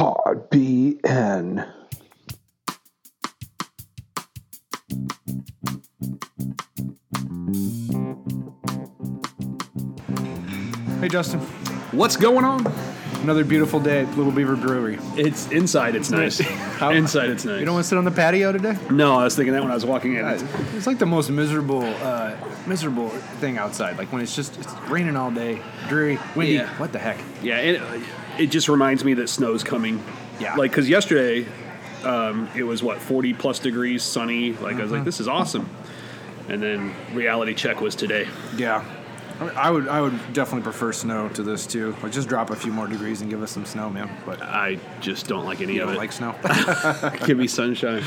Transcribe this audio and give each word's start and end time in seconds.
Pod 0.00 0.48
BN. 0.48 1.68
Hey 11.00 11.08
Justin, 11.08 11.40
What's 11.92 12.16
going 12.16 12.44
on? 12.44 12.66
another 13.22 13.44
beautiful 13.44 13.78
day 13.78 14.00
at 14.04 14.16
Little 14.16 14.32
Beaver 14.32 14.56
Brewery. 14.56 14.98
It's 15.14 15.46
inside. 15.50 15.94
It's 15.94 16.10
nice. 16.10 16.40
inside. 16.80 17.28
It's 17.28 17.44
nice. 17.44 17.58
You 17.60 17.66
don't 17.66 17.74
want 17.74 17.84
to 17.84 17.88
sit 17.88 17.98
on 17.98 18.04
the 18.06 18.10
patio 18.10 18.50
today? 18.52 18.78
no, 18.90 19.16
I 19.16 19.24
was 19.24 19.36
thinking 19.36 19.52
that 19.52 19.60
when 19.62 19.70
I 19.70 19.74
was 19.74 19.84
walking 19.84 20.14
in. 20.16 20.24
Uh, 20.24 20.38
It's 20.74 20.86
like 20.86 20.98
the 20.98 21.04
most 21.04 21.28
miserable, 21.28 21.82
uh, 21.82 22.34
miserable 22.66 23.10
thing 23.40 23.58
outside. 23.58 23.98
Like 23.98 24.10
when 24.12 24.22
it's 24.22 24.34
just 24.34 24.56
it's 24.58 24.72
raining 24.88 25.16
all 25.16 25.30
day, 25.30 25.60
dreary, 25.88 26.18
windy. 26.34 26.54
Yeah. 26.54 26.68
What 26.78 26.92
the 26.92 26.98
heck? 26.98 27.18
yeah, 27.42 27.58
it, 27.58 28.02
it 28.40 28.50
just 28.50 28.68
reminds 28.68 29.04
me 29.04 29.14
that 29.14 29.28
snow's 29.28 29.62
coming. 29.62 30.02
Yeah. 30.40 30.54
Like 30.56 30.70
because 30.70 30.88
yesterday, 30.88 31.46
um, 32.04 32.48
it 32.56 32.62
was 32.62 32.82
what 32.82 32.98
forty 32.98 33.34
plus 33.34 33.58
degrees, 33.58 34.02
sunny. 34.02 34.54
Like 34.54 34.76
I 34.76 34.82
was 34.82 34.90
like, 34.90 35.04
this 35.04 35.20
is 35.20 35.28
awesome. 35.28 35.68
And 36.48 36.62
then 36.62 36.94
reality 37.12 37.54
check 37.54 37.80
was 37.80 37.94
today. 37.94 38.26
Yeah. 38.56 38.84
I 39.38 39.44
mean, 39.44 39.52
I 39.56 39.70
would, 39.70 39.88
I 39.88 40.00
would 40.00 40.32
definitely 40.32 40.62
prefer 40.62 40.92
snow 40.92 41.28
to 41.30 41.42
this 41.42 41.66
too. 41.66 41.94
Like 42.02 42.12
just 42.12 42.28
drop 42.28 42.50
a 42.50 42.56
few 42.56 42.72
more 42.72 42.86
degrees 42.86 43.20
and 43.20 43.30
give 43.30 43.42
us 43.42 43.50
some 43.50 43.64
snow, 43.64 43.88
man. 43.88 44.10
But 44.26 44.42
I 44.42 44.78
just 45.00 45.28
don't 45.28 45.44
like 45.44 45.60
any 45.60 45.78
of 45.78 45.86
don't 45.86 45.96
it. 45.96 45.98
like 45.98 46.12
snow. 46.12 46.34
Give 47.26 47.38
me 47.38 47.46
sunshine. 47.46 48.02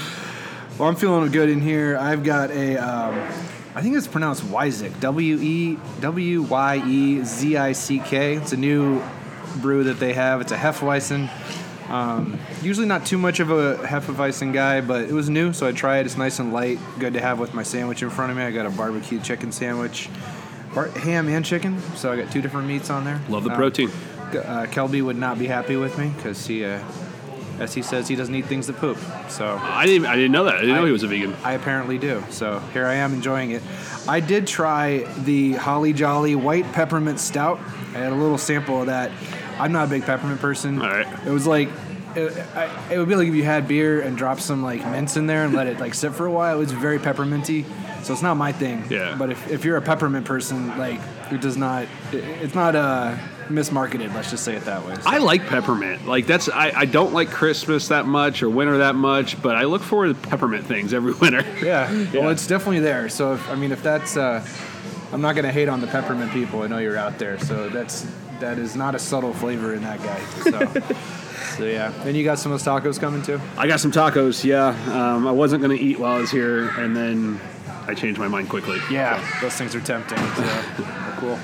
well, 0.78 0.90
I'm 0.90 0.96
feeling 0.96 1.32
good 1.32 1.50
in 1.50 1.60
here. 1.60 1.98
I've 1.98 2.24
got 2.24 2.52
a, 2.52 2.78
um, 2.78 3.16
I 3.74 3.82
think 3.82 3.96
it's 3.96 4.08
pronounced 4.08 4.44
Wyzik. 4.44 5.00
W 5.00 5.40
e 5.40 5.78
w 6.02 6.44
y 6.44 6.84
e 6.86 7.24
z 7.24 7.58
i 7.58 7.72
c 7.72 8.00
k. 8.00 8.36
It's 8.36 8.54
a 8.54 8.58
new 8.58 9.02
brew 9.62 9.84
that 9.86 10.00
they 10.00 10.14
have. 10.14 10.42
It's 10.42 10.52
a 10.52 10.58
Hefeweizen. 10.58 11.30
Um, 11.90 12.40
usually 12.62 12.88
not 12.88 13.06
too 13.06 13.18
much 13.18 13.40
of 13.40 13.52
a 13.52 13.76
Hefeweizen 13.78 14.54
guy, 14.54 14.82
but 14.82 15.02
it 15.04 15.12
was 15.12 15.30
new, 15.30 15.54
so 15.54 15.68
I 15.68 15.72
tried 15.74 16.00
it. 16.00 16.06
It's 16.08 16.18
nice 16.18 16.40
and 16.40 16.54
light, 16.54 16.80
good 16.98 17.14
to 17.14 17.22
have 17.22 17.40
with 17.40 17.54
my 17.54 17.64
sandwich 17.64 18.02
in 18.02 18.10
front 18.10 18.32
of 18.32 18.38
me. 18.38 18.44
I 18.44 18.52
got 18.52 18.66
a 18.66 18.70
barbecue 18.70 19.20
chicken 19.20 19.52
sandwich, 19.52 20.10
bar- 20.74 20.88
ham 20.90 21.28
and 21.28 21.44
chicken, 21.46 21.80
so 21.96 22.12
I 22.12 22.16
got 22.16 22.32
two 22.32 22.42
different 22.42 22.68
meats 22.68 22.90
on 22.90 23.04
there. 23.04 23.22
Love 23.30 23.44
the 23.44 23.52
Um, 23.52 23.58
protein. 23.58 23.90
uh, 24.32 24.66
Kelby 24.72 25.04
would 25.04 25.18
not 25.18 25.38
be 25.38 25.46
happy 25.48 25.76
with 25.76 25.98
me 26.00 26.12
because 26.16 26.48
he, 26.48 26.64
uh, 26.66 26.80
as 27.60 27.74
he 27.76 27.82
says, 27.84 28.08
he 28.08 28.16
doesn't 28.16 28.34
eat 28.34 28.46
things 28.46 28.66
that 28.68 28.78
poop. 28.78 28.98
So 29.28 29.60
I 29.62 29.86
didn't. 29.86 30.08
I 30.08 30.16
didn't 30.16 30.32
know 30.32 30.46
that. 30.46 30.56
I 30.56 30.62
didn't 30.62 30.76
know 30.78 30.86
he 30.86 30.92
was 30.92 31.04
a 31.04 31.08
vegan. 31.08 31.36
I 31.44 31.52
apparently 31.54 31.98
do. 32.00 32.24
So 32.32 32.60
here 32.74 32.88
I 32.88 32.96
am 32.96 33.14
enjoying 33.14 33.52
it. 33.52 33.62
I 34.08 34.20
did 34.22 34.48
try 34.48 35.06
the 35.20 35.54
Holly 35.54 35.94
Jolly 35.94 36.34
White 36.36 36.72
Peppermint 36.74 37.20
Stout. 37.20 37.60
I 37.94 38.00
had 38.00 38.12
a 38.12 38.16
little 38.16 38.40
sample 38.40 38.80
of 38.82 38.88
that. 38.88 39.12
I'm 39.60 39.72
not 39.72 39.88
a 39.88 39.90
big 39.90 40.04
peppermint 40.04 40.40
person. 40.42 40.82
All 40.82 40.88
right. 40.90 41.08
It 41.26 41.32
was 41.32 41.46
like. 41.48 41.70
It, 42.16 42.32
I, 42.56 42.94
it 42.94 43.00
would 43.00 43.10
be 43.10 43.16
like 43.16 43.28
if 43.28 43.34
you 43.34 43.44
had 43.44 43.68
beer 43.68 44.00
and 44.02 44.16
dropped 44.16 44.42
some 44.42 44.62
like 44.62 44.86
mints 44.86 45.18
in 45.18 45.26
there 45.26 45.46
and 45.46 45.54
let 45.56 45.66
it 45.66 45.80
like 45.80 45.96
sit 45.96 46.14
for 46.14 46.28
a 46.28 46.32
while. 46.32 46.58
It 46.58 46.60
was 46.60 46.72
very 46.72 47.00
pepperminty, 47.00 47.66
so 48.04 48.14
it's 48.14 48.22
not 48.22 48.38
my 48.38 48.52
thing. 48.52 48.86
Yeah. 48.88 49.16
But 49.18 49.32
if, 49.32 49.50
if 49.50 49.66
you're 49.66 49.78
a 49.78 49.82
peppermint 49.82 50.24
person, 50.24 50.78
like 50.78 51.00
it 51.32 51.42
does 51.42 51.58
not, 51.58 51.88
it, 52.12 52.24
it's 52.24 52.54
not 52.54 52.76
uh, 52.76 53.18
mismarketed. 53.48 54.14
Let's 54.14 54.30
just 54.30 54.44
say 54.46 54.56
it 54.56 54.64
that 54.66 54.86
way. 54.86 54.94
So- 54.94 55.02
I 55.06 55.18
like 55.18 55.48
peppermint. 55.48 56.06
Like 56.06 56.28
that's. 56.28 56.50
I, 56.50 56.72
I 56.82 56.86
don't 56.86 57.14
like 57.14 57.32
Christmas 57.32 57.88
that 57.88 58.06
much 58.06 58.44
or 58.44 58.50
winter 58.52 58.78
that 58.78 58.94
much, 58.94 59.42
but 59.42 59.56
I 59.56 59.64
look 59.64 59.82
forward 59.82 60.10
to 60.22 60.30
peppermint 60.30 60.68
things 60.68 60.94
every 60.94 61.14
winter. 61.20 61.44
Yeah. 61.66 61.92
Yeah. 61.92 62.20
Well, 62.22 62.30
it's 62.30 62.46
definitely 62.46 62.82
there. 62.82 63.10
So, 63.10 63.34
if, 63.34 63.50
I 63.50 63.56
mean, 63.56 63.72
if 63.72 63.82
that's, 63.82 64.18
uh, 64.18 64.46
I'm 65.12 65.22
not 65.22 65.34
going 65.34 65.46
to 65.46 65.52
hate 65.52 65.68
on 65.68 65.82
the 65.82 65.88
peppermint 65.88 66.32
people. 66.32 66.62
I 66.62 66.68
know 66.68 66.78
you're 66.78 66.96
out 66.98 67.18
there. 67.18 67.40
So 67.40 67.70
that's 67.70 68.06
that 68.44 68.60
is 68.60 68.76
not 68.76 68.94
a 68.94 69.00
subtle 69.00 69.34
flavor 69.34 69.74
in 69.74 69.82
that 69.84 70.04
guy. 70.04 70.20
So, 70.44 71.56
so 71.58 71.66
yeah. 71.66 71.90
Then 72.04 72.14
you 72.14 72.24
got 72.26 72.40
some 72.40 72.52
of 72.52 72.62
those 72.62 72.68
tacos 72.68 73.00
coming 73.00 73.22
too. 73.22 73.40
I 73.58 73.68
got 73.68 73.80
some 73.80 73.92
tacos. 73.92 74.44
Yeah, 74.44 74.68
um, 74.92 75.26
I 75.26 75.32
wasn't 75.32 75.62
gonna 75.62 75.76
eat 75.76 75.98
while 75.98 76.18
I 76.18 76.20
was 76.20 76.30
here, 76.30 76.70
and 76.78 76.96
then 76.96 77.40
I 77.88 77.94
changed 77.94 78.20
my 78.20 78.28
mind 78.28 78.50
quickly. 78.50 78.80
Yeah, 78.92 79.26
those 79.42 79.54
things 79.54 79.74
are 79.76 79.82
tempting. 79.82 80.18
So, 80.18 80.44
cool. 81.18 81.40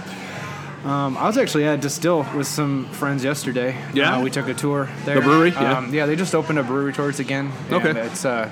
Um, 0.89 1.17
I 1.17 1.25
was 1.25 1.37
actually 1.37 1.65
at 1.65 1.81
Destihl 1.81 2.33
with 2.35 2.47
some 2.47 2.85
friends 2.91 3.23
yesterday. 3.23 3.77
Yeah? 3.93 4.17
Uh, 4.17 4.23
we 4.23 4.29
took 4.29 4.47
a 4.47 4.53
tour 4.53 4.89
there. 5.03 5.15
The 5.15 5.21
brewery? 5.21 5.51
Yeah. 5.51 5.77
Um, 5.77 5.93
yeah, 5.93 6.05
they 6.05 6.15
just 6.15 6.33
opened 6.33 6.57
a 6.59 6.63
brewery 6.63 6.93
tours 6.93 7.19
again. 7.19 7.51
Okay. 7.71 7.91
It's 7.91 8.25
uh, 8.25 8.49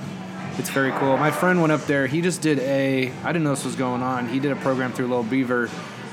it's 0.57 0.69
very 0.69 0.91
cool. 0.93 1.17
My 1.17 1.31
friend 1.31 1.61
went 1.61 1.73
up 1.73 1.85
there. 1.85 2.07
He 2.07 2.21
just 2.21 2.41
did 2.41 2.59
a. 2.59 3.11
I 3.23 3.27
didn't 3.33 3.43
know 3.43 3.51
this 3.51 3.65
was 3.65 3.75
going 3.75 4.01
on. 4.01 4.29
He 4.29 4.39
did 4.39 4.51
a 4.53 4.57
program 4.57 4.93
through 4.93 5.07
Little 5.07 5.23
Beaver 5.23 5.69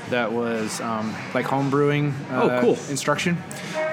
that 0.09 0.31
was 0.31 0.79
um, 0.81 1.13
like 1.33 1.45
home 1.45 1.69
brewing. 1.69 2.11
Uh, 2.29 2.41
Oh, 2.43 2.61
cool. 2.61 2.77
Instruction. 2.89 3.37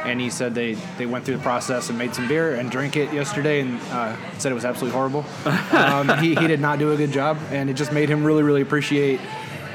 And 0.05 0.21
he 0.21 0.31
said 0.31 0.55
they, 0.55 0.75
they 0.99 1.07
went 1.07 1.25
through 1.25 1.37
the 1.37 1.43
process 1.43 1.89
and 1.89 1.97
made 1.99 2.15
some 2.15 2.27
beer 2.27 2.57
and 2.57 2.71
drank 2.71 2.97
it 2.97 3.13
yesterday 3.13 3.61
and 3.61 3.81
uh, 3.91 4.17
said 4.39 4.51
it 4.51 4.55
was 4.55 4.65
absolutely 4.65 4.97
horrible. 4.97 5.25
um, 5.73 6.09
he, 6.19 6.35
he 6.35 6.47
did 6.49 6.61
not 6.61 6.79
do 6.79 6.91
a 6.93 6.97
good 6.97 7.13
job, 7.13 7.39
and 7.51 7.71
it 7.71 7.75
just 7.75 7.93
made 7.93 8.09
him 8.09 8.25
really, 8.25 8.43
really 8.43 8.63
appreciate 8.63 9.21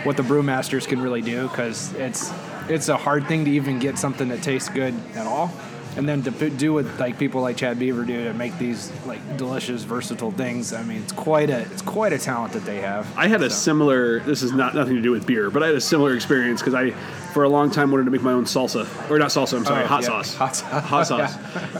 what 0.04 0.18
the 0.18 0.24
brewmasters 0.24 0.88
can 0.88 1.02
really 1.02 1.22
do 1.22 1.48
because 1.48 1.94
it's 1.94 2.32
it's 2.70 2.90
a 2.90 2.98
hard 2.98 3.26
thing 3.28 3.46
to 3.46 3.52
even 3.52 3.80
get 3.80 3.98
something 3.98 4.28
that 4.28 4.44
tastes 4.44 4.68
good 4.70 4.94
at 5.16 5.26
all, 5.26 5.50
and 5.98 6.08
then 6.08 6.22
to 6.24 6.50
do 6.50 6.74
what 6.74 6.86
like 7.00 7.18
people 7.20 7.42
like 7.42 7.58
Chad 7.58 7.78
Beaver 7.80 8.06
do 8.06 8.24
to 8.26 8.34
make 8.34 8.58
these 8.58 8.92
like 9.06 9.20
delicious, 9.38 9.84
versatile 9.84 10.32
things. 10.32 10.72
I 10.74 10.84
mean, 10.84 11.02
it's 11.02 11.12
quite 11.12 11.50
a 11.50 11.62
it's 11.62 11.82
quite 11.82 12.14
a 12.14 12.18
talent 12.20 12.54
that 12.54 12.64
they 12.66 12.78
have. 12.82 13.06
I 13.18 13.28
had 13.28 13.42
a 13.42 13.50
So- 13.50 13.56
similar. 13.56 14.20
This 14.22 14.44
is 14.44 14.54
not 14.54 14.76
nothing 14.76 14.96
to 14.96 15.02
do 15.02 15.12
with 15.12 15.26
beer, 15.26 15.50
but 15.50 15.64
I 15.64 15.68
had 15.68 15.76
a 15.76 15.82
similar 15.82 16.14
experience 16.16 16.62
because 16.62 16.74
I, 16.76 16.92
for 17.34 17.44
a 17.44 17.50
long 17.50 17.72
time, 17.72 17.92
wanted 17.92 18.06
to 18.06 18.12
make 18.12 18.22
my 18.22 18.32
own 18.34 18.46
salsa 18.46 18.88
or 19.10 19.18
not 19.20 19.30
salsa. 19.30 19.58
I'm 19.58 19.66
sorry, 19.66 19.84
Oh, 19.84 19.88
hot 19.88 20.02
yeah. 20.04 20.08
sauce. 20.08 20.36
Hot 20.36 20.56
sauce. 20.56 20.84
Hot 20.86 21.08
sauce. 21.08 21.38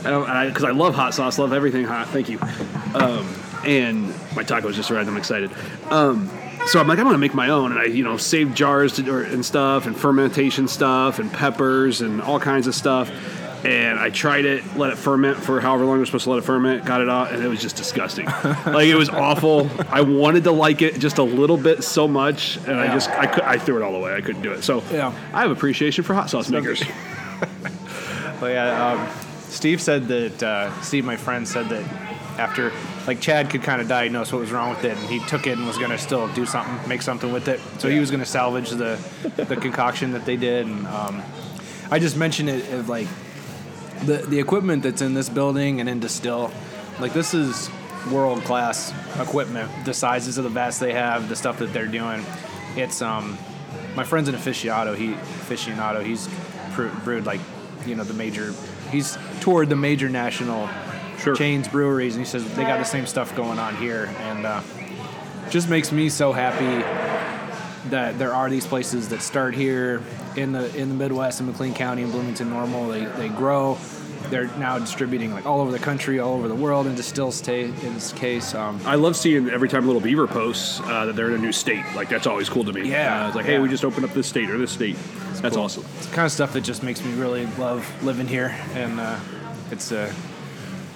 Because 0.48 0.64
I, 0.64 0.70
love 0.70 0.94
hot 0.94 1.14
sauce. 1.14 1.38
Love 1.38 1.52
everything 1.52 1.84
hot. 1.84 2.08
Thank 2.08 2.28
you. 2.28 2.38
Um, 2.94 3.26
and 3.64 4.08
my 4.36 4.44
tacos 4.44 4.74
just 4.74 4.90
arrived. 4.90 5.08
I'm 5.08 5.16
excited. 5.16 5.50
Um, 5.90 6.30
so 6.66 6.80
I'm 6.80 6.86
like, 6.88 6.98
I'm 6.98 7.04
gonna 7.06 7.18
make 7.18 7.34
my 7.34 7.48
own, 7.48 7.70
and 7.72 7.80
I, 7.80 7.84
you 7.84 8.04
know, 8.04 8.16
save 8.16 8.54
jars 8.54 8.94
to, 8.94 9.10
or, 9.10 9.22
and 9.22 9.44
stuff, 9.44 9.86
and 9.86 9.96
fermentation 9.96 10.68
stuff, 10.68 11.18
and 11.18 11.32
peppers, 11.32 12.00
and 12.02 12.20
all 12.20 12.38
kinds 12.38 12.66
of 12.66 12.74
stuff. 12.74 13.10
And 13.64 13.98
I 13.98 14.10
tried 14.10 14.44
it, 14.44 14.76
let 14.76 14.90
it 14.90 14.96
ferment 14.96 15.36
for 15.36 15.60
however 15.60 15.84
long 15.84 15.96
you're 15.96 16.06
supposed 16.06 16.24
to 16.24 16.30
let 16.30 16.38
it 16.38 16.42
ferment. 16.44 16.84
Got 16.84 17.00
it 17.00 17.08
out, 17.08 17.32
and 17.32 17.42
it 17.42 17.48
was 17.48 17.60
just 17.60 17.76
disgusting. 17.76 18.26
like 18.66 18.86
it 18.86 18.94
was 18.94 19.08
awful. 19.08 19.68
I 19.90 20.02
wanted 20.02 20.44
to 20.44 20.52
like 20.52 20.80
it 20.80 20.98
just 20.98 21.18
a 21.18 21.24
little 21.24 21.56
bit 21.56 21.82
so 21.82 22.06
much, 22.06 22.56
and 22.58 22.78
I 22.78 22.92
just 22.94 23.10
I 23.10 23.26
could 23.26 23.42
I 23.42 23.58
threw 23.58 23.76
it 23.76 23.82
all 23.82 23.96
away. 23.96 24.14
I 24.14 24.20
couldn't 24.20 24.42
do 24.42 24.52
it. 24.52 24.62
So 24.62 24.82
Yeah. 24.92 25.12
I 25.32 25.42
have 25.42 25.50
appreciation 25.50 26.04
for 26.04 26.14
hot 26.14 26.30
sauce 26.30 26.48
makers. 26.48 26.82
But 28.40 28.52
yeah, 28.52 28.92
um, 28.92 29.08
Steve 29.48 29.80
said 29.80 30.06
that 30.08 30.42
uh, 30.42 30.80
Steve, 30.80 31.04
my 31.04 31.16
friend, 31.16 31.46
said 31.46 31.68
that 31.70 31.82
after 32.38 32.72
like 33.06 33.20
Chad 33.20 33.50
could 33.50 33.62
kind 33.62 33.80
of 33.80 33.88
diagnose 33.88 34.32
what 34.32 34.38
was 34.40 34.52
wrong 34.52 34.70
with 34.70 34.84
it, 34.84 34.96
and 34.96 35.08
he 35.08 35.18
took 35.26 35.46
it 35.46 35.58
and 35.58 35.66
was 35.66 35.76
going 35.78 35.90
to 35.90 35.98
still 35.98 36.28
do 36.34 36.46
something, 36.46 36.88
make 36.88 37.02
something 37.02 37.32
with 37.32 37.48
it. 37.48 37.60
So 37.78 37.88
he 37.88 37.98
was 37.98 38.10
going 38.10 38.20
to 38.20 38.26
salvage 38.26 38.70
the 38.70 38.96
the 39.36 39.56
concoction 39.56 40.12
that 40.12 40.24
they 40.24 40.36
did, 40.36 40.66
and 40.66 40.86
um, 40.86 41.22
I 41.90 41.98
just 41.98 42.16
mentioned 42.16 42.48
it 42.48 42.64
as 42.68 42.88
like 42.88 43.08
the 44.04 44.18
the 44.28 44.38
equipment 44.38 44.82
that's 44.82 45.02
in 45.02 45.14
this 45.14 45.28
building 45.28 45.80
and 45.80 45.88
in 45.88 46.00
Destihl, 46.00 46.52
like 47.00 47.12
this 47.12 47.34
is 47.34 47.70
world 48.10 48.42
class 48.44 48.92
equipment. 49.20 49.70
The 49.84 49.94
sizes 49.94 50.38
of 50.38 50.44
the 50.44 50.50
vats 50.50 50.78
they 50.78 50.92
have, 50.92 51.28
the 51.28 51.36
stuff 51.36 51.58
that 51.58 51.72
they're 51.72 51.86
doing, 51.86 52.24
it's 52.76 53.02
um, 53.02 53.36
my 53.94 54.04
friend's 54.04 54.28
an 54.28 54.34
aficionado. 54.34 54.96
He 54.96 55.08
aficionado. 55.12 56.04
He's 56.04 56.28
bre- 56.74 56.88
brewed 57.04 57.26
like 57.26 57.40
you 57.86 57.94
know 57.94 58.04
the 58.04 58.14
major. 58.14 58.54
He's 58.90 59.18
toured 59.40 59.68
the 59.68 59.76
major 59.76 60.08
national 60.08 60.68
Sure. 61.18 61.34
chains 61.34 61.66
breweries, 61.66 62.14
and 62.14 62.24
he 62.24 62.30
says 62.30 62.44
they 62.54 62.62
got 62.62 62.78
the 62.78 62.84
same 62.84 63.04
stuff 63.04 63.34
going 63.34 63.58
on 63.58 63.74
here, 63.76 64.08
and 64.20 64.46
uh, 64.46 64.62
just 65.50 65.68
makes 65.68 65.90
me 65.90 66.08
so 66.08 66.32
happy 66.32 66.84
that 67.90 68.16
there 68.20 68.32
are 68.32 68.48
these 68.48 68.64
places 68.66 69.08
that 69.08 69.20
start 69.20 69.52
here 69.54 70.00
in 70.38 70.52
the 70.52 70.74
in 70.76 70.88
the 70.88 70.94
Midwest 70.94 71.40
in 71.40 71.46
McLean 71.46 71.74
County 71.74 72.02
and 72.02 72.12
Bloomington 72.12 72.50
Normal. 72.50 72.88
They 72.88 73.04
they 73.04 73.28
grow. 73.28 73.78
They're 74.30 74.48
now 74.58 74.78
distributing 74.78 75.32
like 75.32 75.46
all 75.46 75.60
over 75.60 75.70
the 75.70 75.78
country, 75.78 76.18
all 76.18 76.34
over 76.34 76.48
the 76.48 76.54
world, 76.54 76.86
and 76.86 76.96
Destihl's 76.96 77.40
ta- 77.40 77.52
in 77.52 77.94
this 77.94 78.12
case. 78.12 78.54
Um, 78.54 78.78
I 78.84 78.96
love 78.96 79.16
seeing 79.16 79.48
every 79.48 79.68
time 79.68 79.86
Little 79.86 80.02
Beaver 80.02 80.26
posts 80.26 80.80
uh, 80.80 81.06
that 81.06 81.16
they're 81.16 81.28
in 81.28 81.34
a 81.34 81.38
new 81.38 81.52
state. 81.52 81.84
Like 81.94 82.08
that's 82.08 82.26
always 82.26 82.48
cool 82.48 82.64
to 82.64 82.72
me. 82.72 82.90
Yeah, 82.90 83.24
uh, 83.24 83.26
it's 83.28 83.36
like, 83.36 83.46
yeah. 83.46 83.52
hey, 83.52 83.58
we 83.60 83.68
just 83.68 83.84
opened 83.84 84.04
up 84.04 84.12
this 84.12 84.26
state 84.26 84.50
or 84.50 84.58
this 84.58 84.72
state. 84.72 84.96
that's 85.40 85.54
cool. 85.56 85.64
awesome. 85.64 85.84
It's 85.98 86.06
the 86.08 86.14
kind 86.14 86.26
of 86.26 86.32
stuff 86.32 86.52
that 86.54 86.62
just 86.62 86.82
makes 86.82 87.02
me 87.02 87.14
really 87.14 87.46
love 87.58 87.86
living 88.04 88.26
here, 88.26 88.54
and 88.74 88.98
uh, 89.00 89.18
it's 89.70 89.92
a 89.92 90.12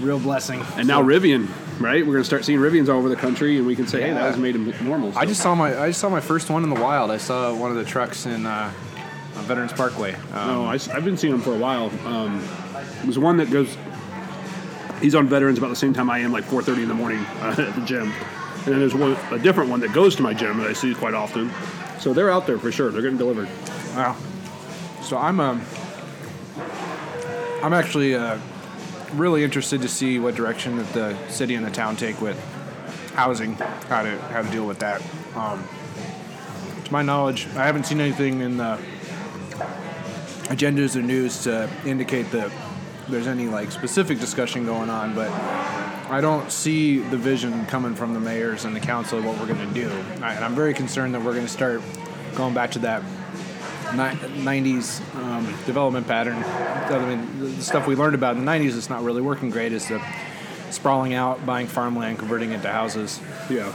real 0.00 0.18
blessing. 0.18 0.60
And 0.76 0.86
now 0.88 1.00
So- 1.00 1.06
Rivian, 1.06 1.48
right? 1.80 2.04
We're 2.04 2.14
gonna 2.14 2.24
start 2.24 2.44
seeing 2.44 2.58
Rivians 2.58 2.88
all 2.88 2.98
over 2.98 3.08
the 3.08 3.16
country, 3.16 3.56
and 3.56 3.66
we 3.66 3.76
can 3.76 3.86
say, 3.86 4.02
hey, 4.02 4.12
that 4.12 4.26
was 4.28 4.36
made 4.36 4.56
in 4.56 4.74
normal. 4.84 5.16
I 5.16 5.24
just 5.26 5.40
saw 5.40 5.54
my 5.54 5.80
I 5.80 5.86
just 5.88 6.00
saw 6.00 6.10
my 6.10 6.20
first 6.20 6.50
one 6.50 6.64
in 6.64 6.70
the 6.70 6.80
wild. 6.80 7.10
I 7.10 7.18
saw 7.18 7.54
one 7.54 7.70
of 7.70 7.76
the 7.76 7.84
trucks 7.84 8.26
in 8.26 8.44
uh, 8.46 8.72
on 9.36 9.44
Veterans 9.44 9.72
Parkway. 9.72 10.14
Um, 10.32 10.48
No, 10.48 10.64
I, 10.66 10.78
have 10.78 11.04
been 11.04 11.16
seeing 11.16 11.34
him 11.34 11.40
for 11.40 11.54
a 11.54 11.58
while. 11.58 11.90
Um, 12.06 12.46
there's 13.02 13.18
one 13.18 13.36
that 13.38 13.50
goes. 13.50 13.76
He's 15.00 15.14
on 15.14 15.26
Veterans 15.26 15.58
about 15.58 15.68
the 15.68 15.76
same 15.76 15.92
time 15.92 16.10
I 16.10 16.18
am, 16.20 16.32
like 16.32 16.44
4:30 16.44 16.82
in 16.82 16.88
the 16.88 16.94
morning 16.94 17.20
uh, 17.40 17.54
at 17.58 17.74
the 17.74 17.82
gym. 17.84 18.12
And 18.64 18.66
then 18.66 18.78
there's 18.78 18.94
one, 18.94 19.16
a 19.32 19.38
different 19.38 19.70
one 19.70 19.80
that 19.80 19.92
goes 19.92 20.14
to 20.16 20.22
my 20.22 20.32
gym 20.32 20.58
that 20.58 20.68
I 20.68 20.72
see 20.72 20.94
quite 20.94 21.14
often. 21.14 21.50
So 21.98 22.12
they're 22.12 22.30
out 22.30 22.46
there 22.46 22.58
for 22.58 22.70
sure. 22.70 22.90
They're 22.90 23.02
getting 23.02 23.18
delivered. 23.18 23.48
Wow. 23.94 24.16
So 25.02 25.18
I'm 25.18 25.40
um 25.40 25.62
I'm 27.62 27.72
actually 27.72 28.14
uh, 28.14 28.38
really 29.14 29.44
interested 29.44 29.82
to 29.82 29.88
see 29.88 30.18
what 30.18 30.34
direction 30.34 30.76
that 30.76 30.92
the 30.92 31.28
city 31.28 31.54
and 31.54 31.64
the 31.64 31.70
town 31.70 31.96
take 31.96 32.20
with 32.20 32.38
housing, 33.14 33.54
how 33.54 34.02
to 34.02 34.18
how 34.18 34.42
to 34.42 34.50
deal 34.50 34.66
with 34.66 34.78
that. 34.80 35.02
Um, 35.36 35.66
to 36.84 36.92
my 36.92 37.02
knowledge, 37.02 37.46
I 37.54 37.64
haven't 37.66 37.84
seen 37.84 38.00
anything 38.00 38.40
in 38.40 38.56
the 38.56 38.78
agendas 40.52 40.96
or 40.96 41.02
news 41.02 41.44
to 41.44 41.68
indicate 41.86 42.30
that 42.32 42.52
there's 43.08 43.26
any 43.26 43.48
like 43.48 43.72
specific 43.72 44.20
discussion 44.20 44.64
going 44.66 44.90
on, 44.90 45.14
but 45.14 45.30
I 46.10 46.20
don't 46.20 46.52
see 46.52 46.98
the 46.98 47.16
vision 47.16 47.64
coming 47.66 47.94
from 47.94 48.12
the 48.14 48.20
mayors 48.20 48.64
and 48.64 48.76
the 48.76 48.80
council 48.80 49.18
of 49.18 49.24
what 49.24 49.38
we're 49.38 49.46
going 49.46 49.66
to 49.66 49.74
do. 49.74 49.88
And 49.88 50.24
I'm 50.24 50.54
very 50.54 50.74
concerned 50.74 51.14
that 51.14 51.22
we're 51.22 51.32
going 51.32 51.46
to 51.46 51.52
start 51.52 51.80
going 52.34 52.54
back 52.54 52.70
to 52.72 52.78
that 52.80 53.02
ni- 53.92 54.42
90s 54.42 55.00
um, 55.16 55.46
development 55.64 56.06
pattern. 56.06 56.36
I 56.36 57.16
mean, 57.16 57.56
the 57.56 57.62
stuff 57.62 57.86
we 57.86 57.96
learned 57.96 58.14
about 58.14 58.36
in 58.36 58.44
the 58.44 58.50
90s 58.50 58.76
is 58.76 58.90
not 58.90 59.02
really 59.02 59.22
working 59.22 59.50
great. 59.50 59.72
Is 59.72 59.88
the 59.88 60.02
sprawling 60.70 61.14
out, 61.14 61.44
buying 61.46 61.66
farmland, 61.66 62.18
converting 62.18 62.52
it 62.52 62.62
to 62.62 62.68
houses. 62.68 63.20
Yeah. 63.48 63.72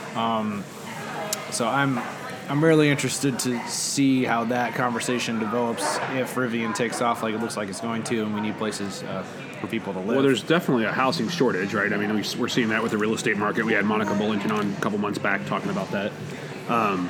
So 1.52 1.68
I'm 1.68 2.00
I'm 2.50 2.64
really 2.64 2.90
interested 2.90 3.38
to 3.40 3.60
see 3.68 4.24
how 4.24 4.46
that 4.46 4.74
conversation 4.74 5.38
develops 5.40 5.84
if 6.14 6.34
Rivian 6.36 6.74
takes 6.74 7.02
off 7.02 7.22
like 7.22 7.34
it 7.36 7.42
looks 7.42 7.58
like 7.58 7.68
it's 7.68 7.82
going 7.82 8.04
to, 8.06 8.24
and 8.24 8.34
we 8.34 8.40
need 8.40 8.58
places 8.58 9.04
uh, 9.04 9.24
for 9.60 9.68
people 9.68 9.92
to 9.94 10.00
live. 10.00 10.08
Well, 10.10 10.22
there's 10.22 10.44
definitely 10.44 10.86
a 10.86 10.92
housing 10.92 11.28
shortage, 11.28 11.74
right? 11.74 11.92
I 11.92 11.98
mean, 11.98 12.14
we- 12.16 12.24
we're 12.40 12.48
seeing 12.48 12.70
that 12.70 12.82
with 12.82 12.92
the 12.94 12.98
real 12.98 13.14
estate 13.14 13.38
market. 13.38 13.66
We 13.66 13.74
had 13.74 13.84
Monica 13.86 14.12
Bullington 14.14 14.52
on 14.52 14.72
a 14.72 14.82
couple 14.82 14.98
months 14.98 15.20
back 15.20 15.46
talking 15.46 15.70
about 15.72 15.92
that. 15.92 16.12
Um, 16.70 17.10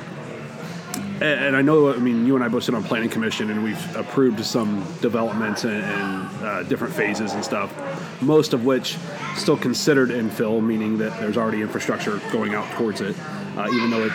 and, 1.20 1.22
and 1.46 1.56
I 1.56 1.62
know, 1.62 1.92
I 1.92 1.98
mean, 1.98 2.26
you 2.26 2.34
and 2.34 2.44
I 2.44 2.48
both 2.48 2.64
sit 2.64 2.74
on 2.74 2.82
planning 2.82 3.08
commission, 3.08 3.50
and 3.50 3.62
we've 3.62 3.96
approved 3.96 4.44
some 4.44 4.84
developments 5.00 5.62
and, 5.62 5.84
and 5.84 6.44
uh, 6.44 6.62
different 6.64 6.94
phases 6.94 7.34
and 7.34 7.44
stuff. 7.44 7.72
Most 8.20 8.54
of 8.54 8.64
which 8.64 8.96
still 9.36 9.56
considered 9.56 10.08
infill, 10.10 10.60
meaning 10.64 10.98
that 10.98 11.18
there's 11.20 11.36
already 11.36 11.60
infrastructure 11.62 12.20
going 12.32 12.54
out 12.54 12.68
towards 12.72 13.00
it, 13.00 13.14
uh, 13.56 13.68
even 13.72 13.90
though 13.90 14.04
it, 14.04 14.12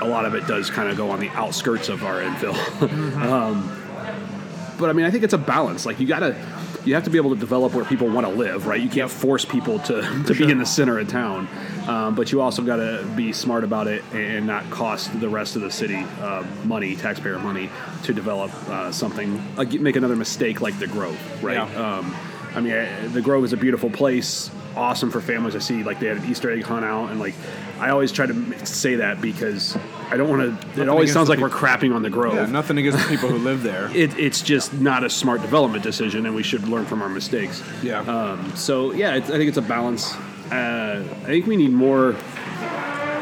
a 0.00 0.06
lot 0.06 0.24
of 0.24 0.34
it 0.34 0.46
does 0.46 0.70
kind 0.70 0.88
of 0.88 0.96
go 0.96 1.10
on 1.10 1.20
the 1.20 1.28
outskirts 1.30 1.88
of 1.88 2.04
our 2.04 2.20
infill. 2.20 2.54
but 4.78 4.90
I 4.90 4.92
mean, 4.92 5.06
I 5.06 5.10
think 5.10 5.24
it's 5.24 5.34
a 5.34 5.38
balance. 5.38 5.86
Like 5.86 6.00
you 6.00 6.06
gotta, 6.06 6.36
you 6.84 6.94
have 6.94 7.04
to 7.04 7.10
be 7.10 7.18
able 7.18 7.30
to 7.30 7.40
develop 7.40 7.74
where 7.74 7.84
people 7.84 8.08
want 8.08 8.26
to 8.26 8.32
live, 8.32 8.66
right? 8.66 8.80
You 8.80 8.88
can't 8.88 9.10
force 9.10 9.44
people 9.44 9.78
to, 9.80 10.02
to 10.26 10.34
be 10.34 10.50
in 10.50 10.58
the 10.58 10.66
center 10.66 10.98
of 10.98 11.08
town, 11.08 11.48
um, 11.88 12.14
but 12.14 12.30
you 12.30 12.40
also 12.40 12.62
got 12.62 12.76
to 12.76 13.04
be 13.16 13.32
smart 13.32 13.64
about 13.64 13.88
it 13.88 14.04
and 14.12 14.46
not 14.46 14.68
cost 14.70 15.18
the 15.18 15.28
rest 15.28 15.56
of 15.56 15.62
the 15.62 15.70
city 15.70 16.04
uh, 16.20 16.44
money, 16.64 16.94
taxpayer 16.94 17.38
money, 17.38 17.70
to 18.04 18.12
develop 18.12 18.52
uh, 18.68 18.92
something. 18.92 19.42
Like 19.56 19.72
make 19.72 19.96
another 19.96 20.16
mistake 20.16 20.60
like 20.60 20.78
the 20.78 20.86
Grove, 20.86 21.18
right? 21.42 21.56
Yeah. 21.56 21.96
Um, 21.98 22.16
I 22.54 22.60
mean, 22.60 23.12
the 23.12 23.20
Grove 23.20 23.44
is 23.44 23.52
a 23.52 23.56
beautiful 23.56 23.90
place, 23.90 24.50
awesome 24.76 25.10
for 25.10 25.20
families. 25.20 25.56
I 25.56 25.60
see 25.60 25.82
like 25.82 26.00
they 26.00 26.06
had 26.06 26.18
an 26.18 26.30
Easter 26.30 26.50
egg 26.50 26.62
hunt 26.62 26.84
out, 26.84 27.10
and 27.10 27.18
like 27.18 27.34
I 27.78 27.90
always 27.90 28.12
try 28.12 28.26
to 28.26 28.66
say 28.66 28.96
that 28.96 29.20
because 29.20 29.76
I 30.10 30.16
don't 30.16 30.28
want 30.28 30.74
to. 30.74 30.82
It 30.82 30.88
always 30.88 31.12
sounds 31.12 31.28
like 31.28 31.38
we're 31.38 31.48
crapping 31.48 31.94
on 31.94 32.02
the 32.02 32.10
Grove 32.10 32.34
yeah, 32.34 32.46
nothing 32.46 32.78
against 32.78 32.98
the 32.98 33.08
people 33.08 33.28
who 33.28 33.38
live 33.38 33.62
there. 33.62 33.90
it, 33.94 34.16
it's 34.18 34.42
just 34.42 34.72
not 34.74 35.04
a 35.04 35.10
smart 35.10 35.42
development 35.42 35.82
decision, 35.82 36.26
and 36.26 36.34
we 36.34 36.42
should 36.42 36.68
learn 36.68 36.86
from 36.86 37.02
our 37.02 37.08
mistakes. 37.08 37.62
Yeah. 37.82 38.00
Um, 38.00 38.54
so 38.54 38.92
yeah, 38.92 39.16
it's, 39.16 39.30
I 39.30 39.36
think 39.36 39.48
it's 39.48 39.58
a 39.58 39.62
balance. 39.62 40.14
Uh, 40.50 41.04
I 41.22 41.26
think 41.26 41.46
we 41.46 41.56
need 41.56 41.72
more. 41.72 42.14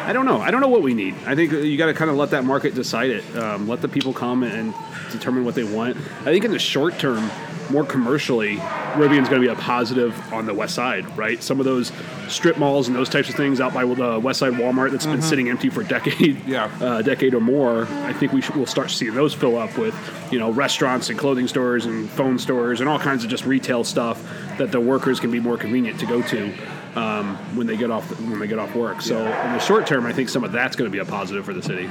I 0.06 0.12
don't 0.12 0.26
know. 0.26 0.40
I 0.40 0.50
don't 0.50 0.60
know 0.60 0.68
what 0.68 0.82
we 0.82 0.92
need. 0.92 1.14
I 1.24 1.34
think 1.34 1.50
you 1.50 1.78
got 1.78 1.86
to 1.86 1.94
kind 1.94 2.10
of 2.10 2.16
let 2.16 2.30
that 2.30 2.44
market 2.44 2.74
decide 2.74 3.08
it. 3.08 3.36
Um, 3.36 3.66
let 3.66 3.80
the 3.80 3.88
people 3.88 4.12
come 4.12 4.42
and 4.42 4.74
determine 5.10 5.46
what 5.46 5.54
they 5.54 5.64
want. 5.64 5.96
I 5.96 6.24
think 6.24 6.44
in 6.44 6.50
the 6.50 6.58
short 6.58 6.98
term, 6.98 7.30
more 7.70 7.84
commercially, 7.84 8.56
Rivian's 8.94 9.28
going 9.28 9.40
to 9.42 9.46
be 9.46 9.48
a 9.48 9.54
positive 9.54 10.14
on 10.32 10.46
the 10.46 10.54
west 10.54 10.74
side, 10.74 11.16
right? 11.16 11.42
Some 11.42 11.58
of 11.60 11.64
those 11.66 11.92
strip 12.28 12.58
malls 12.58 12.88
and 12.88 12.96
those 12.96 13.08
types 13.08 13.28
of 13.28 13.34
things 13.34 13.60
out 13.60 13.74
by 13.74 13.84
the 13.84 14.18
west 14.18 14.40
side 14.40 14.54
Walmart 14.54 14.90
that's 14.90 15.06
been 15.06 15.22
sitting 15.22 15.48
empty 15.48 15.70
for 15.70 15.80
a 15.82 15.86
decade, 15.86 16.44
Yeah. 16.46 16.70
uh, 16.80 17.02
decade 17.02 17.34
or 17.34 17.40
more. 17.40 17.86
I 17.86 18.12
think 18.12 18.32
we 18.32 18.40
should, 18.40 18.56
we'll 18.56 18.66
start 18.66 18.90
seeing 18.90 19.14
those 19.14 19.34
fill 19.34 19.56
up 19.58 19.76
with, 19.78 19.94
you 20.32 20.38
know, 20.38 20.50
restaurants 20.50 21.10
and 21.10 21.18
clothing 21.18 21.48
stores 21.48 21.86
and 21.86 22.08
phone 22.10 22.38
stores 22.38 22.80
and 22.80 22.88
all 22.88 22.98
kinds 22.98 23.24
of 23.24 23.30
just 23.30 23.44
retail 23.44 23.84
stuff 23.84 24.22
that 24.58 24.70
the 24.72 24.80
workers 24.80 25.20
can 25.20 25.30
be 25.30 25.40
more 25.40 25.56
convenient 25.56 25.98
to 26.00 26.06
go 26.06 26.22
to 26.22 26.52
um, 26.96 27.36
when 27.56 27.66
they 27.66 27.76
get 27.76 27.90
off 27.90 28.08
when 28.20 28.38
they 28.38 28.46
get 28.46 28.58
off 28.58 28.74
work. 28.74 29.02
So 29.02 29.18
in 29.18 29.52
the 29.52 29.58
short 29.58 29.86
term, 29.86 30.06
I 30.06 30.12
think 30.12 30.28
some 30.28 30.44
of 30.44 30.52
that's 30.52 30.76
going 30.76 30.90
to 30.90 30.92
be 30.92 31.00
a 31.00 31.04
positive 31.04 31.44
for 31.44 31.52
the 31.52 31.62
city. 31.62 31.90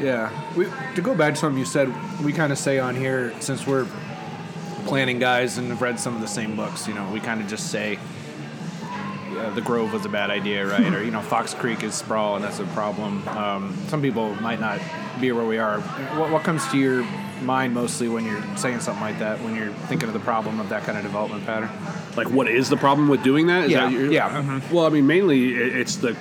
Yeah. 0.00 0.30
We, 0.56 0.66
to 0.94 1.02
go 1.02 1.14
back 1.14 1.34
to 1.34 1.40
something 1.40 1.58
you 1.58 1.66
said, 1.66 1.92
we 2.24 2.32
kind 2.32 2.52
of 2.52 2.58
say 2.58 2.78
on 2.78 2.94
here, 2.94 3.34
since 3.40 3.66
we're 3.66 3.86
planning 4.80 5.18
guys 5.18 5.58
and 5.58 5.68
have 5.68 5.82
read 5.82 5.98
some 6.00 6.14
of 6.14 6.20
the 6.20 6.28
same 6.28 6.56
books, 6.56 6.86
you 6.88 6.94
know, 6.94 7.08
we 7.12 7.20
kind 7.20 7.40
of 7.40 7.46
just 7.48 7.70
say 7.70 7.98
uh, 9.38 9.50
the 9.54 9.60
Grove 9.60 9.92
was 9.92 10.04
a 10.04 10.08
bad 10.08 10.30
idea, 10.30 10.66
right? 10.66 10.92
or, 10.94 11.02
you 11.02 11.10
know, 11.10 11.20
Fox 11.22 11.54
Creek 11.54 11.82
is 11.82 11.94
sprawl 11.94 12.36
and 12.36 12.44
that's 12.44 12.58
a 12.58 12.64
problem. 12.66 13.26
Um, 13.28 13.76
some 13.88 14.02
people 14.02 14.34
might 14.36 14.60
not 14.60 14.80
be 15.20 15.32
where 15.32 15.44
we 15.46 15.58
are. 15.58 15.80
What, 16.18 16.30
what 16.30 16.42
comes 16.42 16.66
to 16.68 16.78
your 16.78 17.02
mind 17.42 17.72
mostly 17.72 18.08
when 18.08 18.24
you're 18.26 18.42
saying 18.56 18.80
something 18.80 19.02
like 19.02 19.18
that, 19.20 19.40
when 19.42 19.54
you're 19.54 19.72
thinking 19.88 20.08
of 20.08 20.14
the 20.14 20.20
problem 20.20 20.60
of 20.60 20.68
that 20.68 20.82
kind 20.82 20.98
of 20.98 21.04
development 21.04 21.46
pattern? 21.46 21.70
Like, 22.16 22.28
what 22.30 22.48
is 22.48 22.68
the 22.68 22.76
problem 22.76 23.08
with 23.08 23.22
doing 23.22 23.46
that? 23.46 23.64
Is 23.64 23.70
Yeah, 23.72 23.84
that 23.84 23.92
your- 23.92 24.12
yeah, 24.12 24.42
mhm. 24.42 24.70
Well, 24.72 24.84
I 24.86 24.90
mean, 24.90 25.06
mainly 25.06 25.54
it's 25.54 25.96
the 25.96 26.16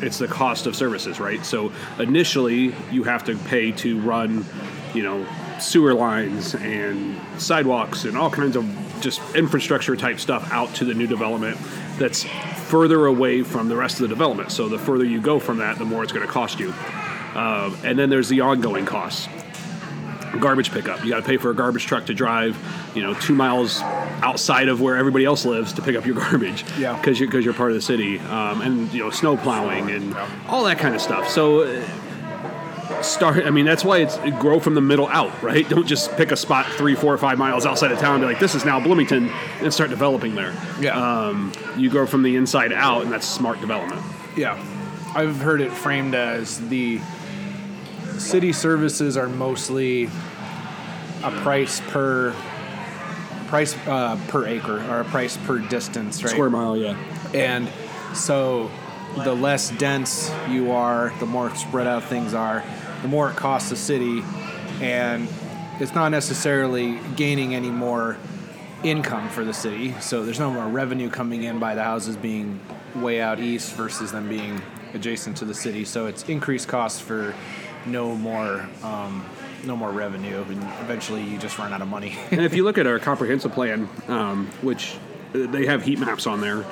it's 0.00 0.18
the 0.18 0.26
cost 0.26 0.66
of 0.66 0.74
services, 0.74 1.20
right? 1.20 1.44
So 1.46 1.70
initially, 2.00 2.74
you 2.90 3.04
have 3.04 3.24
to 3.24 3.36
pay 3.36 3.70
to 3.72 3.98
run, 4.00 4.44
you 4.92 5.02
know, 5.04 5.24
sewer 5.60 5.94
lines 5.94 6.54
and 6.54 7.18
sidewalks 7.40 8.04
and 8.04 8.16
all 8.16 8.30
kinds 8.30 8.56
of 8.56 8.64
just 9.00 9.20
infrastructure 9.34 9.96
type 9.96 10.18
stuff 10.20 10.50
out 10.52 10.74
to 10.76 10.84
the 10.84 10.94
new 10.94 11.06
development 11.06 11.58
that's 11.98 12.24
further 12.68 13.06
away 13.06 13.42
from 13.42 13.68
the 13.68 13.76
rest 13.76 13.96
of 13.96 14.02
the 14.02 14.08
development. 14.08 14.50
So 14.50 14.68
the 14.68 14.78
further 14.78 15.04
you 15.04 15.20
go 15.20 15.38
from 15.38 15.58
that, 15.58 15.78
the 15.78 15.84
more 15.84 16.02
it's 16.02 16.12
going 16.12 16.26
to 16.26 16.32
cost 16.32 16.58
you. 16.58 16.72
Um, 17.34 17.76
and 17.84 17.98
then 17.98 18.10
there's 18.10 18.28
the 18.28 18.40
ongoing 18.40 18.84
costs 18.86 19.28
garbage 20.40 20.72
pickup. 20.72 21.04
You 21.04 21.10
got 21.10 21.20
to 21.20 21.26
pay 21.26 21.36
for 21.36 21.50
a 21.50 21.54
garbage 21.54 21.86
truck 21.86 22.06
to 22.06 22.14
drive, 22.14 22.56
you 22.92 23.02
know, 23.04 23.14
two 23.14 23.36
miles 23.36 23.80
outside 23.82 24.66
of 24.68 24.80
where 24.80 24.96
everybody 24.96 25.24
else 25.24 25.44
lives 25.44 25.72
to 25.74 25.82
pick 25.82 25.94
up 25.94 26.04
your 26.06 26.16
garbage. 26.20 26.64
Yeah. 26.76 26.96
Because 26.96 27.20
you're, 27.20 27.30
'cause 27.30 27.44
you're 27.44 27.54
part 27.54 27.70
of 27.70 27.76
the 27.76 27.80
city. 27.82 28.18
Um, 28.18 28.60
and, 28.60 28.92
you 28.92 29.00
know, 29.04 29.10
snow 29.10 29.36
plowing 29.36 29.92
and 29.92 30.12
all 30.48 30.64
that 30.64 30.78
kind 30.78 30.92
of 30.94 31.00
stuff. 31.00 31.28
So, 31.28 31.60
uh, 31.62 31.84
start, 33.04 33.46
I 33.46 33.50
mean, 33.50 33.64
that's 33.64 33.84
why 33.84 33.98
it's 33.98 34.16
grow 34.38 34.60
from 34.60 34.74
the 34.74 34.80
middle 34.80 35.08
out, 35.08 35.42
right? 35.42 35.68
Don't 35.68 35.86
just 35.86 36.16
pick 36.16 36.32
a 36.32 36.36
spot 36.36 36.66
three, 36.66 36.94
four, 36.94 37.12
or 37.12 37.18
five 37.18 37.38
miles 37.38 37.66
outside 37.66 37.92
of 37.92 37.98
town 37.98 38.14
and 38.14 38.22
be 38.22 38.26
like, 38.26 38.40
this 38.40 38.54
is 38.54 38.64
now 38.64 38.80
Bloomington 38.80 39.30
and 39.60 39.72
start 39.72 39.90
developing 39.90 40.34
there. 40.34 40.54
Yeah. 40.80 40.98
Um, 40.98 41.52
you 41.76 41.90
grow 41.90 42.06
from 42.06 42.22
the 42.22 42.36
inside 42.36 42.72
out, 42.72 43.02
and 43.02 43.12
that's 43.12 43.26
smart 43.26 43.60
development. 43.60 44.02
Yeah, 44.36 44.62
I've 45.14 45.40
heard 45.40 45.60
it 45.60 45.72
framed 45.72 46.14
as 46.14 46.66
the 46.68 47.00
city 48.18 48.52
services 48.52 49.16
are 49.16 49.28
mostly 49.28 50.04
a 51.22 51.30
price 51.42 51.80
per 51.88 52.34
price 53.46 53.76
uh, 53.86 54.18
per 54.28 54.46
acre 54.46 54.84
or 54.90 55.00
a 55.00 55.04
price 55.04 55.36
per 55.36 55.58
distance, 55.58 56.22
right? 56.22 56.32
Square 56.32 56.50
mile, 56.50 56.76
yeah. 56.76 56.96
And 57.32 57.68
so 58.14 58.70
the 59.22 59.34
less 59.34 59.70
dense 59.70 60.32
you 60.48 60.72
are, 60.72 61.12
the 61.20 61.26
more 61.26 61.54
spread 61.54 61.86
out 61.86 62.02
things 62.04 62.34
are, 62.34 62.64
the 63.04 63.08
more 63.08 63.30
it 63.30 63.36
costs 63.36 63.68
the 63.68 63.76
city, 63.76 64.24
and 64.80 65.28
it's 65.78 65.94
not 65.94 66.08
necessarily 66.08 66.98
gaining 67.16 67.54
any 67.54 67.68
more 67.68 68.16
income 68.82 69.28
for 69.28 69.44
the 69.44 69.52
city. 69.52 69.92
So 70.00 70.24
there's 70.24 70.40
no 70.40 70.50
more 70.50 70.66
revenue 70.66 71.10
coming 71.10 71.42
in 71.42 71.58
by 71.58 71.74
the 71.74 71.84
houses 71.84 72.16
being 72.16 72.58
way 72.94 73.20
out 73.20 73.40
east 73.40 73.74
versus 73.74 74.10
them 74.10 74.26
being 74.26 74.58
adjacent 74.94 75.36
to 75.36 75.44
the 75.44 75.52
city. 75.52 75.84
So 75.84 76.06
it's 76.06 76.26
increased 76.30 76.66
costs 76.66 76.98
for 76.98 77.34
no 77.84 78.16
more 78.16 78.66
um, 78.82 79.22
no 79.64 79.76
more 79.76 79.92
revenue, 79.92 80.42
and 80.42 80.62
eventually 80.80 81.22
you 81.22 81.36
just 81.36 81.58
run 81.58 81.74
out 81.74 81.82
of 81.82 81.88
money. 81.88 82.16
and 82.30 82.40
if 82.40 82.54
you 82.54 82.64
look 82.64 82.78
at 82.78 82.86
our 82.86 82.98
comprehensive 82.98 83.52
plan, 83.52 83.86
um, 84.08 84.46
which 84.62 84.96
they 85.34 85.66
have 85.66 85.82
heat 85.82 85.98
maps 85.98 86.26
on 86.26 86.40
there 86.40 86.64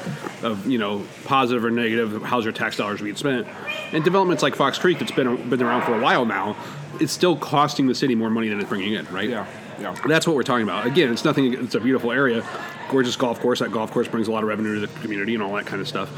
of 0.42 0.66
you 0.66 0.78
know 0.78 1.04
positive 1.24 1.64
or 1.64 1.70
negative 1.70 2.22
how's 2.22 2.44
your 2.44 2.52
tax 2.52 2.76
dollars 2.76 3.00
being 3.00 3.16
spent, 3.16 3.46
and 3.92 4.04
developments 4.04 4.42
like 4.42 4.54
Fox 4.54 4.78
Creek 4.78 4.98
that's 5.00 5.12
been 5.12 5.50
been 5.50 5.62
around 5.62 5.82
for 5.82 5.98
a 5.98 6.00
while 6.00 6.24
now, 6.24 6.56
it's 7.00 7.12
still 7.12 7.36
costing 7.36 7.86
the 7.88 7.94
city 7.94 8.14
more 8.14 8.30
money 8.30 8.48
than 8.48 8.60
it's 8.60 8.68
bringing 8.68 8.94
in, 8.94 9.04
right? 9.06 9.28
yeah. 9.28 9.46
yeah. 9.80 9.94
That's 10.06 10.26
what 10.26 10.36
we're 10.36 10.44
talking 10.44 10.62
about. 10.62 10.86
Again, 10.86 11.12
it's 11.12 11.24
nothing. 11.24 11.52
It's 11.54 11.74
a 11.74 11.80
beautiful 11.80 12.12
area, 12.12 12.46
gorgeous 12.88 13.16
golf 13.16 13.40
course. 13.40 13.58
That 13.58 13.72
golf 13.72 13.90
course 13.90 14.06
brings 14.06 14.28
a 14.28 14.32
lot 14.32 14.44
of 14.44 14.48
revenue 14.48 14.80
to 14.80 14.86
the 14.86 15.00
community 15.00 15.34
and 15.34 15.42
all 15.42 15.52
that 15.54 15.66
kind 15.66 15.80
of 15.80 15.88
stuff. 15.88 16.10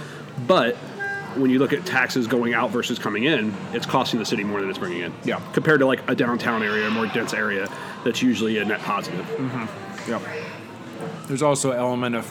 But 0.46 0.76
when 1.36 1.50
you 1.50 1.58
look 1.58 1.72
at 1.72 1.84
taxes 1.86 2.26
going 2.26 2.54
out 2.54 2.70
versus 2.70 2.98
coming 2.98 3.24
in, 3.24 3.54
it's 3.72 3.86
costing 3.86 4.20
the 4.20 4.26
city 4.26 4.44
more 4.44 4.60
than 4.60 4.68
it's 4.68 4.78
bringing 4.78 5.00
in. 5.00 5.14
Yeah. 5.24 5.40
Compared 5.52 5.80
to 5.80 5.86
like 5.86 6.08
a 6.08 6.14
downtown 6.14 6.62
area, 6.62 6.86
a 6.86 6.90
more 6.90 7.06
dense 7.06 7.32
area, 7.32 7.68
that's 8.04 8.22
usually 8.22 8.58
a 8.58 8.64
net 8.64 8.80
positive. 8.80 9.24
Mm-hmm. 9.26 10.10
Yep. 10.10 10.22
There's 11.26 11.42
also 11.42 11.72
an 11.72 11.78
element 11.78 12.14
of 12.16 12.28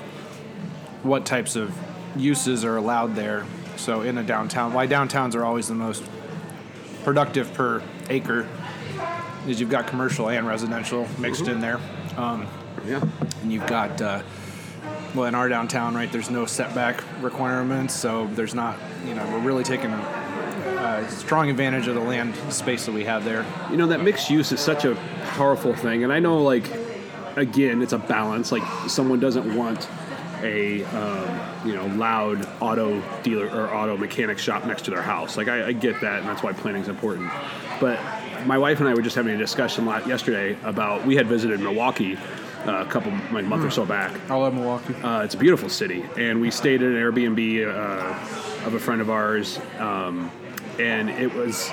what 1.04 1.26
types 1.26 1.56
of 1.56 1.76
uses 2.16 2.64
are 2.64 2.78
allowed 2.78 3.16
there. 3.16 3.46
So 3.76 4.02
in 4.02 4.18
a 4.18 4.24
downtown, 4.24 4.74
why 4.74 4.88
downtowns 4.88 5.36
are 5.36 5.44
always 5.44 5.68
the 5.68 5.76
most 5.76 6.04
productive 7.04 7.54
per 7.54 7.84
acre 8.10 8.48
is 9.48 9.60
you've 9.60 9.70
got 9.70 9.88
commercial 9.88 10.30
and 10.30 10.48
residential 10.48 11.08
mixed 11.20 11.48
in 11.48 11.60
there, 11.60 11.80
um, 12.16 12.48
Yeah. 12.88 13.02
and 13.42 13.52
you've 13.52 13.68
got 13.68 14.02
uh, 14.02 14.22
well, 15.14 15.26
in 15.26 15.36
our 15.36 15.48
downtown, 15.48 15.96
right, 15.96 16.12
there's 16.12 16.30
no 16.32 16.46
setback 16.46 17.04
requirements, 17.22 17.94
so 17.94 18.28
there's 18.34 18.56
not, 18.56 18.78
you 19.06 19.14
know, 19.14 19.24
we're 19.32 19.40
really 19.40 19.64
taking 19.64 19.92
uh, 19.92 21.08
strong 21.08 21.50
advantage 21.50 21.88
of 21.88 21.96
the 21.96 22.02
land 22.02 22.36
space 22.50 22.86
that 22.86 22.94
we 22.94 23.04
have 23.04 23.24
there. 23.24 23.46
You 23.70 23.78
know 23.78 23.88
that 23.88 24.02
mixed 24.02 24.30
use 24.30 24.52
is 24.52 24.60
such 24.60 24.86
a 24.86 24.96
powerful 25.32 25.74
thing, 25.76 26.04
and 26.04 26.12
I 26.12 26.20
know 26.20 26.42
like 26.42 26.64
again 27.36 27.82
it's 27.82 27.94
a 27.94 27.98
balance. 27.98 28.52
Like 28.52 28.64
someone 28.90 29.20
doesn't 29.20 29.56
want 29.56 29.88
a 30.42 30.84
um, 30.84 31.68
you 31.68 31.76
know 31.76 31.86
loud 31.88 32.48
auto 32.60 33.02
dealer 33.22 33.48
or 33.48 33.74
auto 33.74 33.98
mechanic 33.98 34.38
shop 34.38 34.66
next 34.66 34.84
to 34.86 34.92
their 34.92 35.02
house. 35.02 35.38
Like 35.38 35.48
I, 35.48 35.68
I 35.68 35.72
get 35.72 36.00
that, 36.02 36.20
and 36.20 36.28
that's 36.28 36.44
why 36.44 36.54
planning 36.54 36.82
is 36.82 36.88
important. 36.88 37.32
But 37.80 38.00
my 38.46 38.58
wife 38.58 38.80
and 38.80 38.90
I 38.90 38.94
were 38.94 39.02
just 39.02 39.16
having 39.16 39.34
a 39.34 39.38
discussion 39.38 39.86
lot 39.86 40.06
yesterday 40.08 40.58
about 40.64 41.06
we 41.06 41.16
had 41.16 41.28
visited 41.28 41.60
Milwaukee. 41.60 42.18
Uh, 42.66 42.82
a 42.82 42.86
couple 42.86 43.12
like 43.34 43.44
month 43.44 43.66
or 43.66 43.70
so 43.70 43.86
back. 43.86 44.18
I 44.32 44.36
love 44.36 44.54
Milwaukee. 44.54 44.96
Uh, 44.96 45.22
it's 45.22 45.34
a 45.34 45.38
beautiful 45.38 45.68
city, 45.68 46.06
and 46.18 46.40
we 46.40 46.50
stayed 46.50 46.82
at 46.82 46.88
an 46.88 46.96
Airbnb 46.96 47.68
uh, 47.68 48.66
of 48.66 48.74
a 48.74 48.80
friend 48.80 49.02
of 49.02 49.10
ours, 49.10 49.60
um, 49.80 50.32
and 50.80 51.10
it 51.10 51.34
was 51.34 51.70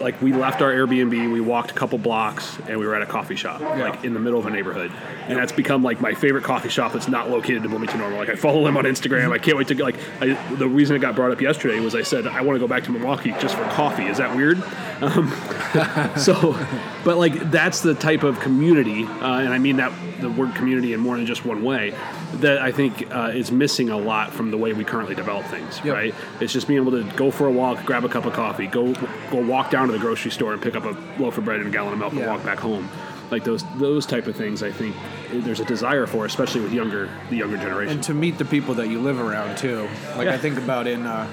like 0.00 0.20
we 0.22 0.32
left 0.32 0.62
our 0.62 0.72
Airbnb, 0.72 1.32
we 1.32 1.40
walked 1.40 1.70
a 1.70 1.74
couple 1.74 1.98
blocks, 1.98 2.58
and 2.68 2.78
we 2.78 2.86
were 2.86 2.94
at 2.94 3.02
a 3.02 3.06
coffee 3.06 3.36
shop, 3.36 3.60
like 3.60 4.04
in 4.04 4.14
the 4.14 4.20
middle 4.20 4.38
of 4.38 4.46
a 4.46 4.50
neighborhood, 4.50 4.92
and 5.26 5.36
that's 5.36 5.52
become 5.52 5.82
like 5.82 6.00
my 6.00 6.14
favorite 6.14 6.44
coffee 6.44 6.68
shop 6.68 6.92
that's 6.92 7.08
not 7.08 7.30
located 7.30 7.64
in 7.64 7.70
Bloomington 7.70 8.00
Normal. 8.00 8.18
Like 8.18 8.28
I 8.28 8.36
follow 8.36 8.64
them 8.64 8.76
on 8.76 8.84
Instagram. 8.84 9.32
I 9.32 9.38
can't 9.38 9.56
wait 9.56 9.68
to 9.68 9.74
get 9.74 9.82
like 9.82 9.96
I, 10.20 10.34
the 10.54 10.68
reason 10.68 10.96
it 10.96 11.00
got 11.00 11.14
brought 11.14 11.30
up 11.30 11.40
yesterday 11.40 11.80
was 11.80 11.94
I 11.94 12.02
said 12.02 12.26
I 12.26 12.42
want 12.42 12.56
to 12.56 12.60
go 12.60 12.68
back 12.68 12.84
to 12.84 12.90
Milwaukee 12.90 13.32
just 13.40 13.56
for 13.56 13.64
coffee. 13.64 14.06
Is 14.06 14.18
that 14.18 14.36
weird? 14.36 14.62
Um, 15.00 15.30
so, 16.16 16.56
but 17.04 17.18
like 17.18 17.50
that's 17.50 17.82
the 17.82 17.94
type 17.94 18.22
of 18.22 18.40
community, 18.40 19.04
uh, 19.04 19.38
and 19.38 19.52
I 19.52 19.58
mean 19.58 19.76
that 19.76 19.92
the 20.20 20.30
word 20.30 20.54
community 20.54 20.92
in 20.92 21.00
more 21.00 21.16
than 21.16 21.26
just 21.26 21.44
one 21.44 21.62
way. 21.62 21.94
That 22.34 22.58
I 22.58 22.72
think 22.72 23.12
uh, 23.14 23.30
is 23.34 23.50
missing 23.50 23.90
a 23.90 23.96
lot 23.96 24.32
from 24.32 24.50
the 24.50 24.56
way 24.56 24.72
we 24.72 24.84
currently 24.84 25.14
develop 25.14 25.46
things. 25.46 25.80
Yep. 25.84 25.94
Right? 25.94 26.14
It's 26.40 26.52
just 26.52 26.68
being 26.68 26.80
able 26.80 26.92
to 26.92 27.04
go 27.16 27.30
for 27.30 27.46
a 27.46 27.50
walk, 27.50 27.84
grab 27.84 28.04
a 28.04 28.08
cup 28.08 28.26
of 28.26 28.32
coffee, 28.32 28.66
go 28.66 28.92
go 29.30 29.40
walk 29.40 29.70
down 29.70 29.87
to 29.88 29.92
the 29.92 29.98
grocery 29.98 30.30
store 30.30 30.52
and 30.52 30.62
pick 30.62 30.76
up 30.76 30.84
a 30.84 30.96
loaf 31.20 31.38
of 31.38 31.44
bread 31.44 31.60
and 31.60 31.68
a 31.68 31.70
gallon 31.70 31.92
of 31.94 31.98
milk 31.98 32.12
and 32.12 32.26
walk 32.26 32.44
back 32.44 32.58
home. 32.58 32.88
Like 33.30 33.44
those 33.44 33.62
those 33.76 34.06
type 34.06 34.26
of 34.26 34.36
things, 34.36 34.62
I 34.62 34.72
think 34.72 34.96
there's 35.30 35.60
a 35.60 35.64
desire 35.64 36.06
for, 36.06 36.24
especially 36.24 36.62
with 36.62 36.72
younger 36.72 37.10
the 37.28 37.36
younger 37.36 37.58
generation. 37.58 37.94
and 37.94 38.02
to 38.04 38.14
meet 38.14 38.38
the 38.38 38.44
people 38.44 38.74
that 38.74 38.88
you 38.88 39.00
live 39.00 39.20
around 39.20 39.58
too. 39.58 39.88
Like 40.16 40.26
Yeah. 40.26 40.34
I 40.34 40.38
think 40.38 40.56
about 40.56 40.86
in, 40.86 41.04
uh, 41.06 41.26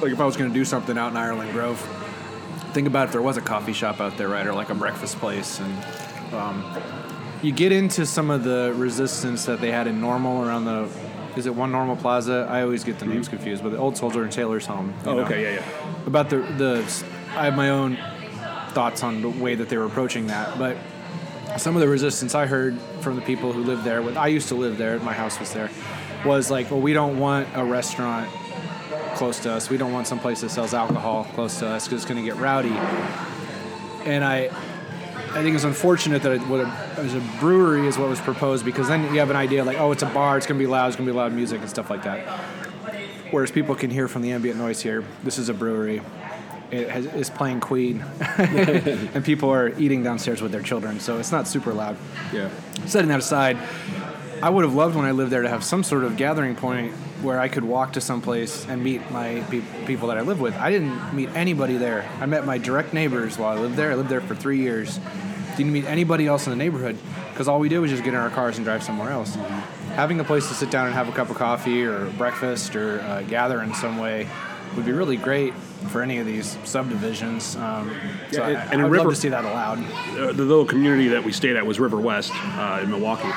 like 0.00 0.12
if 0.12 0.20
I 0.20 0.24
was 0.24 0.36
going 0.36 0.50
to 0.50 0.54
do 0.54 0.64
something 0.64 0.96
out 0.96 1.10
in 1.10 1.16
Ireland 1.18 1.52
Grove, 1.52 1.78
think 2.72 2.86
about 2.86 3.06
if 3.06 3.12
there 3.12 3.20
was 3.22 3.36
a 3.36 3.42
coffee 3.42 3.74
shop 3.74 4.00
out 4.00 4.16
there, 4.16 4.28
right, 4.28 4.46
or 4.46 4.54
like 4.54 4.70
a 4.70 4.74
breakfast 4.74 5.18
place, 5.18 5.60
and 5.60 6.34
um, 6.34 6.64
you 7.42 7.52
get 7.52 7.70
into 7.72 8.06
some 8.06 8.30
of 8.30 8.44
the 8.44 8.72
resistance 8.76 9.44
that 9.44 9.60
they 9.60 9.70
had 9.70 9.86
in 9.86 10.00
Normal 10.00 10.42
around 10.42 10.64
the. 10.64 10.88
Is 11.36 11.46
it 11.46 11.54
one 11.54 11.70
Normal 11.70 11.96
Plaza? 11.96 12.46
I 12.50 12.62
always 12.62 12.82
get 12.82 12.98
the 12.98 13.06
names 13.06 13.28
confused, 13.28 13.62
but 13.62 13.70
the 13.70 13.78
old 13.78 13.96
Soldier 13.96 14.22
and 14.24 14.32
Sailor's 14.32 14.66
Home. 14.66 14.92
oh, 15.04 15.14
know, 15.14 15.20
okay, 15.20 15.42
yeah, 15.42 15.60
yeah. 15.60 16.06
About 16.06 16.30
the 16.30 16.38
the, 16.38 17.04
I 17.30 17.44
have 17.44 17.56
my 17.56 17.70
own 17.70 17.98
thoughts 18.70 19.02
on 19.02 19.22
the 19.22 19.28
way 19.28 19.54
that 19.54 19.68
they 19.68 19.76
were 19.76 19.86
approaching 19.86 20.26
that, 20.28 20.58
but 20.58 20.76
some 21.56 21.74
of 21.74 21.80
the 21.80 21.88
resistance 21.88 22.34
I 22.34 22.46
heard 22.46 22.78
from 23.00 23.16
the 23.16 23.22
people 23.22 23.52
who 23.52 23.62
lived 23.62 23.84
there, 23.84 24.02
when 24.02 24.16
I 24.16 24.28
used 24.28 24.48
to 24.48 24.54
live 24.54 24.78
there, 24.78 24.98
my 25.00 25.12
house 25.12 25.40
was 25.40 25.52
there, 25.52 25.70
was 26.24 26.50
like, 26.50 26.70
well, 26.70 26.80
we 26.80 26.92
don't 26.92 27.18
want 27.18 27.48
a 27.54 27.64
restaurant 27.64 28.30
close 29.14 29.40
to 29.40 29.52
us. 29.52 29.68
We 29.70 29.76
don't 29.76 29.92
want 29.92 30.06
some 30.06 30.20
place 30.20 30.42
that 30.42 30.50
sells 30.50 30.74
alcohol 30.74 31.24
close 31.34 31.58
to 31.58 31.66
us 31.66 31.84
because 31.84 32.02
it's 32.02 32.10
going 32.10 32.24
to 32.24 32.30
get 32.30 32.40
rowdy. 32.40 32.76
And 34.04 34.24
I, 34.24 34.50
I 35.30 35.42
think 35.42 35.54
it's 35.54 35.64
unfortunate 35.64 36.22
that 36.22 36.32
it, 36.32 36.40
what 36.42 36.60
a, 36.60 36.68
as 36.96 37.14
a 37.14 37.20
brewery 37.40 37.86
is 37.86 37.98
what 37.98 38.08
was 38.08 38.20
proposed 38.20 38.64
because 38.64 38.88
then 38.88 39.02
you 39.12 39.18
have 39.18 39.30
an 39.30 39.36
idea 39.36 39.64
like, 39.64 39.78
oh, 39.78 39.92
it's 39.92 40.02
a 40.02 40.06
bar, 40.06 40.36
it's 40.36 40.46
going 40.46 40.58
to 40.58 40.64
be 40.64 40.70
loud, 40.70 40.86
it's 40.88 40.96
going 40.96 41.06
to 41.06 41.12
be 41.12 41.16
loud 41.16 41.32
music 41.32 41.60
and 41.60 41.68
stuff 41.68 41.90
like 41.90 42.04
that. 42.04 42.26
Whereas 43.30 43.50
people 43.50 43.74
can 43.74 43.90
hear 43.90 44.08
from 44.08 44.22
the 44.22 44.32
ambient 44.32 44.58
noise 44.58 44.80
here, 44.80 45.04
this 45.24 45.38
is 45.38 45.48
a 45.48 45.54
brewery. 45.54 46.00
It 46.70 46.90
has, 46.90 47.06
is 47.06 47.30
playing 47.30 47.60
Queen, 47.60 48.00
and 48.38 49.24
people 49.24 49.50
are 49.50 49.68
eating 49.78 50.02
downstairs 50.02 50.42
with 50.42 50.52
their 50.52 50.62
children, 50.62 51.00
so 51.00 51.18
it's 51.18 51.32
not 51.32 51.48
super 51.48 51.72
loud. 51.72 51.96
Yeah. 52.32 52.50
Setting 52.84 53.08
that 53.08 53.20
aside, 53.20 53.56
I 54.42 54.50
would 54.50 54.64
have 54.64 54.74
loved 54.74 54.94
when 54.94 55.04
I 55.04 55.12
lived 55.12 55.32
there 55.32 55.42
to 55.42 55.48
have 55.48 55.64
some 55.64 55.82
sort 55.82 56.04
of 56.04 56.16
gathering 56.16 56.54
point 56.54 56.92
where 57.22 57.40
I 57.40 57.48
could 57.48 57.64
walk 57.64 57.94
to 57.94 58.00
some 58.00 58.20
place 58.20 58.66
and 58.68 58.84
meet 58.84 59.10
my 59.10 59.42
pe- 59.50 59.62
people 59.86 60.08
that 60.08 60.18
I 60.18 60.20
live 60.20 60.40
with. 60.40 60.54
I 60.54 60.70
didn't 60.70 61.14
meet 61.14 61.30
anybody 61.30 61.76
there. 61.76 62.08
I 62.20 62.26
met 62.26 62.46
my 62.46 62.58
direct 62.58 62.92
neighbors 62.92 63.38
while 63.38 63.56
I 63.56 63.60
lived 63.60 63.76
there. 63.76 63.90
I 63.90 63.94
lived 63.94 64.10
there 64.10 64.20
for 64.20 64.36
three 64.36 64.58
years. 64.58 65.00
Didn't 65.56 65.72
meet 65.72 65.86
anybody 65.86 66.26
else 66.26 66.46
in 66.46 66.50
the 66.50 66.56
neighborhood 66.56 66.96
because 67.30 67.48
all 67.48 67.58
we 67.58 67.68
did 67.68 67.80
was 67.80 67.90
just 67.90 68.04
get 68.04 68.14
in 68.14 68.20
our 68.20 68.30
cars 68.30 68.56
and 68.56 68.64
drive 68.64 68.82
somewhere 68.82 69.10
else. 69.10 69.34
Having 69.94 70.20
a 70.20 70.24
place 70.24 70.46
to 70.48 70.54
sit 70.54 70.70
down 70.70 70.86
and 70.86 70.94
have 70.94 71.08
a 71.08 71.12
cup 71.12 71.30
of 71.30 71.36
coffee 71.36 71.82
or 71.82 72.06
breakfast 72.10 72.76
or 72.76 73.00
uh, 73.00 73.22
gather 73.22 73.62
in 73.62 73.74
some 73.74 73.98
way 73.98 74.28
would 74.76 74.86
be 74.86 74.92
really 74.92 75.16
great 75.16 75.54
for 75.90 76.02
any 76.02 76.18
of 76.18 76.26
these 76.26 76.56
subdivisions. 76.64 77.56
Um, 77.56 77.94
so 78.32 78.40
Yeah, 78.48 78.58
I, 78.60 78.72
and 78.72 78.80
I 78.80 78.84
would 78.84 78.92
River- 78.92 79.04
love 79.04 79.14
to 79.14 79.20
see 79.20 79.28
that 79.28 79.44
allowed. 79.44 79.78
uh, 80.18 80.32
the 80.32 80.44
little 80.44 80.64
community 80.64 81.08
that 81.08 81.22
we 81.24 81.32
stayed 81.32 81.56
at 81.56 81.64
was 81.66 81.78
River 81.80 81.98
West 81.98 82.32
uh, 82.34 82.80
in 82.82 82.90
Milwaukee. 82.90 83.30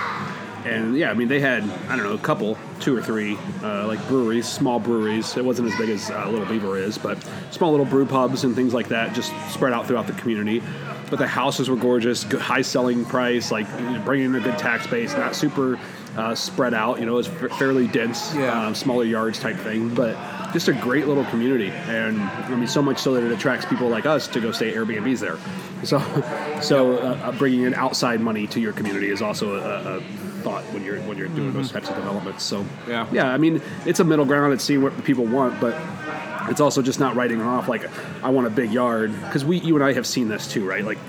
And 0.63 0.95
yeah, 0.95 1.09
I 1.09 1.15
mean, 1.15 1.27
they 1.27 1.39
had, 1.39 1.63
I 1.89 1.95
don't 1.95 2.05
know, 2.05 2.13
a 2.13 2.19
couple, 2.19 2.55
two 2.79 2.95
or 2.95 3.01
three, 3.01 3.35
uh, 3.63 3.88
like 3.88 4.05
breweries, 4.07 4.47
small 4.47 4.79
breweries. 4.79 5.35
It 5.35 5.43
wasn't 5.43 5.71
as 5.71 5.77
big 5.77 5.89
as 5.89 6.11
uh, 6.11 6.29
Little 6.29 6.45
Beaver 6.45 6.77
is, 6.77 7.00
but 7.00 7.17
small 7.50 7.71
little 7.71 7.85
brew 7.85 8.05
pubs 8.05 8.43
and 8.43 8.53
things 8.55 8.71
like 8.73 8.88
that 8.89 9.13
just 9.15 9.33
spread 9.51 9.73
out 9.73 9.88
throughout 9.88 10.05
the 10.05 10.13
community. 10.13 10.61
But 11.09 11.17
the 11.17 11.25
houses 11.27 11.67
were 11.69 11.75
gorgeous, 11.75 12.23
good, 12.25 12.41
high 12.41 12.61
selling 12.61 13.05
price, 13.05 13.51
like 13.51 13.67
you 13.79 13.89
know, 13.89 14.01
bringing 14.05 14.27
in 14.27 14.35
a 14.35 14.39
good 14.39 14.57
tax 14.59 14.85
base, 14.85 15.13
not 15.13 15.35
super 15.35 15.79
uh, 16.17 16.35
spread 16.35 16.73
out. 16.73 16.99
You 16.99 17.05
know, 17.05 17.17
it's 17.17 17.27
fairly 17.57 17.87
dense, 17.87 18.33
Yeah. 18.35 18.67
um, 18.67 18.75
smaller 18.75 19.03
yards 19.05 19.39
type 19.39 19.57
thing, 19.57 19.93
but 19.93 20.15
just 20.53 20.67
a 20.67 20.73
great 20.73 21.07
little 21.07 21.23
community. 21.25 21.69
And 21.69 22.19
I 22.21 22.55
mean, 22.55 22.67
so 22.67 22.81
much 22.81 22.97
so 22.99 23.13
that 23.13 23.23
it 23.23 23.31
attracts 23.31 23.65
people 23.65 23.87
like 23.87 24.05
us 24.05 24.27
to 24.27 24.39
go 24.41 24.51
stay 24.51 24.69
at 24.69 24.75
Airbnbs 24.75 25.19
there. 25.19 25.37
So, 25.83 25.97
so 26.61 26.97
uh, 26.97 27.17
uh, 27.23 27.31
bringing 27.31 27.63
in 27.63 27.73
outside 27.73 28.21
money 28.21 28.45
to 28.45 28.59
your 28.59 28.71
community 28.71 29.09
is 29.09 29.19
also 29.23 29.55
a, 29.55 29.97
a 29.97 30.01
thought 30.43 30.63
when 30.65 30.83
you're 30.83 30.99
when 31.01 31.17
you're 31.17 31.27
doing 31.29 31.53
those 31.53 31.71
types 31.71 31.89
of 31.89 31.95
developments. 31.95 32.43
So, 32.43 32.63
Yeah. 32.87 33.07
yeah. 33.11 33.33
I 33.33 33.39
mean, 33.39 33.59
it's 33.87 33.99
a 33.99 34.03
middle 34.03 34.25
ground. 34.25 34.53
It's 34.53 34.63
seeing 34.63 34.83
what 34.83 35.03
people 35.03 35.25
want, 35.25 35.59
but 35.59 35.75
it's 36.51 36.61
also 36.61 36.83
just 36.83 36.99
not 36.99 37.15
writing 37.15 37.39
it 37.39 37.45
off 37.47 37.67
like 37.67 37.89
I 38.23 38.29
want 38.29 38.45
a 38.45 38.51
big 38.51 38.71
yard 38.71 39.11
because 39.23 39.43
we, 39.43 39.57
you 39.61 39.73
and 39.73 39.83
I 39.83 39.93
have 39.93 40.05
seen 40.05 40.27
this 40.27 40.47
too, 40.47 40.69
right? 40.69 40.85
Like 40.85 40.99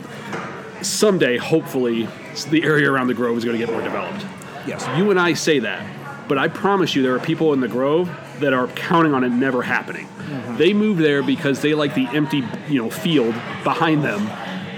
someday, 0.81 1.37
hopefully, 1.37 2.09
the 2.49 2.63
area 2.65 2.91
around 2.91 3.09
the 3.09 3.15
Grove 3.15 3.37
is 3.37 3.45
going 3.45 3.59
to 3.59 3.65
get 3.67 3.71
more 3.73 3.83
developed. 3.83 4.25
Yes. 4.67 4.87
You 4.97 5.11
and 5.11 5.19
I 5.19 5.35
say 5.35 5.61
that, 5.61 6.29
but 6.29 6.39
I 6.39 6.49
promise 6.49 6.95
you, 6.95 7.03
there 7.03 7.15
are 7.15 7.21
people 7.21 7.53
in 7.53 7.61
the 7.61 7.69
Grove 7.69 8.11
that 8.41 8.53
are 8.53 8.69
counting 8.69 9.15
on 9.15 9.25
it 9.25 9.31
never 9.31 9.63
happening. 9.63 10.09
They 10.57 10.73
moved 10.73 11.01
there 11.01 11.23
because 11.23 11.61
they 11.61 11.75
like 11.75 11.95
the 11.95 12.07
empty, 12.09 12.43
you 12.69 12.83
know, 12.83 12.91
field 12.91 13.35
behind 13.65 14.03
them, 14.03 14.27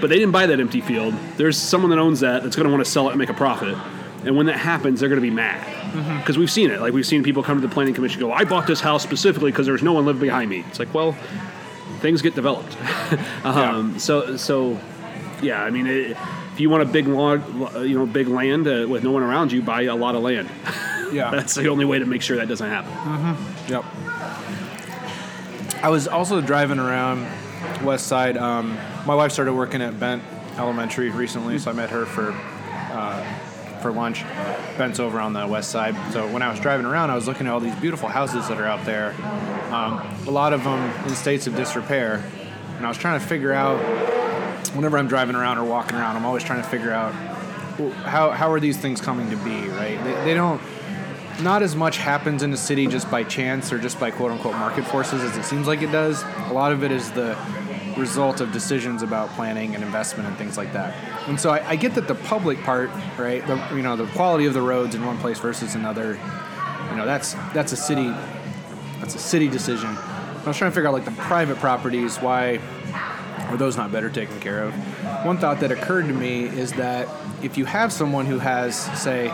but 0.01 0.09
they 0.09 0.17
didn't 0.17 0.31
buy 0.31 0.45
that 0.47 0.59
empty 0.59 0.81
field. 0.81 1.13
There's 1.37 1.57
someone 1.57 1.91
that 1.91 1.99
owns 1.99 2.19
that 2.21 2.43
that's 2.43 2.55
going 2.55 2.65
to 2.65 2.71
want 2.71 2.83
to 2.83 2.89
sell 2.91 3.07
it 3.07 3.11
and 3.11 3.19
make 3.19 3.29
a 3.29 3.33
profit. 3.33 3.77
And 4.25 4.35
when 4.35 4.47
that 4.47 4.57
happens, 4.57 4.99
they're 4.99 5.09
going 5.09 5.21
to 5.21 5.27
be 5.27 5.33
mad 5.33 6.19
because 6.19 6.37
we've 6.37 6.51
seen 6.51 6.71
it. 6.71 6.81
Like 6.81 6.93
we've 6.93 7.05
seen 7.05 7.23
people 7.23 7.41
come 7.43 7.61
to 7.61 7.65
the 7.65 7.73
planning 7.73 7.93
commission 7.93 8.19
go, 8.19 8.31
"I 8.33 8.43
bought 8.43 8.67
this 8.67 8.81
house 8.81 9.03
specifically 9.03 9.51
because 9.51 9.65
there's 9.65 9.83
no 9.83 9.93
one 9.93 10.05
living 10.05 10.21
behind 10.21 10.49
me." 10.49 10.63
It's 10.67 10.79
like, 10.79 10.93
well, 10.93 11.13
things 11.99 12.21
get 12.21 12.35
developed. 12.35 12.75
um, 13.45 13.97
So, 13.99 14.35
so 14.35 14.79
yeah. 15.41 15.63
I 15.63 15.69
mean, 15.69 15.87
it, 15.87 16.17
if 16.55 16.61
you 16.61 16.69
want 16.69 16.83
a 16.83 16.85
big 16.85 17.05
log, 17.05 17.43
you 17.85 17.97
know, 17.99 18.05
big 18.05 18.29
land 18.29 18.65
uh, 18.65 18.85
with 18.87 19.03
no 19.03 19.11
one 19.11 19.23
around 19.23 19.51
you, 19.51 19.61
buy 19.61 19.81
a 19.81 19.93
lot 19.93 20.15
of 20.15 20.23
land. 20.23 20.49
Yeah. 21.11 21.29
That's 21.31 21.53
the 21.53 21.67
only 21.67 21.83
way 21.83 21.99
to 21.99 22.05
make 22.05 22.21
sure 22.21 22.37
that 22.37 22.47
doesn't 22.47 22.69
happen. 22.69 22.93
Yep. 23.67 23.83
I 25.83 25.89
was 25.89 26.07
also 26.07 26.39
driving 26.39 26.79
around 26.79 27.27
West 27.83 28.07
Side. 28.07 28.37
Um, 28.37 28.77
my 29.05 29.13
wife 29.13 29.33
started 29.33 29.51
working 29.51 29.81
at 29.81 29.99
Bent 29.99 30.23
Elementary 30.57 31.09
recently, 31.09 31.59
so 31.59 31.71
I 31.71 31.73
met 31.73 31.89
her 31.89 32.05
for 32.05 32.31
uh, 32.31 33.21
for 33.81 33.91
lunch. 33.91 34.23
Bent's 34.77 35.01
over 35.01 35.19
on 35.19 35.33
the 35.33 35.45
West 35.45 35.71
Side. 35.71 35.93
So 36.13 36.25
when 36.31 36.41
I 36.41 36.49
was 36.49 36.61
driving 36.61 36.85
around, 36.85 37.11
I 37.11 37.15
was 37.15 37.27
looking 37.27 37.47
at 37.47 37.53
all 37.53 37.59
these 37.59 37.75
beautiful 37.75 38.07
houses 38.07 38.47
that 38.47 38.61
are 38.61 38.65
out 38.65 38.85
there. 38.85 39.13
Um, 39.73 39.99
a 40.25 40.31
lot 40.31 40.53
of 40.53 40.63
them 40.63 40.79
in 41.05 41.15
states 41.15 41.47
of 41.47 41.55
disrepair, 41.57 42.23
and 42.77 42.85
I 42.85 42.87
was 42.87 42.97
trying 42.97 43.19
to 43.19 43.25
figure 43.25 43.51
out. 43.51 44.24
Whenever 44.75 44.97
I'm 44.97 45.07
driving 45.07 45.35
around 45.35 45.57
or 45.57 45.63
walking 45.63 45.95
around, 45.97 46.15
I'm 46.15 46.25
always 46.25 46.43
trying 46.43 46.61
to 46.61 46.67
figure 46.67 46.91
out 46.91 47.13
how 48.03 48.31
how 48.31 48.51
are 48.51 48.59
these 48.59 48.77
things 48.77 49.01
coming 49.01 49.29
to 49.29 49.37
be, 49.37 49.67
right? 49.69 50.01
They, 50.03 50.13
they 50.25 50.33
don't 50.33 50.61
not 51.41 51.61
as 51.61 51.75
much 51.75 51.97
happens 51.97 52.43
in 52.43 52.51
the 52.51 52.57
city 52.57 52.87
just 52.87 53.09
by 53.11 53.23
chance 53.23 53.73
or 53.73 53.77
just 53.77 53.99
by 53.99 54.11
quote 54.11 54.31
unquote 54.31 54.55
market 54.55 54.85
forces 54.85 55.21
as 55.21 55.35
it 55.35 55.43
seems 55.43 55.67
like 55.67 55.81
it 55.81 55.91
does. 55.91 56.23
A 56.49 56.53
lot 56.53 56.71
of 56.71 56.83
it 56.83 56.91
is 56.91 57.11
the 57.11 57.37
result 57.97 58.41
of 58.41 58.51
decisions 58.51 59.01
about 59.01 59.29
planning 59.31 59.73
and 59.73 59.83
investment 59.83 60.27
and 60.27 60.37
things 60.37 60.57
like 60.57 60.73
that. 60.73 60.93
And 61.27 61.39
so 61.39 61.51
I, 61.51 61.69
I 61.69 61.75
get 61.75 61.95
that 61.95 62.07
the 62.07 62.15
public 62.15 62.61
part, 62.63 62.89
right? 63.17 63.45
The, 63.47 63.55
you 63.73 63.81
know, 63.81 63.95
the 63.95 64.05
quality 64.07 64.45
of 64.45 64.53
the 64.53 64.61
roads 64.61 64.95
in 64.95 65.05
one 65.05 65.17
place 65.17 65.39
versus 65.39 65.75
another. 65.75 66.19
You 66.89 66.95
know, 66.97 67.05
that's 67.05 67.33
that's 67.53 67.71
a 67.71 67.77
city 67.77 68.13
that's 68.99 69.15
a 69.15 69.19
city 69.19 69.47
decision. 69.47 69.89
I 69.89 70.43
was 70.47 70.57
trying 70.57 70.71
to 70.71 70.75
figure 70.75 70.87
out 70.87 70.93
like 70.93 71.05
the 71.05 71.11
private 71.11 71.57
properties, 71.57 72.17
why 72.17 72.59
are 73.49 73.57
those 73.57 73.77
not 73.77 73.91
better 73.91 74.09
taken 74.09 74.39
care 74.39 74.63
of? 74.63 74.73
One 75.25 75.37
thought 75.37 75.59
that 75.59 75.71
occurred 75.71 76.07
to 76.07 76.13
me 76.13 76.45
is 76.45 76.73
that 76.73 77.07
if 77.43 77.57
you 77.57 77.65
have 77.65 77.91
someone 77.91 78.25
who 78.25 78.39
has, 78.39 78.75
say, 79.01 79.27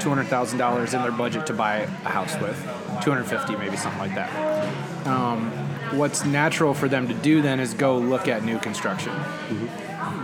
two 0.00 0.08
hundred 0.08 0.26
thousand 0.26 0.58
dollars 0.58 0.94
in 0.94 1.02
their 1.02 1.12
budget 1.12 1.46
to 1.46 1.52
buy 1.52 1.78
a 1.78 2.08
house 2.08 2.36
with, 2.40 2.56
two 3.02 3.10
hundred 3.10 3.24
fifty 3.24 3.56
maybe 3.56 3.76
something 3.76 4.00
like 4.00 4.14
that. 4.14 5.06
Um, 5.06 5.50
what's 5.96 6.24
natural 6.24 6.74
for 6.74 6.88
them 6.88 7.06
to 7.08 7.14
do 7.14 7.42
then 7.42 7.60
is 7.60 7.74
go 7.74 7.98
look 7.98 8.28
at 8.28 8.44
new 8.44 8.58
construction, 8.58 9.12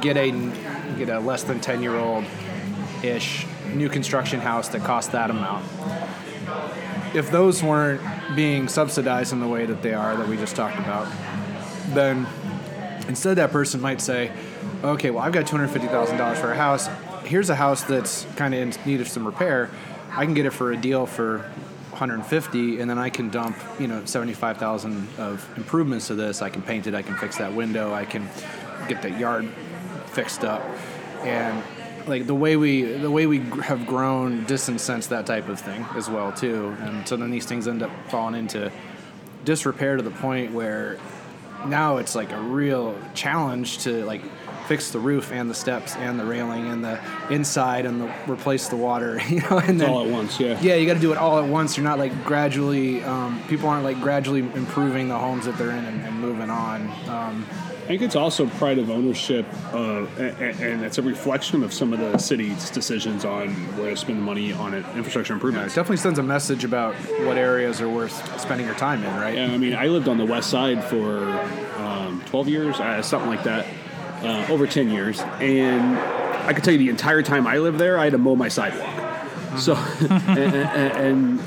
get 0.00 0.16
a 0.16 0.30
get 0.96 1.08
a 1.08 1.20
less 1.20 1.44
than 1.44 1.60
ten 1.60 1.82
year 1.82 1.96
old 1.96 2.24
ish 3.02 3.46
new 3.74 3.88
construction 3.88 4.40
house 4.40 4.68
that 4.68 4.82
costs 4.82 5.12
that 5.12 5.30
amount. 5.30 5.64
If 7.14 7.30
those 7.30 7.62
weren't 7.62 8.00
being 8.34 8.68
subsidized 8.68 9.32
in 9.32 9.40
the 9.40 9.48
way 9.48 9.66
that 9.66 9.82
they 9.82 9.94
are 9.94 10.16
that 10.16 10.28
we 10.28 10.36
just 10.36 10.56
talked 10.56 10.78
about, 10.78 11.06
then 11.88 12.26
instead 13.08 13.36
that 13.38 13.50
person 13.50 13.80
might 13.80 14.00
say, 14.00 14.30
okay, 14.84 15.10
well 15.10 15.22
I've 15.22 15.32
got 15.32 15.46
two 15.46 15.56
hundred 15.56 15.68
fifty 15.68 15.88
thousand 15.88 16.18
dollars 16.18 16.38
for 16.38 16.52
a 16.52 16.56
house. 16.56 16.88
Here's 17.24 17.50
a 17.50 17.56
house 17.56 17.82
that's 17.82 18.24
kind 18.36 18.54
of 18.54 18.60
in 18.60 18.74
need 18.86 19.00
of 19.00 19.08
some 19.08 19.26
repair. 19.26 19.70
I 20.12 20.24
can 20.24 20.34
get 20.34 20.46
it 20.46 20.50
for 20.50 20.72
a 20.72 20.76
deal 20.76 21.04
for 21.06 21.38
150, 21.90 22.80
and 22.80 22.88
then 22.88 22.98
I 22.98 23.10
can 23.10 23.28
dump 23.28 23.56
you 23.78 23.88
know 23.88 24.04
75,000 24.04 25.08
of 25.18 25.48
improvements 25.56 26.06
to 26.08 26.14
this. 26.14 26.42
I 26.42 26.48
can 26.48 26.62
paint 26.62 26.86
it. 26.86 26.94
I 26.94 27.02
can 27.02 27.16
fix 27.16 27.38
that 27.38 27.52
window. 27.52 27.92
I 27.92 28.04
can 28.04 28.28
get 28.88 29.02
the 29.02 29.10
yard 29.10 29.48
fixed 30.06 30.44
up, 30.44 30.62
and 31.22 31.62
like 32.06 32.26
the 32.26 32.34
way 32.34 32.56
we 32.56 32.82
the 32.82 33.10
way 33.10 33.26
we 33.26 33.40
have 33.62 33.86
grown 33.86 34.44
disincents 34.44 35.08
that 35.08 35.26
type 35.26 35.48
of 35.48 35.60
thing 35.60 35.84
as 35.94 36.08
well 36.08 36.32
too. 36.32 36.76
And 36.80 37.06
so 37.06 37.16
then 37.16 37.30
these 37.30 37.46
things 37.46 37.68
end 37.68 37.82
up 37.82 37.90
falling 38.08 38.34
into 38.34 38.72
disrepair 39.44 39.96
to 39.96 40.02
the 40.02 40.10
point 40.10 40.52
where 40.52 40.98
now 41.66 41.96
it's 41.96 42.14
like 42.14 42.32
a 42.32 42.40
real 42.40 42.96
challenge 43.14 43.78
to 43.78 44.04
like 44.04 44.22
fix 44.68 44.90
the 44.90 44.98
roof 44.98 45.32
and 45.32 45.48
the 45.48 45.54
steps 45.54 45.96
and 45.96 46.20
the 46.20 46.24
railing 46.24 46.70
and 46.70 46.84
the 46.84 47.00
inside 47.30 47.86
and 47.86 48.02
the, 48.02 48.14
replace 48.30 48.68
the 48.68 48.76
water 48.76 49.18
you 49.28 49.40
know 49.40 49.58
and 49.58 49.80
then 49.80 49.90
all 49.90 50.04
at 50.04 50.10
once, 50.10 50.38
yeah. 50.38 50.60
yeah 50.60 50.74
you 50.74 50.86
got 50.86 50.94
to 50.94 51.00
do 51.00 51.10
it 51.10 51.18
all 51.18 51.38
at 51.38 51.48
once 51.48 51.76
you're 51.76 51.84
not 51.84 51.98
like 51.98 52.12
gradually 52.24 53.02
um, 53.04 53.42
people 53.48 53.68
aren't 53.68 53.84
like 53.84 53.98
gradually 54.00 54.40
improving 54.40 55.08
the 55.08 55.18
homes 55.18 55.46
that 55.46 55.56
they're 55.56 55.70
in 55.70 55.84
and, 55.84 56.02
and 56.02 56.20
moving 56.20 56.50
on 56.50 56.82
um, 57.08 57.46
I 57.88 57.92
think 57.92 58.02
it's 58.02 58.16
also 58.16 58.46
pride 58.46 58.76
of 58.76 58.90
ownership, 58.90 59.46
uh, 59.72 60.04
and, 60.18 60.60
and 60.60 60.84
it's 60.84 60.98
a 60.98 61.02
reflection 61.02 61.64
of 61.64 61.72
some 61.72 61.94
of 61.94 61.98
the 61.98 62.18
city's 62.18 62.68
decisions 62.68 63.24
on 63.24 63.48
where 63.78 63.88
to 63.88 63.96
spend 63.96 64.18
the 64.18 64.22
money 64.22 64.52
on 64.52 64.74
it, 64.74 64.84
infrastructure 64.94 65.32
improvements. 65.32 65.72
it 65.72 65.76
definitely 65.76 65.96
sends 65.96 66.18
a 66.18 66.22
message 66.22 66.64
about 66.64 66.94
what 67.24 67.38
areas 67.38 67.80
are 67.80 67.88
worth 67.88 68.38
spending 68.38 68.66
your 68.66 68.76
time 68.76 69.02
in 69.02 69.14
right 69.14 69.36
Yeah, 69.36 69.46
I 69.46 69.56
mean, 69.56 69.74
I 69.74 69.86
lived 69.86 70.06
on 70.06 70.18
the 70.18 70.26
west 70.26 70.50
side 70.50 70.84
for 70.84 71.30
um, 71.78 72.22
12 72.26 72.48
years, 72.50 72.78
uh, 72.78 73.00
something 73.00 73.30
like 73.30 73.44
that, 73.44 73.66
uh, 74.22 74.52
over 74.52 74.66
10 74.66 74.90
years. 74.90 75.20
And 75.40 75.96
I 76.46 76.52
can 76.52 76.60
tell 76.60 76.74
you 76.74 76.78
the 76.78 76.90
entire 76.90 77.22
time 77.22 77.46
I 77.46 77.56
lived 77.56 77.78
there, 77.78 77.98
I 77.98 78.04
had 78.04 78.12
to 78.12 78.18
mow 78.18 78.36
my 78.36 78.48
sidewalk. 78.48 79.58
So, 79.58 79.74
and, 80.10 80.54
and, 80.54 80.92
and 80.92 81.40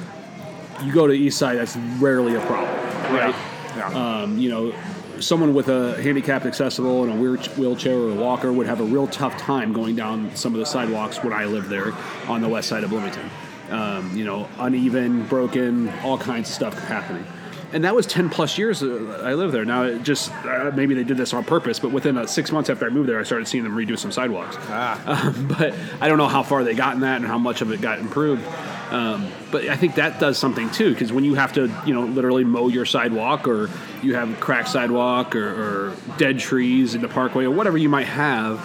you 0.83 0.91
go 0.91 1.05
to 1.05 1.13
the 1.13 1.19
east 1.19 1.38
side, 1.38 1.60
that's 1.60 1.77
rarely 2.00 2.33
a 2.33 2.41
problem, 2.48 3.13
right? 3.13 3.36
yeah. 3.75 4.21
Um, 4.24 4.38
you 4.38 4.50
know, 4.50 4.74
someone 5.21 5.53
with 5.53 5.69
a 5.69 6.01
handicapped 6.01 6.45
accessible 6.45 7.03
and 7.03 7.13
a 7.13 7.15
wheel- 7.15 7.37
wheelchair 7.57 7.97
or 7.97 8.11
a 8.11 8.15
walker 8.15 8.51
would 8.51 8.67
have 8.67 8.79
a 8.81 8.83
real 8.83 9.07
tough 9.07 9.37
time 9.37 9.73
going 9.73 9.95
down 9.95 10.35
some 10.35 10.53
of 10.53 10.59
the 10.59 10.65
sidewalks 10.65 11.23
when 11.23 11.33
I 11.33 11.45
lived 11.45 11.69
there 11.69 11.93
on 12.27 12.41
the 12.41 12.49
west 12.49 12.67
side 12.67 12.83
of 12.83 12.89
Bloomington. 12.89 13.29
Um, 13.69 14.15
you 14.17 14.25
know, 14.25 14.49
uneven, 14.59 15.23
broken, 15.27 15.89
all 16.03 16.17
kinds 16.17 16.49
of 16.49 16.55
stuff 16.55 16.77
happening. 16.87 17.25
And 17.73 17.85
that 17.85 17.95
was 17.95 18.05
10 18.05 18.29
plus 18.29 18.57
years 18.57 18.83
I 18.83 19.33
lived 19.33 19.53
there. 19.53 19.63
Now, 19.63 19.83
it 19.83 20.03
just 20.03 20.29
uh, 20.45 20.71
maybe 20.75 20.93
they 20.93 21.05
did 21.05 21.15
this 21.15 21.33
on 21.33 21.45
purpose, 21.45 21.79
but 21.79 21.91
within 21.91 22.17
uh, 22.17 22.25
six 22.25 22.51
months 22.51 22.69
after 22.69 22.85
I 22.85 22.89
moved 22.89 23.07
there, 23.07 23.19
I 23.19 23.23
started 23.23 23.47
seeing 23.47 23.63
them 23.63 23.75
redo 23.75 23.97
some 23.97 24.11
sidewalks. 24.11 24.57
Um, 25.05 25.47
but 25.57 25.73
I 26.01 26.09
don't 26.09 26.17
know 26.17 26.27
how 26.27 26.43
far 26.43 26.65
they 26.65 26.73
got 26.73 26.95
in 26.95 27.01
that 27.01 27.17
and 27.17 27.25
how 27.25 27.37
much 27.37 27.61
of 27.61 27.71
it 27.71 27.79
got 27.79 27.99
improved. 27.99 28.43
Um, 28.91 29.31
but 29.51 29.69
I 29.69 29.77
think 29.77 29.95
that 29.95 30.19
does 30.19 30.38
something 30.38 30.69
too, 30.69 30.91
because 30.91 31.13
when 31.13 31.24
you 31.24 31.36
have 31.36 31.53
to, 31.53 31.71
you 31.86 31.93
know, 31.93 32.01
literally 32.01 32.43
mow 32.43 32.67
your 32.67 32.86
sidewalk, 32.86 33.48
or 33.48 33.69
you 34.04 34.15
have 34.15 34.39
cracked 34.41 34.67
sidewalk, 34.67 35.34
or, 35.34 35.47
or 35.47 35.95
dead 36.17 36.39
trees 36.39 36.93
in 36.93 37.01
the 37.01 37.08
parkway, 37.08 37.45
or 37.45 37.51
whatever 37.51 37.77
you 37.77 37.88
might 37.88 38.08
have, 38.08 38.60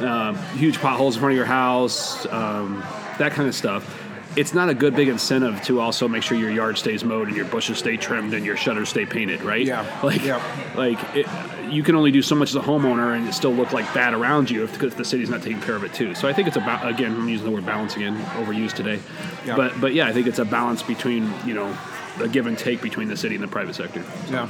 um, 0.00 0.36
huge 0.56 0.80
potholes 0.80 1.16
in 1.16 1.20
front 1.20 1.32
of 1.32 1.36
your 1.36 1.46
house, 1.46 2.24
um, 2.32 2.82
that 3.18 3.32
kind 3.32 3.46
of 3.46 3.54
stuff. 3.54 4.07
It's 4.38 4.54
not 4.54 4.68
a 4.68 4.74
good 4.74 4.94
big 4.94 5.08
incentive 5.08 5.60
to 5.64 5.80
also 5.80 6.06
make 6.06 6.22
sure 6.22 6.38
your 6.38 6.50
yard 6.52 6.78
stays 6.78 7.02
mowed 7.02 7.26
and 7.26 7.36
your 7.36 7.44
bushes 7.46 7.78
stay 7.78 7.96
trimmed 7.96 8.34
and 8.34 8.46
your 8.46 8.56
shutters 8.56 8.88
stay 8.88 9.04
painted, 9.04 9.42
right? 9.42 9.66
Yeah. 9.66 9.84
Like, 10.04 10.24
Yeah. 10.24 10.40
like 10.76 10.98
it, 11.16 11.26
you 11.72 11.82
can 11.82 11.96
only 11.96 12.12
do 12.12 12.22
so 12.22 12.36
much 12.36 12.50
as 12.50 12.54
a 12.54 12.60
homeowner 12.60 13.16
and 13.16 13.26
it 13.26 13.32
still 13.34 13.52
look 13.52 13.72
like 13.72 13.92
bad 13.92 14.14
around 14.14 14.48
you 14.48 14.62
if, 14.62 14.80
if 14.80 14.96
the 14.96 15.04
city's 15.04 15.28
not 15.28 15.42
taking 15.42 15.60
care 15.60 15.74
of 15.74 15.82
it 15.82 15.92
too. 15.92 16.14
So 16.14 16.28
I 16.28 16.32
think 16.32 16.46
it's 16.46 16.56
about 16.56 16.86
again 16.88 17.16
I'm 17.16 17.28
using 17.28 17.46
the 17.46 17.50
word 17.52 17.66
balance 17.66 17.96
again 17.96 18.16
overused 18.36 18.74
today, 18.74 19.00
Yeah. 19.44 19.56
but 19.56 19.80
but 19.80 19.92
yeah 19.92 20.06
I 20.06 20.12
think 20.12 20.28
it's 20.28 20.38
a 20.38 20.44
balance 20.44 20.84
between 20.84 21.28
you 21.44 21.54
know 21.54 21.76
a 22.20 22.28
give 22.28 22.46
and 22.46 22.56
take 22.56 22.80
between 22.80 23.08
the 23.08 23.16
city 23.16 23.34
and 23.34 23.42
the 23.42 23.48
private 23.48 23.74
sector. 23.74 24.04
Yeah. 24.30 24.48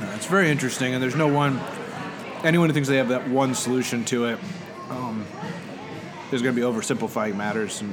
Yeah, 0.00 0.14
It's 0.14 0.26
very 0.26 0.48
interesting, 0.48 0.94
and 0.94 1.02
there's 1.02 1.16
no 1.16 1.26
one. 1.28 1.60
Anyone 2.44 2.68
who 2.68 2.72
thinks 2.72 2.88
they 2.88 2.96
have 2.98 3.08
that 3.08 3.28
one 3.28 3.54
solution 3.54 4.04
to 4.06 4.26
it 4.26 4.38
um, 4.90 5.26
is 6.32 6.40
going 6.40 6.54
to 6.54 6.60
be 6.60 6.66
oversimplifying 6.66 7.36
matters. 7.36 7.82
And 7.82 7.92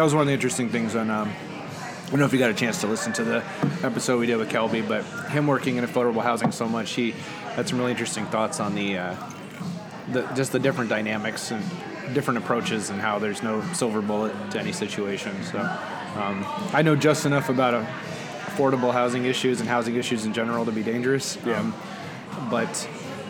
that 0.00 0.04
was 0.04 0.14
one 0.14 0.22
of 0.22 0.28
the 0.28 0.32
interesting 0.32 0.70
things 0.70 0.96
on. 0.96 1.10
Um, 1.10 1.28
I 1.28 2.08
don't 2.08 2.20
know 2.20 2.24
if 2.24 2.32
you 2.32 2.38
got 2.38 2.48
a 2.48 2.54
chance 2.54 2.80
to 2.80 2.86
listen 2.86 3.12
to 3.12 3.22
the 3.22 3.44
episode 3.82 4.18
we 4.18 4.24
did 4.24 4.38
with 4.38 4.48
Kelby, 4.48 4.88
but 4.88 5.04
him 5.28 5.46
working 5.46 5.76
in 5.76 5.84
affordable 5.84 6.22
housing 6.22 6.52
so 6.52 6.66
much, 6.66 6.92
he 6.92 7.10
had 7.54 7.68
some 7.68 7.78
really 7.78 7.90
interesting 7.90 8.24
thoughts 8.24 8.60
on 8.60 8.74
the, 8.74 8.96
uh, 8.96 9.16
the 10.10 10.22
just 10.28 10.52
the 10.52 10.58
different 10.58 10.88
dynamics 10.88 11.50
and 11.50 11.62
different 12.14 12.38
approaches 12.38 12.88
and 12.88 12.98
how 12.98 13.18
there's 13.18 13.42
no 13.42 13.62
silver 13.74 14.00
bullet 14.00 14.32
to 14.52 14.58
any 14.58 14.72
situation. 14.72 15.36
So 15.42 15.58
um, 15.58 16.46
I 16.72 16.80
know 16.80 16.96
just 16.96 17.26
enough 17.26 17.50
about 17.50 17.74
uh, 17.74 17.84
affordable 18.46 18.94
housing 18.94 19.26
issues 19.26 19.60
and 19.60 19.68
housing 19.68 19.96
issues 19.96 20.24
in 20.24 20.32
general 20.32 20.64
to 20.64 20.72
be 20.72 20.82
dangerous. 20.82 21.36
Um, 21.46 21.74
but 22.50 22.88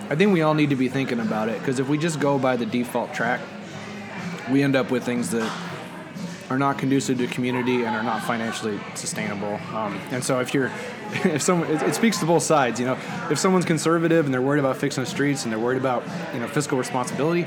I 0.08 0.14
think 0.14 0.32
we 0.32 0.42
all 0.42 0.54
need 0.54 0.70
to 0.70 0.76
be 0.76 0.88
thinking 0.88 1.18
about 1.18 1.48
it 1.48 1.58
because 1.58 1.80
if 1.80 1.88
we 1.88 1.98
just 1.98 2.20
go 2.20 2.38
by 2.38 2.54
the 2.54 2.64
default 2.64 3.12
track, 3.12 3.40
we 4.48 4.62
end 4.62 4.76
up 4.76 4.92
with 4.92 5.02
things 5.02 5.30
that 5.30 5.50
are 6.50 6.58
not 6.58 6.78
conducive 6.78 7.16
to 7.18 7.26
community 7.28 7.84
and 7.84 7.94
are 7.94 8.02
not 8.02 8.22
financially 8.24 8.78
sustainable. 8.94 9.54
Um, 9.72 9.98
and 10.10 10.22
so 10.22 10.40
if 10.40 10.52
you're, 10.52 10.70
if 11.24 11.40
someone, 11.40 11.70
it, 11.70 11.82
it 11.82 11.94
speaks 11.94 12.18
to 12.18 12.26
both 12.26 12.42
sides. 12.42 12.78
You 12.80 12.86
know, 12.86 12.98
if 13.30 13.38
someone's 13.38 13.64
conservative 13.64 14.24
and 14.24 14.34
they're 14.34 14.42
worried 14.42 14.58
about 14.58 14.76
fixing 14.76 15.04
the 15.04 15.10
streets 15.10 15.44
and 15.44 15.52
they're 15.52 15.60
worried 15.60 15.78
about 15.78 16.02
you 16.34 16.40
know 16.40 16.48
fiscal 16.48 16.76
responsibility, 16.76 17.46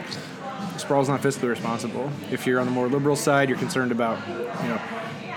Sprawl's 0.77 1.09
not 1.09 1.21
fiscally 1.21 1.49
responsible. 1.49 2.09
If 2.31 2.47
you're 2.47 2.59
on 2.59 2.65
the 2.65 2.71
more 2.71 2.87
liberal 2.87 3.15
side, 3.15 3.49
you're 3.49 3.57
concerned 3.57 3.91
about 3.91 4.17
you 4.27 4.69
know 4.69 4.81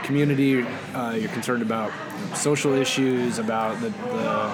community. 0.05 0.62
Uh, 0.94 1.12
you're 1.12 1.31
concerned 1.31 1.62
about 1.62 1.92
social 2.35 2.72
issues, 2.72 3.38
about 3.38 3.81
the, 3.81 3.88
the 3.88 4.48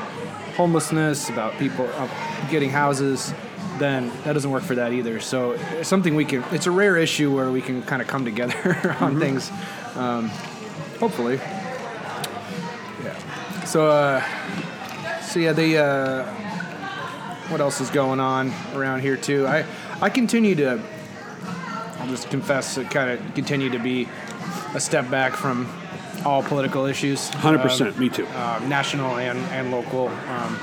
homelessness, 0.57 1.29
about 1.29 1.53
people 1.59 1.89
uh, 1.95 2.09
getting 2.51 2.71
houses. 2.71 3.33
Then 3.79 4.11
that 4.25 4.35
doesn't 4.35 4.51
work 4.51 4.63
for 4.63 4.75
that 4.77 4.93
either. 4.93 5.19
So 5.21 5.53
it's 5.53 5.89
something 5.89 6.15
we 6.15 6.25
can. 6.25 6.45
It's 6.53 6.67
a 6.67 6.71
rare 6.71 6.97
issue 6.97 7.35
where 7.35 7.51
we 7.51 7.61
can 7.63 7.83
kind 7.83 8.01
of 8.03 8.09
come 8.09 8.25
together 8.25 8.97
on 9.01 9.19
things. 9.19 9.51
Um, 9.97 10.29
hopefully. 11.01 11.37
Yeah. 13.05 13.65
So. 13.65 13.89
Uh, 13.89 14.23
so 15.23 15.39
yeah, 15.41 15.53
the. 15.53 15.79
Uh, 15.79 16.35
what 17.49 17.61
else 17.61 17.81
is 17.81 17.91
going 17.91 18.21
on 18.21 18.53
around 18.75 19.01
here 19.01 19.17
too? 19.17 19.47
I 19.47 19.65
I 20.01 20.11
continue 20.11 20.55
to. 20.57 20.81
I'll 21.99 22.09
just 22.09 22.31
confess, 22.31 22.75
to 22.75 22.85
kind 22.85 23.11
of 23.11 23.35
continue 23.35 23.71
to 23.71 23.79
be 23.79 24.09
a 24.75 24.81
step 24.81 25.09
back 25.11 25.35
from 25.35 25.69
all 26.25 26.43
political 26.43 26.87
issues. 26.87 27.29
Hundred 27.31 27.59
Um, 27.61 27.63
percent, 27.69 27.99
me 27.99 28.09
too. 28.09 28.27
um, 28.29 28.69
national 28.69 29.17
and, 29.19 29.39
and 29.53 29.71
local. 29.71 30.09
Um, 30.09 30.59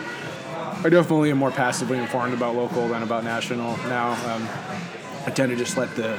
I 0.82 0.88
definitely 0.88 1.30
am 1.32 1.38
more 1.38 1.52
passively 1.52 1.98
informed 1.98 2.34
about 2.34 2.56
local 2.56 2.88
than 2.88 3.04
about 3.04 3.26
national 3.26 3.76
now. 3.90 4.12
Um, 4.34 4.48
I 5.26 5.32
tend 5.32 5.52
to 5.52 5.58
just 5.58 5.76
let 5.76 5.94
the 5.96 6.18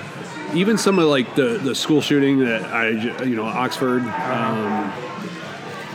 Even 0.54 0.76
some 0.76 0.98
of 0.98 1.08
like 1.08 1.34
the 1.34 1.58
the 1.58 1.74
school 1.74 2.02
shooting 2.02 2.40
that 2.40 2.64
I 2.64 2.88
you 3.24 3.36
know 3.36 3.44
Oxford. 3.44 4.02
Um, 4.02 4.92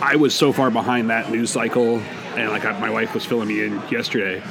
I 0.01 0.15
was 0.17 0.33
so 0.35 0.51
far 0.51 0.71
behind 0.71 1.09
that 1.09 1.31
news 1.31 1.51
cycle, 1.51 1.99
and 2.35 2.49
like 2.49 2.65
I, 2.65 2.77
my 2.79 2.89
wife 2.89 3.13
was 3.13 3.23
filling 3.23 3.47
me 3.47 3.63
in 3.63 3.81
yesterday, 3.89 4.41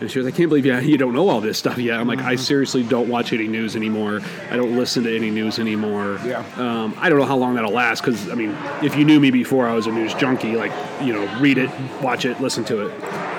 and 0.00 0.10
she 0.10 0.18
was, 0.18 0.26
"I 0.26 0.30
can't 0.30 0.48
believe 0.48 0.64
you 0.64 0.78
you 0.80 0.96
don't 0.96 1.12
know 1.12 1.28
all 1.28 1.42
this 1.42 1.58
stuff 1.58 1.76
yet." 1.76 2.00
I'm 2.00 2.08
like, 2.08 2.20
"I 2.20 2.36
seriously 2.36 2.82
don't 2.82 3.08
watch 3.08 3.32
any 3.34 3.46
news 3.46 3.76
anymore. 3.76 4.22
I 4.50 4.56
don't 4.56 4.76
listen 4.76 5.04
to 5.04 5.14
any 5.14 5.30
news 5.30 5.58
anymore." 5.58 6.18
Yeah. 6.24 6.44
Um, 6.56 6.94
I 6.98 7.10
don't 7.10 7.18
know 7.18 7.26
how 7.26 7.36
long 7.36 7.54
that'll 7.54 7.70
last 7.70 8.00
because 8.00 8.30
I 8.30 8.34
mean, 8.34 8.56
if 8.82 8.96
you 8.96 9.04
knew 9.04 9.20
me 9.20 9.30
before 9.30 9.68
I 9.68 9.74
was 9.74 9.86
a 9.86 9.92
news 9.92 10.14
junkie, 10.14 10.56
like 10.56 10.72
you 11.02 11.12
know, 11.12 11.40
read 11.40 11.58
it, 11.58 11.70
watch 12.00 12.24
it, 12.24 12.40
listen 12.40 12.64
to 12.64 12.88
it. 12.88 13.33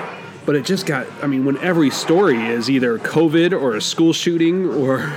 But 0.46 0.54
it 0.56 0.64
just 0.64 0.86
got. 0.86 1.06
I 1.22 1.26
mean, 1.26 1.44
when 1.44 1.58
every 1.58 1.90
story 1.90 2.46
is 2.46 2.70
either 2.70 2.98
COVID 2.98 3.52
or 3.52 3.74
a 3.74 3.80
school 3.80 4.12
shooting 4.12 4.68
or 4.70 4.98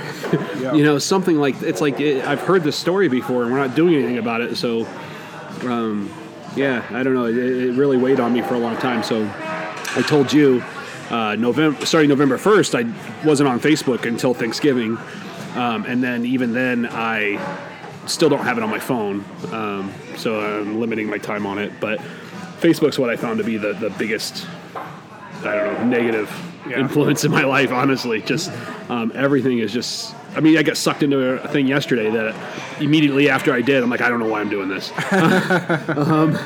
Yeah. 0.60 0.74
you 0.74 0.84
know 0.84 0.98
something 0.98 1.38
like 1.38 1.62
it's 1.62 1.80
like 1.80 2.00
it, 2.00 2.24
I've 2.26 2.40
heard 2.40 2.62
this 2.64 2.76
story 2.76 3.08
before 3.08 3.44
and 3.44 3.52
we're 3.52 3.58
not 3.58 3.74
doing 3.74 3.94
anything 3.94 4.18
about 4.18 4.40
it. 4.42 4.56
So, 4.56 4.86
um, 5.62 6.10
yeah, 6.56 6.84
I 6.90 7.02
don't 7.02 7.14
know. 7.14 7.24
It, 7.26 7.36
it 7.36 7.72
really 7.76 7.96
weighed 7.96 8.20
on 8.20 8.32
me 8.32 8.42
for 8.42 8.54
a 8.54 8.58
long 8.58 8.76
time. 8.76 9.02
So, 9.02 9.22
I 9.96 10.02
told 10.06 10.32
you, 10.32 10.62
uh, 11.10 11.36
November 11.36 11.86
starting 11.86 12.08
November 12.10 12.36
first, 12.36 12.74
I 12.74 12.84
wasn't 13.24 13.48
on 13.48 13.58
Facebook 13.60 14.04
until 14.06 14.34
Thanksgiving, 14.34 14.98
Um, 15.54 15.84
and 15.86 16.02
then 16.02 16.24
even 16.26 16.52
then, 16.52 16.86
I 16.90 17.38
still 18.06 18.28
don't 18.28 18.44
have 18.44 18.56
it 18.58 18.62
on 18.62 18.70
my 18.70 18.78
phone, 18.78 19.24
um, 19.52 19.92
so 20.16 20.40
I'm 20.40 20.78
limiting 20.80 21.08
my 21.08 21.18
time 21.18 21.46
on 21.46 21.58
it. 21.58 21.72
But 21.80 22.00
Facebook's 22.60 22.98
what 22.98 23.10
I 23.10 23.16
found 23.16 23.38
to 23.38 23.44
be 23.44 23.56
the, 23.56 23.72
the 23.72 23.90
biggest, 23.90 24.46
I 25.44 25.54
don't 25.56 25.74
know, 25.74 25.84
negative 25.86 26.30
Yeah. 26.68 26.78
influence 26.80 27.24
in 27.24 27.30
my 27.30 27.44
life. 27.44 27.72
Honestly, 27.72 28.20
just 28.22 28.50
um, 28.90 29.12
everything 29.14 29.58
is 29.58 29.72
just. 29.72 30.14
I 30.36 30.40
mean, 30.40 30.56
I 30.58 30.62
got 30.62 30.76
sucked 30.76 31.02
into 31.02 31.18
a 31.42 31.48
thing 31.48 31.66
yesterday 31.66 32.08
that 32.10 32.34
immediately 32.80 33.28
after 33.28 33.52
I 33.52 33.62
did, 33.62 33.82
I'm 33.82 33.90
like, 33.90 34.00
I 34.00 34.08
don't 34.08 34.20
know 34.20 34.28
why 34.28 34.40
I'm 34.40 34.48
doing 34.48 34.68
this, 34.68 34.92
um, 35.12 36.36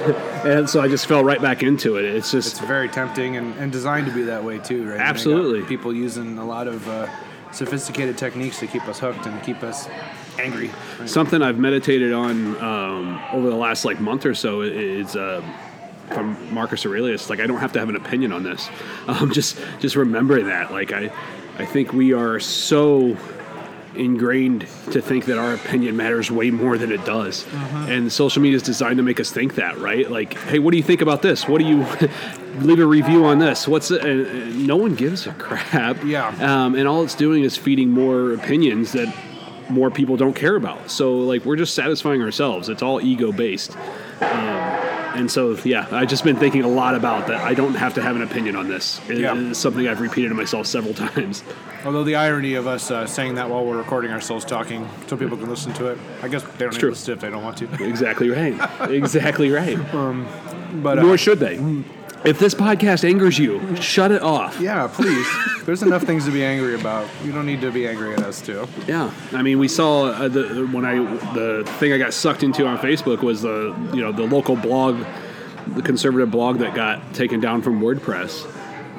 and 0.44 0.68
so 0.70 0.80
I 0.80 0.88
just 0.88 1.06
fell 1.06 1.22
right 1.22 1.40
back 1.42 1.62
into 1.62 1.96
it. 1.96 2.04
It's 2.06 2.30
just 2.30 2.52
It's 2.56 2.60
very 2.66 2.88
tempting 2.88 3.36
and, 3.36 3.54
and 3.56 3.70
designed 3.70 4.06
to 4.06 4.12
be 4.12 4.22
that 4.22 4.42
way 4.42 4.58
too, 4.58 4.88
right? 4.88 5.00
Absolutely. 5.00 5.62
People 5.66 5.92
using 5.94 6.38
a 6.38 6.44
lot 6.46 6.66
of 6.66 6.88
uh, 6.88 7.06
sophisticated 7.52 8.16
techniques 8.16 8.58
to 8.60 8.66
keep 8.66 8.86
us 8.88 8.98
hooked 9.00 9.26
and 9.26 9.42
keep 9.42 9.62
us 9.62 9.86
angry. 10.38 10.70
right? 10.98 11.08
something 11.08 11.42
I've 11.42 11.58
meditated 11.58 12.12
on 12.12 12.56
um, 12.62 13.20
over 13.32 13.50
the 13.50 13.56
last 13.56 13.84
like 13.84 14.00
month 14.00 14.24
or 14.26 14.34
so 14.34 14.62
is 14.62 15.14
uh, 15.14 15.42
from 16.08 16.52
Marcus 16.52 16.84
Aurelius. 16.86 17.30
Like 17.30 17.40
I 17.40 17.46
don't 17.46 17.58
have 17.58 17.72
to 17.72 17.78
have 17.78 17.88
an 17.88 17.96
opinion 17.96 18.32
on 18.32 18.42
this. 18.42 18.68
Um, 19.06 19.32
just 19.32 19.60
just 19.80 19.96
remembering 19.96 20.46
that. 20.46 20.72
Like 20.72 20.90
I 20.90 21.12
I 21.58 21.66
think 21.66 21.92
we 21.92 22.14
are 22.14 22.40
so 22.40 23.18
ingrained 23.96 24.62
to 24.90 25.00
think 25.00 25.26
that 25.26 25.38
our 25.38 25.54
opinion 25.54 25.96
matters 25.96 26.30
way 26.30 26.50
more 26.50 26.78
than 26.78 26.90
it 26.90 27.04
does. 27.04 27.46
And 27.52 28.12
social 28.12 28.42
media 28.42 28.56
is 28.56 28.62
designed 28.62 28.96
to 28.96 29.02
make 29.02 29.20
us 29.20 29.30
think 29.30 29.56
that, 29.56 29.78
right? 29.78 30.10
Like, 30.10 30.34
hey, 30.34 30.58
what 30.58 30.72
do 30.72 30.76
you 30.76 30.82
think 30.82 31.00
about 31.00 31.22
this? 31.22 31.46
What 31.46 31.58
do 31.58 31.66
you 31.66 31.86
leave 32.60 32.78
a 32.78 32.86
review 32.86 33.24
on 33.24 33.38
this? 33.38 33.68
What's 33.68 33.90
it? 33.90 34.04
And, 34.04 34.26
and 34.26 34.66
no 34.66 34.76
one 34.76 34.94
gives 34.94 35.26
a 35.26 35.32
crap. 35.32 36.02
Yeah. 36.04 36.28
Um, 36.40 36.74
and 36.74 36.88
all 36.88 37.02
it's 37.02 37.14
doing 37.14 37.44
is 37.44 37.56
feeding 37.56 37.90
more 37.90 38.32
opinions 38.32 38.92
that 38.92 39.14
more 39.68 39.90
people 39.90 40.16
don't 40.16 40.34
care 40.34 40.56
about. 40.56 40.90
So 40.90 41.18
like 41.18 41.44
we're 41.44 41.56
just 41.56 41.74
satisfying 41.74 42.22
ourselves. 42.22 42.68
It's 42.68 42.82
all 42.82 43.00
ego 43.00 43.32
based. 43.32 43.76
Um, 44.20 44.28
and 45.16 45.30
so 45.30 45.56
yeah, 45.64 45.86
I've 45.92 46.08
just 46.08 46.24
been 46.24 46.36
thinking 46.36 46.62
a 46.62 46.68
lot 46.68 46.94
about 46.96 47.28
that. 47.28 47.40
I 47.42 47.54
don't 47.54 47.74
have 47.74 47.94
to 47.94 48.02
have 48.02 48.16
an 48.16 48.22
opinion 48.22 48.56
on 48.56 48.66
this. 48.68 49.00
It 49.08 49.18
Yeah. 49.18 49.34
is 49.34 49.58
something 49.58 49.86
I've 49.86 50.00
repeated 50.00 50.30
to 50.30 50.34
myself 50.34 50.66
several 50.66 50.92
times. 51.06 51.44
Although 51.84 52.02
the 52.04 52.16
irony 52.16 52.54
of 52.54 52.66
us 52.66 52.90
uh, 52.90 53.06
saying 53.06 53.34
that 53.36 53.48
while 53.50 53.64
we're 53.64 53.76
recording 53.76 54.10
ourselves 54.10 54.44
talking, 54.44 54.88
so 55.06 55.16
people 55.16 55.36
can 55.36 55.48
listen 55.48 55.72
to 55.74 55.86
it. 55.88 55.98
I 56.22 56.28
guess 56.28 56.42
they 56.42 56.50
don't 56.64 56.72
need 56.72 56.80
true. 56.80 56.88
to 56.90 56.94
listen 56.94 57.14
if 57.14 57.20
they 57.20 57.30
don't 57.30 57.44
want 57.44 57.58
to. 57.58 57.84
Exactly 57.84 58.30
right. 58.30 58.54
exactly 58.90 59.50
right. 59.50 59.76
But 60.82 60.98
uh, 60.98 61.02
Nor 61.02 61.16
should 61.18 61.38
they. 61.38 61.58
If 62.24 62.38
this 62.38 62.54
podcast 62.54 63.06
angers 63.06 63.38
you, 63.38 63.76
shut 63.76 64.10
it 64.10 64.22
off. 64.22 64.58
yeah, 64.58 64.88
please. 64.90 65.26
There's 65.64 65.82
enough 65.82 66.04
things 66.04 66.24
to 66.24 66.30
be 66.30 66.42
angry 66.42 66.74
about. 66.74 67.06
You 67.22 67.32
don't 67.32 67.44
need 67.44 67.60
to 67.60 67.70
be 67.70 67.86
angry 67.86 68.14
at 68.14 68.20
us 68.20 68.40
too. 68.40 68.66
Yeah, 68.86 69.12
I 69.32 69.42
mean, 69.42 69.58
we 69.58 69.68
saw 69.68 70.06
uh, 70.06 70.28
the 70.28 70.66
when 70.72 70.86
I 70.86 70.96
the 71.34 71.64
thing 71.78 71.92
I 71.92 71.98
got 71.98 72.14
sucked 72.14 72.42
into 72.42 72.66
on 72.66 72.78
Facebook 72.78 73.20
was 73.20 73.42
the 73.42 73.76
you 73.92 74.00
know 74.00 74.10
the 74.10 74.24
local 74.24 74.56
blog, 74.56 75.04
the 75.68 75.82
conservative 75.82 76.30
blog 76.30 76.58
that 76.58 76.74
got 76.74 77.14
taken 77.14 77.40
down 77.40 77.60
from 77.60 77.80
WordPress. 77.80 78.46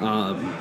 Um, 0.00 0.56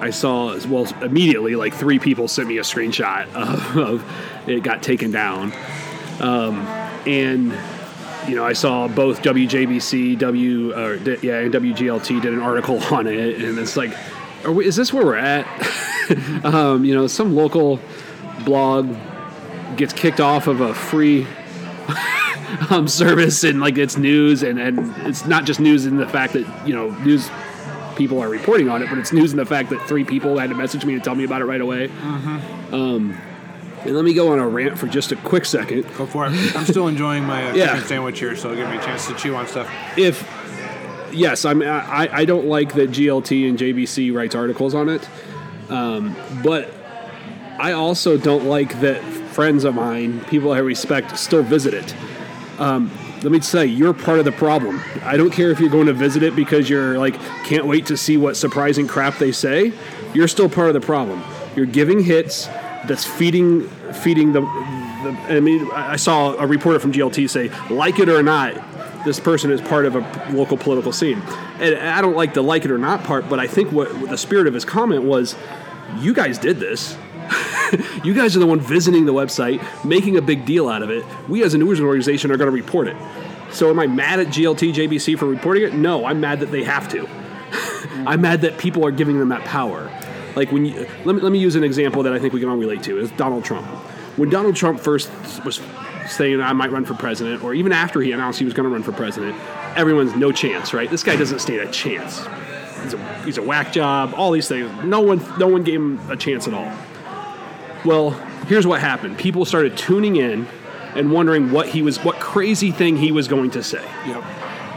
I 0.00 0.10
saw 0.10 0.58
well 0.68 0.86
immediately 1.02 1.56
like 1.56 1.74
three 1.74 1.98
people 1.98 2.26
sent 2.26 2.48
me 2.48 2.56
a 2.58 2.62
screenshot 2.62 3.32
of, 3.34 3.76
of 3.76 4.48
it 4.48 4.62
got 4.62 4.82
taken 4.82 5.10
down, 5.10 5.52
um, 6.20 6.60
and 7.06 7.52
you 8.28 8.34
know 8.34 8.44
I 8.44 8.52
saw 8.52 8.88
both 8.88 9.22
WJBC, 9.22 10.18
W 10.18 10.74
or 10.74 10.96
yeah, 10.96 11.40
and 11.40 11.52
WGLT 11.52 12.22
did 12.22 12.32
an 12.32 12.40
article 12.40 12.82
on 12.94 13.06
it, 13.06 13.42
and 13.42 13.58
it's 13.58 13.76
like, 13.76 13.96
are 14.44 14.52
we, 14.52 14.66
is 14.66 14.76
this 14.76 14.92
where 14.92 15.04
we're 15.04 15.16
at? 15.16 15.46
um, 16.44 16.84
you 16.84 16.94
know, 16.94 17.06
some 17.06 17.34
local 17.34 17.80
blog 18.44 18.94
gets 19.76 19.92
kicked 19.92 20.20
off 20.20 20.46
of 20.46 20.60
a 20.60 20.74
free 20.74 21.26
um, 22.70 22.86
service 22.86 23.44
and 23.44 23.60
like 23.60 23.78
it's 23.78 23.96
news 23.96 24.42
and, 24.42 24.58
and 24.58 24.78
it's 25.06 25.24
not 25.24 25.44
just 25.44 25.60
news 25.60 25.86
in 25.86 25.96
the 25.96 26.08
fact 26.08 26.32
that 26.34 26.66
you 26.66 26.74
know 26.74 26.90
news 27.00 27.30
people 27.96 28.20
are 28.20 28.28
reporting 28.28 28.68
on 28.68 28.82
it 28.82 28.88
but 28.88 28.98
it's 28.98 29.12
news 29.12 29.32
in 29.32 29.38
the 29.38 29.46
fact 29.46 29.70
that 29.70 29.80
three 29.88 30.04
people 30.04 30.38
had 30.38 30.50
to 30.50 30.56
message 30.56 30.84
me 30.84 30.94
and 30.94 31.02
tell 31.02 31.14
me 31.14 31.24
about 31.24 31.40
it 31.40 31.44
right 31.46 31.60
away 31.60 31.90
um, 32.72 33.16
and 33.84 33.94
let 33.94 34.04
me 34.04 34.14
go 34.14 34.32
on 34.32 34.38
a 34.38 34.46
rant 34.48 34.78
for 34.78 34.86
just 34.86 35.12
a 35.12 35.16
quick 35.16 35.44
second 35.44 35.82
Go 35.96 36.06
for 36.06 36.26
it. 36.26 36.32
I'm 36.56 36.64
still 36.64 36.88
enjoying 36.88 37.24
my 37.24 37.50
uh, 37.50 37.54
Yeah. 37.54 37.72
chicken 37.72 37.86
sandwich 37.88 38.18
here, 38.20 38.36
so 38.36 38.54
give 38.54 38.68
me 38.68 38.76
a 38.76 38.80
chance 38.82 39.06
to 39.08 39.14
chew 39.14 39.34
on 39.34 39.46
stuff. 39.46 39.68
if 39.96 40.22
yes, 41.12 41.44
I'm, 41.44 41.62
I 41.62 42.08
I 42.12 42.24
don't 42.24 42.46
like 42.46 42.74
that 42.74 42.90
GLT 42.90 43.48
and 43.48 43.58
JBC 43.58 44.14
writes 44.14 44.34
articles 44.34 44.74
on 44.74 44.88
it, 44.88 45.08
um, 45.68 46.16
but 46.42 46.72
I 47.58 47.72
also 47.72 48.16
don't 48.16 48.44
like 48.46 48.80
that 48.80 49.02
friends 49.02 49.64
of 49.64 49.74
mine, 49.74 50.20
people 50.26 50.52
I 50.52 50.58
respect, 50.58 51.18
still 51.18 51.42
visit 51.42 51.74
it. 51.74 51.94
Um, 52.58 52.90
let 53.22 53.30
me 53.30 53.40
say, 53.40 53.66
you're 53.66 53.94
part 53.94 54.18
of 54.18 54.24
the 54.24 54.32
problem. 54.32 54.82
I 55.04 55.16
don't 55.16 55.30
care 55.30 55.50
if 55.50 55.60
you're 55.60 55.70
going 55.70 55.86
to 55.86 55.92
visit 55.92 56.22
it 56.22 56.34
because 56.34 56.68
you're 56.68 56.98
like 56.98 57.18
can't 57.44 57.66
wait 57.66 57.86
to 57.86 57.96
see 57.96 58.16
what 58.16 58.36
surprising 58.36 58.86
crap 58.88 59.18
they 59.18 59.32
say. 59.32 59.72
You're 60.12 60.28
still 60.28 60.48
part 60.48 60.68
of 60.68 60.74
the 60.74 60.80
problem. 60.80 61.22
You're 61.56 61.66
giving 61.66 62.02
hits 62.02 62.48
that's 62.86 63.04
feeding 63.04 63.68
feeding 64.02 64.32
the. 64.32 64.40
the 64.40 65.16
I 65.28 65.40
mean, 65.40 65.70
I 65.72 65.96
saw 65.96 66.34
a 66.34 66.46
reporter 66.46 66.78
from 66.78 66.92
GLT 66.92 67.28
say, 67.28 67.50
like 67.68 67.98
it 67.98 68.08
or 68.08 68.22
not, 68.22 68.54
this 69.04 69.20
person 69.20 69.50
is 69.50 69.60
part 69.60 69.84
of 69.84 69.96
a 69.96 70.32
local 70.32 70.56
political 70.56 70.92
scene. 70.92 71.20
And 71.60 71.76
I 71.76 72.00
don't 72.00 72.16
like 72.16 72.34
the 72.34 72.42
like 72.42 72.64
it 72.64 72.70
or 72.70 72.78
not 72.78 73.04
part, 73.04 73.28
but 73.28 73.38
I 73.38 73.46
think 73.46 73.72
what, 73.72 73.94
what 73.96 74.10
the 74.10 74.18
spirit 74.18 74.46
of 74.46 74.54
his 74.54 74.64
comment 74.64 75.04
was, 75.04 75.36
you 75.98 76.14
guys 76.14 76.38
did 76.38 76.58
this. 76.58 76.96
you 78.04 78.14
guys 78.14 78.36
are 78.36 78.40
the 78.40 78.46
one 78.46 78.60
visiting 78.60 79.06
the 79.06 79.12
website, 79.12 79.62
making 79.84 80.16
a 80.16 80.22
big 80.22 80.44
deal 80.44 80.68
out 80.68 80.82
of 80.82 80.90
it. 80.90 81.04
We 81.28 81.42
as 81.42 81.54
a 81.54 81.58
news 81.58 81.80
organization 81.80 82.30
are 82.30 82.36
going 82.36 82.50
to 82.50 82.54
report 82.54 82.88
it. 82.88 82.96
So 83.50 83.70
am 83.70 83.78
I 83.78 83.86
mad 83.86 84.20
at 84.20 84.28
GLT 84.28 84.72
JBC 84.72 85.18
for 85.18 85.26
reporting 85.26 85.64
it? 85.64 85.74
No, 85.74 86.04
I'm 86.04 86.20
mad 86.20 86.40
that 86.40 86.50
they 86.50 86.64
have 86.64 86.88
to. 86.90 87.08
I'm 88.06 88.20
mad 88.22 88.40
that 88.42 88.58
people 88.58 88.84
are 88.84 88.90
giving 88.90 89.18
them 89.18 89.28
that 89.28 89.44
power. 89.44 89.90
Like 90.36 90.52
when 90.52 90.66
you 90.66 90.86
let 91.04 91.14
me 91.14 91.20
let 91.20 91.32
me 91.32 91.38
use 91.38 91.56
an 91.56 91.64
example 91.64 92.02
that 92.02 92.12
I 92.12 92.18
think 92.18 92.32
we 92.32 92.40
can 92.40 92.48
all 92.48 92.56
relate 92.56 92.82
to 92.84 92.98
is 92.98 93.10
Donald 93.12 93.44
Trump. 93.44 93.66
When 94.16 94.28
Donald 94.28 94.56
Trump 94.56 94.80
first 94.80 95.10
was 95.44 95.60
saying 96.08 96.40
I 96.40 96.52
might 96.52 96.70
run 96.70 96.84
for 96.84 96.94
president, 96.94 97.42
or 97.42 97.54
even 97.54 97.72
after 97.72 98.00
he 98.00 98.12
announced 98.12 98.38
he 98.38 98.44
was 98.44 98.54
going 98.54 98.68
to 98.68 98.72
run 98.72 98.82
for 98.82 98.92
president, 98.92 99.36
everyone's 99.76 100.14
no 100.14 100.32
chance, 100.32 100.74
right? 100.74 100.90
This 100.90 101.02
guy 101.02 101.16
doesn't 101.16 101.38
stand 101.38 101.60
a 101.60 101.72
chance. 101.72 102.26
He's 102.82 102.94
a, 102.94 103.22
he's 103.24 103.38
a 103.38 103.42
whack 103.42 103.72
job. 103.72 104.12
All 104.16 104.30
these 104.30 104.48
things. 104.48 104.70
No 104.84 105.00
one 105.00 105.24
no 105.38 105.48
one 105.48 105.62
gave 105.62 105.80
him 105.80 106.10
a 106.10 106.16
chance 106.16 106.48
at 106.48 106.54
all. 106.54 106.70
Well, 107.84 108.10
here's 108.46 108.66
what 108.66 108.80
happened. 108.80 109.18
People 109.18 109.44
started 109.44 109.76
tuning 109.76 110.16
in 110.16 110.46
and 110.94 111.10
wondering 111.10 111.50
what 111.52 111.68
he 111.68 111.82
was, 111.82 111.98
what 112.04 112.20
crazy 112.20 112.70
thing 112.70 112.96
he 112.96 113.12
was 113.12 113.28
going 113.28 113.50
to 113.52 113.62
say. 113.62 113.82
Yep. 114.06 114.22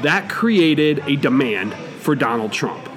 That 0.03 0.29
created 0.29 1.03
a 1.07 1.15
demand 1.15 1.73
for 1.99 2.15
Donald 2.15 2.51
Trump. 2.51 2.89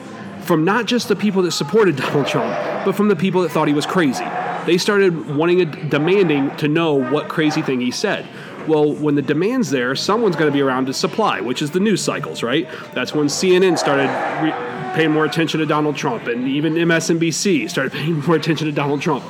From 0.49 0.65
not 0.65 0.87
just 0.87 1.09
the 1.09 1.15
people 1.15 1.43
that 1.43 1.51
supported 1.51 1.97
Donald 1.97 2.27
Trump, 2.27 2.87
but 2.87 2.93
from 2.95 3.09
the 3.09 3.17
people 3.17 3.43
that 3.43 3.51
thought 3.51 3.69
he 3.69 3.75
was 3.75 3.85
crazy. 3.85 4.25
They 4.65 4.79
started 4.79 5.37
wanting, 5.37 5.61
a, 5.61 5.67
demanding 5.67 6.57
to 6.57 6.69
know 6.69 6.95
what 6.95 7.29
crazy 7.29 7.61
thing 7.61 7.83
he 7.83 7.91
said. 7.91 8.27
Well, 8.67 8.95
when 8.95 9.15
the 9.15 9.21
demand's 9.21 9.69
there, 9.69 9.95
someone's 9.95 10.37
going 10.37 10.51
to 10.51 10.55
be 10.55 10.63
around 10.63 10.87
to 10.87 10.95
supply, 10.95 11.43
which 11.43 11.61
is 11.61 11.73
the 11.73 11.81
news 11.81 12.03
cycles, 12.03 12.43
right? 12.43 12.67
That's 12.95 13.15
when 13.15 13.27
CNN 13.27 13.77
started 13.77 14.09
re- 14.43 14.95
paying 14.95 15.11
more 15.11 15.27
attention 15.27 15.61
to 15.61 15.67
Donald 15.67 15.97
Trump, 15.97 16.27
and 16.29 16.49
even 16.49 16.77
MSNBC 16.77 17.69
started 17.69 17.93
paying 17.99 18.21
more 18.21 18.35
attention 18.35 18.69
to 18.69 18.73
Donald 18.73 19.03
Trump. 19.03 19.27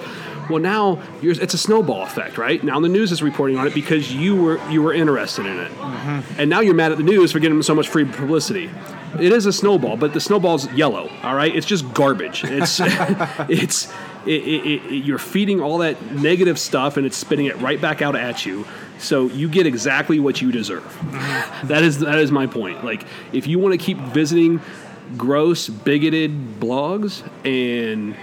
Well, 0.49 0.61
now 0.61 1.03
you're, 1.21 1.35
it's 1.43 1.53
a 1.53 1.59
snowball 1.59 2.05
effect, 2.05 2.39
right? 2.39 2.63
Now 2.63 2.79
the 2.79 2.89
news 2.89 3.11
is 3.11 3.25
reporting 3.25 3.59
on 3.59 3.67
it 3.67 3.75
because 3.75 4.15
you 4.15 4.37
were 4.37 4.71
you 4.71 4.83
were 4.83 4.95
interested 4.95 5.47
in 5.47 5.59
it, 5.59 5.73
mm-hmm. 5.73 6.41
and 6.41 6.49
now 6.49 6.61
you're 6.61 6.75
mad 6.75 6.93
at 6.93 6.99
the 6.99 7.05
news 7.05 7.33
for 7.33 7.41
getting 7.41 7.57
them 7.57 7.63
so 7.65 7.75
much 7.75 7.89
free 7.89 8.05
publicity. 8.05 8.71
It 9.15 9.33
is 9.33 9.47
a 9.47 9.53
snowball, 9.53 9.97
but 9.97 10.13
the 10.13 10.21
snowball's 10.21 10.71
yellow. 10.73 11.11
All 11.23 11.35
right, 11.35 11.55
it's 11.55 11.67
just 11.67 11.93
garbage. 11.95 12.45
It's 12.45 12.81
it's 13.49 13.93
it, 14.27 14.43
it, 14.45 14.67
it, 14.67 15.05
you're 15.05 15.19
feeding 15.19 15.61
all 15.61 15.79
that 15.79 16.13
negative 16.13 16.59
stuff, 16.59 16.97
and 16.97 17.07
it's 17.07 17.17
spitting 17.17 17.47
it 17.47 17.57
right 17.61 17.81
back 17.81 18.03
out 18.03 18.17
at 18.17 18.45
you. 18.45 18.67
So 18.99 19.27
you 19.29 19.49
get 19.49 19.67
exactly 19.67 20.21
what 20.21 20.43
you 20.43 20.53
deserve. 20.53 20.85
that 21.65 21.83
is 21.83 22.01
that 22.01 22.19
is 22.19 22.31
my 22.31 22.47
point. 22.47 22.85
Like 22.85 23.05
if 23.33 23.47
you 23.47 23.59
want 23.59 23.79
to 23.79 23.85
keep 23.85 23.99
visiting 23.99 24.61
gross, 25.17 25.69
bigoted 25.69 26.61
blogs 26.61 27.23
and 27.47 28.17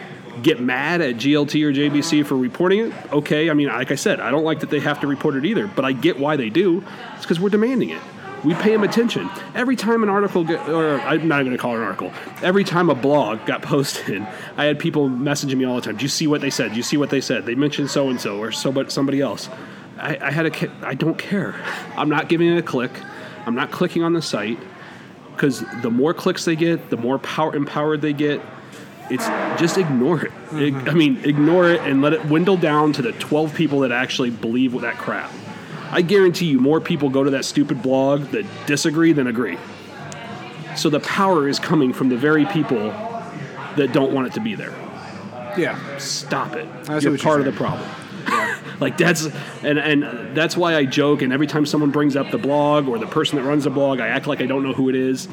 get 0.44 0.60
mad 0.60 1.02
at 1.02 1.16
GLT 1.16 1.64
or 1.64 1.72
JBC 1.72 2.26
for 2.26 2.36
reporting 2.36 2.80
it, 2.88 3.14
okay. 3.14 3.50
I 3.50 3.54
mean, 3.54 3.68
like 3.70 3.92
I 3.92 3.96
said, 3.96 4.20
I 4.20 4.32
don't 4.32 4.44
like 4.44 4.60
that 4.60 4.70
they 4.70 4.82
have 4.82 5.00
to 5.02 5.08
report 5.08 5.36
it 5.36 5.46
either, 5.46 5.68
but 5.68 5.86
I 5.86 5.94
get 5.94 6.20
why 6.20 6.36
they 6.36 6.50
do. 6.50 6.84
It's 7.16 7.22
because 7.22 7.40
we're 7.40 7.50
demanding 7.50 7.90
it. 7.90 8.02
We 8.46 8.54
pay 8.54 8.72
them 8.72 8.84
attention. 8.84 9.30
Every 9.56 9.76
time 9.76 10.04
an 10.04 10.10
article, 10.10 10.44
get, 10.44 10.70
or 10.70 11.00
I'm 11.02 11.28
not 11.28 11.42
even 11.42 11.48
going 11.48 11.58
to 11.58 11.62
call 11.62 11.74
it 11.74 11.80
an 11.80 11.84
article, 11.84 12.14
every 12.44 12.64
time 12.64 12.90
a 12.90 12.96
blog 12.96 13.46
got 13.46 13.62
posted, 13.62 14.26
I 14.58 14.66
had 14.66 14.80
people 14.80 15.10
messaging 15.10 15.58
me 15.58 15.66
all 15.66 15.76
the 15.76 15.82
time. 15.82 15.98
Do 15.98 16.04
you 16.04 16.10
see 16.10 16.28
what 16.28 16.42
they 16.42 16.50
said? 16.50 16.72
Do 16.72 16.78
you 16.78 16.84
see 16.84 16.98
what 16.98 17.10
they 17.10 17.22
said? 17.22 17.46
They 17.46 17.56
mentioned 17.56 17.90
so 17.90 18.10
and 18.10 18.22
so 18.22 18.38
or 18.40 18.52
so, 18.52 18.72
but 18.72 18.92
somebody 18.92 19.20
else. 19.20 19.50
I, 19.98 20.18
I 20.22 20.32
had 20.32 20.46
a, 20.46 20.72
I 20.86 20.94
don't 20.94 21.18
care. 21.18 21.56
I'm 21.98 22.10
not 22.10 22.30
giving 22.30 22.48
it 22.48 22.58
a 22.58 22.64
click. 22.64 22.92
I'm 23.46 23.56
not 23.56 23.72
clicking 23.72 24.04
on 24.04 24.14
the 24.14 24.22
site 24.22 24.60
because 25.32 25.64
the 25.82 25.92
more 25.92 26.14
clicks 26.14 26.46
they 26.46 26.56
get, 26.56 26.90
the 26.90 26.98
more 26.98 27.20
power 27.20 27.56
empowered 27.56 28.02
they 28.02 28.14
get, 28.14 28.42
it's 29.10 29.28
just 29.60 29.78
ignore 29.78 30.26
it. 30.26 30.32
Ig- 30.54 30.74
mm-hmm. 30.74 30.90
I 30.90 30.94
mean, 30.94 31.18
ignore 31.24 31.70
it 31.70 31.82
and 31.82 32.02
let 32.02 32.14
it 32.14 32.26
dwindle 32.28 32.58
down 32.58 32.94
to 32.94 33.02
the 33.02 33.12
12 33.14 33.54
people 33.54 33.80
that 33.82 33.92
actually 33.92 34.30
believe 34.30 34.80
that 34.82 34.96
crap. 34.98 35.32
I 35.92 36.02
guarantee 36.02 36.46
you 36.46 36.60
more 36.60 36.82
people 36.82 37.10
go 37.10 37.24
to 37.24 37.32
that 37.32 37.46
stupid 37.46 37.82
blog 37.82 38.24
that 38.32 38.46
disagree 38.66 39.14
than 39.14 39.28
agree. 39.28 39.58
So 40.76 40.90
the 40.90 41.00
power 41.00 41.48
is 41.48 41.60
coming 41.60 41.94
from 41.94 42.10
the 42.10 42.18
very 42.18 42.46
people 42.46 42.90
that 43.78 43.92
don't 43.94 44.14
want 44.14 44.28
it 44.28 44.34
to 44.34 44.42
be 44.42 44.56
there. 44.56 44.74
Yeah. 45.58 45.98
Stop 45.98 46.56
it. 46.56 46.68
I 46.90 47.00
see 47.00 47.10
You're 47.10 47.18
part 47.18 47.40
you're 47.40 47.48
of 47.48 47.54
the 47.54 47.58
problem. 47.58 47.90
Like 48.78 48.98
that's 48.98 49.28
and 49.64 49.80
and 49.80 50.36
that's 50.36 50.58
why 50.58 50.76
I 50.76 50.84
joke. 50.84 51.22
And 51.22 51.32
every 51.32 51.48
time 51.48 51.66
someone 51.66 51.92
brings 51.92 52.18
up 52.18 52.32
the 52.32 52.38
blog 52.38 52.90
or 52.90 53.00
the 53.00 53.08
person 53.08 53.38
that 53.38 53.46
runs 53.46 53.64
the 53.64 53.70
blog, 53.70 54.02
I 54.02 54.10
act 54.10 54.28
like 54.28 54.42
I 54.42 54.48
don't 54.48 54.64
know 54.64 54.74
who 54.74 54.90
it 54.90 54.96
is. 54.96 55.30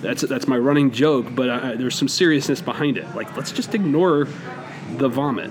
That's 0.00 0.22
that's 0.22 0.46
my 0.48 0.56
running 0.56 0.90
joke. 0.90 1.34
But 1.34 1.50
uh, 1.50 1.74
there's 1.74 1.96
some 1.96 2.08
seriousness 2.08 2.62
behind 2.62 2.96
it. 2.96 3.14
Like 3.14 3.36
let's 3.36 3.52
just 3.52 3.74
ignore 3.74 4.26
the 4.96 5.08
vomit. 5.08 5.50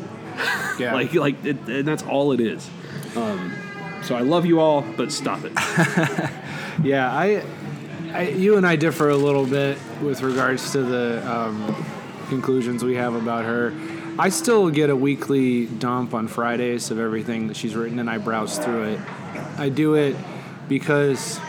Yeah. 0.79 0.93
Like 0.93 1.13
like 1.13 1.45
it, 1.45 1.57
and 1.67 1.87
that's 1.87 2.01
all 2.01 2.31
it 2.31 2.39
is. 2.39 2.67
Um, 3.15 3.53
so 4.07 4.15
I 4.15 4.21
love 4.21 4.45
you 4.45 4.59
all, 4.59 4.81
but 4.81 5.11
stop 5.11 5.41
it. 5.43 5.51
Yeah, 6.83 7.11
I, 7.11 7.43
I, 8.13 8.29
you 8.29 8.57
and 8.57 8.65
I 8.65 8.75
differ 8.75 9.09
a 9.09 9.17
little 9.17 9.47
bit 9.47 9.79
with 10.01 10.21
regards 10.21 10.71
to 10.73 10.83
the 10.83 11.27
um, 11.29 11.85
conclusions 12.29 12.83
we 12.83 12.95
have 12.95 13.15
about 13.15 13.45
her. 13.45 13.73
I 14.19 14.29
still 14.29 14.69
get 14.69 14.89
a 14.89 14.95
weekly 14.95 15.65
dump 15.65 16.13
on 16.13 16.27
Fridays 16.27 16.91
of 16.91 16.99
everything 16.99 17.47
that 17.47 17.57
she's 17.57 17.75
written, 17.75 17.97
and 17.97 18.09
I 18.09 18.19
browse 18.19 18.59
through 18.59 18.83
it. 18.83 18.99
I 19.57 19.69
do 19.69 19.95
it 19.95 20.15
because 20.67 21.39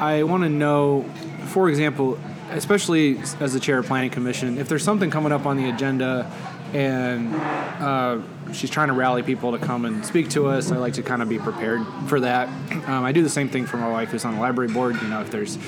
I 0.00 0.22
want 0.24 0.42
to 0.42 0.50
know, 0.50 1.06
for 1.46 1.70
example, 1.70 2.18
especially 2.50 3.18
as 3.40 3.54
the 3.54 3.60
chair 3.60 3.78
of 3.78 3.86
planning 3.86 4.10
commission, 4.10 4.58
if 4.58 4.68
there's 4.68 4.84
something 4.84 5.10
coming 5.10 5.32
up 5.32 5.46
on 5.46 5.56
the 5.56 5.70
agenda 5.70 6.30
and 6.74 7.34
uh, 7.82 8.20
she's 8.52 8.70
trying 8.70 8.88
to 8.88 8.94
rally 8.94 9.22
people 9.22 9.52
to 9.52 9.58
come 9.58 9.84
and 9.84 10.04
speak 10.04 10.30
to 10.30 10.46
us, 10.48 10.72
I 10.72 10.76
like 10.76 10.94
to 10.94 11.02
kind 11.02 11.22
of 11.22 11.28
be 11.28 11.38
prepared 11.38 11.84
for 12.06 12.20
that. 12.20 12.48
Um, 12.86 13.04
I 13.04 13.12
do 13.12 13.22
the 13.22 13.28
same 13.28 13.48
thing 13.48 13.66
for 13.66 13.76
my 13.76 13.88
wife 13.88 14.10
who's 14.10 14.24
on 14.24 14.34
the 14.34 14.40
library 14.40 14.72
board. 14.72 15.00
You 15.00 15.08
know, 15.08 15.20
if 15.20 15.30
there's 15.30 15.58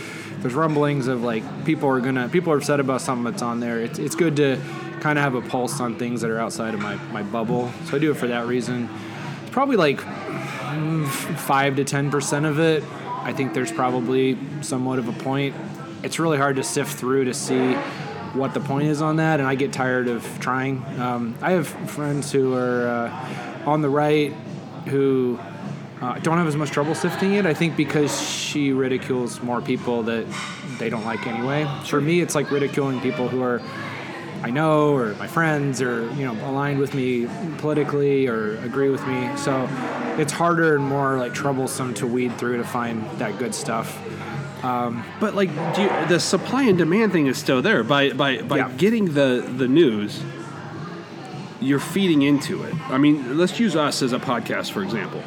there's 0.40 0.54
rumblings 0.54 1.06
of 1.06 1.22
like 1.22 1.64
people 1.64 1.88
are 1.88 2.00
gonna 2.00 2.28
people 2.28 2.52
are 2.52 2.58
upset 2.58 2.80
about 2.80 3.00
something 3.00 3.24
that's 3.24 3.42
on 3.42 3.60
there, 3.60 3.80
it's 3.80 3.98
it's 3.98 4.14
good 4.14 4.36
to 4.36 4.60
kind 5.00 5.18
of 5.18 5.24
have 5.24 5.34
a 5.34 5.42
pulse 5.42 5.80
on 5.80 5.98
things 5.98 6.22
that 6.22 6.30
are 6.30 6.38
outside 6.38 6.72
of 6.72 6.80
my, 6.80 6.94
my 7.12 7.22
bubble. 7.22 7.70
So 7.84 7.96
I 7.96 8.00
do 8.00 8.10
it 8.10 8.14
for 8.14 8.28
that 8.28 8.46
reason. 8.46 8.88
It's 9.42 9.50
probably 9.50 9.76
like 9.76 10.00
five 11.36 11.76
to 11.76 11.84
ten 11.84 12.10
percent 12.10 12.46
of 12.46 12.58
it. 12.58 12.82
I 13.22 13.32
think 13.32 13.54
there's 13.54 13.72
probably 13.72 14.38
somewhat 14.62 14.98
of 14.98 15.08
a 15.08 15.12
point. 15.12 15.54
It's 16.02 16.18
really 16.18 16.38
hard 16.38 16.56
to 16.56 16.62
sift 16.62 16.96
through 16.96 17.24
to 17.24 17.34
see 17.34 17.76
what 18.34 18.54
the 18.54 18.60
point 18.60 18.88
is 18.88 19.00
on 19.00 19.16
that, 19.16 19.40
and 19.40 19.48
I 19.48 19.54
get 19.54 19.72
tired 19.72 20.08
of 20.08 20.26
trying. 20.40 20.84
Um, 20.98 21.36
I 21.40 21.52
have 21.52 21.66
friends 21.66 22.32
who 22.32 22.54
are 22.54 22.88
uh, 22.88 23.64
on 23.66 23.80
the 23.80 23.88
right 23.88 24.32
who 24.86 25.38
uh, 26.02 26.18
don't 26.18 26.36
have 26.36 26.46
as 26.46 26.56
much 26.56 26.70
trouble 26.70 26.94
sifting 26.94 27.34
it. 27.34 27.46
I 27.46 27.54
think 27.54 27.76
because 27.76 28.20
she 28.20 28.72
ridicules 28.72 29.40
more 29.42 29.60
people 29.60 30.02
that 30.04 30.26
they 30.78 30.90
don't 30.90 31.04
like 31.04 31.26
anyway. 31.26 31.66
For 31.86 32.00
me, 32.00 32.20
it's 32.20 32.34
like 32.34 32.50
ridiculing 32.50 33.00
people 33.00 33.28
who 33.28 33.42
are 33.42 33.62
I 34.42 34.50
know 34.50 34.94
or 34.94 35.14
my 35.14 35.26
friends 35.26 35.80
or 35.80 36.02
you 36.14 36.26
know 36.26 36.32
aligned 36.50 36.78
with 36.78 36.92
me 36.92 37.26
politically 37.58 38.26
or 38.26 38.58
agree 38.58 38.90
with 38.90 39.06
me. 39.06 39.34
So 39.36 39.68
it's 40.18 40.32
harder 40.32 40.76
and 40.76 40.84
more 40.84 41.16
like 41.16 41.32
troublesome 41.32 41.94
to 41.94 42.06
weed 42.06 42.36
through 42.36 42.58
to 42.58 42.64
find 42.64 43.08
that 43.18 43.38
good 43.38 43.54
stuff. 43.54 43.98
Um, 44.64 45.04
but 45.20 45.34
like 45.34 45.50
do 45.74 45.82
you, 45.82 45.90
the 46.08 46.18
supply 46.18 46.62
and 46.64 46.78
demand 46.78 47.12
thing 47.12 47.26
is 47.26 47.36
still 47.38 47.60
there. 47.62 47.84
By 47.84 48.12
by 48.12 48.40
by 48.42 48.56
Yeah. 48.58 48.70
getting 48.76 49.12
the 49.12 49.44
the 49.56 49.68
news, 49.68 50.22
you're 51.60 51.78
feeding 51.80 52.22
into 52.22 52.62
it. 52.62 52.74
I 52.90 52.98
mean, 52.98 53.36
let's 53.36 53.60
use 53.60 53.76
us 53.76 54.02
as 54.02 54.12
a 54.12 54.18
podcast 54.18 54.70
for 54.72 54.82
example. 54.82 55.22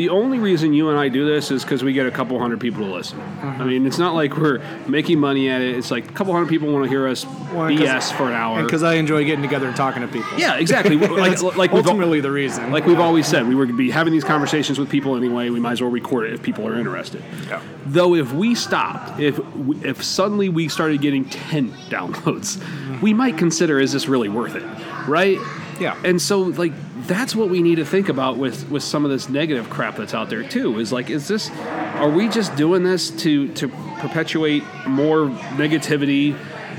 The 0.00 0.08
only 0.08 0.38
reason 0.38 0.72
you 0.72 0.88
and 0.88 0.98
I 0.98 1.10
do 1.10 1.26
this 1.26 1.50
is 1.50 1.62
because 1.62 1.84
we 1.84 1.92
get 1.92 2.06
a 2.06 2.10
couple 2.10 2.38
hundred 2.38 2.58
people 2.58 2.86
to 2.86 2.90
listen. 2.90 3.20
Uh-huh. 3.20 3.62
I 3.62 3.66
mean, 3.66 3.84
it's 3.84 3.98
not 3.98 4.14
like 4.14 4.34
we're 4.34 4.62
making 4.88 5.18
money 5.18 5.50
at 5.50 5.60
it. 5.60 5.76
It's 5.76 5.90
like 5.90 6.08
a 6.08 6.12
couple 6.14 6.32
hundred 6.32 6.48
people 6.48 6.72
want 6.72 6.84
to 6.84 6.88
hear 6.88 7.06
us 7.06 7.26
BS 7.26 8.10
for 8.16 8.28
an 8.28 8.32
hour. 8.32 8.62
because 8.62 8.82
I 8.82 8.94
enjoy 8.94 9.26
getting 9.26 9.42
together 9.42 9.66
and 9.66 9.76
talking 9.76 10.00
to 10.00 10.08
people. 10.08 10.38
yeah, 10.38 10.56
exactly. 10.56 10.96
like 10.96 11.42
like 11.54 11.72
ultimately 11.72 12.22
the 12.22 12.30
reason. 12.30 12.72
like 12.72 12.86
we've 12.86 12.98
always 12.98 13.26
said, 13.26 13.46
we 13.46 13.54
were 13.54 13.66
going 13.66 13.76
to 13.76 13.78
be 13.78 13.90
having 13.90 14.14
these 14.14 14.24
conversations 14.24 14.78
with 14.78 14.88
people 14.88 15.16
anyway. 15.16 15.50
We 15.50 15.60
might 15.60 15.72
as 15.72 15.82
well 15.82 15.90
record 15.90 16.28
it 16.28 16.32
if 16.32 16.42
people 16.42 16.66
are 16.66 16.78
interested. 16.78 17.22
Yeah. 17.46 17.60
Though, 17.84 18.14
if 18.14 18.32
we 18.32 18.54
stopped, 18.54 19.20
if 19.20 19.38
if 19.84 20.02
suddenly 20.02 20.48
we 20.48 20.68
started 20.70 21.02
getting 21.02 21.26
ten 21.26 21.72
downloads, 21.90 22.58
we 23.02 23.12
might 23.12 23.36
consider 23.36 23.78
is 23.78 23.92
this 23.92 24.08
really 24.08 24.30
worth 24.30 24.54
it, 24.54 24.64
right? 25.06 25.36
Yeah. 25.80 25.96
And 26.04 26.20
so, 26.20 26.40
like, 26.40 26.72
that's 27.06 27.34
what 27.34 27.48
we 27.48 27.62
need 27.62 27.76
to 27.76 27.84
think 27.84 28.08
about 28.08 28.36
with 28.36 28.70
with 28.70 28.82
some 28.82 29.04
of 29.04 29.10
this 29.10 29.28
negative 29.28 29.70
crap 29.70 29.96
that's 29.96 30.14
out 30.14 30.28
there 30.28 30.42
too. 30.46 30.78
Is 30.78 30.92
like, 30.92 31.10
is 31.10 31.26
this? 31.26 31.50
Are 31.50 32.10
we 32.10 32.28
just 32.28 32.54
doing 32.56 32.82
this 32.82 33.10
to 33.22 33.48
to 33.54 33.68
perpetuate 33.98 34.62
more 34.86 35.28
negativity 35.56 36.34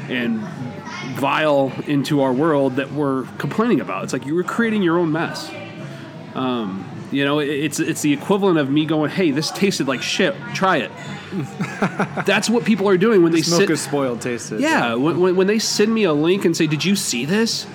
and 0.09 0.39
vile 1.19 1.71
into 1.87 2.21
our 2.21 2.33
world 2.33 2.75
that 2.75 2.91
we're 2.91 3.23
complaining 3.37 3.81
about? 3.81 4.03
It's 4.03 4.13
like 4.13 4.25
you 4.25 4.35
were 4.35 4.43
creating 4.43 4.83
your 4.83 4.97
own 4.99 5.11
mess. 5.11 5.51
Um, 6.35 6.87
you 7.11 7.25
know, 7.25 7.39
it's 7.39 7.79
it's 7.79 8.01
the 8.01 8.13
equivalent 8.13 8.57
of 8.57 8.69
me 8.69 8.85
going, 8.85 9.11
"Hey, 9.11 9.31
this 9.31 9.51
tasted 9.51 9.87
like 9.87 10.01
shit. 10.01 10.33
Try 10.53 10.77
it." 10.77 10.91
That's 12.25 12.49
what 12.49 12.63
people 12.63 12.87
are 12.87 12.97
doing 12.97 13.21
when 13.23 13.31
they 13.31 13.39
Milk 13.39 13.61
sit. 13.61 13.69
is 13.69 13.81
spoiled 13.81 14.21
tasted. 14.21 14.61
Yeah, 14.61 14.93
when, 14.95 15.19
when, 15.19 15.35
when 15.35 15.47
they 15.47 15.59
send 15.59 15.93
me 15.93 16.03
a 16.03 16.13
link 16.13 16.45
and 16.45 16.55
say, 16.55 16.67
"Did 16.67 16.85
you 16.85 16.95
see 16.95 17.25
this?" 17.25 17.65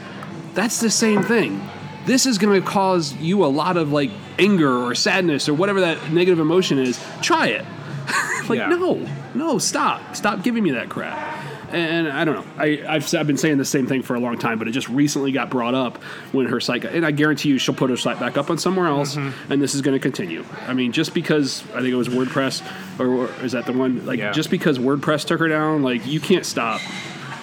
That's 0.56 0.80
the 0.80 0.90
same 0.90 1.22
thing. 1.22 1.62
This 2.06 2.24
is 2.26 2.38
going 2.38 2.60
to 2.60 2.66
cause 2.66 3.14
you 3.14 3.44
a 3.44 3.46
lot 3.46 3.76
of 3.76 3.92
like 3.92 4.10
anger 4.38 4.72
or 4.72 4.94
sadness 4.94 5.48
or 5.48 5.54
whatever 5.54 5.80
that 5.82 6.10
negative 6.10 6.40
emotion 6.40 6.78
is. 6.78 6.98
Try 7.20 7.48
it. 7.48 7.64
like 8.48 8.58
Yeah. 8.58 8.68
no, 8.68 9.06
no, 9.34 9.58
stop, 9.58 10.16
stop 10.16 10.42
giving 10.42 10.62
me 10.64 10.70
that 10.72 10.88
crap. 10.88 11.34
And 11.72 12.08
I 12.08 12.24
don't 12.24 12.36
know. 12.36 12.52
I, 12.56 12.84
I've, 12.88 13.12
I've 13.12 13.26
been 13.26 13.36
saying 13.36 13.58
the 13.58 13.64
same 13.64 13.88
thing 13.88 14.02
for 14.02 14.14
a 14.14 14.20
long 14.20 14.38
time, 14.38 14.58
but 14.58 14.68
it 14.68 14.70
just 14.70 14.88
recently 14.88 15.32
got 15.32 15.50
brought 15.50 15.74
up 15.74 16.00
when 16.30 16.46
her 16.46 16.60
site 16.60 16.82
got, 16.82 16.92
and 16.94 17.04
I 17.04 17.10
guarantee 17.10 17.48
you 17.48 17.58
she'll 17.58 17.74
put 17.74 17.90
her 17.90 17.96
site 17.96 18.20
back 18.20 18.38
up 18.38 18.50
on 18.50 18.56
somewhere 18.56 18.86
else, 18.86 19.16
mm-hmm. 19.16 19.52
and 19.52 19.60
this 19.60 19.74
is 19.74 19.82
going 19.82 19.94
to 19.94 19.98
continue. 19.98 20.44
I 20.68 20.74
mean, 20.74 20.92
just 20.92 21.12
because 21.12 21.64
I 21.74 21.80
think 21.80 21.88
it 21.88 21.96
was 21.96 22.08
WordPress, 22.08 22.62
or, 23.00 23.08
or 23.08 23.44
is 23.44 23.50
that 23.52 23.66
the 23.66 23.72
one? 23.72 24.06
Like, 24.06 24.20
Yeah. 24.20 24.30
just 24.30 24.48
because 24.48 24.78
WordPress 24.78 25.24
took 25.26 25.40
her 25.40 25.48
down, 25.48 25.82
like 25.82 26.06
you 26.06 26.20
can't 26.20 26.46
stop. 26.46 26.80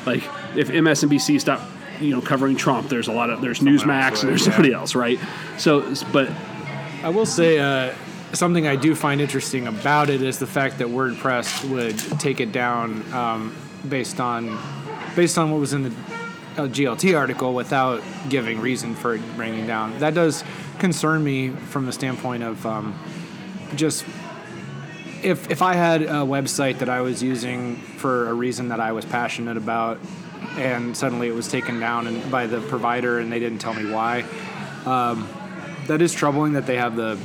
Like 0.05 0.23
if 0.55 0.69
MSNBC 0.69 1.41
stopped, 1.41 1.63
you 2.03 2.11
know, 2.11 2.21
covering 2.21 2.55
Trump, 2.55 2.89
there's 2.89 3.07
a 3.07 3.11
lot 3.11 3.29
of 3.29 3.41
there's 3.41 3.59
Newsmax 3.59 4.09
else 4.11 4.23
and 4.23 4.29
would, 4.29 4.29
there's 4.29 4.45
yeah. 4.45 4.51
somebody 4.51 4.73
else, 4.73 4.95
right? 4.95 5.19
So, 5.57 5.93
but 6.11 6.29
I 7.03 7.09
will 7.09 7.25
say 7.25 7.59
uh, 7.59 7.93
something 8.33 8.67
I 8.67 8.75
do 8.75 8.95
find 8.95 9.21
interesting 9.21 9.67
about 9.67 10.09
it 10.09 10.21
is 10.21 10.39
the 10.39 10.47
fact 10.47 10.79
that 10.79 10.87
WordPress 10.87 11.69
would 11.69 11.97
take 12.19 12.39
it 12.39 12.51
down 12.51 13.11
um, 13.13 13.55
based 13.87 14.19
on 14.19 14.59
based 15.15 15.37
on 15.37 15.51
what 15.51 15.59
was 15.59 15.73
in 15.73 15.83
the 15.83 15.89
uh, 16.57 16.67
GLT 16.67 17.17
article 17.17 17.53
without 17.53 18.01
giving 18.29 18.59
reason 18.59 18.95
for 18.95 19.15
it 19.15 19.35
bringing 19.35 19.67
down. 19.67 19.97
That 19.99 20.13
does 20.13 20.43
concern 20.79 21.23
me 21.23 21.49
from 21.49 21.85
the 21.85 21.91
standpoint 21.91 22.43
of 22.43 22.65
um, 22.65 22.97
just 23.75 24.05
if 25.23 25.49
if 25.49 25.61
I 25.61 25.73
had 25.73 26.01
a 26.03 26.25
website 26.25 26.79
that 26.79 26.89
I 26.89 27.01
was 27.01 27.23
using 27.23 27.77
for 27.77 28.29
a 28.29 28.33
reason 28.33 28.69
that 28.69 28.79
I 28.79 28.91
was 28.91 29.05
passionate 29.05 29.57
about, 29.57 29.99
and 30.57 30.95
suddenly 30.95 31.27
it 31.27 31.35
was 31.35 31.47
taken 31.47 31.79
down 31.79 32.07
and 32.07 32.31
by 32.31 32.47
the 32.47 32.61
provider 32.61 33.19
and 33.19 33.31
they 33.31 33.39
didn't 33.39 33.59
tell 33.59 33.73
me 33.73 33.91
why, 33.91 34.23
um, 34.85 35.27
that 35.87 36.01
is 36.01 36.13
troubling 36.13 36.53
that 36.53 36.65
they 36.65 36.77
have 36.77 36.95
the 36.95 37.17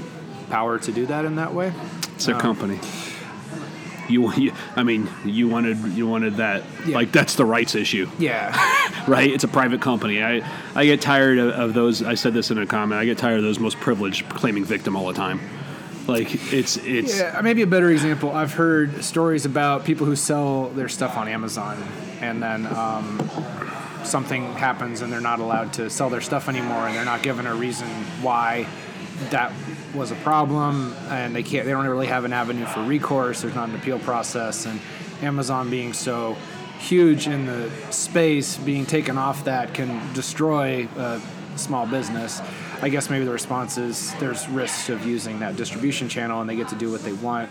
power 0.51 0.79
to 0.79 0.93
do 0.93 1.07
that 1.07 1.25
in 1.25 1.37
that 1.37 1.55
way. 1.55 1.73
it's 2.15 2.27
their 2.27 2.39
company. 2.39 2.79
You, 4.09 4.33
you, 4.35 4.53
I 4.75 4.85
mean, 4.85 5.07
you 5.25 5.49
wanted 5.49 5.77
you 5.93 6.07
wanted 6.09 6.37
that. 6.37 6.65
Yeah. 6.87 6.95
Like 6.95 7.13
that's 7.13 7.35
the 7.35 7.45
rights 7.45 7.75
issue, 7.75 8.09
Yeah, 8.19 8.57
right? 9.07 9.31
It's 9.31 9.45
a 9.45 9.49
private 9.49 9.83
company. 9.83 10.23
I 10.23 10.43
I 10.75 10.87
get 10.87 11.03
tired 11.03 11.39
of, 11.39 11.51
of 11.51 11.75
those. 11.75 12.03
I 12.03 12.15
said 12.15 12.33
this 12.33 12.51
in 12.51 12.57
a 12.57 12.67
comment. 12.67 12.99
I 12.99 13.05
get 13.05 13.19
tired 13.19 13.37
of 13.37 13.45
those 13.45 13.59
most 13.59 13.79
privileged 13.79 14.27
claiming 14.31 14.65
victim 14.65 14.97
all 14.97 15.07
the 15.09 15.13
time. 15.13 15.41
Like 16.09 16.53
it's 16.55 16.79
it's 16.79 17.19
yeah. 17.19 17.39
Maybe 17.43 17.61
a 17.61 17.67
better 17.67 17.91
example. 17.91 18.33
I've 18.33 18.55
heard 18.55 19.05
stories 19.05 19.45
about 19.45 19.85
people 19.85 20.07
who 20.07 20.17
sell 20.17 20.71
their 20.71 20.89
stuff 20.89 21.19
on 21.19 21.29
Amazon, 21.29 21.77
and 22.23 22.43
then 22.43 22.67
um, 22.67 23.31
something 24.05 24.55
happens 24.55 25.03
and 25.03 25.13
they're 25.13 25.21
not 25.21 25.39
allowed 25.39 25.75
to 25.75 25.91
sell 25.91 26.09
their 26.09 26.23
stuff 26.23 26.49
anymore, 26.49 26.87
and 26.87 26.97
they're 26.97 27.05
not 27.05 27.23
given 27.23 27.47
a 27.47 27.55
reason 27.55 27.87
why 28.23 28.67
that 29.31 29.53
was 29.95 30.11
a 30.11 30.15
problem, 30.17 30.95
and 31.09 31.37
they 31.37 31.43
can't. 31.43 31.67
They 31.67 31.73
don't 31.73 31.87
really 31.87 32.07
have 32.07 32.25
an 32.25 32.33
avenue 32.33 32.65
for 32.65 32.83
recourse. 32.83 33.43
There's 33.43 33.55
not 33.55 33.69
an 33.69 33.75
appeal 33.75 33.99
process, 33.99 34.65
and 34.65 34.81
Amazon 35.21 35.69
being 35.69 35.93
so 35.93 36.39
huge 36.79 37.27
in 37.27 37.45
the 37.45 37.71
space, 37.91 38.57
being 38.57 38.87
taken 38.87 39.19
off 39.19 39.45
that 39.45 39.75
can 39.75 40.15
destroy 40.15 40.89
a 40.97 41.21
small 41.57 41.87
business. 41.87 42.41
I 42.81 42.89
guess 42.89 43.11
maybe 43.11 43.25
the 43.25 43.33
response 43.33 43.77
is 43.79 44.15
there's 44.15 44.49
risks 44.49 44.89
of 44.89 45.05
using 45.07 45.41
that 45.41 45.57
distribution 45.57 46.09
channel, 46.09 46.41
and 46.41 46.49
they 46.49 46.57
get 46.57 46.69
to 46.69 46.77
do 46.77 46.91
what 46.91 47.03
they 47.03 47.13
want. 47.13 47.51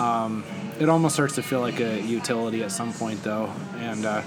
Um, 0.00 0.44
it 0.78 0.88
almost 0.88 1.14
starts 1.14 1.36
to 1.36 1.42
feel 1.42 1.60
like 1.60 1.80
a 1.80 2.00
utility 2.02 2.62
at 2.62 2.70
some 2.70 2.92
point, 2.92 3.22
though, 3.22 3.50
and 3.78 4.04
uh, 4.04 4.22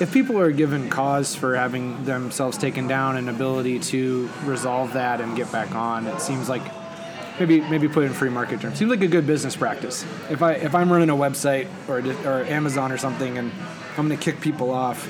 if 0.00 0.12
people 0.12 0.38
are 0.38 0.50
given 0.50 0.90
cause 0.90 1.34
for 1.34 1.54
having 1.54 2.04
themselves 2.04 2.58
taken 2.58 2.88
down 2.88 3.16
and 3.16 3.28
ability 3.30 3.78
to 3.78 4.28
resolve 4.44 4.92
that 4.94 5.20
and 5.20 5.36
get 5.36 5.50
back 5.52 5.74
on, 5.74 6.06
it 6.06 6.20
seems 6.20 6.48
like 6.48 6.62
maybe 7.38 7.60
maybe 7.62 7.88
put 7.88 8.04
in 8.04 8.12
free 8.12 8.30
market 8.30 8.60
terms. 8.60 8.78
Seems 8.78 8.90
like 8.90 9.02
a 9.02 9.08
good 9.08 9.26
business 9.26 9.56
practice. 9.56 10.04
If 10.30 10.42
I 10.42 10.52
if 10.54 10.74
I'm 10.74 10.92
running 10.92 11.10
a 11.10 11.16
website 11.16 11.68
or 11.88 11.98
or 12.28 12.44
Amazon 12.44 12.90
or 12.90 12.98
something 12.98 13.38
and 13.38 13.52
I'm 13.96 14.08
going 14.08 14.18
to 14.18 14.24
kick 14.24 14.40
people 14.40 14.70
off, 14.72 15.06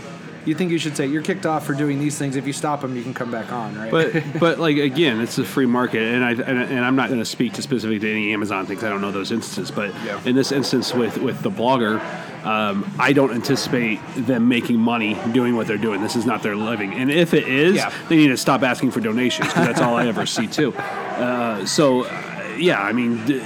you 0.46 0.54
think 0.54 0.70
you 0.70 0.78
should 0.78 0.96
say 0.96 1.06
you're 1.06 1.22
kicked 1.22 1.46
off 1.46 1.64
for 1.66 1.74
doing 1.74 1.98
these 1.98 2.18
things. 2.18 2.36
If 2.36 2.46
you 2.46 2.52
stop 2.52 2.80
them, 2.82 2.96
you 2.96 3.02
can 3.02 3.14
come 3.14 3.30
back 3.30 3.52
on, 3.52 3.74
right? 3.76 3.90
But 3.90 4.22
but 4.40 4.58
like 4.58 4.76
again, 4.76 5.20
it's 5.20 5.38
a 5.38 5.44
free 5.44 5.66
market, 5.66 6.02
and 6.02 6.24
I 6.24 6.30
and, 6.32 6.58
and 6.58 6.84
I'm 6.84 6.96
not 6.96 7.08
going 7.08 7.20
to 7.20 7.24
speak 7.24 7.54
to 7.54 7.62
specific 7.62 8.00
to 8.02 8.10
any 8.10 8.32
Amazon 8.32 8.66
things. 8.66 8.84
I 8.84 8.88
don't 8.88 9.00
know 9.00 9.12
those 9.12 9.32
instances, 9.32 9.70
but 9.70 9.94
Yeah. 10.04 10.20
in 10.24 10.34
this 10.34 10.52
instance 10.52 10.92
with 10.94 11.18
with 11.18 11.42
the 11.42 11.50
blogger, 11.50 12.00
um, 12.44 12.90
I 12.98 13.12
don't 13.12 13.32
anticipate 13.32 14.00
them 14.16 14.48
making 14.48 14.78
money 14.78 15.16
doing 15.32 15.56
what 15.56 15.66
they're 15.66 15.78
doing. 15.78 16.02
This 16.02 16.16
is 16.16 16.26
not 16.26 16.42
their 16.42 16.56
living, 16.56 16.92
and 16.94 17.10
if 17.10 17.34
it 17.34 17.48
is, 17.48 17.76
Yeah. 17.76 17.92
they 18.08 18.16
need 18.16 18.28
to 18.28 18.36
stop 18.36 18.62
asking 18.62 18.90
for 18.90 19.00
donations 19.00 19.48
because 19.48 19.66
that's 19.66 19.80
all 19.80 19.96
I 19.96 20.06
ever 20.08 20.26
see 20.26 20.46
too. 20.46 20.74
Uh, 20.74 21.64
so 21.66 22.04
uh, 22.04 22.10
yeah, 22.58 22.80
I 22.82 22.92
mean. 22.92 23.24
D- 23.26 23.42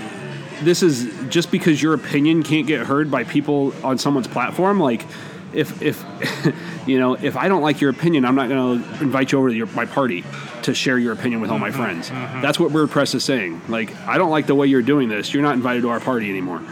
this 0.61 0.83
is 0.83 1.09
just 1.29 1.53
because 1.53 1.81
your 1.81 1.95
opinion 1.95 2.43
can't 2.43 2.67
get 2.67 2.85
heard 2.85 3.13
by 3.13 3.23
people 3.23 3.73
on 3.85 3.97
someone's 3.97 4.27
platform 4.27 4.81
like 4.81 5.07
if 5.53 5.83
if 5.83 6.05
you 6.87 6.99
know 6.99 7.15
if 7.15 7.37
i 7.37 7.49
don't 7.49 7.63
like 7.63 7.81
your 7.81 7.91
opinion 7.91 8.25
i'm 8.25 8.35
not 8.35 8.49
going 8.49 8.83
to 8.83 9.03
invite 9.03 9.33
you 9.33 9.39
over 9.39 9.49
to 9.49 9.55
your, 9.55 9.67
my 9.69 9.85
party 9.85 10.25
to 10.63 10.75
share 10.75 10.99
your 10.99 11.13
opinion 11.13 11.41
with 11.41 11.51
all 11.51 11.59
my 11.59 11.71
mm-hmm. 11.71 11.83
friends. 11.83 12.11
Mm-hmm. 12.11 12.43
That's 12.43 12.59
what 12.61 12.73
wordpress 12.73 13.15
is 13.15 13.25
saying. 13.25 13.61
Like 13.69 13.95
i 14.07 14.19
don't 14.19 14.31
like 14.31 14.47
the 14.47 14.55
way 14.55 14.67
you're 14.67 14.83
doing 14.83 15.09
this. 15.09 15.33
You're 15.33 15.43
not 15.43 15.55
invited 15.55 15.83
to 15.83 15.91
our 15.91 16.01
party 16.01 16.29
anymore. 16.29 16.63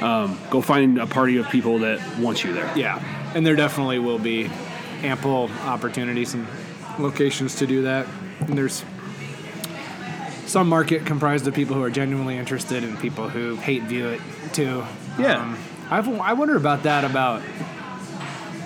Um, 0.00 0.38
go 0.50 0.60
find 0.60 0.98
a 0.98 1.06
party 1.06 1.36
of 1.36 1.48
people 1.48 1.78
that 1.80 2.00
want 2.18 2.42
you 2.42 2.52
there. 2.52 2.70
Yeah, 2.76 3.00
and 3.34 3.46
there 3.46 3.54
definitely 3.54 4.00
will 4.00 4.18
be 4.18 4.50
ample 5.02 5.48
opportunities 5.62 6.34
and 6.34 6.46
locations 6.98 7.56
to 7.56 7.66
do 7.66 7.82
that. 7.82 8.06
And 8.40 8.58
there's 8.58 8.84
some 10.46 10.68
market 10.68 11.06
comprised 11.06 11.46
of 11.46 11.54
people 11.54 11.76
who 11.76 11.82
are 11.82 11.90
genuinely 11.90 12.36
interested 12.36 12.82
and 12.84 12.98
people 12.98 13.28
who 13.28 13.56
hate 13.56 13.84
view 13.84 14.08
it 14.08 14.20
too. 14.52 14.84
Yeah. 15.18 15.40
Um, 15.40 15.58
I've, 15.90 16.08
I 16.20 16.32
wonder 16.32 16.56
about 16.56 16.82
that 16.82 17.04
about 17.04 17.42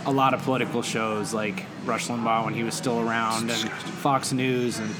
a 0.06 0.12
lot 0.12 0.34
of 0.34 0.42
political 0.42 0.82
shows 0.82 1.34
like 1.34 1.64
Rush 1.84 2.06
Limbaugh 2.08 2.44
when 2.44 2.54
he 2.54 2.62
was 2.62 2.74
still 2.74 3.00
around 3.00 3.50
and 3.50 3.70
Fox 3.70 4.32
News 4.32 4.78
and 4.78 4.94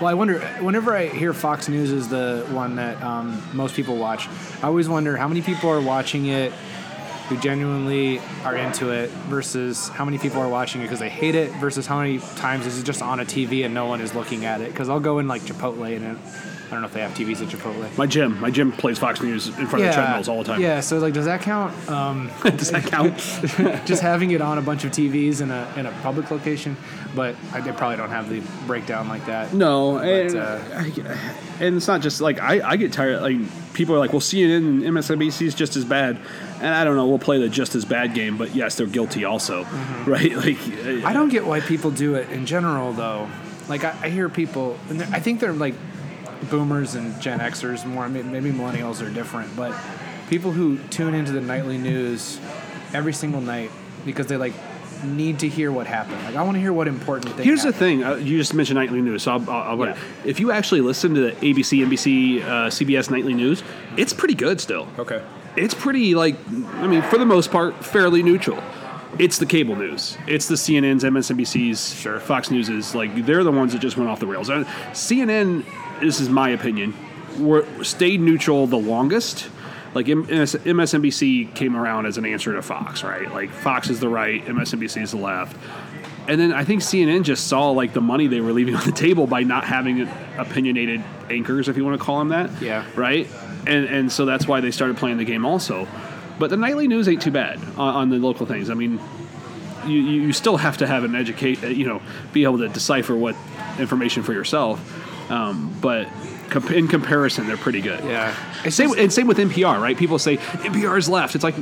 well, 0.00 0.08
I 0.08 0.14
wonder 0.14 0.40
whenever 0.60 0.96
I 0.96 1.08
hear 1.08 1.34
Fox 1.34 1.68
News 1.68 1.90
is 1.92 2.08
the 2.08 2.46
one 2.52 2.76
that 2.76 3.02
um, 3.02 3.42
most 3.52 3.74
people 3.74 3.98
watch. 3.98 4.28
I 4.62 4.66
always 4.66 4.88
wonder 4.88 5.16
how 5.16 5.28
many 5.28 5.42
people 5.42 5.68
are 5.68 5.80
watching 5.80 6.26
it 6.26 6.52
who 7.28 7.36
genuinely 7.36 8.18
are 8.44 8.56
into 8.56 8.90
it 8.90 9.10
versus 9.28 9.88
how 9.90 10.04
many 10.04 10.16
people 10.16 10.40
are 10.40 10.48
watching 10.48 10.80
it 10.80 10.84
because 10.84 10.98
they 10.98 11.10
hate 11.10 11.34
it 11.34 11.50
versus 11.60 11.86
how 11.86 12.00
many 12.00 12.18
times 12.18 12.66
is 12.66 12.80
it 12.80 12.84
just 12.84 13.02
on 13.02 13.20
a 13.20 13.24
TV 13.24 13.64
and 13.64 13.74
no 13.74 13.86
one 13.86 14.00
is 14.00 14.14
looking 14.14 14.46
at 14.46 14.62
it. 14.62 14.70
Because 14.70 14.88
I'll 14.88 15.00
go 15.00 15.18
in 15.18 15.28
like 15.28 15.42
Chipotle 15.42 15.94
and 15.94 16.16
it, 16.16 16.18
I 16.70 16.74
don't 16.74 16.82
know 16.82 16.86
if 16.86 16.92
they 16.94 17.00
have 17.00 17.10
TVs 17.12 17.42
at 17.42 17.48
Chipotle. 17.48 17.98
my 17.98 18.06
gym 18.06 18.40
my 18.40 18.50
gym 18.50 18.70
plays 18.70 18.96
fox 18.98 19.20
news 19.20 19.48
in 19.48 19.66
front 19.66 19.84
of 19.84 19.90
the 19.90 19.92
treadmills 19.94 20.28
all 20.28 20.38
the 20.38 20.44
time 20.44 20.60
Yeah, 20.60 20.78
so 20.80 20.98
like, 20.98 21.12
does 21.14 21.24
that 21.24 21.40
count? 21.40 21.74
Um, 21.90 22.30
does 22.44 22.70
that 22.70 22.84
count 22.84 23.16
just 23.86 24.02
having 24.02 24.30
it 24.30 24.40
on 24.40 24.58
a 24.58 24.62
bunch 24.62 24.84
of 24.84 24.92
TVs 24.92 25.40
in 25.40 25.50
a 25.50 25.72
in 25.76 25.86
a 25.86 25.92
public 26.02 26.30
location, 26.30 26.76
but 27.16 27.34
I, 27.52 27.60
they 27.60 27.72
probably 27.72 27.96
don't 27.96 28.10
have 28.10 28.28
the 28.30 28.40
breakdown 28.66 29.08
like 29.08 29.26
that. 29.26 29.52
No, 29.52 29.98
and, 29.98 30.36
uh, 30.36 30.60
I- 30.74 31.18
and 31.60 31.76
it's 31.76 31.88
not 31.88 32.00
just 32.02 32.20
like 32.20 32.40
I, 32.40 32.60
I 32.66 32.76
get 32.76 32.92
tired. 32.92 33.20
Like 33.20 33.36
people 33.74 33.94
are 33.94 33.98
like, 33.98 34.12
"Well, 34.12 34.20
CNN 34.20 34.56
and 34.58 34.82
MSNBC 34.82 35.42
is 35.46 35.54
just 35.54 35.76
as 35.76 35.84
bad," 35.84 36.18
and 36.60 36.74
I 36.74 36.84
don't 36.84 36.96
know. 36.96 37.06
We'll 37.08 37.18
play 37.18 37.38
the 37.40 37.48
just 37.48 37.74
as 37.74 37.84
bad 37.84 38.14
game, 38.14 38.36
but 38.38 38.54
yes, 38.54 38.76
they're 38.76 38.86
guilty 38.86 39.24
also, 39.24 39.64
right? 40.06 40.32
Like 40.36 40.56
Mm-hmm. 40.56 41.06
I 41.06 41.12
don't 41.12 41.28
get 41.30 41.44
why 41.46 41.60
people 41.60 41.90
do 41.90 42.14
it 42.14 42.30
in 42.30 42.46
general, 42.46 42.92
though. 42.92 43.28
Like 43.68 43.84
I, 43.84 43.94
I 44.02 44.08
hear 44.08 44.28
people, 44.28 44.78
and 44.88 45.02
I 45.02 45.20
think 45.20 45.40
they're 45.40 45.52
like 45.52 45.74
boomers 46.48 46.94
and 46.94 47.20
Gen 47.20 47.38
Xers 47.40 47.84
more. 47.84 48.08
may- 48.08 48.22
Maybe 48.22 48.50
millennials 48.50 49.04
are 49.04 49.10
different, 49.12 49.54
but 49.56 49.74
people 50.28 50.52
who 50.52 50.78
tune 50.90 51.14
into 51.14 51.32
the 51.32 51.40
nightly 51.40 51.76
news 51.78 52.38
every 52.94 53.12
single 53.12 53.40
night 53.40 53.70
because 54.04 54.26
they 54.26 54.36
like 54.36 54.52
need 55.04 55.38
to 55.40 55.48
hear 55.48 55.72
what 55.72 55.86
happened. 55.86 56.22
Like 56.24 56.36
I 56.36 56.42
want 56.42 56.56
to 56.56 56.60
hear 56.60 56.72
what 56.72 56.86
important 56.88 57.34
thing. 57.34 57.44
Here's 57.44 57.62
the 57.62 57.72
thing: 57.72 58.04
uh, 58.04 58.14
you 58.16 58.36
just 58.38 58.54
mentioned 58.54 58.78
nightly 58.78 59.00
news, 59.00 59.22
so 59.24 59.32
I'll, 59.32 59.50
I'll, 59.50 59.80
I'll 59.82 59.86
Yeah. 59.88 59.96
if 60.24 60.40
you 60.40 60.52
actually 60.52 60.80
listen 60.82 61.14
to 61.14 61.20
the 61.22 61.32
ABC, 61.32 61.84
NBC, 61.86 62.42
uh, 62.42 62.46
CBS 62.68 63.10
nightly 63.10 63.34
news, 63.34 63.62
it's 63.96 64.12
pretty 64.12 64.34
good 64.34 64.60
still. 64.60 64.88
Okay. 64.98 65.22
it's 65.56 65.74
pretty 65.74 66.14
like 66.14 66.36
I 66.74 66.86
mean, 66.86 67.02
for 67.02 67.18
the 67.18 67.26
most 67.26 67.50
part, 67.50 67.84
fairly 67.84 68.22
neutral. 68.22 68.62
It's 69.18 69.38
the 69.38 69.46
cable 69.46 69.74
news. 69.74 70.16
It's 70.28 70.46
the 70.46 70.54
CNNs, 70.54 71.00
MSNBCs, 71.02 72.00
Sure. 72.00 72.20
Fox 72.20 72.48
News 72.50 72.68
is 72.68 72.94
like 72.94 73.26
they're 73.26 73.42
the 73.42 73.50
ones 73.50 73.72
that 73.72 73.80
just 73.80 73.96
went 73.96 74.08
off 74.08 74.20
the 74.20 74.26
rails. 74.26 74.48
Uh, 74.48 74.62
CNN, 74.92 75.64
this 76.00 76.20
is 76.20 76.28
my 76.28 76.50
opinion, 76.50 76.94
were 77.38 77.64
stayed 77.84 78.20
neutral 78.20 78.66
the 78.66 78.78
longest. 78.78 79.48
Like 79.94 80.06
MSNBC 80.06 81.54
came 81.54 81.76
around 81.76 82.06
as 82.06 82.16
an 82.16 82.24
answer 82.24 82.54
to 82.54 82.62
Fox, 82.62 83.02
right? 83.02 83.30
Like 83.32 83.50
Fox 83.50 83.90
is 83.90 84.00
the 84.00 84.08
right, 84.08 84.44
MSNBC 84.44 85.02
is 85.02 85.10
the 85.10 85.16
left. 85.16 85.56
And 86.28 86.40
then 86.40 86.52
I 86.52 86.64
think 86.64 86.82
CNN 86.82 87.24
just 87.24 87.48
saw 87.48 87.70
like 87.70 87.92
the 87.92 88.00
money 88.00 88.28
they 88.28 88.40
were 88.40 88.52
leaving 88.52 88.74
on 88.76 88.84
the 88.84 88.92
table 88.92 89.26
by 89.26 89.42
not 89.42 89.64
having 89.64 90.08
opinionated 90.38 91.02
anchors, 91.28 91.68
if 91.68 91.76
you 91.76 91.84
want 91.84 91.98
to 91.98 92.04
call 92.04 92.20
them 92.20 92.28
that. 92.28 92.62
Yeah. 92.62 92.84
Right. 92.94 93.28
And 93.66 93.86
and 93.86 94.12
so 94.12 94.24
that's 94.24 94.46
why 94.46 94.60
they 94.60 94.70
started 94.70 94.96
playing 94.96 95.18
the 95.18 95.24
game 95.24 95.44
also. 95.44 95.88
But 96.38 96.50
the 96.50 96.56
nightly 96.56 96.88
news 96.88 97.06
ain't 97.08 97.20
too 97.20 97.30
bad 97.30 97.58
on, 97.76 97.94
on 97.94 98.10
the 98.10 98.16
local 98.16 98.46
things. 98.46 98.70
I 98.70 98.74
mean, 98.74 98.98
you, 99.86 99.98
you 99.98 100.32
still 100.32 100.56
have 100.56 100.78
to 100.78 100.86
have 100.86 101.04
an 101.04 101.14
educate, 101.14 101.62
uh, 101.62 101.68
you 101.68 101.86
know, 101.86 102.00
be 102.32 102.44
able 102.44 102.58
to 102.58 102.68
decipher 102.68 103.14
what 103.14 103.36
information 103.78 104.22
for 104.22 104.32
yourself. 104.32 104.80
Um, 105.30 105.74
but 105.80 106.08
comp- 106.50 106.72
in 106.72 106.88
comparison, 106.88 107.46
they're 107.46 107.56
pretty 107.56 107.80
good. 107.80 108.02
Yeah. 108.04 108.34
It's 108.64 108.74
Same, 108.76 108.92
and 108.98 109.12
same 109.12 109.26
with 109.28 109.38
NPR, 109.38 109.80
right? 109.80 109.96
People 109.96 110.18
say 110.18 110.36
NPR 110.36 110.98
is 110.98 111.08
left. 111.08 111.34
It's 111.34 111.44
like 111.44 111.54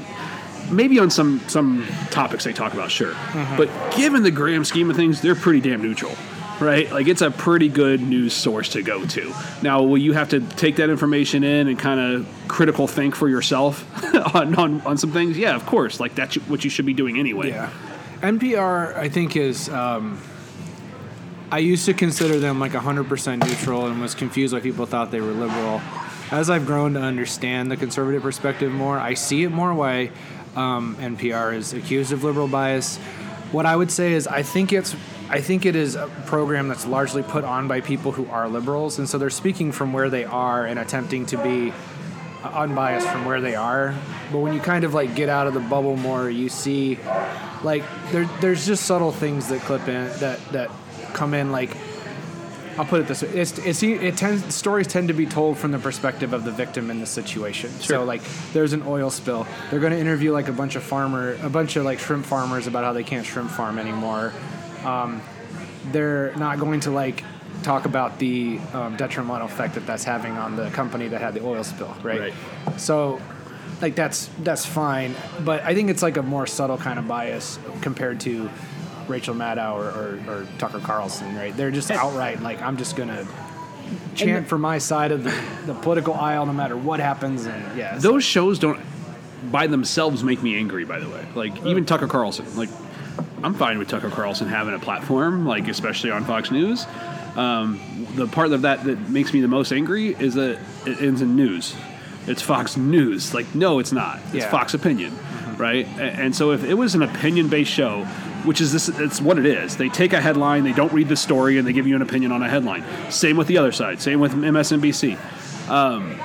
maybe 0.70 0.98
on 0.98 1.11
some 1.11 1.40
some 1.48 1.87
topics 2.11 2.44
they 2.44 2.52
talk 2.52 2.72
about, 2.72 2.90
sure, 2.90 3.12
Mm-hmm. 3.12 3.57
but 3.57 3.68
given 3.96 4.22
the 4.22 4.31
grand 4.31 4.66
scheme 4.66 4.88
of 4.90 4.96
things, 4.96 5.20
they're 5.20 5.35
pretty 5.35 5.61
damn 5.61 5.83
neutral, 5.83 6.12
right? 6.61 6.90
Like 6.90 7.09
it's 7.09 7.20
a 7.22 7.31
pretty 7.31 7.68
good 7.68 8.00
news 8.00 8.33
source 8.35 8.70
to 8.70 8.83
go 8.83 9.04
to. 9.07 9.35
Now, 9.62 9.83
will 9.83 9.98
you 9.98 10.12
have 10.14 10.31
to 10.31 10.40
take 10.40 10.76
that 10.76 10.88
information 10.90 11.44
in 11.44 11.68
and 11.68 11.78
kind 11.78 12.00
of 12.00 12.26
critical 12.48 12.87
think 12.87 13.14
for 13.14 13.28
yourself 13.28 13.85
on, 14.35 14.54
on 14.57 14.81
on 14.83 14.96
some 14.96 15.12
things? 15.12 15.37
Yeah, 15.37 15.54
of 15.57 15.66
course. 15.66 16.00
Like 16.00 16.14
that's 16.14 16.37
what 16.48 16.64
you 16.64 16.70
should 16.70 16.87
be 16.87 16.94
doing 16.94 17.18
anyway. 17.18 17.50
Yeah. 17.50 17.70
NPR, 18.22 18.94
I 18.96 19.09
think, 19.11 19.37
is. 19.37 19.68
Um, 19.68 20.18
I 21.50 21.58
used 21.58 21.87
to 21.87 21.94
consider 21.94 22.38
them 22.38 22.61
like 22.61 22.72
100% 22.72 23.46
neutral 23.46 23.87
and 23.87 24.00
was 24.02 24.14
confused 24.14 24.52
why 24.52 24.61
people 24.61 24.84
thought 24.84 25.11
they 25.11 25.20
were 25.20 25.32
liberal. 25.32 25.80
As 26.30 26.50
I've 26.50 26.66
grown 26.66 26.92
to 26.92 27.00
understand 27.00 27.70
the 27.70 27.76
conservative 27.76 28.20
perspective 28.22 28.70
more, 28.70 28.98
I 28.98 29.14
see 29.14 29.44
it 29.44 29.48
more 29.50 29.72
why 29.72 30.11
um, 30.56 30.96
NPR 30.96 31.54
is 31.54 31.72
accused 31.72 32.12
of 32.12 32.22
liberal 32.22 32.48
bias. 32.48 32.98
What 33.50 33.64
I 33.64 33.74
would 33.74 33.90
say 33.90 34.12
is, 34.12 34.26
I 34.26 34.42
think 34.42 34.72
it's. 34.72 34.94
I 35.30 35.42
think 35.42 35.66
it 35.66 35.76
is 35.76 35.94
a 35.94 36.06
program 36.24 36.68
that's 36.68 36.87
largely 36.87 37.22
put 37.22 37.44
on 37.44 37.68
by 37.68 37.82
people 37.82 38.12
who 38.12 38.26
are 38.28 38.48
liberals, 38.48 38.98
and 38.98 39.06
so 39.06 39.18
they're 39.18 39.28
speaking 39.28 39.72
from 39.72 39.92
where 39.92 40.08
they 40.08 40.24
are 40.24 40.64
and 40.64 40.78
attempting 40.78 41.26
to 41.26 41.37
be 41.37 41.70
unbiased 42.42 43.06
from 43.08 43.26
where 43.26 43.40
they 43.42 43.54
are. 43.54 43.94
But 44.32 44.38
when 44.38 44.54
you 44.54 44.61
kind 44.61 44.84
of 44.84 44.94
like 44.94 45.14
get 45.14 45.28
out 45.28 45.46
of 45.46 45.52
the 45.52 45.61
bubble 45.61 45.96
more, 45.96 46.30
you 46.30 46.48
see 46.48 46.98
like 47.62 47.84
there 48.11 48.24
there's 48.40 48.66
just 48.66 48.84
subtle 48.84 49.12
things 49.12 49.48
that 49.48 49.61
clip 49.62 49.87
in 49.87 50.06
that 50.20 50.40
that 50.52 50.70
come 51.14 51.35
in 51.35 51.53
like 51.53 51.77
I'll 52.79 52.85
put 52.85 53.01
it 53.01 53.09
this 53.09 53.23
way: 53.23 53.31
it's, 53.31 53.59
it's 53.59 53.83
it 53.83 54.16
tends 54.16 54.55
stories 54.55 54.87
tend 54.87 55.09
to 55.09 55.14
be 55.14 55.27
told 55.27 55.59
from 55.59 55.73
the 55.73 55.79
perspective 55.79 56.33
of 56.33 56.44
the 56.44 56.53
victim 56.53 56.90
in 56.90 57.01
the 57.01 57.07
situation. 57.07 57.71
So 57.71 58.05
like, 58.05 58.23
there's 58.53 58.73
an 58.73 58.85
oil 58.87 59.11
spill. 59.11 59.49
They're 59.71 59.81
going 59.81 59.92
to 59.92 59.99
interview 59.99 60.33
like 60.33 60.49
a 60.49 60.53
bunch 60.53 60.77
of 60.77 60.85
farmer, 60.85 61.37
a 61.42 61.51
bunch 61.51 61.75
of 61.75 61.85
like 61.85 61.99
shrimp 61.99 62.25
farmers 62.25 62.68
about 62.68 62.85
how 62.85 62.92
they 62.92 63.03
can't 63.03 63.27
shrimp 63.27 63.51
farm 63.51 63.79
anymore. 63.81 64.33
Um, 64.85 65.21
they're 65.90 66.35
not 66.37 66.61
going 66.61 66.81
to 66.81 66.92
like 66.92 67.25
talk 67.65 67.85
about 67.85 68.21
the 68.21 68.61
um, 68.73 68.96
detrimental 68.96 69.48
effect 69.48 69.75
that 69.75 69.87
that's 69.87 70.04
having 70.04 70.37
on 70.37 70.54
the 70.54 70.71
company 70.71 71.09
that 71.09 71.21
had 71.21 71.35
the 71.35 71.44
oil 71.44 71.65
spill, 71.65 71.96
right? 72.04 72.21
Right. 72.21 72.35
So, 72.77 73.21
like 73.83 73.96
that's 73.96 74.31
that's 74.44 74.65
fine, 74.65 75.17
but 75.44 75.65
I 75.65 75.75
think 75.75 75.90
it's 75.90 76.02
like 76.02 76.17
a 76.17 76.23
more 76.23 76.46
subtle 76.46 76.79
kind 76.79 77.00
of 77.00 77.09
bias 77.09 77.59
compared 77.81 78.21
to 78.21 78.48
Rachel 79.09 79.35
Maddow 79.35 79.75
or, 79.75 79.85
or, 80.31 80.40
or 80.42 80.46
Tucker 80.59 80.81
Carlson, 80.81 81.35
right? 81.37 81.56
They're 81.56 81.71
just 81.71 81.90
outright 81.92 82.40
like 82.42 82.61
I'm 82.63 82.77
just 82.77 82.96
gonna 82.96 83.27
chant 84.15 84.46
for 84.48 84.59
my 84.59 84.79
side 84.79 85.13
of 85.13 85.25
the, 85.25 85.35
the 85.67 85.75
political 85.75 86.15
aisle 86.15 86.44
no 86.46 86.52
matter 86.52 86.77
what 86.77 87.00
happens, 87.00 87.46
and 87.46 87.79
yeah, 87.79 87.98
so- 87.98 88.13
Those 88.13 88.25
shows 88.25 88.59
don't 88.59 88.81
by 89.50 89.67
themselves 89.69 90.23
make 90.25 90.42
me 90.42 90.56
angry. 90.56 90.85
By 90.85 90.98
the 90.98 91.09
way, 91.09 91.25
like 91.35 91.65
even 91.65 91.85
Tucker 91.87 92.09
Carlson, 92.09 92.44
like 92.56 92.69
I'm 93.42 93.54
fine 93.54 93.79
with 93.79 93.88
Tucker 93.88 94.11
Carlson 94.11 94.48
having 94.48 94.75
a 94.75 94.79
platform, 94.79 95.46
like 95.46 95.69
especially 95.69 96.11
on 96.11 96.25
Fox 96.25 96.50
News. 96.50 96.87
Um, 97.37 97.79
the 98.17 98.27
part 98.27 98.52
of 98.52 98.63
that 98.63 98.83
that 98.85 99.09
makes 99.11 99.33
me 99.33 99.40
the 99.40 99.48
most 99.48 99.73
angry 99.73 100.09
is 100.09 100.35
that 100.35 100.59
it 100.87 101.00
ends 101.00 101.23
in 101.23 101.37
news. 101.37 101.75
It's 102.27 102.42
Fox 102.42 102.77
News. 102.77 103.33
Like, 103.33 103.54
no, 103.54 103.79
it's 103.79 103.92
not. 103.92 104.19
It's 104.27 104.35
Yeah. 104.44 104.50
Fox 104.50 104.75
Opinion, 104.75 105.17
right? 105.56 105.87
And 105.98 106.35
so 106.35 106.50
if 106.50 106.65
it 106.65 106.75
was 106.75 106.94
an 106.96 107.02
opinion-based 107.02 107.71
show 107.71 108.06
which 108.44 108.60
is 108.60 108.72
this. 108.72 108.88
It's 108.88 109.20
what 109.20 109.38
it 109.38 109.46
is. 109.46 109.76
They 109.76 109.88
take 109.88 110.12
a 110.12 110.20
headline, 110.20 110.64
they 110.64 110.72
don't 110.72 110.92
read 110.92 111.08
the 111.08 111.16
story, 111.16 111.58
and 111.58 111.66
they 111.66 111.72
give 111.72 111.86
you 111.86 111.96
an 111.96 112.02
opinion 112.02 112.32
on 112.32 112.42
a 112.42 112.48
headline. 112.48 112.84
Same 113.10 113.36
with 113.36 113.46
the 113.46 113.58
other 113.58 113.72
side. 113.72 114.00
Same 114.00 114.20
with 114.20 114.32
MSNBC. 114.32 115.18
Um, 115.68 116.18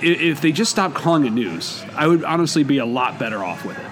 if 0.00 0.40
they 0.40 0.52
just 0.52 0.70
stopped 0.70 0.94
calling 0.94 1.26
it 1.26 1.32
news, 1.32 1.84
I 1.94 2.06
would 2.06 2.24
honestly 2.24 2.64
be 2.64 2.78
a 2.78 2.86
lot 2.86 3.18
better 3.18 3.42
off 3.42 3.64
with 3.64 3.78
it. 3.78 3.86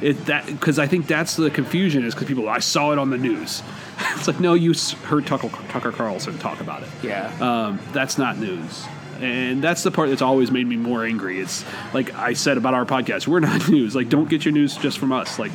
It 0.00 0.26
that 0.26 0.46
because 0.46 0.78
I 0.78 0.86
think 0.86 1.06
that's 1.06 1.36
the 1.36 1.50
confusion 1.50 2.04
is 2.04 2.14
because 2.14 2.28
people 2.28 2.48
I 2.48 2.60
saw 2.60 2.92
it 2.92 2.98
on 2.98 3.10
the 3.10 3.18
news. 3.18 3.62
it's 4.14 4.28
like 4.28 4.38
no, 4.38 4.54
you 4.54 4.72
heard 5.04 5.26
Tucker, 5.26 5.48
Tucker 5.68 5.92
Carlson 5.92 6.38
talk 6.38 6.60
about 6.60 6.82
it. 6.82 6.88
Yeah. 7.02 7.32
Um, 7.40 7.80
that's 7.92 8.16
not 8.16 8.38
news. 8.38 8.86
And 9.20 9.62
that's 9.62 9.82
the 9.82 9.90
part 9.90 10.10
that's 10.10 10.22
always 10.22 10.52
made 10.52 10.66
me 10.66 10.76
more 10.76 11.04
angry. 11.04 11.40
It's 11.40 11.64
like 11.92 12.14
I 12.14 12.34
said 12.34 12.56
about 12.56 12.74
our 12.74 12.84
podcast, 12.84 13.26
we're 13.26 13.40
not 13.40 13.68
news. 13.68 13.96
Like, 13.96 14.08
don't 14.08 14.28
get 14.28 14.44
your 14.44 14.52
news 14.52 14.76
just 14.76 14.98
from 14.98 15.10
us. 15.10 15.38
Like, 15.38 15.50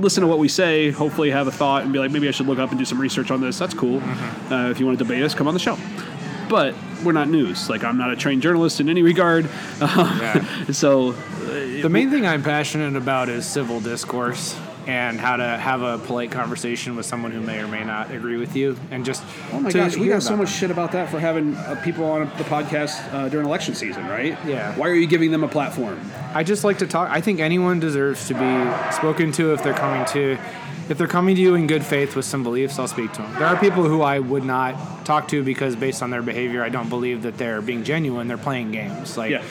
listen 0.00 0.22
to 0.22 0.26
what 0.26 0.38
we 0.38 0.48
say, 0.48 0.90
hopefully 0.90 1.30
have 1.30 1.46
a 1.46 1.52
thought, 1.52 1.82
and 1.82 1.92
be 1.92 1.98
like, 1.98 2.10
maybe 2.10 2.28
I 2.28 2.30
should 2.30 2.46
look 2.46 2.58
up 2.58 2.70
and 2.70 2.78
do 2.78 2.84
some 2.84 3.00
research 3.00 3.30
on 3.30 3.40
this. 3.40 3.58
That's 3.58 3.74
cool. 3.74 4.02
Uh, 4.50 4.70
if 4.70 4.80
you 4.80 4.86
want 4.86 4.98
to 4.98 5.04
debate 5.04 5.22
us, 5.22 5.34
come 5.34 5.48
on 5.48 5.54
the 5.54 5.60
show. 5.60 5.78
But 6.48 6.74
we're 7.04 7.12
not 7.12 7.28
news. 7.28 7.70
Like, 7.70 7.84
I'm 7.84 7.96
not 7.96 8.10
a 8.10 8.16
trained 8.16 8.42
journalist 8.42 8.80
in 8.80 8.88
any 8.88 9.02
regard. 9.02 9.48
so, 10.72 11.12
The 11.12 11.88
main 11.88 12.10
thing 12.10 12.26
I'm 12.26 12.42
passionate 12.42 12.96
about 12.96 13.28
is 13.28 13.46
civil 13.46 13.80
discourse 13.80 14.58
and 14.90 15.20
how 15.20 15.36
to 15.36 15.44
have 15.44 15.82
a 15.82 15.98
polite 15.98 16.32
conversation 16.32 16.96
with 16.96 17.06
someone 17.06 17.30
who 17.30 17.40
may 17.40 17.60
or 17.60 17.68
may 17.68 17.84
not 17.84 18.10
agree 18.10 18.36
with 18.38 18.56
you, 18.56 18.76
and 18.90 19.04
just 19.04 19.22
oh 19.52 19.60
my 19.60 19.70
gosh, 19.70 19.96
we 19.96 20.08
got 20.08 20.20
so 20.22 20.36
much 20.36 20.50
shit 20.50 20.72
about 20.72 20.90
that 20.92 21.08
for 21.08 21.20
having 21.20 21.54
uh, 21.56 21.80
people 21.84 22.04
on 22.04 22.22
the 22.38 22.44
podcast 22.44 22.96
uh, 23.14 23.28
during 23.28 23.46
election 23.46 23.76
season, 23.76 24.04
right? 24.06 24.36
Yeah. 24.44 24.74
Why 24.76 24.88
are 24.88 24.94
you 24.94 25.06
giving 25.06 25.30
them 25.30 25.44
a 25.44 25.48
platform? 25.48 26.00
I 26.34 26.42
just 26.42 26.64
like 26.64 26.78
to 26.78 26.88
talk. 26.88 27.08
I 27.08 27.20
think 27.20 27.38
anyone 27.38 27.78
deserves 27.78 28.26
to 28.28 28.34
be 28.34 28.92
spoken 28.92 29.30
to 29.32 29.52
if 29.52 29.62
they're 29.62 29.74
coming 29.74 30.04
to. 30.06 30.36
If 30.88 30.98
they're 30.98 31.06
coming 31.06 31.36
to 31.36 31.40
you 31.40 31.54
in 31.54 31.68
good 31.68 31.84
faith 31.86 32.16
with 32.16 32.24
some 32.24 32.42
beliefs, 32.42 32.76
I'll 32.76 32.88
speak 32.88 33.12
to 33.12 33.22
them. 33.22 33.32
There 33.34 33.46
are 33.46 33.56
people 33.56 33.84
who 33.84 34.02
I 34.02 34.18
would 34.18 34.44
not 34.44 35.06
talk 35.06 35.28
to 35.28 35.44
because, 35.44 35.76
based 35.76 36.02
on 36.02 36.10
their 36.10 36.20
behavior, 36.22 36.64
I 36.64 36.68
don't 36.68 36.88
believe 36.88 37.22
that 37.22 37.38
they're 37.38 37.62
being 37.62 37.84
genuine. 37.84 38.26
They're 38.26 38.36
playing 38.36 38.72
games. 38.72 39.16
Like, 39.16 39.30
Yeah. 39.30 39.44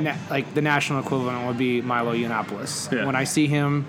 Na- 0.00 0.16
like 0.30 0.54
the 0.54 0.62
national 0.62 1.00
equivalent 1.00 1.46
would 1.46 1.58
be 1.58 1.80
Milo 1.82 2.14
Yiannopoulos. 2.14 2.92
Yeah. 2.92 3.04
When 3.06 3.16
I 3.16 3.24
see 3.24 3.46
him, 3.46 3.86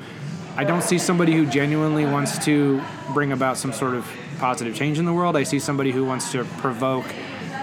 I 0.55 0.63
don't 0.63 0.83
see 0.83 0.97
somebody 0.97 1.33
who 1.33 1.45
genuinely 1.45 2.05
wants 2.05 2.43
to 2.45 2.81
bring 3.13 3.31
about 3.31 3.57
some 3.57 3.73
sort 3.73 3.93
of 3.93 4.07
positive 4.39 4.75
change 4.75 4.99
in 4.99 5.05
the 5.05 5.13
world. 5.13 5.35
I 5.37 5.43
see 5.43 5.59
somebody 5.59 5.91
who 5.91 6.03
wants 6.05 6.31
to 6.31 6.43
provoke 6.59 7.05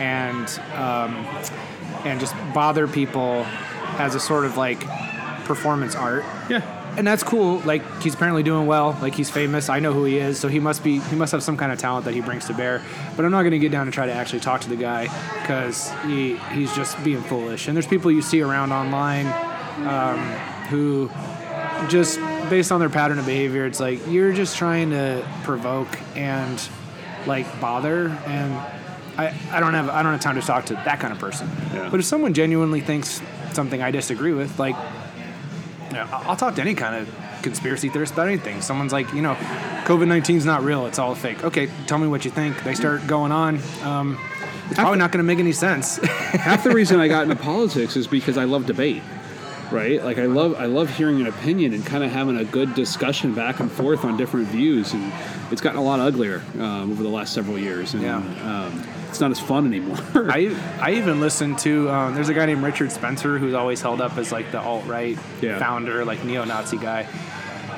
and 0.01 0.49
um, 0.75 1.15
and 2.05 2.21
just 2.21 2.35
bother 2.53 2.87
people 2.87 3.47
as 3.99 4.15
a 4.15 4.21
sort 4.21 4.45
of 4.45 4.57
like 4.57 4.81
performance 5.45 5.95
art. 5.95 6.25
Yeah. 6.49 6.74
And 6.97 7.07
that's 7.07 7.23
cool. 7.23 7.59
Like 7.61 7.83
he's 8.03 8.15
apparently 8.15 8.43
doing 8.43 8.67
well. 8.67 8.97
Like 9.03 9.15
he's 9.15 9.31
famous. 9.31 9.69
I 9.69 9.81
know 9.81 9.93
who 9.93 10.05
he 10.05 10.19
is. 10.19 10.39
So 10.39 10.49
he 10.49 10.61
must 10.61 10.85
be. 10.85 11.01
He 11.01 11.17
must 11.17 11.33
have 11.33 11.43
some 11.43 11.57
kind 11.57 11.73
of 11.73 11.79
talent 11.79 12.05
that 12.05 12.15
he 12.15 12.21
brings 12.21 12.47
to 12.47 12.55
bear. 12.55 12.83
But 13.17 13.25
I'm 13.25 13.31
not 13.31 13.43
going 13.43 13.53
to 13.53 13.59
get 13.59 13.73
down 13.73 13.87
and 13.87 13.93
try 13.93 14.07
to 14.07 14.13
actually 14.13 14.41
talk 14.41 14.61
to 14.63 14.69
the 14.69 14.77
guy 14.77 15.05
because 15.41 15.91
he 16.07 16.37
he's 16.53 16.75
just 16.75 17.03
being 17.03 17.23
foolish. 17.23 17.67
And 17.67 17.77
there's 17.77 17.87
people 17.87 18.11
you 18.11 18.23
see 18.23 18.43
around 18.43 18.73
online 18.73 19.27
um, 19.89 20.19
who 20.69 21.11
just 21.89 22.19
based 22.49 22.71
on 22.71 22.81
their 22.81 22.91
pattern 22.91 23.19
of 23.19 23.27
behavior, 23.27 23.67
it's 23.67 23.81
like 23.81 24.01
you're 24.09 24.33
just 24.33 24.57
trying 24.57 24.91
to 24.91 25.27
provoke 25.43 25.89
and 26.17 26.69
like 27.27 27.61
bother 27.61 28.09
and. 28.27 28.81
I, 29.17 29.33
I 29.53 29.61
don't 29.61 29.75
have 29.75 29.89
I 29.91 30.03
don't 30.03 30.11
have 30.11 30.21
time 30.21 30.35
to 30.35 30.45
talk 30.45 30.67
to 30.67 30.75
that 30.75 30.99
kind 30.99 31.13
of 31.13 31.21
person. 31.21 31.49
Yeah. 31.73 31.89
But 31.89 32.01
if 32.01 32.07
someone 32.07 32.35
genuinely 32.35 32.81
thinks 32.81 33.23
something 33.53 33.81
I 33.81 33.93
disagree 33.93 34.33
with, 34.33 34.59
like 34.59 34.75
I'll 35.97 36.37
talk 36.37 36.55
to 36.57 36.61
any 36.61 36.75
kind 36.75 36.95
of 36.97 37.43
conspiracy 37.43 37.89
theorist 37.89 38.13
about 38.15 38.29
anything. 38.29 38.61
Someone's 38.63 38.93
like, 38.93 39.13
you 39.13 39.23
know, 39.23 39.35
COVID 39.85 40.07
19 40.09 40.37
is 40.37 40.47
not 40.47 40.63
real. 40.63 40.87
It's 40.87 40.99
all 40.99 41.15
fake. 41.15 41.45
Okay, 41.45 41.69
tell 41.87 41.99
me 41.99 42.07
what 42.09 42.25
you 42.25 42.31
think. 42.31 42.63
They 42.65 42.75
start 42.75 43.07
going 43.07 43.33
on. 43.33 43.61
Um, 43.83 44.19
it's 44.71 44.79
probably 44.79 44.99
not 44.99 45.13
going 45.13 45.19
to 45.23 45.27
make 45.27 45.39
any 45.39 45.53
sense. 45.53 45.97
half 46.07 46.65
the 46.65 46.71
reason 46.71 47.01
I 47.01 47.09
got 47.09 47.25
into 47.25 47.37
politics 47.37 47.97
is 47.97 48.07
because 48.07 48.39
I 48.39 48.45
love 48.45 48.67
debate. 48.67 49.03
Right, 49.71 50.05
like 50.05 50.19
I 50.19 50.27
love 50.27 50.55
I 50.57 50.67
love 50.67 50.91
hearing 50.95 51.21
an 51.23 51.27
opinion 51.27 51.73
and 51.73 51.85
kind 51.85 52.05
of 52.05 52.11
having 52.13 52.37
a 52.37 52.45
good 52.45 52.75
discussion 52.75 53.35
back 53.35 53.61
and 53.61 53.73
forth 53.73 54.05
on 54.05 54.17
different 54.17 54.47
views, 54.49 54.93
and 54.93 55.11
it's 55.51 55.61
gotten 55.63 55.79
a 55.79 55.83
lot 55.83 56.01
uglier 56.01 56.43
um, 56.61 56.93
over 56.93 57.03
the 57.03 57.09
last 57.09 57.33
several 57.33 57.59
years, 57.59 57.95
and 57.95 58.03
Yeah. 58.03 58.17
um, 58.19 58.83
it's 59.15 59.21
not 59.21 59.31
as 59.31 59.39
fun 59.39 59.65
anymore. 59.67 59.97
I 60.29 60.57
I 60.81 60.95
even 60.95 61.21
listened 61.21 61.59
to 61.61 61.89
um, 61.89 62.15
there's 62.17 62.29
a 62.29 62.35
guy 62.35 62.47
named 62.47 62.65
Richard 62.65 62.91
Spencer 62.91 63.39
who's 63.39 63.55
always 63.55 63.81
held 63.81 64.01
up 64.01 64.19
as 64.19 64.33
like 64.33 64.51
the 64.51 64.61
alt 64.61 64.85
right 64.87 65.17
Yeah. 65.41 65.59
founder, 65.61 66.05
like 66.05 66.25
neo 66.25 66.45
Nazi 66.45 66.77
guy. 66.79 67.07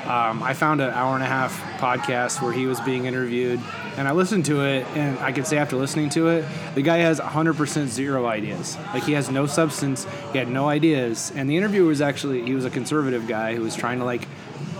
Um, 0.05 0.41
I 0.41 0.53
found 0.53 0.81
an 0.81 0.89
hour 0.91 1.13
and 1.15 1.23
a 1.23 1.27
half 1.27 1.53
podcast 1.79 2.41
where 2.41 2.53
he 2.53 2.65
was 2.65 2.79
being 2.81 3.05
interviewed, 3.05 3.59
and 3.97 4.07
I 4.07 4.13
listened 4.13 4.45
to 4.45 4.63
it, 4.63 4.87
and 4.95 5.19
I 5.19 5.31
could 5.33 5.45
say 5.45 5.57
after 5.57 5.75
listening 5.75 6.09
to 6.11 6.29
it, 6.29 6.45
the 6.75 6.81
guy 6.81 6.97
has 6.99 7.19
100% 7.19 7.87
zero 7.87 8.25
ideas. 8.25 8.77
Like 8.93 9.03
he 9.03 9.11
has 9.11 9.29
no 9.29 9.45
substance, 9.47 10.07
he 10.31 10.37
had 10.39 10.47
no 10.49 10.69
ideas, 10.69 11.31
and 11.35 11.49
the 11.49 11.57
interviewer 11.57 11.85
was 11.87 11.99
actually 12.01 12.41
he 12.43 12.55
was 12.55 12.63
a 12.65 12.69
conservative 12.69 13.27
guy 13.27 13.53
who 13.55 13.61
was 13.61 13.75
trying 13.75 13.99
to 13.99 14.05
like 14.05 14.25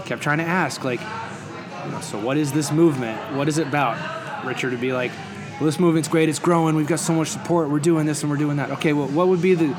kept 0.05 0.21
trying 0.23 0.37
to 0.39 0.45
ask 0.45 0.83
like, 0.85 1.01
you 1.01 1.91
know, 1.91 1.99
so 2.01 2.17
what 2.19 2.37
is 2.37 2.53
this 2.53 2.71
movement? 2.71 3.35
What 3.35 3.47
is 3.49 3.57
it 3.57 3.67
about? 3.67 4.45
Richard 4.45 4.71
would 4.71 4.79
be 4.81 4.93
like, 4.93 5.11
well, 5.59 5.65
this 5.65 5.79
movement's 5.79 6.07
great, 6.07 6.29
it's 6.29 6.39
growing, 6.39 6.75
we've 6.75 6.87
got 6.87 6.99
so 6.99 7.13
much 7.13 7.29
support, 7.29 7.69
we're 7.69 7.79
doing 7.79 8.05
this 8.05 8.21
and 8.21 8.29
we're 8.29 8.37
doing 8.37 8.57
that. 8.57 8.69
Okay, 8.71 8.93
well, 8.93 9.07
what 9.07 9.27
would 9.27 9.41
be 9.41 9.55
the, 9.55 9.75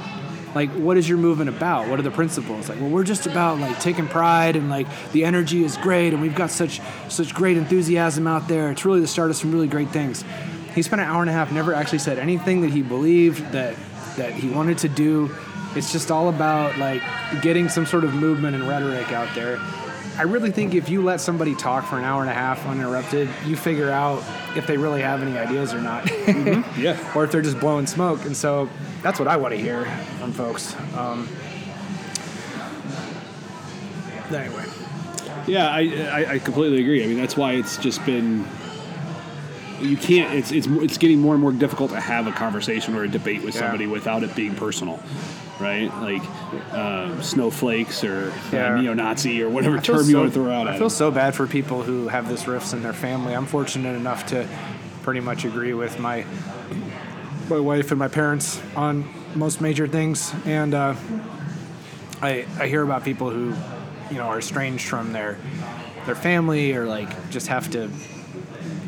like, 0.55 0.71
what 0.71 0.97
is 0.97 1.09
your 1.09 1.19
movement 1.19 1.49
about? 1.49 1.89
What 1.89 2.01
are 2.01 2.03
the 2.03 2.11
principles? 2.11 2.69
Like, 2.69 2.81
well, 2.81 2.91
we're 2.91 3.05
just 3.05 3.27
about 3.27 3.59
like 3.59 3.79
taking 3.79 4.09
pride 4.09 4.57
and 4.57 4.69
like 4.69 4.89
the 5.13 5.25
energy 5.25 5.63
is 5.63 5.77
great 5.77 6.13
and 6.13 6.21
we've 6.21 6.35
got 6.35 6.51
such 6.51 6.81
such 7.09 7.33
great 7.33 7.57
enthusiasm 7.57 8.27
out 8.27 8.49
there. 8.49 8.73
It's 8.73 8.85
really 8.85 9.01
the 9.01 9.07
start 9.07 9.31
of 9.31 9.37
some 9.37 9.53
really 9.53 9.69
great 9.69 9.91
things. 9.91 10.25
He 10.75 10.83
spent 10.83 11.01
an 11.01 11.09
hour 11.09 11.21
and 11.21 11.31
a 11.31 11.33
half, 11.33 11.53
never 11.53 11.75
actually 11.75 11.99
said 11.99 12.19
anything 12.19 12.63
that 12.63 12.71
he 12.71 12.83
believed 12.83 13.53
that 13.53 13.77
that 14.17 14.33
he 14.33 14.49
wanted 14.49 14.79
to 14.79 14.89
do. 14.89 15.31
It's 15.77 15.93
just 15.93 16.11
all 16.11 16.29
about 16.29 16.77
like 16.79 17.03
getting 17.43 17.69
some 17.69 17.87
sort 17.87 18.05
of 18.05 18.15
movement 18.15 18.57
and 18.57 18.67
rhetoric 18.67 19.13
out 19.13 19.33
there. 19.35 19.61
I 20.19 20.23
really 20.23 20.51
think 20.51 20.75
if 20.75 20.89
you 20.89 21.01
let 21.01 21.21
somebody 21.21 21.55
talk 21.55 21.87
for 21.87 21.97
an 21.97 22.03
hour 22.03 22.23
and 22.23 22.31
a 22.31 22.35
half 22.35 22.67
uninterrupted, 22.67 23.29
you 23.47 23.55
figure 23.57 23.89
out 23.89 24.25
if 24.57 24.67
they 24.67 24.77
really 24.77 25.01
have 25.01 25.23
any 25.23 25.39
ideas 25.39 25.73
or 25.73 25.81
not. 25.81 26.11
yeah, 26.77 26.99
or 27.15 27.23
if 27.23 27.31
they're 27.31 27.41
just 27.41 27.61
blowing 27.61 27.87
smoke. 27.87 28.25
And 28.25 28.37
so 28.37 28.69
that's 29.01 29.21
what 29.21 29.29
I 29.29 29.37
want 29.37 29.55
to 29.55 29.61
hear 29.61 29.85
from 30.19 30.33
folks. 30.33 30.75
Um, 30.97 31.29
anyway, 34.35 34.65
yeah, 35.47 35.71
I, 35.71 35.83
I 36.11 36.33
I 36.33 36.39
completely 36.41 36.81
agree. 36.81 37.05
I 37.05 37.07
mean, 37.07 37.17
that's 37.19 37.37
why 37.37 37.53
it's 37.53 37.77
just 37.77 38.05
been. 38.05 38.45
You 39.81 39.97
can't. 39.97 40.35
It's 40.35 40.51
it's 40.53 40.67
it's 40.67 40.99
getting 40.99 41.21
more 41.21 41.35
and 41.35 41.41
more 41.43 41.53
difficult 41.53 41.91
to 41.93 42.01
have 42.01 42.27
a 42.27 42.33
conversation 42.33 42.95
or 42.95 43.05
a 43.05 43.09
debate 43.09 43.43
with 43.43 43.55
Yeah. 43.55 43.61
somebody 43.63 43.87
without 43.87 44.23
it 44.25 44.35
being 44.35 44.55
personal, 44.55 45.01
right? 45.61 45.89
Like 46.01 46.23
um, 46.75 47.23
snowflakes 47.23 48.03
or 48.05 48.33
Yeah. 48.53 48.75
uh, 48.75 48.81
neo-Nazi 48.81 49.43
or 49.43 49.49
whatever 49.49 49.79
term 49.79 50.09
you 50.09 50.17
want 50.19 50.33
to 50.33 50.41
throw 50.41 50.51
out 50.53 50.69
I 50.69 50.79
feel 50.79 50.91
so 50.91 51.11
bad 51.11 51.35
for 51.35 51.47
people 51.47 51.83
who 51.83 52.09
have 52.09 52.29
this 52.29 52.47
rifts 52.49 52.73
in 52.73 52.83
their 52.83 52.93
family. 52.93 53.35
I'm 53.35 53.47
fortunate 53.47 53.95
enough 53.95 54.27
to 54.27 54.47
pretty 55.03 55.21
much 55.21 55.45
agree 55.45 55.75
with 55.75 55.99
my 55.99 56.25
my 57.49 57.59
wife 57.61 57.91
and 57.91 57.99
my 57.99 58.09
parents 58.09 58.61
on 58.77 59.09
most 59.35 59.61
major 59.61 59.87
things, 59.89 60.33
and 60.45 60.75
uh, 60.75 60.95
I 62.21 62.47
I 62.59 62.67
hear 62.67 62.83
about 62.83 63.05
people 63.05 63.31
who 63.31 63.55
you 64.11 64.17
know 64.17 64.25
are 64.27 64.39
estranged 64.39 64.87
from 64.89 65.13
their 65.13 65.37
their 66.07 66.15
family 66.15 66.73
or 66.75 66.87
like 66.87 67.31
just 67.31 67.47
have 67.49 67.71
to 67.71 67.89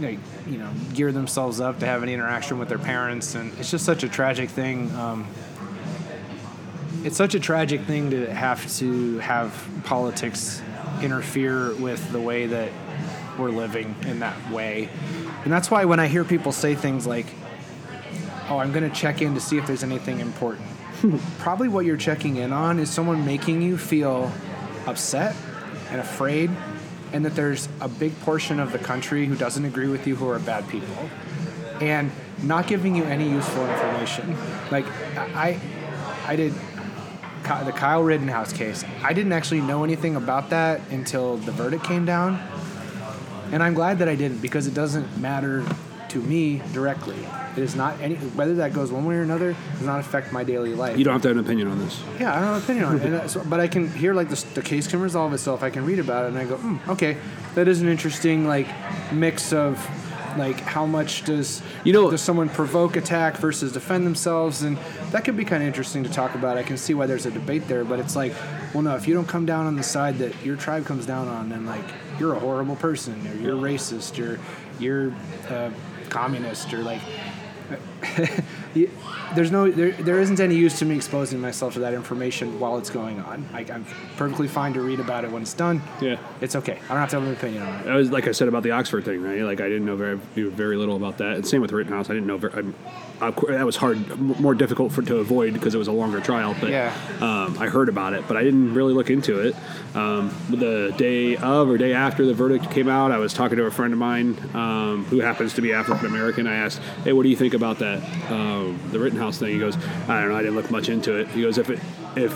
like 0.01 0.19
you 0.47 0.59
know 0.59 0.71
gear 0.95 1.13
themselves 1.13 1.61
up 1.61 1.79
to 1.81 1.87
have 1.87 2.03
any 2.03 2.15
interaction 2.15 2.59
with 2.59 2.69
their 2.69 2.79
parents, 2.79 3.35
and 3.35 3.53
it's 3.59 3.71
just 3.71 3.85
such 3.85 4.03
a 4.03 4.09
tragic 4.09 4.51
thing. 4.51 4.91
Um, 4.97 5.27
it's 7.03 7.17
such 7.17 7.35
a 7.35 7.41
tragic 7.41 7.83
thing 7.83 8.11
to 8.11 8.33
have 8.33 8.71
to 8.79 9.19
have 9.19 9.69
politics 9.85 10.61
interfere 11.03 11.75
with 11.77 12.13
the 12.13 12.21
way 12.21 12.47
that 12.47 12.71
we're 13.39 13.51
living 13.51 13.95
in 14.03 14.21
that 14.21 14.51
way. 14.51 14.89
And 15.45 15.53
that's 15.53 15.71
why 15.71 15.85
when 15.87 15.99
I 15.99 16.09
hear 16.09 16.25
people 16.25 16.53
say 16.53 16.75
things 16.75 17.07
like, 17.07 17.27
oh, 18.49 18.59
I'm 18.59 18.73
going 18.73 18.89
to 18.89 18.95
check 18.95 19.23
in 19.23 19.35
to 19.35 19.41
see 19.41 19.57
if 19.57 19.67
there's 19.67 19.83
anything 19.83 20.21
important, 20.21 20.67
probably 21.39 21.69
what 21.69 21.87
you're 21.87 21.97
checking 21.97 22.37
in 22.37 22.53
on 22.53 22.79
is 22.79 22.91
someone 22.91 23.25
making 23.25 23.63
you 23.63 23.79
feel 23.79 24.31
upset 24.87 25.35
and 25.91 26.01
afraid, 26.01 26.51
and 27.13 27.25
that 27.25 27.35
there's 27.35 27.69
a 27.81 27.89
big 27.89 28.19
portion 28.21 28.61
of 28.61 28.73
the 28.73 28.79
country 28.79 29.27
who 29.27 29.35
doesn't 29.35 29.65
agree 29.65 29.89
with 29.89 30.07
you 30.07 30.17
who 30.17 30.29
are 30.29 30.39
bad 30.39 30.69
people. 30.69 31.11
And 31.81 32.11
not 32.43 32.67
giving 32.67 32.95
you 32.95 33.05
any 33.05 33.29
useful 33.29 33.69
information. 33.69 34.37
Like, 34.71 34.87
I, 35.17 35.59
I 36.27 36.37
did 36.37 36.55
the 37.43 37.73
Kyle 37.73 38.03
Rittenhouse 38.03 38.53
case. 38.53 38.85
I 39.03 39.13
didn't 39.13 39.33
actually 39.33 39.61
know 39.61 39.83
anything 39.85 40.17
about 40.17 40.51
that 40.51 40.81
until 40.91 41.37
the 41.39 41.53
verdict 41.53 41.85
came 41.85 42.05
down. 42.05 42.41
And 43.53 43.63
I'm 43.63 43.75
glad 43.75 43.99
that 43.99 44.09
I 44.09 44.15
didn't 44.15 44.39
because 44.39 44.67
it 44.67 44.75
doesn't 44.75 45.19
matter 45.19 45.65
to 46.11 46.19
me 46.21 46.63
directly. 46.73 47.17
It 47.57 47.63
is 47.63 47.75
not 47.75 48.01
any 48.01 48.15
whether 48.17 48.55
that 48.57 48.73
goes 48.73 48.93
one 48.93 49.05
way 49.05 49.17
or 49.17 49.23
another 49.23 49.57
does 49.79 49.87
not 49.87 49.99
affect 50.01 50.33
my 50.33 50.45
daily 50.45 50.75
life. 50.75 50.97
You 50.99 51.05
don't 51.05 51.15
have 51.15 51.23
to 51.23 51.29
have 51.29 51.37
an 51.37 51.45
opinion 51.45 51.69
on 51.69 51.79
this. 51.79 52.01
Yeah, 52.21 52.31
I 52.33 52.41
don't 52.41 52.45
have 52.45 52.57
an 52.57 52.63
opinion 52.63 52.85
on 52.85 52.97
it, 53.01 53.21
and 53.23 53.31
so, 53.31 53.43
but 53.45 53.59
I 53.61 53.67
can 53.69 53.91
hear 53.93 54.15
like 54.15 54.29
the, 54.29 54.45
the 54.55 54.63
case 54.63 54.87
can 54.87 55.01
resolve 55.01 55.33
itself. 55.35 55.63
I 55.63 55.71
can 55.71 55.85
read 55.85 55.99
about 55.99 56.25
it, 56.25 56.29
and 56.29 56.39
I 56.39 56.45
go, 56.45 56.57
mm, 56.57 56.87
okay, 56.89 57.17
that 57.55 57.67
is 57.69 57.81
an 57.81 57.89
interesting 57.89 58.47
like 58.47 58.69
mix 59.13 59.53
of 59.53 59.85
like 60.39 60.61
how 60.61 60.87
much 60.87 61.25
does 61.25 61.61
You 61.83 61.93
know- 61.93 62.09
does 62.11 62.21
someone 62.23 62.49
provoke 62.49 62.95
attack 62.95 63.37
versus 63.39 63.73
defend 63.73 64.07
themselves, 64.07 64.63
and 64.63 64.79
that 65.11 65.25
could 65.25 65.37
be 65.37 65.45
kind 65.45 65.63
of 65.63 65.67
interesting 65.67 66.05
to 66.05 66.11
talk 66.11 66.35
about. 66.37 66.57
I 66.57 66.63
can 66.63 66.77
see 66.77 66.95
why 66.95 67.07
there's 67.07 67.27
a 67.27 67.33
debate 67.33 67.67
there, 67.67 67.85
but 67.85 67.99
it's 67.99 68.15
like, 68.15 68.33
well, 68.73 68.85
no, 68.85 68.95
if 68.95 69.09
you 69.09 69.15
don't 69.15 69.27
come 69.27 69.45
down 69.45 69.67
on 69.67 69.75
the 69.75 69.83
side 69.83 70.19
that 70.19 70.33
your 70.45 70.55
tribe 70.55 70.87
comes 70.87 71.05
down 71.05 71.27
on, 71.27 71.49
then 71.49 71.67
like 71.67 71.85
you're 72.21 72.35
a 72.35 72.39
horrible 72.39 72.77
person, 72.77 73.27
or 73.27 73.35
you're 73.43 73.57
racist, 73.57 74.25
or 74.25 74.39
you're 74.79 75.13
uh, 75.49 75.71
communist, 76.11 76.73
or 76.75 76.79
like 76.83 77.01
you- 78.75 78.91
there's 79.35 79.53
no 79.53 79.71
there, 79.71 79.93
there 79.93 80.19
isn't 80.19 80.41
any 80.41 80.57
use 80.57 80.79
to 80.81 80.85
me 80.85 80.97
exposing 80.97 81.41
myself 81.41 81.75
to 81.75 81.81
that 81.81 81.95
information 81.95 82.59
while 82.59 82.79
it's 82.79 82.91
going 82.91 83.21
on. 83.21 83.49
I, 83.53 83.61
I'm 83.61 83.85
perfectly 84.17 84.49
fine 84.49 84.73
to 84.75 84.81
read 84.81 84.99
about 84.99 85.25
it 85.25 85.31
when 85.31 85.43
it's 85.43 85.55
done. 85.55 85.81
Yeah. 86.01 86.19
it's 86.41 86.57
okay. 86.57 86.81
I 86.87 86.89
don't 86.89 86.97
have 86.99 87.11
to 87.11 87.21
have 87.21 87.29
an 87.29 87.35
opinion 87.35 87.63
on 87.63 87.81
it. 87.81 87.85
That 87.85 87.95
was 87.95 88.11
like 88.11 88.27
I 88.27 88.33
said 88.33 88.49
about 88.49 88.65
the 88.65 88.73
Oxford 88.73 89.05
thing, 89.05 89.23
right? 89.23 89.43
Like 89.43 89.61
I 89.61 89.69
didn't 89.69 89.85
know 89.85 89.95
very 89.97 90.17
very 90.35 90.77
little 90.77 90.97
about 90.97 91.19
that. 91.19 91.37
And 91.37 91.47
same 91.47 91.61
with 91.63 91.71
Rittenhouse. 91.71 92.11
I 92.11 92.15
didn't 92.15 92.27
know 92.27 92.39
very. 92.39 92.65
Course, 93.21 93.53
that 93.53 93.67
was 93.67 93.77
hard, 93.77 94.19
more 94.41 94.55
difficult 94.55 94.93
for 94.93 95.03
to 95.03 95.17
avoid 95.19 95.53
because 95.53 95.75
it 95.75 95.79
was 95.79 95.89
a 95.89 95.93
longer 95.93 96.21
trial. 96.21 96.57
But 96.61 96.71
Yeah. 96.71 96.93
um, 97.21 97.57
I 97.61 97.67
heard 97.69 97.89
about 97.89 98.15
it, 98.15 98.25
but 98.27 98.37
I 98.37 98.43
didn't 98.43 98.75
really 98.75 98.95
look 98.95 99.11
into 99.11 99.41
it. 99.41 99.55
Um, 99.95 100.31
the 100.49 100.95
day 100.97 101.37
of 101.37 101.69
or 101.69 101.77
day 101.77 101.93
after 101.93 102.25
the 102.25 102.33
verdict 102.35 102.71
came 102.71 102.89
out, 102.89 103.13
I 103.13 103.19
was 103.19 103.35
talking 103.35 103.59
to 103.59 103.65
a 103.65 103.71
friend 103.71 103.93
of 103.93 103.99
mine 103.99 104.37
um, 104.55 105.05
who 105.11 105.21
happens 105.21 105.55
to 105.55 105.61
be 105.63 105.73
African 105.73 106.07
American. 106.07 106.47
I 106.47 106.55
asked, 106.57 106.81
"Hey, 107.05 107.13
what 107.13 107.25
do 107.25 107.29
you 107.29 107.37
think 107.37 107.55
about 107.55 107.79
that 107.81 108.03
um, 108.31 108.79
the 108.91 108.99
Rittenhouse 108.99 109.39
thing?" 109.39 109.53
He 109.53 109.59
goes, 109.59 109.77
"I 110.09 110.21
don't 110.21 110.31
know. 110.31 110.37
I 110.37 110.43
didn't 110.43 110.57
look 110.57 110.71
much 110.71 110.89
into 110.89 111.17
it." 111.17 111.29
He 111.29 111.43
goes, 111.43 111.59
"If 111.59 111.71
it 111.71 111.79
if 112.17 112.33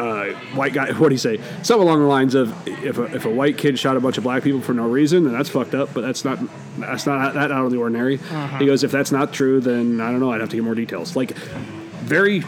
uh, 0.00 0.32
white 0.54 0.72
guy, 0.72 0.92
what 0.92 1.08
do 1.10 1.14
you 1.14 1.18
say? 1.18 1.38
Something 1.62 1.86
along 1.86 2.00
the 2.00 2.06
lines 2.06 2.34
of 2.34 2.54
if 2.66 2.96
a, 2.98 3.14
if 3.14 3.26
a 3.26 3.30
white 3.30 3.58
kid 3.58 3.78
shot 3.78 3.96
a 3.96 4.00
bunch 4.00 4.16
of 4.18 4.24
black 4.24 4.42
people 4.42 4.60
for 4.60 4.72
no 4.72 4.88
reason, 4.88 5.24
then 5.24 5.32
that's 5.32 5.50
fucked 5.50 5.74
up. 5.74 5.92
But 5.92 6.00
that's 6.00 6.24
not 6.24 6.38
that's 6.78 7.06
not 7.06 7.34
that 7.34 7.52
out 7.52 7.66
of 7.66 7.70
the 7.70 7.78
ordinary. 7.78 8.16
He 8.58 8.66
goes, 8.66 8.82
if 8.82 8.90
that's 8.90 9.12
not 9.12 9.32
true, 9.32 9.60
then 9.60 10.00
I 10.00 10.10
don't 10.10 10.20
know. 10.20 10.32
I'd 10.32 10.40
have 10.40 10.50
to 10.50 10.56
get 10.56 10.64
more 10.64 10.74
details. 10.74 11.16
Like 11.16 11.32
very 11.36 12.42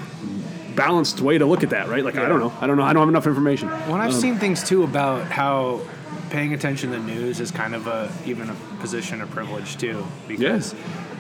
balanced 0.74 1.20
way 1.20 1.36
to 1.36 1.44
look 1.44 1.62
at 1.62 1.70
that, 1.70 1.88
right? 1.88 2.04
Like 2.04 2.16
I 2.16 2.28
don't 2.28 2.40
know. 2.40 2.52
I 2.60 2.66
don't 2.66 2.76
know. 2.76 2.84
I 2.84 2.92
don't 2.92 3.02
have 3.02 3.08
enough 3.10 3.26
information. 3.26 3.68
When 3.68 4.00
I've 4.00 4.14
seen 4.14 4.36
things 4.36 4.64
too 4.64 4.82
about 4.84 5.30
how 5.30 5.82
paying 6.30 6.54
attention 6.54 6.90
to 6.92 6.98
the 6.98 7.04
news 7.04 7.40
is 7.40 7.50
kind 7.50 7.74
of 7.74 7.86
a 7.86 8.10
even 8.24 8.48
a 8.48 8.54
position 8.80 9.20
of 9.20 9.30
privilege 9.30 9.76
too, 9.76 10.06
because 10.26 10.74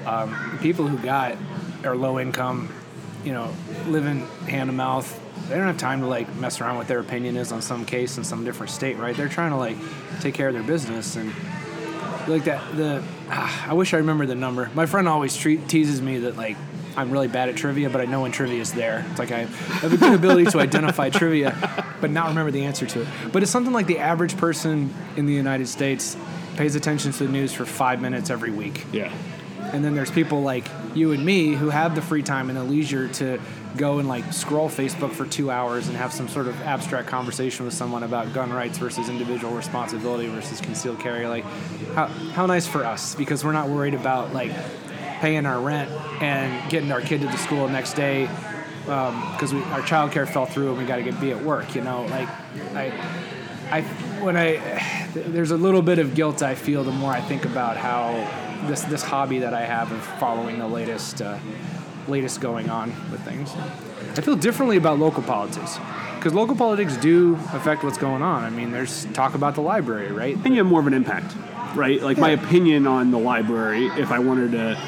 um, 0.06 0.58
people 0.62 0.88
who 0.88 0.96
got 0.98 1.36
are 1.84 1.94
low 1.94 2.18
income, 2.18 2.72
you 3.22 3.32
know, 3.32 3.52
living 3.86 4.26
hand 4.48 4.68
to 4.68 4.72
mouth. 4.72 5.18
They 5.52 5.58
don't 5.58 5.66
have 5.66 5.76
time 5.76 6.00
to 6.00 6.06
like 6.06 6.34
mess 6.36 6.62
around 6.62 6.78
with 6.78 6.88
their 6.88 7.00
opinion 7.00 7.36
is 7.36 7.52
on 7.52 7.60
some 7.60 7.84
case 7.84 8.16
in 8.16 8.24
some 8.24 8.42
different 8.42 8.70
state, 8.70 8.96
right? 8.96 9.14
They're 9.14 9.28
trying 9.28 9.50
to 9.50 9.58
like 9.58 9.76
take 10.20 10.32
care 10.32 10.48
of 10.48 10.54
their 10.54 10.62
business 10.62 11.14
and 11.16 11.30
like 12.26 12.44
that. 12.44 12.74
The 12.74 13.04
ah, 13.28 13.68
I 13.68 13.74
wish 13.74 13.92
I 13.92 13.98
remember 13.98 14.24
the 14.24 14.34
number. 14.34 14.70
My 14.72 14.86
friend 14.86 15.06
always 15.06 15.36
treat, 15.36 15.68
teases 15.68 16.00
me 16.00 16.20
that 16.20 16.38
like 16.38 16.56
I'm 16.96 17.10
really 17.10 17.28
bad 17.28 17.50
at 17.50 17.56
trivia, 17.56 17.90
but 17.90 18.00
I 18.00 18.06
know 18.06 18.22
when 18.22 18.32
trivia 18.32 18.62
is 18.62 18.72
there. 18.72 19.04
It's 19.10 19.18
like 19.18 19.30
I 19.30 19.40
have 19.40 19.92
a 19.92 19.96
good 19.98 20.14
ability 20.14 20.50
to 20.52 20.58
identify 20.58 21.10
trivia, 21.10 21.54
but 22.00 22.10
not 22.10 22.28
remember 22.28 22.50
the 22.50 22.64
answer 22.64 22.86
to 22.86 23.02
it. 23.02 23.08
But 23.30 23.42
it's 23.42 23.52
something 23.52 23.74
like 23.74 23.86
the 23.86 23.98
average 23.98 24.38
person 24.38 24.94
in 25.18 25.26
the 25.26 25.34
United 25.34 25.68
States 25.68 26.16
pays 26.56 26.76
attention 26.76 27.12
to 27.12 27.26
the 27.26 27.30
news 27.30 27.52
for 27.52 27.66
five 27.66 28.00
minutes 28.00 28.30
every 28.30 28.50
week. 28.50 28.86
Yeah. 28.90 29.12
And 29.74 29.84
then 29.84 29.94
there's 29.94 30.10
people 30.10 30.40
like 30.40 30.66
you 30.94 31.12
and 31.12 31.22
me 31.22 31.52
who 31.52 31.68
have 31.68 31.94
the 31.94 32.02
free 32.02 32.22
time 32.22 32.48
and 32.48 32.58
the 32.58 32.64
leisure 32.64 33.08
to 33.08 33.38
go 33.76 33.98
and 33.98 34.08
like 34.08 34.32
scroll 34.32 34.68
Facebook 34.68 35.12
for 35.12 35.26
two 35.26 35.50
hours 35.50 35.88
and 35.88 35.96
have 35.96 36.12
some 36.12 36.28
sort 36.28 36.46
of 36.46 36.60
abstract 36.62 37.08
conversation 37.08 37.64
with 37.64 37.74
someone 37.74 38.02
about 38.02 38.32
gun 38.32 38.52
rights 38.52 38.78
versus 38.78 39.08
individual 39.08 39.54
responsibility 39.54 40.28
versus 40.28 40.60
concealed 40.60 41.00
carry. 41.00 41.26
Like, 41.26 41.44
how, 41.94 42.06
how 42.06 42.46
nice 42.46 42.66
for 42.66 42.84
us 42.84 43.14
because 43.14 43.44
we're 43.44 43.52
not 43.52 43.68
worried 43.68 43.94
about 43.94 44.32
like 44.32 44.52
paying 45.20 45.46
our 45.46 45.60
rent 45.60 45.90
and 46.22 46.70
getting 46.70 46.92
our 46.92 47.00
kid 47.00 47.20
to 47.20 47.26
the 47.26 47.38
school 47.38 47.66
the 47.66 47.72
next 47.72 47.94
day 47.94 48.28
because 48.84 49.54
we 49.54 49.62
our 49.64 49.82
childcare 49.82 50.28
fell 50.28 50.46
through 50.46 50.70
and 50.70 50.78
we 50.78 50.84
got 50.84 50.96
to 50.96 51.12
be 51.12 51.30
at 51.30 51.42
work. 51.42 51.74
You 51.74 51.82
know, 51.82 52.02
like 52.06 52.28
I. 52.74 52.92
I 53.70 53.80
when 54.20 54.36
I 54.36 55.08
there's 55.14 55.50
a 55.50 55.56
little 55.56 55.80
bit 55.80 55.98
of 55.98 56.14
guilt 56.14 56.42
I 56.42 56.54
feel 56.54 56.84
the 56.84 56.92
more 56.92 57.10
I 57.10 57.22
think 57.22 57.46
about 57.46 57.78
how 57.78 58.12
this 58.68 58.82
this 58.82 59.02
hobby 59.02 59.38
that 59.40 59.54
I 59.54 59.64
have 59.64 59.90
of 59.92 60.02
following 60.18 60.58
the 60.58 60.68
latest 60.68 61.22
uh, 61.22 61.38
latest 62.08 62.40
going 62.40 62.70
on 62.70 62.88
with 63.10 63.20
things. 63.22 63.52
I 64.16 64.20
feel 64.20 64.36
differently 64.36 64.76
about 64.76 64.98
local 64.98 65.22
politics 65.22 65.78
because 66.16 66.34
local 66.34 66.54
politics 66.56 66.96
do 66.96 67.34
affect 67.52 67.82
what's 67.84 67.98
going 67.98 68.22
on. 68.22 68.44
I 68.44 68.50
mean, 68.50 68.70
there's 68.70 69.06
talk 69.06 69.34
about 69.34 69.54
the 69.54 69.60
library, 69.62 70.12
right? 70.12 70.34
And 70.36 70.48
you 70.48 70.56
have 70.58 70.66
more 70.66 70.80
of 70.80 70.86
an 70.86 70.94
impact, 70.94 71.34
right? 71.74 72.00
Like 72.00 72.18
my 72.18 72.30
opinion 72.30 72.86
on 72.86 73.10
the 73.10 73.18
library, 73.18 73.86
if 73.86 74.10
I 74.10 74.18
wanted 74.18 74.52
to 74.52 74.78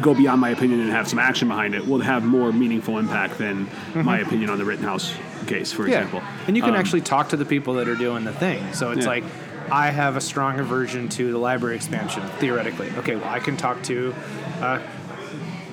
go 0.00 0.14
beyond 0.14 0.40
my 0.40 0.50
opinion 0.50 0.80
and 0.80 0.90
have 0.90 1.08
some 1.08 1.18
action 1.18 1.48
behind 1.48 1.74
it, 1.74 1.86
would 1.86 2.02
have 2.02 2.24
more 2.24 2.52
meaningful 2.52 2.98
impact 2.98 3.38
than 3.38 3.66
my 3.94 4.18
opinion 4.20 4.50
on 4.50 4.58
the 4.58 4.64
Rittenhouse 4.64 5.14
case, 5.46 5.72
for 5.72 5.86
example. 5.86 6.22
And 6.46 6.56
you 6.56 6.62
can 6.62 6.74
Um, 6.74 6.80
actually 6.80 7.00
talk 7.00 7.30
to 7.30 7.36
the 7.36 7.46
people 7.46 7.74
that 7.74 7.88
are 7.88 7.94
doing 7.96 8.24
the 8.24 8.32
thing. 8.32 8.62
So 8.72 8.90
it's 8.90 9.02
Yeah. 9.02 9.08
like, 9.08 9.24
I 9.70 9.90
have 9.90 10.16
a 10.16 10.20
strong 10.20 10.58
aversion 10.60 11.08
to 11.10 11.30
the 11.32 11.38
library 11.38 11.76
expansion, 11.76 12.22
theoretically. 12.38 12.90
Okay, 12.98 13.16
well, 13.16 13.28
I 13.28 13.38
can 13.38 13.56
talk 13.56 13.82
to, 13.84 14.14
uh, 14.62 14.78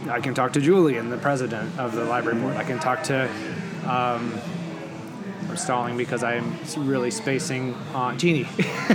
I 0.09 0.19
can 0.21 0.33
talk 0.33 0.53
to 0.53 0.61
Julian, 0.61 1.09
the 1.09 1.17
president 1.17 1.77
of 1.79 1.95
the 1.95 2.05
library 2.05 2.39
board. 2.39 2.55
I 2.57 2.63
can 2.63 2.79
talk 2.79 3.03
to, 3.03 3.25
um, 3.85 4.33
I'm 5.49 5.57
stalling 5.57 5.97
because 5.97 6.23
I'm 6.23 6.57
really 6.77 7.11
spacing 7.11 7.73
on 7.93 8.17
Jeannie. 8.19 8.47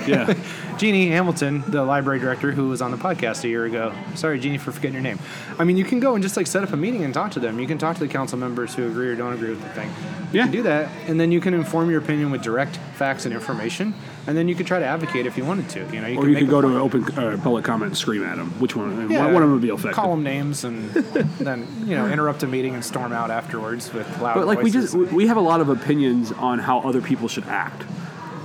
Yeah. 0.06 0.34
Jeannie 0.78 1.08
Hamilton, 1.08 1.62
the 1.68 1.84
library 1.84 2.18
director 2.20 2.52
who 2.52 2.68
was 2.68 2.80
on 2.80 2.90
the 2.90 2.96
podcast 2.96 3.44
a 3.44 3.48
year 3.48 3.66
ago. 3.66 3.92
Sorry, 4.14 4.38
Jeannie, 4.40 4.56
for 4.58 4.72
forgetting 4.72 4.94
your 4.94 5.02
name. 5.02 5.18
I 5.58 5.64
mean, 5.64 5.76
you 5.76 5.84
can 5.84 6.00
go 6.00 6.14
and 6.14 6.22
just 6.22 6.36
like 6.38 6.46
set 6.46 6.62
up 6.62 6.72
a 6.72 6.76
meeting 6.76 7.04
and 7.04 7.12
talk 7.12 7.32
to 7.32 7.40
them. 7.40 7.60
You 7.60 7.66
can 7.66 7.76
talk 7.76 7.96
to 7.96 8.00
the 8.00 8.08
council 8.08 8.38
members 8.38 8.74
who 8.74 8.86
agree 8.88 9.08
or 9.08 9.14
don't 9.16 9.32
agree 9.34 9.50
with 9.50 9.62
the 9.62 9.68
thing. 9.70 9.88
You 10.32 10.38
Yeah. 10.38 10.42
can 10.44 10.52
do 10.52 10.62
that, 10.62 10.88
and 11.06 11.20
then 11.20 11.32
you 11.32 11.40
can 11.40 11.52
inform 11.54 11.90
your 11.90 12.00
opinion 12.00 12.30
with 12.30 12.40
direct 12.42 12.76
facts 12.94 13.26
and 13.26 13.34
information, 13.34 13.92
and 14.26 14.36
then 14.36 14.48
you 14.48 14.54
could 14.54 14.66
try 14.66 14.78
to 14.78 14.84
advocate 14.84 15.26
if 15.26 15.36
you 15.36 15.44
wanted 15.44 15.68
to. 15.70 15.80
You 15.92 16.00
know, 16.00 16.06
you 16.06 16.18
Or 16.18 16.22
can 16.22 16.30
you 16.30 16.38
could 16.38 16.50
go 16.50 16.60
to 16.60 16.68
an 16.68 16.76
open 16.76 17.04
uh, 17.18 17.38
public 17.42 17.64
comment 17.64 17.88
and 17.88 17.96
scream 17.98 18.22
at 18.24 18.36
them. 18.36 18.50
Which 18.60 18.76
one? 18.76 19.10
Yeah, 19.10 19.24
one, 19.24 19.34
one 19.34 19.42
of 19.42 19.48
them 19.48 19.52
would 19.52 19.62
be 19.62 19.68
effective. 19.70 19.94
Call 19.94 20.10
them 20.10 20.22
names 20.22 20.64
and 20.64 20.90
then 20.90 21.66
you 21.86 21.96
know 21.96 22.06
interrupt 22.06 22.42
a 22.42 22.46
meeting 22.46 22.74
and 22.74 22.84
storm 22.84 23.12
out 23.12 23.30
afterwards 23.30 23.92
with 23.92 24.06
loud 24.20 24.34
But 24.34 24.46
like 24.46 24.62
we 24.62 24.70
just 24.70 24.94
we 24.94 25.26
have 25.26 25.36
a 25.36 25.40
lot 25.42 25.60
of 25.60 25.68
opinions 25.68 26.32
on 26.32 26.58
how 26.58 26.80
other 26.80 27.00
people 27.00 27.28
should 27.28 27.44
act. 27.44 27.84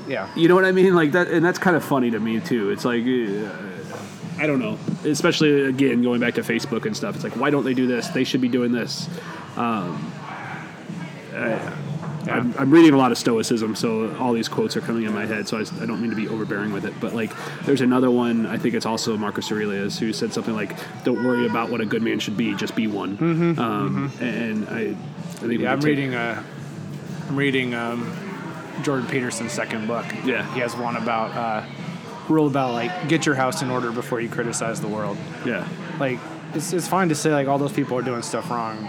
yeah. 0.07 0.29
You 0.35 0.47
know 0.47 0.55
what 0.55 0.65
I 0.65 0.71
mean? 0.71 0.95
Like 0.95 1.11
that, 1.11 1.27
and 1.27 1.43
that's 1.45 1.59
kind 1.59 1.75
of 1.75 1.83
funny 1.83 2.11
to 2.11 2.19
me 2.19 2.39
too. 2.39 2.69
It's 2.71 2.85
like. 2.85 3.03
Uh, 3.05 3.51
I 4.37 4.47
don't 4.47 4.59
know. 4.59 4.77
Especially 5.09 5.61
again, 5.61 6.01
going 6.03 6.19
back 6.19 6.33
to 6.33 6.41
Facebook 6.41 6.85
and 6.85 6.95
stuff. 6.95 7.15
It's 7.15 7.23
like, 7.23 7.37
why 7.37 7.51
don't 7.51 7.63
they 7.63 7.73
do 7.73 7.87
this? 7.87 8.09
They 8.09 8.25
should 8.25 8.41
be 8.41 8.49
doing 8.49 8.73
this. 8.73 9.07
Um, 9.55 10.11
I, 11.33 11.53
I'm, 12.27 12.53
I'm 12.57 12.71
reading 12.71 12.93
a 12.93 12.97
lot 12.97 13.11
of 13.11 13.17
Stoicism, 13.17 13.75
so 13.75 14.15
all 14.17 14.33
these 14.33 14.47
quotes 14.47 14.75
are 14.77 14.81
coming 14.81 15.03
in 15.03 15.13
my 15.13 15.25
head. 15.25 15.47
So 15.47 15.57
I 15.59 15.85
don't 15.85 16.01
mean 16.01 16.09
to 16.09 16.15
be 16.15 16.27
overbearing 16.27 16.71
with 16.71 16.85
it, 16.85 16.93
but 16.99 17.13
like, 17.13 17.31
there's 17.63 17.81
another 17.81 18.09
one. 18.11 18.45
I 18.45 18.57
think 18.57 18.73
it's 18.75 18.85
also 18.85 19.15
Marcus 19.17 19.51
Aurelius 19.51 19.97
who 19.99 20.11
said 20.13 20.33
something 20.33 20.55
like, 20.55 20.75
"Don't 21.03 21.23
worry 21.23 21.45
about 21.45 21.69
what 21.69 21.81
a 21.81 21.85
good 21.85 22.01
man 22.01 22.19
should 22.19 22.37
be; 22.37 22.53
just 22.55 22.75
be 22.75 22.87
one." 22.87 23.17
Um, 23.59 24.11
And 24.19 24.67
I, 24.69 24.71
I 24.71 24.83
think 24.85 24.95
Mm-hmm. 25.41 25.61
Yeah, 25.61 25.71
I'm 25.71 25.79
take- 25.79 25.87
reading. 25.87 26.15
Uh, 26.15 26.43
I'm 27.29 27.35
reading 27.35 27.73
um, 27.73 28.11
Jordan 28.83 29.07
Peterson's 29.07 29.51
second 29.51 29.87
book. 29.87 30.05
Yeah. 30.23 30.51
he 30.53 30.59
has 30.59 30.75
one 30.75 30.95
about 30.95 31.31
uh, 31.35 31.65
rule 32.29 32.47
about 32.47 32.73
like 32.73 33.07
get 33.07 33.25
your 33.25 33.35
house 33.35 33.61
in 33.61 33.69
order 33.71 33.91
before 33.91 34.19
you 34.21 34.29
criticize 34.29 34.79
the 34.81 34.87
world. 34.87 35.17
Yeah, 35.45 35.67
Like 35.99 36.19
it's 36.53 36.71
it's 36.73 36.87
fine 36.87 37.09
to 37.09 37.15
say 37.15 37.31
like 37.31 37.47
all 37.47 37.57
those 37.57 37.73
people 37.73 37.97
are 37.97 38.01
doing 38.03 38.21
stuff 38.21 38.49
wrong. 38.49 38.87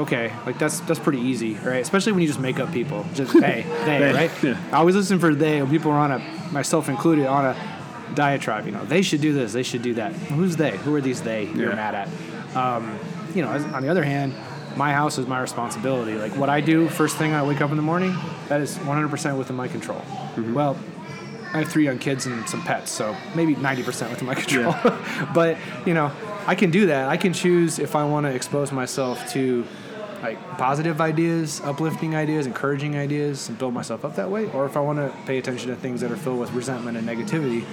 Okay, 0.00 0.32
like 0.46 0.58
that's 0.58 0.80
that's 0.80 1.00
pretty 1.00 1.20
easy, 1.20 1.54
right? 1.54 1.80
Especially 1.82 2.12
when 2.12 2.22
you 2.22 2.28
just 2.28 2.40
make 2.40 2.58
up 2.60 2.72
people. 2.72 3.04
Just 3.14 3.32
they, 3.40 3.64
they, 3.84 3.98
They, 3.98 4.12
right? 4.12 4.30
yeah. 4.42 4.58
I 4.72 4.76
always 4.78 4.94
listen 4.96 5.18
for 5.18 5.34
they. 5.34 5.60
When 5.62 5.70
people 5.70 5.90
are 5.90 5.98
on 5.98 6.12
a, 6.12 6.18
myself 6.52 6.88
included, 6.88 7.26
on 7.26 7.44
a 7.46 7.56
diatribe. 8.14 8.66
You 8.66 8.72
know, 8.72 8.84
they 8.84 9.02
should 9.02 9.20
do 9.20 9.32
this, 9.32 9.52
they 9.52 9.62
should 9.62 9.82
do 9.82 9.94
that. 9.94 10.12
Who's 10.12 10.56
they? 10.56 10.76
Who 10.78 10.94
are 10.94 11.00
these 11.00 11.22
they 11.22 11.44
you're 11.44 11.70
Yeah. 11.70 11.74
mad 11.76 11.94
at? 11.94 12.56
Um, 12.56 12.98
you 13.34 13.42
know, 13.42 13.50
as, 13.52 13.64
on 13.66 13.82
the 13.82 13.88
other 13.88 14.02
hand, 14.02 14.34
my 14.76 14.92
house 14.92 15.18
is 15.18 15.26
my 15.26 15.40
responsibility. 15.40 16.14
Like 16.14 16.32
what 16.36 16.48
I 16.48 16.60
do 16.60 16.88
first 16.88 17.16
thing 17.16 17.32
I 17.32 17.42
wake 17.42 17.60
up 17.60 17.70
in 17.70 17.76
the 17.76 17.82
morning, 17.82 18.16
that 18.48 18.60
is 18.60 18.78
100% 18.78 19.38
within 19.38 19.56
my 19.56 19.68
control. 19.68 20.02
Well, 20.52 20.76
I 21.52 21.58
have 21.58 21.68
three 21.68 21.84
young 21.84 21.98
kids 21.98 22.26
and 22.26 22.48
some 22.48 22.62
pets, 22.62 22.90
so 22.92 23.16
maybe 23.34 23.54
90% 23.56 24.10
within 24.10 24.26
my 24.26 24.34
control. 24.44 24.74
but, 25.34 25.56
you 25.84 25.94
know, 25.94 26.10
I 26.46 26.54
can 26.54 26.70
do 26.70 26.86
that. 26.86 27.08
I 27.08 27.16
can 27.16 27.32
choose 27.32 27.78
if 27.78 27.94
I 27.94 28.04
want 28.04 28.26
to 28.26 28.32
expose 28.32 28.72
myself 28.72 29.30
to 29.32 29.64
like 30.22 30.38
positive 30.58 31.00
ideas, 31.00 31.60
uplifting 31.62 32.14
ideas, 32.14 32.46
encouraging 32.46 32.96
ideas, 32.96 33.48
and 33.48 33.58
build 33.58 33.72
myself 33.72 34.04
up 34.04 34.16
that 34.16 34.30
way, 34.30 34.50
or 34.50 34.66
if 34.66 34.76
I 34.76 34.80
want 34.80 34.98
to 34.98 35.12
pay 35.26 35.38
attention 35.38 35.70
to 35.70 35.76
things 35.76 36.00
that 36.02 36.10
are 36.12 36.16
filled 36.16 36.38
with 36.38 36.52
resentment 36.52 36.96
and 36.96 37.08
negativity, 37.08 37.64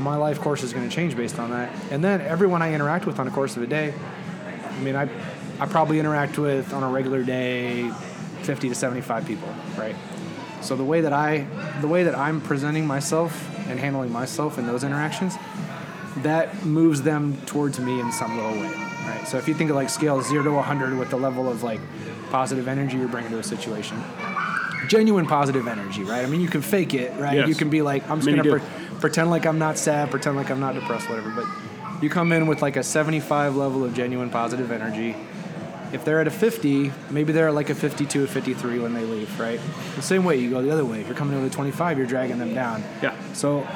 my 0.00 0.16
life 0.16 0.40
course 0.40 0.62
is 0.62 0.72
going 0.72 0.88
to 0.88 0.94
change 0.94 1.16
based 1.16 1.38
on 1.38 1.50
that. 1.50 1.72
And 1.90 2.02
then 2.02 2.20
everyone 2.22 2.62
I 2.62 2.72
interact 2.72 3.06
with 3.06 3.18
on 3.18 3.26
the 3.26 3.32
course 3.32 3.56
of 3.56 3.62
a 3.62 3.66
day, 3.66 3.94
I 4.68 4.80
mean, 4.80 4.96
I, 4.96 5.08
I 5.60 5.66
probably 5.66 5.98
interact 5.98 6.38
with 6.38 6.72
on 6.72 6.82
a 6.82 6.88
regular 6.88 7.22
day, 7.22 7.90
50 8.42 8.68
to 8.70 8.74
75 8.74 9.26
people, 9.26 9.48
right? 9.76 9.94
So 10.60 10.76
the 10.76 10.84
way 10.84 11.00
that 11.02 11.12
I, 11.12 11.46
the 11.80 11.88
way 11.88 12.04
that 12.04 12.16
I'm 12.16 12.40
presenting 12.40 12.86
myself 12.86 13.48
and 13.68 13.78
handling 13.78 14.10
myself 14.10 14.58
in 14.58 14.66
those 14.66 14.84
interactions, 14.84 15.34
that 16.18 16.64
moves 16.64 17.02
them 17.02 17.36
towards 17.46 17.78
me 17.80 18.00
in 18.00 18.12
some 18.12 18.36
little 18.36 18.52
way, 18.52 18.72
right? 19.06 19.24
So 19.26 19.38
if 19.38 19.48
you 19.48 19.54
think 19.54 19.70
of 19.70 19.76
like 19.76 19.88
scale 19.88 20.20
zero 20.22 20.42
to 20.44 20.50
100 20.52 20.98
with 20.98 21.10
the 21.10 21.16
level 21.16 21.48
of 21.48 21.62
like 21.62 21.80
positive 22.30 22.68
energy 22.68 22.96
you're 22.96 23.08
bringing 23.08 23.30
to 23.30 23.38
a 23.38 23.42
situation, 23.42 24.02
genuine 24.88 25.26
positive 25.26 25.66
energy, 25.66 26.04
right? 26.04 26.24
I 26.24 26.28
mean, 26.28 26.40
you 26.40 26.48
can 26.48 26.62
fake 26.62 26.94
it, 26.94 27.18
right? 27.18 27.36
Yes. 27.36 27.48
You 27.48 27.54
can 27.54 27.70
be 27.70 27.82
like, 27.82 28.08
I'm 28.10 28.18
just 28.18 28.26
Many 28.26 28.38
gonna 28.38 28.60
pre- 28.60 28.98
pretend 29.00 29.30
like 29.30 29.46
I'm 29.46 29.58
not 29.58 29.78
sad, 29.78 30.10
pretend 30.10 30.36
like 30.36 30.50
I'm 30.50 30.60
not 30.60 30.74
depressed, 30.74 31.08
whatever. 31.08 31.30
But 31.30 31.46
you 32.02 32.10
come 32.10 32.32
in 32.32 32.46
with 32.46 32.62
like 32.62 32.76
a 32.76 32.82
75 32.82 33.56
level 33.56 33.84
of 33.84 33.94
genuine 33.94 34.30
positive 34.30 34.70
energy. 34.70 35.16
If 35.92 36.06
they're 36.06 36.20
at 36.20 36.26
a 36.26 36.30
50, 36.30 36.90
maybe 37.10 37.32
they're 37.32 37.48
at 37.48 37.54
like 37.54 37.68
a 37.68 37.74
52 37.74 38.24
or 38.24 38.26
53 38.26 38.78
when 38.78 38.94
they 38.94 39.04
leave, 39.04 39.38
right? 39.38 39.60
The 39.94 40.02
same 40.02 40.24
way 40.24 40.38
you 40.38 40.48
go 40.48 40.62
the 40.62 40.70
other 40.70 40.86
way. 40.86 41.00
If 41.02 41.06
you're 41.06 41.16
coming 41.16 41.36
in 41.36 41.42
with 41.42 41.52
a 41.52 41.54
25, 41.54 41.98
you're 41.98 42.06
dragging 42.06 42.38
them 42.38 42.54
down. 42.54 42.82
Yeah. 43.02 43.14
So 43.34 43.66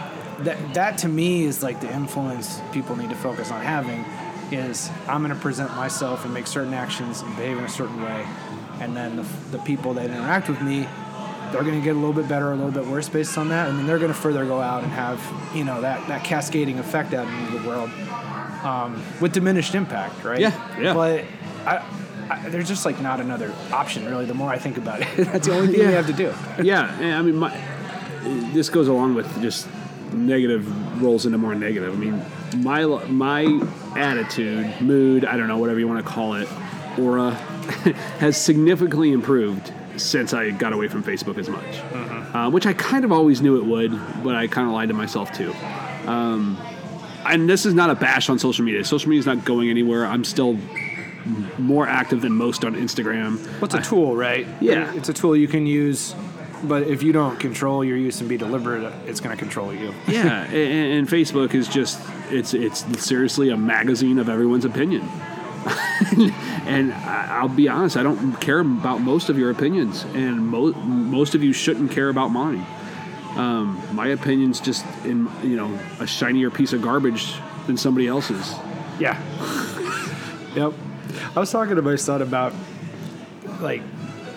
that 0.40 0.74
that 0.74 0.98
to 0.98 1.08
me 1.08 1.44
is 1.44 1.62
like 1.62 1.80
the 1.80 1.92
influence 1.92 2.60
people 2.72 2.96
need 2.96 3.10
to 3.10 3.16
focus 3.16 3.50
on 3.50 3.62
having 3.62 4.04
is 4.52 4.90
I'm 5.08 5.22
going 5.22 5.34
to 5.34 5.40
present 5.40 5.74
myself 5.74 6.24
and 6.24 6.32
make 6.32 6.46
certain 6.46 6.72
actions 6.74 7.22
and 7.22 7.34
behave 7.36 7.58
in 7.58 7.64
a 7.64 7.68
certain 7.68 8.00
way, 8.02 8.24
and 8.80 8.96
then 8.96 9.16
the, 9.16 9.22
the 9.50 9.58
people 9.58 9.94
that 9.94 10.08
interact 10.08 10.48
with 10.48 10.60
me, 10.62 10.86
they're 11.50 11.62
going 11.64 11.74
to 11.78 11.84
get 11.84 11.96
a 11.96 11.98
little 11.98 12.12
bit 12.12 12.28
better, 12.28 12.48
or 12.48 12.52
a 12.52 12.56
little 12.56 12.70
bit 12.70 12.86
worse 12.86 13.08
based 13.08 13.36
on 13.38 13.48
that, 13.48 13.68
and 13.68 13.76
then 13.78 13.86
they're 13.88 13.98
going 13.98 14.12
to 14.12 14.16
further 14.18 14.44
go 14.46 14.60
out 14.60 14.84
and 14.84 14.92
have 14.92 15.20
you 15.54 15.64
know 15.64 15.80
that 15.80 16.06
that 16.08 16.22
cascading 16.22 16.78
effect 16.78 17.12
out 17.12 17.26
into 17.26 17.58
the 17.58 17.68
world 17.68 17.90
um, 18.62 19.02
with 19.20 19.32
diminished 19.32 19.74
impact, 19.74 20.22
right? 20.22 20.38
Yeah, 20.40 20.80
yeah. 20.80 20.94
But 20.94 21.24
I, 21.66 21.84
I, 22.30 22.48
there's 22.48 22.68
just 22.68 22.84
like 22.84 23.00
not 23.00 23.20
another 23.20 23.52
option 23.72 24.04
really. 24.06 24.26
The 24.26 24.34
more 24.34 24.50
I 24.50 24.58
think 24.58 24.76
about 24.78 25.00
it, 25.00 25.08
that's 25.16 25.46
the 25.48 25.54
only 25.54 25.68
thing 25.72 25.80
Yeah. 25.80 25.88
you 25.90 25.94
have 25.96 26.06
to 26.06 26.12
do. 26.12 26.32
yeah, 26.62 27.18
I 27.18 27.22
mean, 27.22 27.36
my, 27.36 27.50
this 28.52 28.68
goes 28.68 28.86
along 28.86 29.14
with 29.16 29.26
just 29.42 29.66
negative 30.16 31.02
rolls 31.02 31.26
into 31.26 31.38
more 31.38 31.54
negative. 31.54 31.92
I 31.92 31.96
mean, 31.96 32.24
my 32.62 32.84
my 33.06 33.44
attitude, 33.96 34.80
mood, 34.80 35.24
I 35.24 35.36
don't 35.36 35.48
know, 35.48 35.58
whatever 35.58 35.78
you 35.78 35.88
want 35.88 36.04
to 36.04 36.10
call 36.10 36.34
it, 36.34 36.48
aura, 36.98 37.30
has 38.20 38.36
significantly 38.36 39.12
improved 39.12 39.72
since 39.96 40.34
I 40.34 40.50
got 40.50 40.72
away 40.72 40.88
from 40.88 41.02
Facebook 41.02 41.38
as 41.38 41.48
much, 41.48 41.78
uh, 42.34 42.50
which 42.50 42.66
I 42.66 42.72
kind 42.74 43.04
of 43.04 43.12
always 43.12 43.40
knew 43.40 43.56
it 43.56 43.64
would, 43.64 43.92
but 44.22 44.34
I 44.34 44.46
kind 44.46 44.66
of 44.66 44.74
lied 44.74 44.88
to 44.88 44.94
myself 44.94 45.32
too. 45.32 45.52
Um, 46.06 46.58
and 47.24 47.48
this 47.48 47.66
is 47.66 47.74
not 47.74 47.90
a 47.90 47.94
bash 47.94 48.28
on 48.28 48.38
social 48.38 48.64
media. 48.64 48.84
Social 48.84 49.08
media 49.08 49.20
is 49.20 49.26
not 49.26 49.44
going 49.44 49.70
anywhere. 49.70 50.06
I'm 50.06 50.24
still 50.24 50.58
more 51.58 51.88
active 51.88 52.20
than 52.20 52.32
most 52.32 52.64
on 52.64 52.74
Instagram. 52.74 53.38
What's 53.60 53.74
a 53.74 53.82
tool, 53.82 54.14
right? 54.14 54.46
Yeah. 54.60 54.94
It's 54.94 55.08
a 55.08 55.12
tool 55.12 55.36
you 55.36 55.48
can 55.48 55.66
use, 55.66 56.14
but 56.68 56.84
if 56.84 57.02
you 57.02 57.12
don't 57.12 57.38
control 57.38 57.84
your 57.84 57.96
use 57.96 58.20
and 58.20 58.28
be 58.28 58.36
deliberate, 58.36 58.92
it's 59.06 59.20
going 59.20 59.36
to 59.36 59.40
control 59.40 59.72
you. 59.72 59.94
yeah, 60.08 60.44
and, 60.44 60.98
and 60.98 61.08
Facebook 61.08 61.54
is 61.54 61.68
just 61.68 62.00
it's 62.30 62.54
it's 62.54 62.84
seriously 63.04 63.50
a 63.50 63.56
magazine 63.56 64.18
of 64.18 64.28
everyone's 64.28 64.64
opinion. 64.64 65.08
and 66.66 66.92
I'll 66.94 67.48
be 67.48 67.68
honest, 67.68 67.96
I 67.96 68.02
don't 68.02 68.40
care 68.40 68.60
about 68.60 69.00
most 69.00 69.28
of 69.28 69.38
your 69.38 69.50
opinions, 69.50 70.04
and 70.14 70.46
mo- 70.46 70.72
most 70.72 71.34
of 71.34 71.42
you 71.42 71.52
shouldn't 71.52 71.90
care 71.90 72.08
about 72.08 72.28
mine. 72.28 72.64
Um, 73.36 73.82
my 73.92 74.08
opinion's 74.08 74.60
just 74.60 74.84
in 75.04 75.28
you 75.42 75.56
know 75.56 75.78
a 76.00 76.06
shinier 76.06 76.50
piece 76.50 76.72
of 76.72 76.82
garbage 76.82 77.34
than 77.66 77.76
somebody 77.76 78.06
else's. 78.06 78.54
Yeah. 78.98 79.20
yep. 80.54 80.72
I 81.34 81.40
was 81.40 81.50
talking 81.50 81.76
to 81.76 81.82
my 81.82 81.96
son 81.96 82.22
about 82.22 82.54
like 83.60 83.82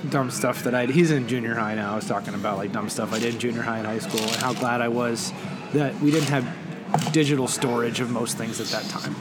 dumb 0.10 0.32
stuff 0.32 0.64
that 0.64 0.74
I 0.74 0.86
he's 0.86 1.12
in 1.12 1.28
junior 1.28 1.56
high 1.56 1.76
now. 1.76 1.94
I 1.94 1.96
was 1.96 2.08
talking 2.08 2.34
about 2.34 2.58
like 2.58 2.72
dumb 2.72 2.90
stuff 2.90 3.14
I 3.14 3.20
did 3.20 3.34
in 3.36 3.40
junior 3.40 3.62
high 3.62 3.78
and 3.80 3.88
high 3.88 4.00
school 4.00 4.22
and 4.22 4.36
how 4.38 4.54
glad 4.54 4.82
I 4.82 4.88
was 4.88 5.34
that 5.74 6.00
we 6.02 6.12
didn't 6.12 6.30
have 6.30 7.12
digital 7.12 7.48
storage 7.48 8.00
of 8.00 8.10
most 8.10 8.38
things 8.38 8.60
at 8.62 8.68
that 8.68 8.90
time. 8.90 9.16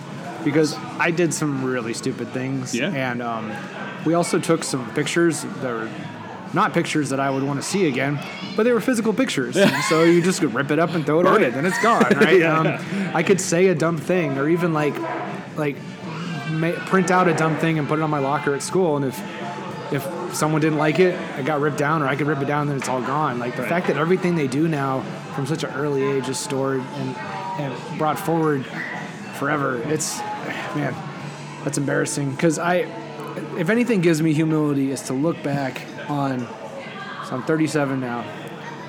Because 0.44 0.74
I 0.98 1.10
did 1.10 1.34
some 1.34 1.64
really 1.64 1.92
stupid 1.92 2.28
things. 2.28 2.74
Yeah. 2.74 2.90
And 2.92 3.20
um, 3.20 3.52
we 4.06 4.14
also 4.14 4.38
took 4.38 4.62
some 4.64 4.88
pictures 4.94 5.42
that 5.42 5.64
were 5.64 5.90
not 6.54 6.72
pictures 6.72 7.10
that 7.10 7.20
I 7.20 7.28
would 7.28 7.42
want 7.42 7.60
to 7.60 7.66
see 7.66 7.88
again, 7.88 8.18
but 8.56 8.62
they 8.62 8.72
were 8.72 8.80
physical 8.80 9.12
pictures. 9.12 9.56
Yeah. 9.56 9.80
so 9.82 10.04
you 10.04 10.22
just 10.22 10.40
could 10.40 10.54
rip 10.54 10.70
it 10.70 10.78
up 10.78 10.90
and 10.94 11.04
throw 11.04 11.20
it 11.20 11.24
Burn 11.24 11.36
away, 11.36 11.48
it. 11.48 11.54
then 11.54 11.66
it's 11.66 11.82
gone, 11.82 12.02
right? 12.16 12.38
Yeah. 12.40 12.58
um, 12.58 13.10
I 13.14 13.22
could 13.22 13.40
say 13.40 13.66
a 13.66 13.74
dumb 13.74 13.98
thing, 13.98 14.38
or 14.38 14.48
even 14.48 14.72
like, 14.72 14.94
like, 15.58 15.76
ma- 16.50 16.72
print 16.86 17.10
out 17.10 17.28
a 17.28 17.34
dumb 17.34 17.56
thing 17.58 17.78
and 17.78 17.86
put 17.86 17.98
it 17.98 18.02
on 18.02 18.08
my 18.08 18.18
locker 18.20 18.54
at 18.54 18.62
school, 18.62 18.96
and 18.96 19.04
if 19.04 19.18
if 19.92 20.06
someone 20.34 20.60
didn't 20.60 20.78
like 20.78 20.98
it, 20.98 21.14
it 21.38 21.44
got 21.46 21.60
ripped 21.60 21.78
down, 21.78 22.02
or 22.02 22.06
I 22.08 22.16
could 22.16 22.26
rip 22.26 22.38
it 22.40 22.46
down, 22.46 22.66
then 22.68 22.76
it's 22.76 22.88
all 22.88 23.00
gone. 23.02 23.38
Like 23.38 23.56
the 23.56 23.62
Right. 23.62 23.68
fact 23.68 23.86
that 23.88 23.96
everything 23.96 24.34
they 24.36 24.46
do 24.46 24.68
now 24.68 25.00
from 25.34 25.46
such 25.46 25.64
an 25.64 25.70
early 25.74 26.02
age 26.04 26.28
is 26.28 26.38
stored 26.38 26.80
and 26.80 27.16
and 27.60 27.98
brought 27.98 28.18
forward 28.18 28.64
forever. 29.38 29.82
It's 29.86 30.18
man, 30.76 30.94
that's 31.64 31.76
embarrassing. 31.78 32.30
Because 32.32 32.58
I, 32.58 32.86
if 33.58 33.68
anything, 33.68 34.00
gives 34.00 34.22
me 34.22 34.32
humility 34.32 34.92
is 34.92 35.02
to 35.02 35.12
look 35.12 35.42
back 35.42 35.82
on. 36.08 36.40
So 37.26 37.34
I'm 37.34 37.42
37 37.42 38.00
now. 38.00 38.22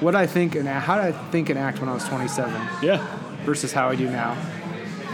What 0.01 0.15
I 0.15 0.27
think 0.27 0.55
and 0.55 0.67
how 0.67 0.95
did 0.95 1.05
I 1.05 1.11
think 1.31 1.49
and 1.49 1.57
act 1.59 1.79
when 1.79 1.89
I 1.89 1.93
was 1.93 2.05
27 2.05 2.53
Yeah, 2.81 3.05
versus 3.43 3.73
how 3.73 3.89
I 3.89 3.95
do 3.95 4.09
now. 4.09 4.37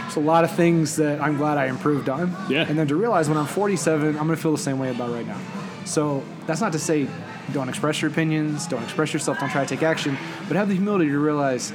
There's 0.02 0.16
a 0.16 0.20
lot 0.20 0.44
of 0.44 0.52
things 0.54 0.96
that 0.96 1.20
I'm 1.20 1.36
glad 1.36 1.58
I 1.58 1.66
improved 1.66 2.08
on. 2.08 2.36
Yeah. 2.48 2.66
And 2.68 2.78
then 2.78 2.86
to 2.88 2.94
realize 2.94 3.28
when 3.28 3.36
I'm 3.38 3.46
47, 3.46 4.10
I'm 4.10 4.14
going 4.26 4.28
to 4.28 4.36
feel 4.36 4.52
the 4.52 4.58
same 4.58 4.78
way 4.78 4.90
about 4.90 5.10
right 5.12 5.26
now. 5.26 5.38
So 5.86 6.22
that's 6.46 6.60
not 6.60 6.72
to 6.72 6.78
say 6.78 7.08
don't 7.52 7.68
express 7.68 8.02
your 8.02 8.10
opinions, 8.10 8.66
don't 8.66 8.82
express 8.82 9.12
yourself, 9.12 9.38
don't 9.38 9.48
try 9.50 9.64
to 9.64 9.68
take 9.68 9.82
action, 9.82 10.18
but 10.48 10.56
have 10.56 10.68
the 10.68 10.74
humility 10.74 11.08
to 11.08 11.18
realize, 11.18 11.72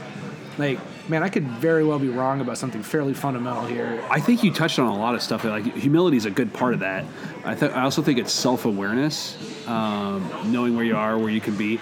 like, 0.57 0.79
man, 1.09 1.23
I 1.23 1.29
could 1.29 1.47
very 1.47 1.85
well 1.85 1.97
be 1.97 2.09
wrong 2.09 2.41
about 2.41 2.57
something 2.57 2.83
fairly 2.83 3.13
fundamental 3.13 3.65
here. 3.65 4.03
I 4.09 4.19
think 4.19 4.43
you 4.43 4.51
touched 4.51 4.79
on 4.79 4.87
a 4.87 4.97
lot 4.97 5.15
of 5.15 5.21
stuff. 5.21 5.45
Like 5.45 5.63
humility 5.75 6.17
is 6.17 6.25
a 6.25 6.31
good 6.31 6.53
part 6.53 6.73
of 6.73 6.81
that. 6.81 7.05
I 7.45 7.55
th- 7.55 7.71
I 7.71 7.83
also 7.83 8.01
think 8.01 8.19
it's 8.19 8.33
self 8.33 8.65
awareness, 8.65 9.37
um, 9.67 10.29
knowing 10.45 10.75
where 10.75 10.85
you 10.85 10.95
are, 10.95 11.17
where 11.17 11.29
you 11.29 11.41
can 11.41 11.55
be. 11.55 11.79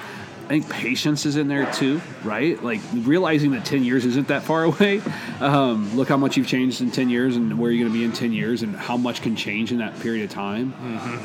I 0.49 0.53
think 0.53 0.67
patience 0.69 1.27
is 1.27 1.35
in 1.35 1.47
there 1.47 1.71
too, 1.73 2.01
right? 2.23 2.61
Like 2.63 2.81
realizing 2.93 3.51
that 3.51 3.65
ten 3.65 3.83
years 3.83 4.03
isn't 4.03 4.29
that 4.29 4.41
far 4.41 4.63
away. 4.71 4.99
Um, 5.39 5.95
look 5.95 6.09
how 6.09 6.17
much 6.17 6.37
you've 6.37 6.47
changed 6.47 6.81
in 6.81 6.89
ten 6.89 7.07
years, 7.07 7.35
and 7.35 7.59
where 7.59 7.69
you're 7.69 7.83
going 7.87 7.93
to 7.93 7.97
be 7.99 8.03
in 8.03 8.11
ten 8.13 8.33
years, 8.33 8.63
and 8.63 8.75
how 8.75 8.97
much 8.97 9.21
can 9.21 9.35
change 9.35 9.71
in 9.71 9.77
that 9.77 9.99
period 9.99 10.23
of 10.23 10.31
time. 10.31 10.73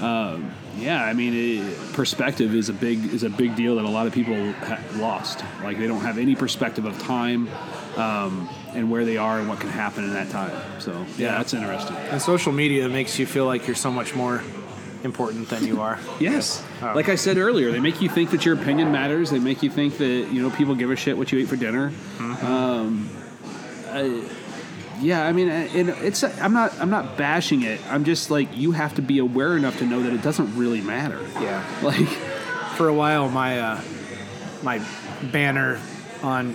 Um, 0.04 0.52
yeah, 0.76 1.02
I 1.02 1.14
mean, 1.14 1.32
it, 1.62 1.92
perspective 1.94 2.54
is 2.54 2.68
a 2.68 2.74
big 2.74 3.02
is 3.14 3.22
a 3.22 3.30
big 3.30 3.56
deal 3.56 3.76
that 3.76 3.86
a 3.86 3.88
lot 3.88 4.06
of 4.06 4.12
people 4.12 4.52
ha- 4.52 4.80
lost. 4.96 5.42
Like 5.62 5.78
they 5.78 5.86
don't 5.86 6.02
have 6.02 6.18
any 6.18 6.34
perspective 6.36 6.84
of 6.84 6.98
time. 7.00 7.48
Um, 7.96 8.48
and 8.74 8.90
where 8.90 9.04
they 9.04 9.16
are 9.16 9.38
and 9.38 9.48
what 9.48 9.60
can 9.60 9.68
happen 9.70 10.02
in 10.02 10.12
that 10.14 10.30
time. 10.30 10.50
So 10.80 10.90
yeah, 10.90 11.06
Yeah. 11.16 11.38
that's 11.38 11.54
interesting. 11.54 11.94
And 11.94 12.20
social 12.20 12.50
media 12.50 12.88
makes 12.88 13.20
you 13.20 13.24
feel 13.24 13.46
like 13.46 13.68
you're 13.68 13.76
so 13.76 13.92
much 13.92 14.16
more 14.16 14.42
important 15.04 15.48
than 15.48 15.64
you 15.66 15.80
are. 15.80 15.98
Yes. 16.20 16.64
Oh. 16.80 16.92
Like 16.94 17.08
I 17.08 17.16
said 17.16 17.36
earlier, 17.38 17.70
they 17.72 17.80
make 17.80 18.00
you 18.00 18.08
think 18.08 18.30
that 18.30 18.44
your 18.46 18.54
opinion 18.54 18.90
matters. 18.92 19.30
They 19.30 19.38
make 19.38 19.62
you 19.62 19.70
think 19.70 19.98
that 19.98 20.28
you 20.32 20.40
know 20.42 20.50
people 20.50 20.74
give 20.74 20.90
a 20.90 20.96
shit 20.96 21.16
what 21.18 21.30
you 21.32 21.38
eat 21.38 21.48
for 21.48 21.56
dinner. 21.56 21.92
Um, 22.42 23.08
I- 23.90 24.22
yeah, 25.00 25.26
I 25.26 25.32
mean, 25.32 25.48
and 25.48 25.88
it's 25.90 26.22
I'm 26.22 26.52
not 26.52 26.80
I'm 26.80 26.88
not 26.88 27.16
bashing 27.18 27.62
it. 27.62 27.80
I'm 27.90 28.04
just 28.04 28.30
like 28.30 28.56
you 28.56 28.70
have 28.72 28.94
to 28.94 29.02
be 29.02 29.18
aware 29.18 29.56
enough 29.56 29.78
to 29.78 29.86
know 29.86 30.02
that 30.04 30.12
it 30.12 30.22
doesn't 30.22 30.56
really 30.56 30.80
matter. 30.80 31.20
Yeah. 31.40 31.64
Like 31.82 32.08
for 32.76 32.88
a 32.88 32.94
while 32.94 33.28
my 33.28 33.58
uh, 33.60 33.80
my 34.62 34.80
banner 35.32 35.80
on 36.22 36.54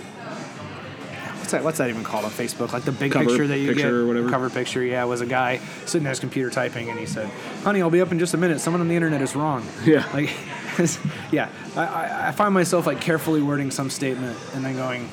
what's 1.50 1.62
that 1.62 1.64
what's 1.64 1.78
that 1.78 1.90
even 1.90 2.04
called 2.04 2.24
on 2.24 2.30
Facebook? 2.30 2.72
Like 2.72 2.84
the 2.84 2.92
big 2.92 3.12
Cover 3.12 3.26
picture 3.26 3.46
that 3.48 3.58
you 3.58 3.68
picture 3.68 3.82
get 3.82 3.92
or 3.92 4.06
whatever. 4.06 4.30
cover 4.30 4.50
picture, 4.50 4.84
yeah, 4.84 5.02
was 5.04 5.20
a 5.20 5.26
guy 5.26 5.58
sitting 5.84 6.06
at 6.06 6.10
his 6.10 6.20
computer 6.20 6.48
typing 6.48 6.88
and 6.90 6.98
he 6.98 7.06
said, 7.06 7.28
Honey, 7.64 7.82
I'll 7.82 7.90
be 7.90 8.00
up 8.00 8.12
in 8.12 8.18
just 8.18 8.34
a 8.34 8.36
minute. 8.36 8.60
Someone 8.60 8.80
on 8.80 8.88
the 8.88 8.94
internet 8.94 9.20
is 9.22 9.34
wrong. 9.34 9.66
Yeah. 9.84 10.08
Like 10.12 10.30
yeah. 11.32 11.48
I, 11.74 12.28
I, 12.28 12.32
find 12.32 12.54
myself 12.54 12.86
like 12.86 13.00
carefully 13.00 13.42
wording 13.42 13.72
some 13.72 13.90
statement 13.90 14.38
and 14.54 14.64
then 14.64 14.76
going, 14.76 15.08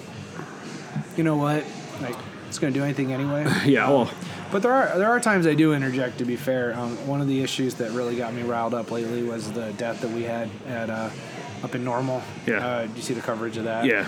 you 1.16 1.24
know 1.24 1.36
what? 1.36 1.64
Like 2.02 2.16
it's 2.48 2.60
gonna 2.60 2.74
do 2.74 2.84
anything 2.84 3.12
anyway. 3.12 3.48
yeah, 3.66 3.90
well, 3.90 4.12
But 4.52 4.62
there 4.62 4.74
are 4.74 4.98
there 4.98 5.10
are 5.10 5.20
times 5.20 5.48
I 5.48 5.56
do 5.56 5.74
interject. 5.74 6.20
To 6.20 6.26
be 6.26 6.36
fair, 6.36 6.78
um, 6.78 6.96
one 7.08 7.22
of 7.22 7.28
the 7.28 7.42
issues 7.42 7.76
that 7.76 7.92
really 7.92 8.18
got 8.18 8.34
me 8.34 8.44
riled 8.44 8.76
up 8.76 8.92
lately 8.92 9.24
was 9.24 9.52
the 9.52 9.72
death 9.74 10.02
that 10.02 10.12
we 10.12 10.24
had 10.24 10.50
at 10.68 10.90
uh, 10.90 11.10
up 11.64 11.74
in 11.74 11.84
Normal. 11.84 12.22
Yeah. 12.46 12.58
Uh, 12.58 12.88
you 12.96 13.02
see 13.02 13.16
the 13.16 13.22
coverage 13.22 13.58
of 13.58 13.64
that? 13.64 13.86
yeah, 13.86 14.08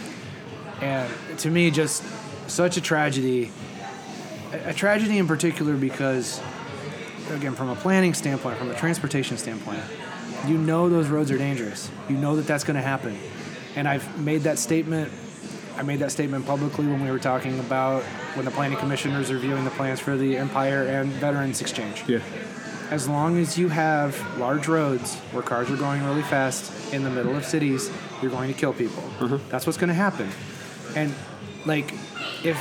And 0.81 1.39
to 1.39 1.49
me, 1.49 1.71
just 1.71 2.03
such 2.49 2.77
a 2.77 2.81
tragedy. 2.81 3.51
A, 4.51 4.69
a 4.69 4.73
tragedy 4.73 5.17
in 5.17 5.27
particular 5.27 5.75
because 5.75 6.41
again, 7.31 7.53
from 7.53 7.69
a 7.69 7.75
planning 7.75 8.13
standpoint, 8.13 8.57
from 8.57 8.71
a 8.71 8.75
transportation 8.75 9.37
standpoint, 9.37 9.81
you 10.47 10.57
know 10.57 10.89
those 10.89 11.07
roads 11.07 11.31
are 11.31 11.37
dangerous. 11.37 11.89
You 12.07 12.17
know 12.17 12.35
that 12.35 12.47
that's 12.47 12.63
going 12.63 12.75
to 12.75 12.81
happen. 12.81 13.17
And 13.75 13.87
I've 13.87 14.19
made 14.19 14.41
that 14.41 14.57
statement. 14.57 15.11
I 15.77 15.83
made 15.83 15.99
that 15.99 16.11
statement 16.11 16.45
publicly 16.45 16.87
when 16.87 17.03
we 17.03 17.11
were 17.11 17.19
talking 17.19 17.59
about 17.59 18.03
when 18.35 18.45
the 18.45 18.51
planning 18.51 18.77
commissioners 18.77 19.31
are 19.31 19.35
reviewing 19.35 19.63
the 19.63 19.71
plans 19.71 19.99
for 19.99 20.17
the 20.17 20.37
Empire 20.37 20.83
and 20.83 21.09
Veterans 21.13 21.61
Exchange. 21.61 22.03
Yeah. 22.07 22.19
As 22.89 23.07
long 23.07 23.37
as 23.37 23.57
you 23.57 23.69
have 23.69 24.19
large 24.37 24.67
roads 24.67 25.15
where 25.31 25.43
cars 25.43 25.69
are 25.69 25.77
going 25.77 26.03
really 26.03 26.23
fast 26.23 26.93
in 26.93 27.03
the 27.03 27.09
middle 27.09 27.35
of 27.35 27.45
cities, 27.45 27.91
you're 28.21 28.31
going 28.31 28.51
to 28.51 28.59
kill 28.59 28.73
people. 28.73 29.03
Mm-hmm. 29.19 29.49
That's 29.49 29.67
what's 29.67 29.77
going 29.77 29.89
to 29.89 29.93
happen. 29.93 30.29
And 30.95 31.13
like, 31.65 31.93
if 32.43 32.57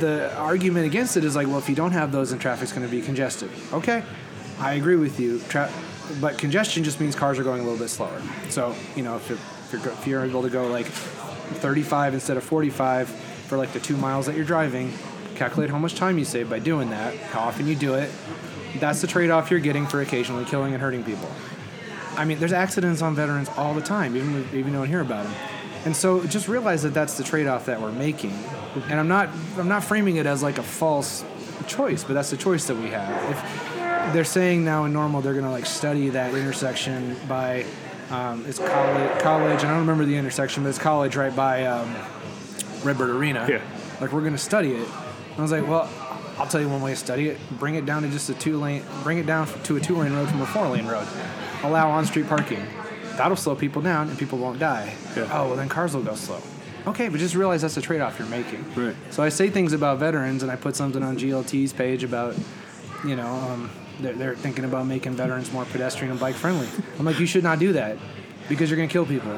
the 0.00 0.34
argument 0.36 0.86
against 0.86 1.16
it 1.16 1.24
is 1.24 1.34
like, 1.34 1.46
well, 1.46 1.58
if 1.58 1.68
you 1.68 1.74
don't 1.74 1.92
have 1.92 2.12
those, 2.12 2.30
then 2.30 2.38
traffic's 2.38 2.72
going 2.72 2.86
to 2.86 2.90
be 2.90 3.02
congested. 3.02 3.50
Okay, 3.72 4.02
I 4.58 4.74
agree 4.74 4.96
with 4.96 5.18
you. 5.18 5.40
Tra- 5.48 5.72
but 6.20 6.38
congestion 6.38 6.84
just 6.84 7.00
means 7.00 7.16
cars 7.16 7.38
are 7.38 7.42
going 7.42 7.60
a 7.60 7.64
little 7.64 7.78
bit 7.78 7.88
slower. 7.88 8.22
So 8.48 8.74
you 8.94 9.02
know, 9.02 9.16
if 9.16 9.28
you're, 9.28 9.38
if 9.92 10.06
you're, 10.06 10.24
able 10.24 10.42
to 10.42 10.50
go 10.50 10.68
like 10.68 10.86
35 10.86 12.14
instead 12.14 12.36
of 12.36 12.44
45 12.44 13.08
for 13.08 13.56
like 13.56 13.72
the 13.72 13.80
two 13.80 13.96
miles 13.96 14.26
that 14.26 14.36
you're 14.36 14.44
driving, 14.44 14.92
calculate 15.34 15.70
how 15.70 15.78
much 15.78 15.94
time 15.94 16.18
you 16.18 16.24
save 16.24 16.48
by 16.48 16.58
doing 16.58 16.90
that, 16.90 17.14
how 17.16 17.40
often 17.40 17.66
you 17.66 17.74
do 17.74 17.94
it. 17.94 18.10
That's 18.78 19.00
the 19.00 19.06
trade-off 19.06 19.50
you're 19.50 19.60
getting 19.60 19.86
for 19.86 20.00
occasionally 20.00 20.44
killing 20.44 20.74
and 20.74 20.82
hurting 20.82 21.02
people. 21.04 21.30
I 22.16 22.24
mean, 22.24 22.38
there's 22.38 22.52
accidents 22.52 23.02
on 23.02 23.14
veterans 23.14 23.48
all 23.56 23.74
the 23.74 23.80
time, 23.80 24.16
even 24.16 24.36
if- 24.36 24.54
even 24.54 24.72
don't 24.72 24.88
hear 24.88 25.00
about 25.00 25.24
them. 25.24 25.34
And 25.86 25.96
so 25.96 26.22
just 26.26 26.48
realize 26.48 26.82
that 26.82 26.92
that's 26.94 27.16
the 27.16 27.22
trade-off 27.22 27.66
that 27.66 27.80
we're 27.80 27.92
making. 27.92 28.32
And 28.88 28.98
I'm 28.98 29.06
not 29.06 29.30
I'm 29.56 29.68
not 29.68 29.84
framing 29.84 30.16
it 30.16 30.26
as 30.26 30.42
like 30.42 30.58
a 30.58 30.62
false 30.62 31.24
choice, 31.68 32.02
but 32.02 32.14
that's 32.14 32.30
the 32.30 32.36
choice 32.36 32.66
that 32.66 32.74
we 32.74 32.88
have. 32.88 33.30
If 33.30 34.12
they're 34.12 34.24
saying 34.24 34.64
now 34.64 34.84
in 34.84 34.92
normal 34.92 35.20
they're 35.22 35.32
going 35.32 35.44
to 35.44 35.50
like 35.50 35.64
study 35.64 36.08
that 36.10 36.34
intersection 36.34 37.16
by 37.28 37.64
um, 38.10 38.44
it's 38.46 38.58
college 38.58 39.22
college 39.22 39.62
and 39.62 39.68
I 39.68 39.74
don't 39.74 39.80
remember 39.86 40.04
the 40.04 40.16
intersection, 40.16 40.64
but 40.64 40.70
it's 40.70 40.78
college 40.78 41.14
right 41.14 41.34
by 41.34 41.64
um, 41.66 41.94
Redbird 42.82 43.10
Arena. 43.10 43.46
Yeah. 43.48 43.62
Like 44.00 44.12
we're 44.12 44.20
going 44.22 44.32
to 44.32 44.38
study 44.38 44.72
it. 44.72 44.88
And 44.88 45.38
I 45.38 45.42
was 45.42 45.52
like, 45.52 45.68
well, 45.68 45.88
I'll 46.36 46.48
tell 46.48 46.60
you 46.60 46.68
one 46.68 46.82
way 46.82 46.90
to 46.90 46.96
study 46.96 47.28
it. 47.28 47.38
Bring 47.60 47.76
it 47.76 47.86
down 47.86 48.02
to 48.02 48.08
just 48.08 48.28
a 48.28 48.34
two 48.34 48.58
lane. 48.58 48.82
Bring 49.04 49.18
it 49.18 49.26
down 49.26 49.46
to 49.46 49.76
a 49.76 49.80
two 49.80 49.96
lane 49.96 50.12
road 50.14 50.28
from 50.28 50.40
a 50.40 50.46
four 50.46 50.68
lane 50.68 50.86
road. 50.86 51.06
Allow 51.62 51.90
on 51.90 52.06
street 52.06 52.28
parking. 52.28 52.66
That'll 53.16 53.36
slow 53.36 53.54
people 53.54 53.82
down 53.82 54.08
and 54.08 54.18
people 54.18 54.38
won't 54.38 54.58
die. 54.58 54.94
Yeah. 55.16 55.28
Oh, 55.32 55.48
well 55.48 55.56
then 55.56 55.68
cars 55.68 55.94
will 55.94 56.02
go 56.02 56.14
slow. 56.14 56.40
Okay, 56.86 57.08
but 57.08 57.18
just 57.18 57.34
realize 57.34 57.62
that's 57.62 57.76
a 57.76 57.82
trade 57.82 58.00
off 58.00 58.18
you're 58.18 58.28
making. 58.28 58.64
Right. 58.74 58.94
So 59.10 59.22
I 59.22 59.28
say 59.28 59.50
things 59.50 59.72
about 59.72 59.98
veterans, 59.98 60.44
and 60.44 60.52
I 60.52 60.56
put 60.56 60.76
something 60.76 61.02
on 61.02 61.18
GLT's 61.18 61.72
page 61.72 62.04
about, 62.04 62.36
you 63.04 63.16
know, 63.16 63.26
um, 63.26 63.70
they're, 64.00 64.12
they're 64.12 64.36
thinking 64.36 64.64
about 64.64 64.86
making 64.86 65.14
veterans 65.14 65.52
more 65.52 65.64
pedestrian 65.64 66.12
and 66.12 66.20
bike 66.20 66.36
friendly. 66.36 66.68
I'm 66.98 67.04
like, 67.04 67.18
you 67.18 67.26
should 67.26 67.42
not 67.42 67.58
do 67.58 67.72
that 67.72 67.96
because 68.48 68.70
you're 68.70 68.76
going 68.76 68.88
to 68.88 68.92
kill 68.92 69.04
people. 69.06 69.32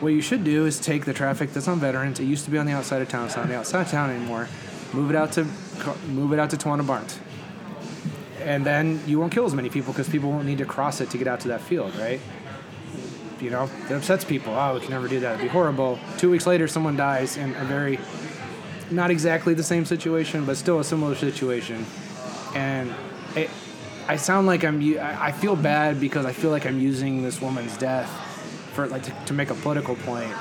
What 0.00 0.08
you 0.08 0.20
should 0.20 0.42
do 0.42 0.66
is 0.66 0.80
take 0.80 1.04
the 1.04 1.12
traffic 1.12 1.52
that's 1.52 1.68
on 1.68 1.78
veterans. 1.78 2.18
It 2.18 2.24
used 2.24 2.44
to 2.46 2.50
be 2.50 2.58
on 2.58 2.66
the 2.66 2.72
outside 2.72 3.02
of 3.02 3.08
town. 3.08 3.26
It's 3.26 3.36
not 3.36 3.42
on 3.42 3.50
the 3.50 3.56
outside 3.56 3.82
of 3.82 3.88
town 3.90 4.10
anymore. 4.10 4.48
Move 4.92 5.10
it 5.10 5.16
out 5.16 5.30
to 5.32 5.44
move 6.08 6.32
it 6.32 6.40
out 6.40 6.50
to 6.50 6.56
Towanda 6.56 6.84
Barnes, 6.84 7.20
and 8.40 8.66
then 8.66 9.00
you 9.06 9.20
won't 9.20 9.30
kill 9.30 9.46
as 9.46 9.54
many 9.54 9.70
people 9.70 9.92
because 9.92 10.08
people 10.08 10.30
won't 10.32 10.46
need 10.46 10.58
to 10.58 10.64
cross 10.64 11.00
it 11.00 11.10
to 11.10 11.18
get 11.18 11.28
out 11.28 11.38
to 11.40 11.48
that 11.48 11.60
field, 11.60 11.94
right? 11.94 12.20
You 13.40 13.50
know, 13.50 13.70
it 13.88 13.92
upsets 13.92 14.24
people. 14.24 14.54
Oh, 14.54 14.74
we 14.74 14.80
can 14.80 14.90
never 14.90 15.08
do 15.08 15.20
that. 15.20 15.34
It'd 15.36 15.42
be 15.42 15.48
horrible. 15.48 15.98
Two 16.18 16.30
weeks 16.30 16.46
later, 16.46 16.68
someone 16.68 16.96
dies 16.96 17.36
in 17.36 17.54
a 17.54 17.64
very, 17.64 17.98
not 18.90 19.10
exactly 19.10 19.54
the 19.54 19.62
same 19.62 19.84
situation, 19.84 20.44
but 20.44 20.56
still 20.56 20.78
a 20.80 20.84
similar 20.84 21.14
situation. 21.14 21.86
And 22.54 22.92
it, 23.34 23.48
I 24.08 24.16
sound 24.16 24.46
like 24.46 24.62
I'm, 24.64 24.80
I 24.98 25.32
feel 25.32 25.56
bad 25.56 26.00
because 26.00 26.26
I 26.26 26.32
feel 26.32 26.50
like 26.50 26.66
I'm 26.66 26.78
using 26.80 27.22
this 27.22 27.40
woman's 27.40 27.76
death 27.78 28.08
for 28.74 28.86
like 28.88 29.04
to, 29.04 29.14
to 29.26 29.32
make 29.32 29.50
a 29.50 29.54
political 29.54 29.96
point. 29.96 30.32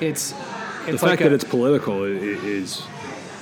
It's, 0.00 0.32
The 0.32 0.92
fact 0.92 1.02
like 1.02 1.18
that 1.20 1.32
a- 1.32 1.34
it's 1.34 1.44
political 1.44 2.04
is 2.04 2.82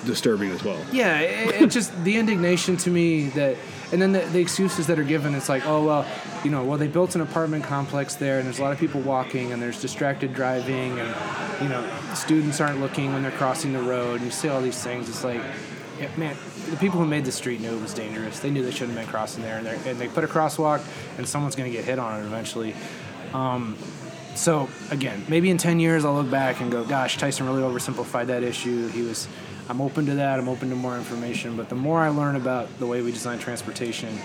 disturbing 0.05 0.51
as 0.51 0.63
well. 0.63 0.79
yeah, 0.93 1.21
it, 1.21 1.63
it 1.63 1.71
just 1.71 1.93
the 2.05 2.17
indignation 2.17 2.77
to 2.79 2.91
me 2.91 3.29
that, 3.31 3.57
and 3.93 4.01
then 4.01 4.13
the, 4.13 4.21
the 4.21 4.41
excuses 4.41 4.87
that 4.87 4.99
are 4.99 5.05
given. 5.05 5.35
It's 5.35 5.49
like, 5.49 5.67
oh 5.67 5.85
well, 5.85 6.07
you 6.45 6.51
know, 6.51 6.65
well 6.65 6.79
they 6.79 6.89
built 6.89 7.15
an 7.15 7.21
apartment 7.21 7.65
complex 7.65 8.15
there, 8.15 8.39
and 8.39 8.47
there's 8.47 8.59
a 8.59 8.63
lot 8.63 8.73
of 8.73 8.79
people 8.79 9.01
walking, 9.01 9.53
and 9.53 9.61
there's 9.63 9.81
distracted 9.81 10.35
driving, 10.35 10.99
and 10.99 11.63
you 11.63 11.69
know, 11.69 11.89
students 12.15 12.61
aren't 12.61 12.81
looking 12.81 13.13
when 13.13 13.23
they're 13.23 13.33
crossing 13.33 13.73
the 13.73 13.83
road. 13.83 14.17
And 14.17 14.25
you 14.25 14.31
see 14.31 14.49
all 14.49 14.61
these 14.61 14.83
things. 14.83 15.09
It's 15.09 15.25
like, 15.25 15.41
yeah, 16.01 16.11
man, 16.17 16.37
the 16.71 16.77
people 16.77 16.99
who 16.99 17.07
made 17.07 17.25
the 17.25 17.33
street 17.33 17.61
knew 17.61 17.77
it 17.77 17.81
was 17.81 17.95
dangerous. 17.95 18.41
They 18.41 18.51
knew 18.51 18.65
they 18.65 18.71
shouldn't 18.71 18.97
have 18.97 19.07
been 19.07 19.13
crossing 19.13 19.43
there, 19.43 19.59
and, 19.59 19.67
and 19.67 19.99
they 19.99 20.09
put 20.09 20.25
a 20.25 20.29
crosswalk, 20.29 20.83
and 21.19 21.29
someone's 21.29 21.57
going 21.57 21.71
to 21.71 21.77
get 21.77 21.85
hit 21.85 21.99
on 21.99 22.21
it 22.21 22.27
eventually. 22.27 22.75
Um, 23.33 23.77
so 24.35 24.69
again, 24.91 25.25
maybe 25.29 25.51
in 25.51 25.59
10 25.59 25.81
years 25.81 26.05
I'll 26.05 26.15
look 26.15 26.31
back 26.31 26.61
and 26.61 26.71
go, 26.71 26.85
gosh, 26.85 27.17
Tyson 27.19 27.47
really 27.47 27.63
oversimplified 27.63 28.27
that 28.27 28.43
issue. 28.43 28.89
He 28.89 29.03
was, 29.03 29.29
I'm 29.69 29.81
open 29.81 30.07
to 30.07 30.15
that. 30.17 30.39
I'm 30.39 30.49
open 30.49 30.71
to 30.71 30.77
more 30.77 30.97
information. 30.97 31.57
But 31.57 31.69
the 31.69 31.75
more 31.75 32.01
I 32.01 32.09
learn 32.09 32.37
about 32.37 32.79
the 32.79 32.87
way 32.87 33.03
we 33.03 33.13
design 33.13 33.39
transportation, 33.39 34.19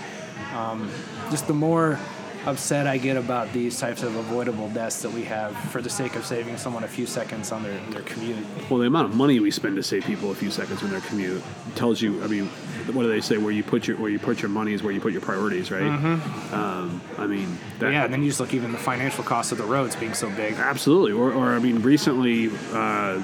um, 0.54 0.90
just 1.30 1.46
the 1.46 1.54
more 1.54 1.98
upset 2.46 2.86
I 2.86 2.96
get 2.96 3.18
about 3.18 3.52
these 3.52 3.78
types 3.78 4.02
of 4.02 4.16
avoidable 4.16 4.70
deaths 4.70 5.02
that 5.02 5.12
we 5.12 5.24
have 5.24 5.54
for 5.70 5.82
the 5.82 5.90
sake 5.90 6.16
of 6.16 6.24
saving 6.24 6.56
someone 6.56 6.84
a 6.84 6.88
few 6.88 7.04
seconds 7.06 7.52
on 7.52 7.62
their, 7.62 7.78
their 7.90 8.00
commute. 8.02 8.38
Well, 8.70 8.80
the 8.80 8.86
amount 8.86 9.10
of 9.10 9.14
money 9.14 9.40
we 9.40 9.50
spend 9.50 9.76
to 9.76 9.82
save 9.82 10.04
people 10.04 10.30
a 10.30 10.34
few 10.34 10.50
seconds 10.50 10.82
on 10.82 10.90
their 10.90 11.02
commute 11.02 11.42
tells 11.74 12.00
you. 12.00 12.22
I 12.22 12.28
mean, 12.28 12.46
what 12.94 13.02
do 13.02 13.08
they 13.08 13.20
say? 13.20 13.36
Where 13.36 13.52
you 13.52 13.62
put 13.62 13.86
your 13.86 13.98
where 13.98 14.10
you 14.10 14.18
put 14.18 14.40
your 14.40 14.48
money 14.48 14.72
is 14.72 14.82
where 14.82 14.92
you 14.92 15.00
put 15.00 15.12
your 15.12 15.20
priorities, 15.20 15.70
right? 15.70 15.82
Um, 15.82 17.02
I 17.18 17.26
mean, 17.26 17.58
that, 17.78 17.92
yeah, 17.92 18.04
and 18.04 18.12
then 18.12 18.22
you 18.22 18.30
just 18.30 18.40
look 18.40 18.54
even 18.54 18.72
the 18.72 18.78
financial 18.78 19.22
cost 19.22 19.52
of 19.52 19.58
the 19.58 19.64
roads 19.64 19.94
being 19.96 20.14
so 20.14 20.30
big. 20.30 20.54
Absolutely. 20.54 21.12
Or, 21.12 21.32
or 21.32 21.50
I 21.50 21.58
mean, 21.58 21.82
recently, 21.82 22.50
uh, 22.72 23.22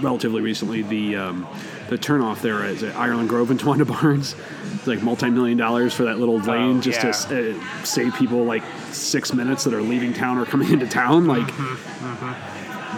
relatively 0.00 0.40
recently, 0.42 0.82
the 0.82 1.16
um, 1.16 1.46
the 1.88 1.98
turnoff 1.98 2.40
there 2.40 2.62
at 2.64 2.82
Ireland 2.96 3.28
Grove 3.28 3.50
and 3.50 3.60
Towanda 3.60 3.86
Barnes, 3.86 4.34
it's 4.74 4.86
like 4.86 5.02
multi-million 5.02 5.58
dollars 5.58 5.92
for 5.94 6.04
that 6.04 6.18
little 6.18 6.38
lane 6.38 6.80
just 6.80 7.02
yeah. 7.02 7.12
to 7.12 7.56
uh, 7.58 7.84
save 7.84 8.14
people 8.16 8.44
like 8.44 8.62
six 8.90 9.32
minutes 9.32 9.64
that 9.64 9.74
are 9.74 9.82
leaving 9.82 10.12
town 10.12 10.38
or 10.38 10.44
coming 10.46 10.70
into 10.72 10.86
town. 10.86 11.26
Like, 11.26 11.50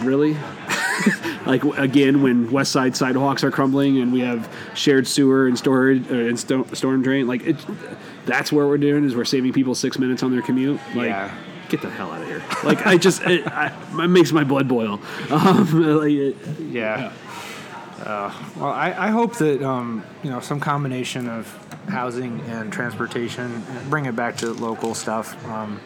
really? 0.03 0.37
like 1.45 1.63
again, 1.77 2.21
when 2.21 2.51
West 2.51 2.71
Side 2.71 2.95
sidewalks 2.95 3.43
are 3.43 3.51
crumbling 3.51 3.99
and 3.99 4.11
we 4.11 4.21
have 4.21 4.51
shared 4.73 5.07
sewer 5.07 5.47
and 5.47 5.57
storage 5.57 6.09
uh, 6.09 6.15
and 6.15 6.39
sto- 6.39 6.65
storm 6.73 7.01
drain, 7.03 7.27
like 7.27 7.45
it, 7.45 7.57
that's 8.25 8.51
where 8.51 8.67
we're 8.67 8.77
doing 8.77 9.03
is 9.03 9.15
we're 9.15 9.25
saving 9.25 9.53
people 9.53 9.75
six 9.75 9.99
minutes 9.99 10.23
on 10.23 10.31
their 10.31 10.41
commute. 10.41 10.79
Like, 10.95 11.07
Yeah. 11.07 11.35
Get 11.69 11.81
the 11.81 11.89
hell 11.89 12.11
out 12.11 12.21
of 12.21 12.27
here! 12.27 12.43
Like, 12.63 12.85
I 12.85 12.97
just 12.97 13.21
it, 13.23 13.45
I, 13.47 13.67
it 14.03 14.07
makes 14.07 14.31
my 14.31 14.43
blood 14.43 14.67
boil. 14.67 14.99
Um, 15.29 15.97
like, 15.97 16.11
it, 16.11 16.35
Yeah. 16.59 17.11
Uh, 17.99 18.31
well, 18.57 18.71
I, 18.71 18.93
I 18.97 19.07
hope 19.07 19.37
that 19.37 19.63
um, 19.63 20.03
you 20.21 20.29
know 20.29 20.39
some 20.39 20.59
combination 20.59 21.29
of 21.29 21.47
housing 21.87 22.41
and 22.41 22.71
transportation, 22.71 23.63
bring 23.89 24.05
it 24.05 24.15
back 24.15 24.37
to 24.37 24.51
local 24.53 24.93
stuff. 24.93 25.43
Um, 25.47 25.79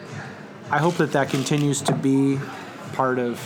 I 0.71 0.77
hope 0.77 0.95
that 0.95 1.11
that 1.13 1.29
continues 1.29 1.81
to 1.83 1.93
be 1.93 2.39
part 2.93 3.19
of 3.19 3.39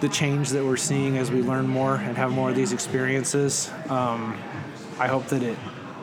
the 0.00 0.08
change 0.08 0.50
that 0.50 0.64
we're 0.64 0.76
seeing 0.76 1.18
as 1.18 1.30
we 1.30 1.42
learn 1.42 1.66
more 1.66 1.96
and 1.96 2.16
have 2.16 2.30
more 2.30 2.50
of 2.50 2.56
these 2.56 2.72
experiences. 2.72 3.70
Um, 3.88 4.36
I 4.98 5.08
hope 5.08 5.26
that 5.28 5.42
it 5.42 5.58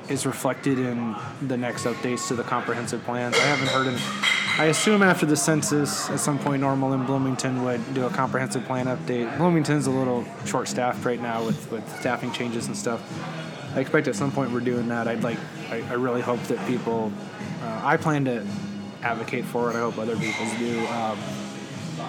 is 0.09 0.25
reflected 0.25 0.79
in 0.79 1.15
the 1.41 1.57
next 1.57 1.85
updates 1.85 2.27
to 2.27 2.35
the 2.35 2.43
comprehensive 2.43 3.03
plans. 3.03 3.35
I 3.35 3.43
haven't 3.43 3.69
heard 3.69 3.87
of. 3.87 4.44
I 4.57 4.65
assume 4.65 5.03
after 5.03 5.25
the 5.25 5.35
census, 5.35 6.09
at 6.09 6.19
some 6.19 6.39
point, 6.39 6.61
Normal 6.61 6.93
and 6.93 7.05
Bloomington 7.05 7.63
would 7.65 7.93
do 7.93 8.05
a 8.05 8.09
comprehensive 8.09 8.63
plan 8.63 8.85
update. 8.85 9.37
Bloomington's 9.37 9.85
a 9.87 9.91
little 9.91 10.25
short-staffed 10.45 11.03
right 11.03 11.21
now 11.21 11.43
with, 11.45 11.69
with 11.71 11.99
staffing 11.99 12.31
changes 12.31 12.67
and 12.67 12.77
stuff. 12.77 13.01
I 13.75 13.81
expect 13.81 14.07
at 14.07 14.15
some 14.15 14.31
point 14.31 14.51
we're 14.51 14.61
doing 14.61 14.87
that. 14.87 15.09
I'd 15.09 15.23
like. 15.23 15.37
I, 15.69 15.81
I 15.89 15.93
really 15.93 16.21
hope 16.21 16.41
that 16.43 16.65
people. 16.67 17.11
Uh, 17.61 17.81
I 17.83 17.97
plan 17.97 18.23
to 18.25 18.47
advocate 19.01 19.43
for 19.43 19.69
it. 19.69 19.75
I 19.75 19.79
hope 19.79 19.97
other 19.97 20.15
people 20.15 20.45
do. 20.57 20.87
Um, 20.87 21.19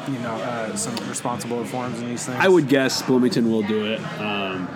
you 0.06 0.18
know, 0.20 0.34
uh, 0.34 0.76
some 0.76 0.94
responsible 1.08 1.58
reforms 1.58 2.00
in 2.00 2.08
these 2.08 2.24
things. 2.26 2.38
I 2.38 2.46
would 2.46 2.68
guess 2.68 3.02
Bloomington 3.02 3.50
will 3.50 3.62
do 3.62 3.86
it. 3.86 4.00
Um, 4.20 4.68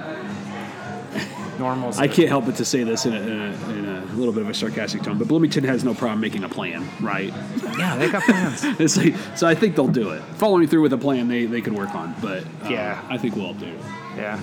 Normals. 1.60 1.98
I 1.98 2.08
can't 2.08 2.28
help 2.28 2.46
but 2.46 2.56
to 2.56 2.64
say 2.64 2.82
this 2.84 3.04
in 3.06 3.12
a, 3.12 3.20
in, 3.20 3.28
a, 3.38 3.70
in 3.70 3.84
a 3.86 4.04
little 4.14 4.32
bit 4.32 4.42
of 4.42 4.48
a 4.48 4.54
sarcastic 4.54 5.02
tone, 5.02 5.18
but 5.18 5.28
Bloomington 5.28 5.62
has 5.64 5.84
no 5.84 5.92
problem 5.94 6.20
making 6.20 6.42
a 6.42 6.48
plan, 6.48 6.88
right? 7.00 7.32
Yeah, 7.78 7.96
they 7.96 8.08
got 8.10 8.22
plans. 8.24 8.64
It's 8.80 8.96
like, 8.96 9.14
so 9.36 9.46
I 9.46 9.54
think 9.54 9.76
they'll 9.76 9.86
do 9.86 10.10
it. 10.10 10.22
Following 10.38 10.66
through 10.66 10.80
with 10.82 10.92
a 10.94 10.98
plan 10.98 11.28
they, 11.28 11.44
they 11.44 11.60
could 11.60 11.74
work 11.74 11.94
on, 11.94 12.14
but 12.22 12.44
uh, 12.64 12.68
Yeah. 12.70 13.00
I 13.08 13.18
think 13.18 13.36
we'll 13.36 13.52
do 13.54 13.66
it. 13.66 13.80
Yeah. 14.16 14.40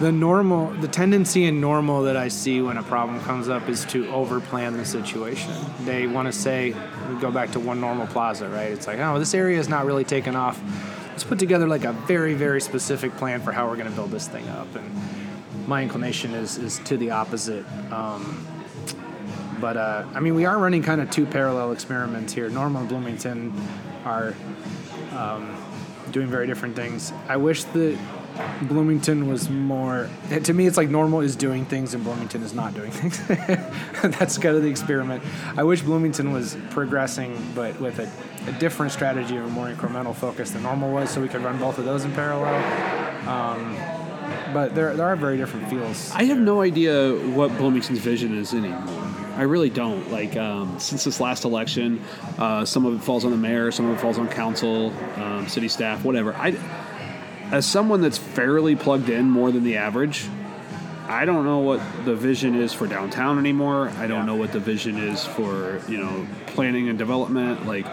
The 0.00 0.10
normal, 0.10 0.70
the 0.80 0.88
tendency 0.88 1.44
in 1.44 1.60
normal 1.60 2.02
that 2.04 2.16
I 2.16 2.28
see 2.28 2.60
when 2.62 2.76
a 2.78 2.82
problem 2.82 3.20
comes 3.20 3.48
up 3.48 3.68
is 3.68 3.84
to 3.86 4.04
overplan 4.06 4.76
the 4.76 4.84
situation. 4.84 5.52
They 5.84 6.06
want 6.06 6.26
to 6.26 6.32
say, 6.32 6.74
we 7.08 7.20
go 7.20 7.30
back 7.30 7.52
to 7.52 7.60
one 7.60 7.80
normal 7.80 8.06
plaza, 8.08 8.48
right? 8.48 8.72
It's 8.72 8.86
like, 8.86 8.98
oh, 8.98 9.18
this 9.18 9.34
area 9.34 9.58
is 9.58 9.68
not 9.68 9.84
really 9.84 10.04
taken 10.04 10.34
off. 10.34 10.60
Let's 11.10 11.22
put 11.22 11.38
together 11.38 11.68
like 11.68 11.84
a 11.84 11.92
very, 11.92 12.34
very 12.34 12.60
specific 12.60 13.16
plan 13.16 13.40
for 13.40 13.52
how 13.52 13.68
we're 13.68 13.76
going 13.76 13.88
to 13.88 13.94
build 13.94 14.10
this 14.10 14.26
thing 14.26 14.48
up. 14.48 14.66
And 14.74 14.90
my 15.66 15.82
inclination 15.82 16.34
is 16.34 16.58
is 16.58 16.78
to 16.80 16.96
the 16.96 17.10
opposite. 17.10 17.64
Um, 17.92 18.46
But 19.60 19.76
uh, 19.76 20.04
I 20.14 20.20
mean, 20.20 20.34
we 20.34 20.44
are 20.44 20.58
running 20.58 20.82
kind 20.82 21.00
of 21.00 21.10
two 21.10 21.24
parallel 21.24 21.72
experiments 21.72 22.34
here. 22.34 22.50
Normal 22.50 22.80
and 22.80 22.88
Bloomington 22.88 23.52
are 24.04 24.34
um, 25.12 25.56
doing 26.10 26.26
very 26.26 26.46
different 26.46 26.76
things. 26.76 27.12
I 27.28 27.36
wish 27.38 27.64
that 27.64 27.98
Bloomington 28.62 29.28
was 29.28 29.48
more. 29.48 30.10
To 30.42 30.52
me, 30.52 30.66
it's 30.66 30.76
like 30.76 30.90
normal 30.90 31.20
is 31.20 31.36
doing 31.36 31.64
things 31.64 31.94
and 31.94 32.02
Bloomington 32.04 32.42
is 32.42 32.52
not 32.52 32.74
doing 32.74 32.90
things. 32.90 33.16
That's 34.18 34.36
kind 34.36 34.56
of 34.56 34.62
the 34.64 34.68
experiment. 34.68 35.22
I 35.56 35.62
wish 35.62 35.80
Bloomington 35.82 36.32
was 36.32 36.56
progressing, 36.70 37.30
but 37.54 37.80
with 37.80 38.00
a, 38.00 38.10
a 38.50 38.52
different 38.58 38.92
strategy 38.92 39.38
or 39.38 39.46
more 39.46 39.68
incremental 39.70 40.14
focus 40.14 40.50
than 40.50 40.62
normal 40.64 40.90
was, 40.92 41.08
so 41.10 41.22
we 41.22 41.28
could 41.28 41.42
run 41.42 41.58
both 41.58 41.78
of 41.78 41.84
those 41.86 42.04
in 42.04 42.12
parallel. 42.12 42.56
Um, 43.28 43.76
but 44.52 44.74
there, 44.74 44.94
there 44.96 45.06
are 45.06 45.16
very 45.16 45.36
different 45.36 45.68
feels. 45.68 46.10
I 46.12 46.24
have 46.24 46.38
no 46.38 46.60
idea 46.60 47.12
what 47.30 47.56
Bloomington's 47.58 47.98
vision 47.98 48.36
is 48.36 48.52
anymore. 48.54 48.82
I 49.36 49.42
really 49.42 49.70
don't. 49.70 50.10
Like 50.12 50.36
um, 50.36 50.78
since 50.78 51.04
this 51.04 51.20
last 51.20 51.44
election, 51.44 52.00
uh, 52.38 52.64
some 52.64 52.86
of 52.86 52.94
it 52.94 53.02
falls 53.04 53.24
on 53.24 53.30
the 53.32 53.36
mayor, 53.36 53.70
some 53.72 53.86
of 53.90 53.96
it 53.96 54.00
falls 54.00 54.18
on 54.18 54.28
council, 54.28 54.92
um, 55.16 55.48
city 55.48 55.68
staff, 55.68 56.04
whatever. 56.04 56.34
I, 56.34 56.56
as 57.50 57.66
someone 57.66 58.00
that's 58.00 58.18
fairly 58.18 58.76
plugged 58.76 59.08
in 59.08 59.28
more 59.30 59.50
than 59.52 59.64
the 59.64 59.76
average, 59.76 60.26
I 61.06 61.24
don't 61.26 61.44
know 61.44 61.58
what 61.58 61.80
the 62.04 62.14
vision 62.14 62.54
is 62.54 62.72
for 62.72 62.86
downtown 62.86 63.38
anymore. 63.38 63.90
I 63.98 64.06
don't 64.06 64.20
Yeah. 64.20 64.24
know 64.26 64.36
what 64.36 64.52
the 64.52 64.60
vision 64.60 64.96
is 64.98 65.24
for 65.24 65.80
you 65.88 65.98
know 65.98 66.26
planning 66.46 66.88
and 66.88 66.96
development. 66.98 67.66
Like, 67.66 67.86
I 67.86 67.90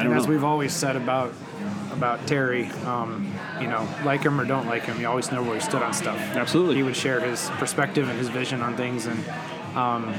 And 0.00 0.04
don't 0.08 0.16
as 0.16 0.24
know. 0.24 0.30
we've 0.30 0.44
always 0.44 0.72
said 0.72 0.96
about 0.96 1.32
about 1.92 2.26
Terry, 2.26 2.68
um, 2.84 3.32
you 3.60 3.68
know, 3.68 3.88
like 4.04 4.22
him 4.22 4.40
or 4.40 4.44
don't 4.44 4.66
like 4.66 4.84
him, 4.84 5.00
you 5.00 5.08
always 5.08 5.30
know 5.30 5.42
where 5.42 5.54
he 5.54 5.60
stood 5.60 5.82
on 5.82 5.92
stuff. 5.92 6.18
Absolutely. 6.18 6.76
he 6.76 6.82
would 6.82 6.96
share 6.96 7.20
his 7.20 7.48
perspective 7.50 8.08
and 8.08 8.18
his 8.18 8.28
vision 8.28 8.62
on 8.62 8.76
things, 8.76 9.06
and 9.06 9.18
um, 9.76 10.14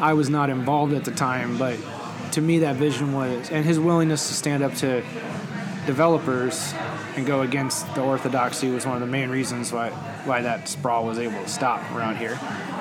I 0.00 0.14
was 0.14 0.28
not 0.28 0.50
involved 0.50 0.92
at 0.92 1.04
the 1.04 1.12
time, 1.12 1.58
but 1.58 1.78
to 2.32 2.40
me, 2.40 2.60
that 2.60 2.76
vision 2.76 3.12
was, 3.12 3.50
and 3.50 3.64
his 3.64 3.78
willingness 3.78 4.28
to 4.28 4.34
stand 4.34 4.62
up 4.62 4.74
to 4.76 5.02
developers 5.86 6.72
and 7.16 7.26
go 7.26 7.42
against 7.42 7.92
the 7.94 8.00
orthodoxy 8.00 8.70
was 8.70 8.86
one 8.86 8.94
of 8.94 9.00
the 9.00 9.06
main 9.06 9.28
reasons 9.28 9.72
why 9.72 9.90
why 10.24 10.40
that 10.42 10.68
sprawl 10.68 11.04
was 11.04 11.18
able 11.18 11.42
to 11.42 11.48
stop 11.48 11.80
around 11.92 12.16
here. 12.16 12.38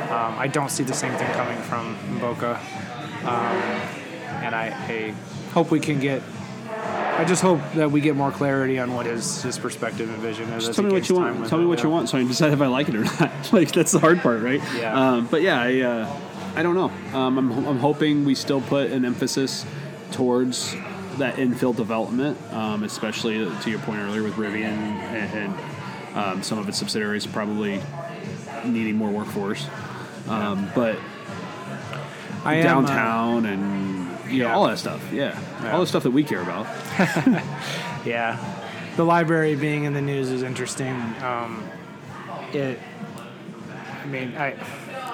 Um, 0.09 0.36
I 0.38 0.47
don't 0.47 0.70
see 0.70 0.84
the 0.84 0.93
same 0.93 1.14
thing 1.14 1.32
coming 1.34 1.57
from 1.64 1.97
Boca, 2.20 2.59
um, 3.24 3.57
and 4.43 4.55
I, 4.55 4.68
I 4.68 5.14
hope 5.51 5.72
we 5.72 5.80
can 5.80 5.99
get. 5.99 6.22
I 7.18 7.26
just 7.26 7.41
hope 7.41 7.59
that 7.76 7.91
we 7.91 8.01
get 8.01 8.16
more 8.16 8.32
clarity 8.32 8.80
on 8.80 8.93
what 8.93 9.05
his 9.05 9.43
his 9.43 9.59
perspective 9.59 10.09
and 10.09 10.18
vision 10.20 10.49
is. 10.49 10.66
Just 10.66 10.76
tell 10.76 10.86
me 10.86 10.91
what 10.93 11.07
you 11.07 11.16
want. 11.16 11.47
Tell 11.47 11.57
me 11.57 11.66
it, 11.66 11.68
what 11.68 11.80
yeah. 11.80 11.86
you 11.86 11.89
want, 11.89 12.09
so 12.09 12.18
I 12.18 12.22
can 12.22 12.28
decide 12.28 12.53
if 12.53 12.62
I 12.62 12.68
like 12.68 12.89
it 12.89 12.95
or 12.95 13.03
not. 13.20 13.53
like 13.53 13.72
that's 13.72 13.91
the 13.91 13.99
hard 13.99 14.20
part, 14.20 14.41
right? 14.41 14.62
Yeah. 14.76 14.99
Um, 14.99 15.28
but 15.28 15.41
yeah, 15.41 15.62
I, 15.62 15.80
uh, 15.82 16.20
I 16.55 16.64
don't 16.64 16.76
know. 16.76 16.91
Um, 17.18 17.38
I'm, 17.38 17.68
I'm 17.68 17.80
hoping 17.80 18.26
we 18.26 18.36
still 18.36 18.62
put 18.62 18.91
an 18.91 19.05
emphasis 19.05 19.66
towards 20.12 20.74
that 21.18 21.36
infill 21.36 21.76
development, 21.76 22.38
um, 22.53 22.84
especially 22.84 23.45
to 23.62 23.70
your 23.70 23.80
point 23.80 23.99
earlier 23.99 24.24
with 24.24 24.34
Rivian 24.34 24.72
and, 24.72 25.38
and 25.38 26.18
um, 26.18 26.43
some 26.43 26.57
of 26.57 26.68
its 26.68 26.78
subsidiaries 26.78 27.26
probably 27.28 27.82
needing 28.66 28.95
more 28.95 29.09
workforce. 29.09 29.68
Um, 30.28 30.70
but 30.76 30.97
I 32.43 32.55
am, 32.55 32.62
uh, 32.62 32.64
downtown 32.64 33.45
and 33.45 33.90
you 34.32 34.39
know 34.43 34.47
yeah. 34.49 34.55
all 34.55 34.67
that 34.67 34.79
stuff, 34.79 35.01
yeah. 35.11 35.39
Yeah. 35.63 35.73
all 35.73 35.82
the 35.82 35.88
stuff 35.88 36.03
that 36.03 36.11
we 36.11 36.23
care 36.23 36.41
about. 36.41 36.67
Yeah, 38.03 38.36
the 38.95 39.05
library 39.05 39.55
being 39.55 39.84
in 39.84 39.93
the 39.93 40.01
news 40.01 40.32
is 40.32 40.41
interesting. 40.41 40.95
Um, 41.21 41.69
it, 42.51 42.79
I 44.01 44.05
mean, 44.07 44.36
I 44.36 44.53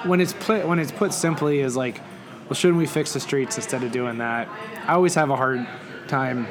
when 0.06 0.22
it's 0.22 0.32
put 0.32 0.66
when 0.66 0.78
it's 0.78 0.90
put 0.92 1.12
simply 1.12 1.60
is 1.60 1.76
like, 1.76 2.00
well, 2.44 2.54
shouldn't 2.54 2.78
we 2.78 2.86
fix 2.86 3.12
the 3.12 3.20
streets 3.20 3.56
instead 3.56 3.82
of 3.84 3.92
doing 3.92 4.16
that? 4.18 4.48
I 4.86 4.94
always 4.94 5.14
have 5.16 5.28
a 5.28 5.36
hard 5.36 5.66
time 6.08 6.46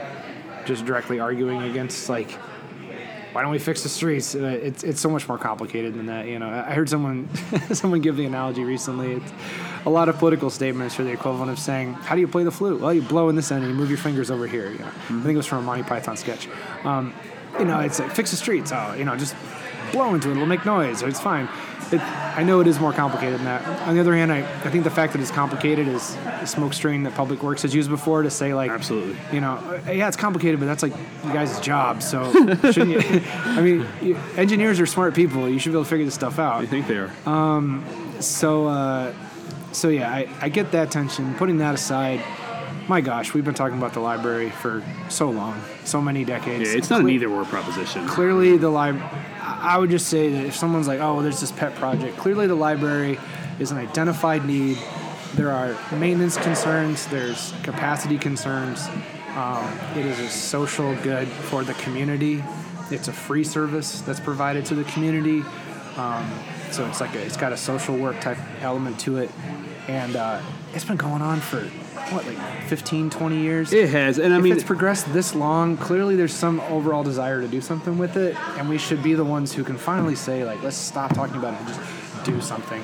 just 0.66 0.86
directly 0.86 1.20
arguing 1.20 1.64
against 1.64 2.08
like, 2.08 2.30
why 3.34 3.42
don't 3.42 3.50
we 3.52 3.58
fix 3.60 3.82
the 3.82 3.90
streets? 3.90 4.36
Uh, 4.36 4.60
It's 4.62 4.84
it's 4.84 5.02
so 5.02 5.10
much 5.10 5.28
more 5.28 5.40
complicated 5.40 5.96
than 5.96 6.06
that. 6.06 6.28
You 6.28 6.38
know, 6.38 6.50
I 6.50 6.70
I 6.70 6.74
heard 6.76 6.88
someone 6.88 7.28
someone 7.74 8.02
give 8.02 8.16
the 8.16 8.26
analogy 8.26 8.64
recently. 8.64 9.14
It's 9.14 9.32
a 9.88 9.90
lot 9.90 10.10
of 10.10 10.18
political 10.18 10.50
statements 10.50 11.00
are 11.00 11.06
the 11.06 11.14
equivalent 11.14 11.50
of 11.50 11.58
saying, 11.58 11.94
"How 11.94 12.14
do 12.14 12.20
you 12.20 12.28
play 12.28 12.44
the 12.44 12.52
flute?" 12.52 12.82
Well, 12.82 12.94
you 12.94 13.02
blow 13.02 13.30
in 13.30 13.38
this 13.38 13.52
end 13.54 13.64
and 13.64 13.72
you 13.72 13.78
move 13.80 13.88
your 13.90 13.98
fingers 13.98 14.30
over 14.30 14.46
here. 14.46 14.70
You 14.70 14.80
know, 14.80 14.88
I 14.88 15.22
think 15.24 15.28
it 15.28 15.38
was 15.38 15.46
from 15.46 15.60
a 15.60 15.62
Monty 15.62 15.84
Python 15.84 16.18
sketch. 16.18 16.50
Um, 16.84 17.14
you 17.58 17.64
know, 17.64 17.80
it's 17.80 17.98
like 17.98 18.12
fix 18.12 18.32
the 18.32 18.38
streets. 18.38 18.74
Oh, 18.74 18.94
you 18.98 19.06
know, 19.06 19.16
just 19.16 19.34
blow 19.94 20.14
into 20.14 20.30
it. 20.30 20.34
It'll 20.34 20.46
make 20.46 20.66
noise. 20.66 21.02
It's 21.04 21.22
fine. 21.22 21.48
It, 21.90 22.02
I 22.02 22.44
know 22.44 22.60
it 22.60 22.68
is 22.68 22.82
more 22.82 22.92
complicated 22.92 23.36
than 23.40 23.46
that. 23.46 23.66
On 23.88 23.96
the 23.96 24.02
other 24.02 24.14
hand, 24.14 24.30
I, 24.30 24.40
I 24.40 24.70
think 24.70 24.84
the 24.84 24.90
fact 24.90 25.14
that 25.14 25.22
it's 25.22 25.32
complicated 25.32 25.88
is 25.88 26.18
a 26.42 26.46
smoke 26.46 26.74
screen 26.74 27.04
that 27.04 27.16
Public 27.16 27.42
Works 27.42 27.62
has 27.62 27.74
used 27.74 27.90
before 27.90 28.24
to 28.24 28.30
say 28.30 28.54
like, 28.54 28.70
Absolutely. 28.70 29.16
you 29.32 29.40
know, 29.40 29.54
uh, 29.88 29.92
yeah, 29.92 30.10
it's 30.10 30.18
complicated, 30.18 30.60
but 30.60 30.66
that's 30.66 30.84
like 30.84 30.92
you 31.24 31.32
guys' 31.32 31.58
job. 31.62 32.04
So 32.04 32.30
shouldn't 32.72 32.90
you? 32.90 33.22
I 33.32 33.62
mean, 33.62 33.88
you, 34.02 34.18
engineers 34.36 34.82
are 34.82 34.86
smart 34.86 35.16
people. 35.16 35.48
You 35.48 35.60
should 35.60 35.70
be 35.70 35.76
able 35.76 35.86
to 35.86 35.90
figure 35.90 36.04
this 36.04 36.16
stuff 36.16 36.40
out. 36.40 36.60
You 36.60 36.68
think 36.68 36.88
they 36.88 36.98
are. 36.98 37.12
So, 38.20 38.68
uh, 38.68 39.14
so 39.78 39.90
yeah, 39.90 40.12
I, 40.12 40.28
I 40.42 40.50
get 40.50 40.72
that 40.72 40.92
tension. 40.92 41.36
Putting 41.36 41.58
that 41.58 41.76
aside, 41.76 42.22
my 42.88 43.00
gosh, 43.00 43.34
we've 43.34 43.46
been 43.46 43.54
talking 43.54 43.78
about 43.78 43.94
the 43.94 44.00
library 44.00 44.50
for 44.50 44.84
so 45.10 45.30
long, 45.30 45.62
so 45.84 46.02
many 46.02 46.26
decades. 46.26 46.70
yeah, 46.70 46.78
it's 46.78 46.90
not 46.90 47.02
an 47.02 47.10
either 47.10 47.30
or 47.30 47.46
proposition. 47.46 48.08
Clearly, 48.08 48.58
the 48.58 48.70
lib. 48.70 49.00
I 49.40 49.76
I 49.76 49.78
would 49.78 49.90
just 49.90 50.08
say 50.08 50.32
that 50.32 50.46
if 50.46 50.56
someone's 50.56 50.88
like, 50.88 51.00
"Oh, 51.00 51.16
well, 51.16 51.24
there's 51.24 51.40
this 51.40 51.52
pet 51.52 51.76
project," 51.76 52.18
clearly 52.18 52.48
the 52.48 52.56
library 52.56 53.20
is 53.60 53.72
an 53.72 53.78
identified 53.78 54.46
need. 54.46 54.78
There 55.36 55.52
are 55.52 55.78
maintenance 55.96 56.38
concerns. 56.38 57.06
There's 57.08 57.54
capacity 57.64 58.18
concerns. 58.18 58.88
Um, 59.36 59.80
it 59.96 60.06
is 60.06 60.20
a 60.20 60.30
social 60.30 60.96
good 61.04 61.28
for 61.28 61.64
the 61.64 61.74
community. 61.76 62.44
It's 62.90 63.08
a 63.08 63.14
free 63.14 63.44
service 63.44 64.02
that's 64.02 64.20
provided 64.20 64.66
to 64.68 64.76
the 64.76 64.86
community. 64.86 65.44
Um, 65.98 66.32
so 66.72 66.86
it's 66.88 67.02
like 67.02 67.16
a, 67.16 67.26
it's 67.26 67.38
got 67.38 67.54
a 67.54 67.58
social 67.58 67.96
work 67.98 68.20
type 68.22 68.38
element 68.62 69.00
to 69.02 69.18
it, 69.18 69.32
and 69.88 70.16
uh, 70.16 70.42
it's 70.74 70.86
been 70.86 70.98
going 70.98 71.22
on 71.22 71.40
for 71.40 71.62
what 72.12 72.26
like 72.26 72.38
15, 72.64 73.10
20 73.10 73.38
years 73.38 73.74
It 73.74 73.90
has, 73.90 74.18
and 74.18 74.34
I 74.34 74.38
if 74.38 74.44
mean, 74.44 74.54
it's 74.54 74.64
progressed 74.64 75.12
this 75.14 75.36
long, 75.36 75.78
clearly 75.78 76.16
there's 76.16 76.34
some 76.34 76.60
overall 76.62 77.04
desire 77.04 77.42
to 77.42 77.48
do 77.48 77.62
something 77.62 77.98
with 77.98 78.16
it, 78.18 78.36
and 78.58 78.70
we 78.70 78.78
should 78.78 79.04
be 79.04 79.14
the 79.14 79.26
ones 79.26 79.54
who 79.54 79.64
can 79.64 79.78
finally 79.78 80.16
say, 80.16 80.44
like, 80.44 80.62
let's 80.64 80.78
stop 80.78 81.14
talking 81.14 81.38
about 81.38 81.54
it 81.54 81.60
and 81.60 81.68
just 81.70 82.26
do 82.26 82.42
something. 82.42 82.84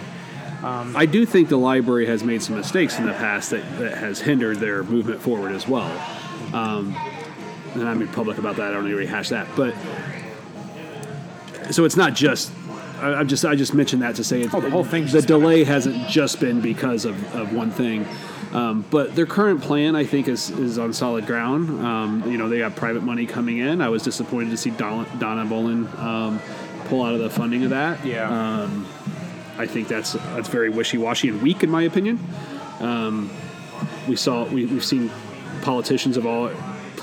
I 0.96 1.06
do 1.06 1.26
think 1.26 1.50
the 1.50 1.58
library 1.58 2.06
has 2.06 2.24
made 2.24 2.42
some 2.42 2.56
mistakes 2.56 2.98
in 2.98 3.06
the 3.06 3.14
past 3.14 3.50
that, 3.50 3.80
that 3.80 3.98
has 3.98 4.22
hindered 4.22 4.60
their 4.60 4.84
movement 4.84 5.22
forward 5.22 5.52
as 5.52 5.68
well. 5.68 5.92
Um, 6.54 6.96
and 7.74 7.88
I'm 7.88 8.08
public 8.10 8.38
about 8.38 8.56
that. 8.58 8.70
I 8.70 8.72
don't 8.72 8.86
need 8.86 8.92
to 8.92 8.98
rehash 8.98 9.30
that, 9.30 9.48
but 9.56 9.76
so 11.72 11.86
it's 11.86 11.96
not 11.96 12.14
just. 12.14 12.52
I, 13.04 13.24
just 13.24 13.46
I 13.46 13.56
just 13.56 13.74
mentioned 13.74 14.02
that 14.02 14.16
to 14.16 14.24
say 14.24 14.42
it's, 14.42 14.54
Oh, 14.54 14.62
the 14.62 14.70
whole 14.70 14.84
thing's 14.84 15.12
the 15.12 15.22
delay 15.22 15.64
hasn't 15.64 16.08
just 16.08 16.40
been 16.40 16.62
because 16.62 17.06
of, 17.06 17.36
of 17.36 17.54
one 17.54 17.72
thing. 17.72 18.06
Um, 18.54 18.86
but 18.92 19.16
their 19.16 19.26
current 19.26 19.62
plan, 19.62 19.96
I 19.96 20.06
think, 20.06 20.28
is, 20.28 20.52
is 20.52 20.78
on 20.78 20.94
solid 20.94 21.26
ground. 21.26 21.70
Um, 21.84 22.24
you 22.32 22.38
know, 22.38 22.50
they 22.50 22.60
got 22.60 22.76
private 22.76 23.02
money 23.02 23.26
coming 23.26 23.58
in. 23.58 23.82
I 23.82 23.90
was 23.90 24.04
disappointed 24.04 24.52
to 24.52 24.58
see 24.58 24.70
Donna, 24.70 25.10
Donna 25.20 25.44
Boelen 25.44 25.88
um, 25.98 26.40
pull 26.86 27.04
out 27.04 27.16
of 27.16 27.20
the 27.20 27.32
funding 27.32 27.64
of 27.64 27.72
that. 27.72 28.06
Yeah. 28.06 28.30
Um, 28.30 28.88
I 29.58 29.66
think 29.66 29.88
that's 29.88 30.14
that's 30.14 30.50
very 30.50 30.70
wishy-washy 30.70 31.30
and 31.30 31.42
weak, 31.42 31.64
in 31.64 31.70
my 31.70 31.84
opinion. 31.84 32.20
Um, 32.80 33.32
we 34.08 34.16
saw 34.16 34.46
we, 34.46 34.66
we've 34.66 34.86
seen 34.86 35.12
politicians 35.62 36.18
of 36.18 36.26
all 36.26 36.52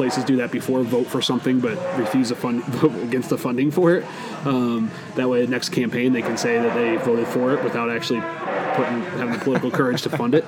places 0.00 0.24
do 0.24 0.36
that 0.36 0.50
before, 0.50 0.82
vote 0.82 1.06
for 1.06 1.20
something 1.20 1.60
but 1.60 1.76
refuse 1.98 2.28
to 2.28 2.34
fund 2.34 2.64
vote 2.80 2.96
against 3.02 3.28
the 3.28 3.36
funding 3.36 3.70
for 3.70 3.96
it. 3.96 4.06
Um, 4.46 4.90
that 5.16 5.28
way, 5.28 5.44
the 5.44 5.50
next 5.50 5.68
campaign 5.68 6.14
they 6.14 6.22
can 6.22 6.38
say 6.38 6.58
that 6.58 6.74
they 6.74 6.96
voted 6.96 7.26
for 7.26 7.52
it 7.52 7.62
without 7.62 7.90
actually 7.90 8.20
putting 8.76 9.02
having 9.18 9.34
the 9.34 9.38
political 9.40 9.70
courage 9.70 10.00
to 10.00 10.08
fund 10.08 10.34
it. 10.34 10.46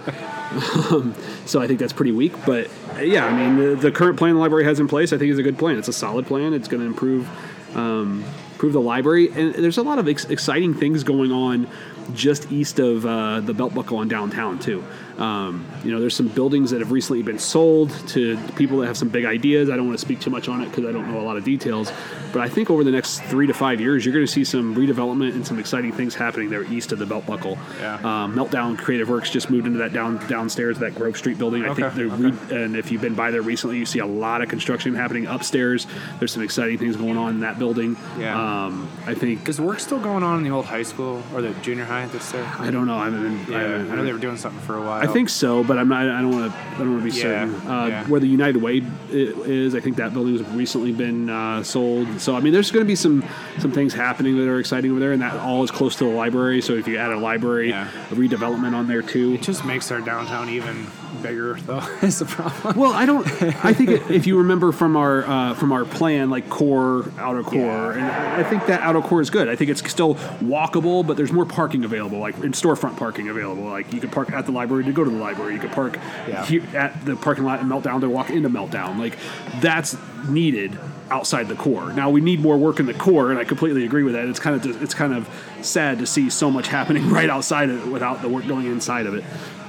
Um, 0.90 1.14
so 1.44 1.60
I 1.60 1.66
think 1.66 1.80
that's 1.80 1.92
pretty 1.92 2.12
weak. 2.12 2.32
But 2.46 2.70
yeah, 2.98 3.26
I 3.26 3.36
mean, 3.36 3.58
the, 3.58 3.76
the 3.76 3.92
current 3.92 4.18
plan 4.18 4.34
the 4.34 4.40
library 4.40 4.64
has 4.64 4.80
in 4.80 4.88
place, 4.88 5.12
I 5.12 5.18
think, 5.18 5.30
is 5.30 5.38
a 5.38 5.42
good 5.42 5.58
plan. 5.58 5.76
It's 5.76 5.88
a 5.88 5.92
solid 5.92 6.26
plan. 6.26 6.54
It's 6.54 6.68
going 6.68 6.80
to 6.80 6.86
improve 6.86 7.28
um, 7.76 8.24
improve 8.52 8.72
the 8.72 8.80
library, 8.80 9.28
and 9.32 9.54
there's 9.54 9.76
a 9.76 9.82
lot 9.82 9.98
of 9.98 10.08
ex- 10.08 10.26
exciting 10.26 10.72
things 10.72 11.04
going 11.04 11.30
on 11.30 11.68
just 12.14 12.50
east 12.50 12.78
of 12.78 13.04
uh, 13.04 13.40
the 13.40 13.52
belt 13.52 13.74
buckle 13.74 13.98
on 13.98 14.08
downtown 14.08 14.58
too. 14.58 14.82
Um, 15.18 15.66
you 15.84 15.90
know, 15.92 16.00
there's 16.00 16.16
some 16.16 16.28
buildings 16.28 16.70
that 16.70 16.80
have 16.80 16.90
recently 16.92 17.22
been 17.22 17.38
sold 17.38 17.90
to 18.08 18.36
people 18.56 18.78
that 18.78 18.86
have 18.86 18.96
some 18.96 19.08
big 19.08 19.24
ideas. 19.24 19.70
I 19.70 19.76
don't 19.76 19.86
want 19.86 19.98
to 19.98 20.04
speak 20.04 20.20
too 20.20 20.30
much 20.30 20.48
on 20.48 20.62
it 20.62 20.70
because 20.70 20.84
I 20.86 20.92
don't 20.92 21.10
know 21.12 21.20
a 21.20 21.22
lot 21.22 21.36
of 21.36 21.44
details, 21.44 21.92
but 22.32 22.40
I 22.40 22.48
think 22.48 22.70
over 22.70 22.82
the 22.84 22.90
next 22.90 23.20
three 23.24 23.46
to 23.46 23.54
five 23.54 23.80
years, 23.80 24.04
you're 24.04 24.14
going 24.14 24.26
to 24.26 24.32
see 24.32 24.44
some 24.44 24.74
redevelopment 24.74 25.32
and 25.34 25.46
some 25.46 25.58
exciting 25.58 25.92
things 25.92 26.14
happening 26.14 26.48
there 26.50 26.64
east 26.64 26.92
of 26.92 26.98
the 26.98 27.06
belt 27.06 27.26
buckle. 27.26 27.58
Yeah. 27.80 27.94
Um, 27.96 28.34
Meltdown 28.34 28.78
Creative 28.78 29.08
Works 29.08 29.30
just 29.30 29.50
moved 29.50 29.66
into 29.66 29.78
that 29.80 29.92
down 29.92 30.26
downstairs, 30.28 30.78
that 30.78 30.94
Grove 30.94 31.16
Street 31.16 31.38
building. 31.38 31.64
I 31.64 31.68
Okay, 31.68 31.82
think 31.82 31.94
they're 31.94 32.06
okay. 32.30 32.54
re- 32.54 32.64
and 32.64 32.76
if 32.76 32.90
you've 32.90 33.02
been 33.02 33.14
by 33.14 33.30
there 33.30 33.42
recently, 33.42 33.78
you 33.78 33.86
see 33.86 33.98
a 33.98 34.06
lot 34.06 34.40
of 34.42 34.48
construction 34.48 34.94
happening 34.94 35.26
upstairs. 35.26 35.86
There's 36.18 36.32
some 36.32 36.42
exciting 36.42 36.78
things 36.78 36.96
going 36.96 37.16
on 37.16 37.30
in 37.34 37.40
that 37.40 37.58
building. 37.58 37.96
Yeah. 38.18 38.64
Um, 38.64 38.88
I 39.06 39.14
think 39.14 39.48
Is 39.48 39.60
work 39.60 39.80
still 39.80 40.00
going 40.00 40.22
on 40.22 40.38
in 40.38 40.44
the 40.44 40.50
old 40.50 40.64
high 40.64 40.82
school 40.82 41.22
or 41.34 41.42
the 41.42 41.50
junior 41.60 41.84
high 41.84 42.06
that's 42.06 42.32
there? 42.32 42.44
I 42.58 42.70
don't 42.70 42.86
know. 42.86 42.96
I 42.96 43.04
haven't 43.06 43.44
been. 43.46 43.54
I, 43.54 43.58
Yeah, 43.62 43.68
haven't- 43.68 43.90
I 43.92 43.94
know 43.96 44.04
they 44.04 44.12
were 44.12 44.18
doing 44.18 44.36
something 44.36 44.60
for 44.62 44.76
a 44.78 44.80
while. 44.80 45.01
I 45.02 45.12
think 45.12 45.28
so, 45.28 45.64
but 45.64 45.78
I'm 45.78 45.88
not. 45.88 46.08
I 46.08 46.20
don't 46.20 46.30
want 46.30 46.52
to. 46.52 46.58
I 46.58 46.78
don't 46.78 46.92
want 46.92 47.04
to 47.04 47.10
be 47.10 47.16
Yeah, 47.16 47.22
certain. 47.22 47.54
Uh, 47.70 47.86
yeah. 47.86 48.06
Where 48.06 48.20
the 48.20 48.26
United 48.26 48.62
Way 48.62 48.82
is, 49.10 49.74
I 49.74 49.80
think 49.80 49.96
that 49.96 50.12
building's 50.12 50.42
recently 50.50 50.92
been 50.92 51.28
uh, 51.28 51.62
sold. 51.62 52.20
So 52.20 52.34
I 52.36 52.40
mean, 52.40 52.52
there's 52.52 52.70
going 52.70 52.84
to 52.84 52.88
be 52.88 52.96
some 52.96 53.24
some 53.58 53.72
things 53.72 53.92
happening 53.94 54.36
that 54.38 54.48
are 54.48 54.58
exciting 54.60 54.90
over 54.90 55.00
there, 55.00 55.12
and 55.12 55.20
that 55.22 55.34
all 55.36 55.62
is 55.64 55.70
close 55.70 55.96
to 55.96 56.04
the 56.04 56.10
library. 56.10 56.60
So 56.62 56.74
if 56.74 56.86
you 56.86 56.96
add 56.98 57.10
a 57.12 57.18
library, 57.18 57.70
Yeah. 57.70 57.88
a 58.10 58.14
redevelopment 58.14 58.74
on 58.74 58.86
there 58.86 59.02
too. 59.02 59.34
It 59.34 59.42
just 59.42 59.64
makes 59.64 59.90
our 59.90 60.00
downtown 60.00 60.48
even 60.48 60.86
bigger, 61.20 61.54
though. 61.60 61.78
is 62.02 62.18
the 62.20 62.24
problem. 62.24 62.78
Well, 62.78 62.92
I 62.92 63.04
don't. 63.06 63.26
I 63.64 63.72
think 63.72 63.90
if 64.10 64.26
you 64.26 64.38
remember 64.38 64.72
from 64.72 64.96
our 64.96 65.24
uh, 65.24 65.54
from 65.54 65.72
our 65.72 65.84
plan, 65.84 66.30
like 66.30 66.48
core, 66.48 67.04
outer 67.18 67.42
core, 67.42 67.60
Yeah. 67.60 68.34
and 68.36 68.44
I 68.46 68.48
think 68.48 68.66
that 68.66 68.80
outer 68.80 69.00
core 69.02 69.20
is 69.20 69.30
good. 69.30 69.48
I 69.48 69.56
think 69.56 69.70
it's 69.70 69.88
still 69.90 70.14
walkable, 70.40 71.06
but 71.06 71.16
there's 71.16 71.32
more 71.32 71.44
parking 71.46 71.84
available, 71.84 72.18
like 72.18 72.36
in 72.38 72.52
storefront 72.52 72.96
parking 72.96 73.28
available. 73.28 73.64
Like 73.64 73.92
you 73.92 74.00
could 74.00 74.12
park 74.12 74.30
at 74.32 74.46
the 74.46 74.52
library 74.52 74.84
to 74.84 74.92
go 74.92 75.04
to 75.04 75.10
the 75.10 75.16
library. 75.16 75.54
You 75.54 75.60
could 75.60 75.72
park 75.72 75.98
Yeah. 76.28 76.44
here 76.46 76.62
at 76.74 77.04
the 77.04 77.16
parking 77.16 77.44
lot 77.44 77.60
in 77.60 77.66
Meltdown 77.68 78.00
to 78.00 78.08
walk 78.08 78.30
into 78.30 78.48
Meltdown. 78.48 78.98
Like 78.98 79.18
that's 79.60 79.96
needed 80.28 80.78
outside 81.10 81.48
the 81.48 81.54
core. 81.54 81.92
Now 81.92 82.08
we 82.10 82.20
need 82.22 82.40
more 82.40 82.56
work 82.56 82.80
in 82.80 82.86
the 82.86 82.94
core, 82.94 83.30
and 83.30 83.38
I 83.38 83.44
completely 83.44 83.84
agree 83.84 84.02
with 84.02 84.14
that. 84.14 84.26
It's 84.28 84.38
kind 84.40 84.56
of 84.56 84.82
it's 84.82 84.94
kind 84.94 85.12
of 85.12 85.28
sad 85.60 85.98
to 85.98 86.06
see 86.06 86.30
so 86.30 86.50
much 86.50 86.68
happening 86.68 87.10
right 87.18 87.28
outside 87.28 87.68
of 87.70 87.86
it 87.86 87.90
without 87.92 88.22
the 88.22 88.28
work 88.28 88.46
going 88.46 88.66
inside 88.66 89.06
of 89.06 89.14
it. 89.14 89.24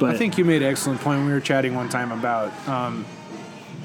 But 0.07 0.15
I 0.15 0.17
think 0.17 0.37
you 0.37 0.45
made 0.45 0.61
an 0.61 0.69
excellent 0.69 1.01
point. 1.01 1.25
We 1.25 1.31
were 1.31 1.39
chatting 1.39 1.75
one 1.75 1.89
time 1.89 2.11
about 2.11 2.51
um, 2.67 3.05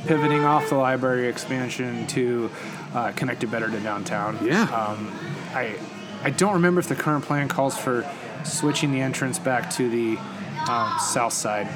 pivoting 0.07 0.45
off 0.45 0.69
the 0.69 0.75
library 0.77 1.29
expansion 1.29 2.07
to 2.09 2.51
uh, 2.95 3.12
connect 3.12 3.45
it 3.45 3.49
better 3.49 3.71
to 3.71 3.81
downtown. 3.81 4.39
Yeah. 4.43 4.62
Um, 4.62 5.12
I 5.55 5.77
I 6.23 6.31
don't 6.31 6.55
remember 6.55 6.81
if 6.81 6.89
the 6.89 6.97
current 6.97 7.25
plan 7.25 7.49
calls 7.49 7.79
for 7.79 8.09
switching 8.45 8.93
the 8.93 9.01
entrance 9.01 9.39
back 9.39 9.71
to 9.71 9.89
the 9.89 10.19
um, 10.69 10.99
south 10.99 11.33
side. 11.33 11.69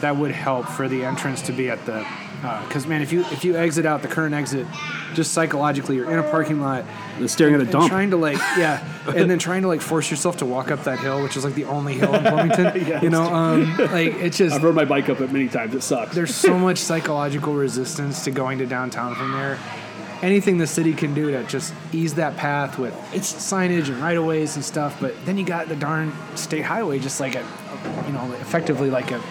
That 0.00 0.16
would 0.16 0.32
help 0.32 0.66
for 0.66 0.88
the 0.88 1.04
entrance 1.04 1.42
to 1.42 1.52
be 1.52 1.70
at 1.70 1.84
the 1.86 2.06
because 2.40 2.86
man, 2.86 3.02
if 3.02 3.12
you 3.12 3.20
if 3.22 3.44
you 3.44 3.56
exit 3.56 3.84
out 3.84 4.02
the 4.02 4.08
current 4.08 4.34
exit, 4.34 4.66
just 5.14 5.32
psychologically, 5.32 5.96
you're 5.96 6.10
in 6.10 6.18
a 6.18 6.22
parking 6.22 6.60
lot. 6.60 6.84
staring 7.26 7.54
at 7.54 7.60
a 7.60 7.64
and 7.64 7.72
dump. 7.72 7.90
trying 7.90 8.10
to 8.10 8.16
like 8.16 8.38
yeah, 8.56 8.82
and 9.06 9.30
then 9.30 9.38
trying 9.38 9.62
to 9.62 9.68
like 9.68 9.80
force 9.80 10.10
yourself 10.10 10.38
to 10.38 10.46
walk 10.46 10.70
up 10.70 10.84
that 10.84 10.98
hill, 11.00 11.22
which 11.22 11.36
is 11.36 11.44
like 11.44 11.54
the 11.54 11.64
only 11.64 11.94
hill 11.94 12.14
in 12.14 12.22
Bloomington. 12.34 13.02
You 13.02 13.10
know, 13.10 13.22
um, 13.22 13.76
like 13.76 14.14
it's 14.14 14.38
just 14.38 14.56
I've 14.56 14.62
rode 14.62 14.74
my 14.74 14.84
bike 14.84 15.08
up 15.08 15.20
it 15.20 15.32
many 15.32 15.48
times. 15.48 15.74
It 15.74 15.82
sucks. 15.82 16.14
there's 16.14 16.34
so 16.34 16.58
much 16.58 16.78
psychological 16.78 17.54
resistance 17.54 18.24
to 18.24 18.30
going 18.30 18.58
to 18.58 18.66
downtown 18.66 19.14
from 19.14 19.32
there. 19.32 19.58
Anything 20.22 20.58
the 20.58 20.66
city 20.66 20.92
can 20.92 21.14
do 21.14 21.30
to 21.30 21.44
just 21.44 21.72
ease 21.92 22.14
that 22.14 22.36
path 22.36 22.78
with 22.78 22.94
its 23.14 23.32
signage 23.32 23.88
and 23.88 23.96
right 24.02 24.18
of 24.18 24.26
ways 24.26 24.54
and 24.56 24.64
stuff, 24.64 24.98
but 25.00 25.14
then 25.24 25.38
you 25.38 25.46
got 25.46 25.68
the 25.68 25.76
darn 25.76 26.12
state 26.36 26.60
highway 26.60 26.98
just 26.98 27.20
like 27.20 27.36
a, 27.36 27.46
you 28.06 28.12
know, 28.12 28.30
effectively 28.32 28.90
like 28.90 29.12
a, 29.12 29.22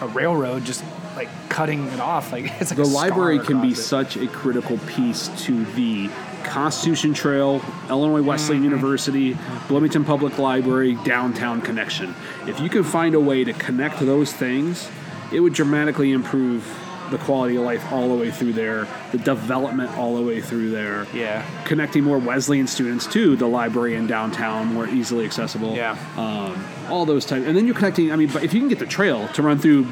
a 0.00 0.06
railroad 0.06 0.64
just 0.64 0.84
like 1.18 1.28
cutting 1.48 1.86
it 1.88 2.00
off. 2.00 2.32
Like 2.32 2.44
it's 2.60 2.70
like 2.70 2.78
the 2.78 2.84
library 2.86 3.40
can 3.40 3.60
be 3.60 3.72
it. 3.72 3.76
such 3.76 4.16
a 4.16 4.26
critical 4.28 4.78
piece 4.86 5.28
to 5.44 5.64
the 5.74 6.08
Constitution 6.44 7.12
Trail, 7.12 7.60
Illinois 7.90 8.22
Wesleyan 8.22 8.62
Mm-hmm. 8.62 8.70
University, 8.70 9.36
Bloomington 9.66 10.04
Public 10.04 10.38
Library, 10.38 10.96
downtown 11.04 11.60
connection. 11.60 12.14
If 12.46 12.60
you 12.60 12.68
can 12.70 12.84
find 12.84 13.14
a 13.14 13.20
way 13.20 13.44
to 13.44 13.52
connect 13.52 13.98
those 14.00 14.32
things, 14.32 14.88
it 15.32 15.40
would 15.40 15.52
dramatically 15.52 16.12
improve 16.12 16.62
the 17.10 17.18
quality 17.18 17.56
of 17.56 17.62
life 17.62 17.92
all 17.92 18.08
the 18.08 18.14
way 18.14 18.30
through 18.30 18.52
there, 18.52 18.86
the 19.12 19.18
development 19.18 19.96
all 19.96 20.16
the 20.16 20.22
way 20.22 20.40
through 20.40 20.70
there. 20.70 21.06
Yeah. 21.14 21.44
Connecting 21.64 22.04
more 22.04 22.18
Wesleyan 22.18 22.66
students 22.66 23.06
to 23.08 23.36
the 23.36 23.46
library 23.46 23.94
in 23.94 24.06
downtown, 24.06 24.72
more 24.74 24.86
easily 24.88 25.24
accessible. 25.24 25.74
Yeah. 25.74 25.98
Um, 26.16 26.64
all 26.90 27.04
those 27.06 27.24
types, 27.24 27.46
and 27.46 27.56
then 27.56 27.66
you're 27.66 27.74
connecting. 27.74 28.12
I 28.12 28.16
mean, 28.16 28.30
but 28.32 28.44
if 28.44 28.54
you 28.54 28.60
can 28.60 28.68
get 28.68 28.78
the 28.78 28.86
trail 28.86 29.28
to 29.28 29.42
run 29.42 29.58
through, 29.58 29.86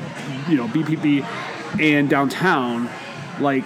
you 0.49 0.57
know, 0.57 0.69
BPP 0.69 1.25
and 1.81 2.09
downtown, 2.09 2.89
like 3.41 3.65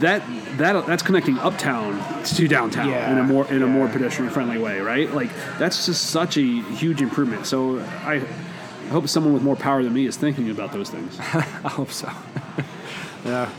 that. 0.00 0.22
That, 0.54 0.86
that's 0.86 1.02
connecting 1.02 1.36
uptown 1.38 2.00
to 2.22 2.46
downtown 2.46 2.88
Yeah, 2.88 3.10
in 3.10 3.18
a 3.18 3.24
more 3.24 3.44
in 3.52 3.64
a 3.64 3.66
more 3.66 3.88
pedestrian 3.88 4.30
friendly 4.30 4.56
way, 4.56 4.78
right? 4.78 5.12
Like 5.12 5.30
that's 5.58 5.84
just 5.86 6.10
such 6.10 6.36
a 6.36 6.42
huge 6.42 7.02
improvement. 7.02 7.46
So 7.46 7.80
I, 7.80 8.22
I 8.84 8.88
hope 8.88 9.08
someone 9.08 9.32
with 9.32 9.42
more 9.42 9.56
power 9.56 9.82
than 9.82 9.92
me 9.92 10.06
is 10.06 10.16
thinking 10.16 10.50
about 10.50 10.72
those 10.72 10.90
things. 10.90 11.18
I 11.20 11.40
hope 11.68 11.90
so. 11.90 12.08
Yeah. 13.24 13.50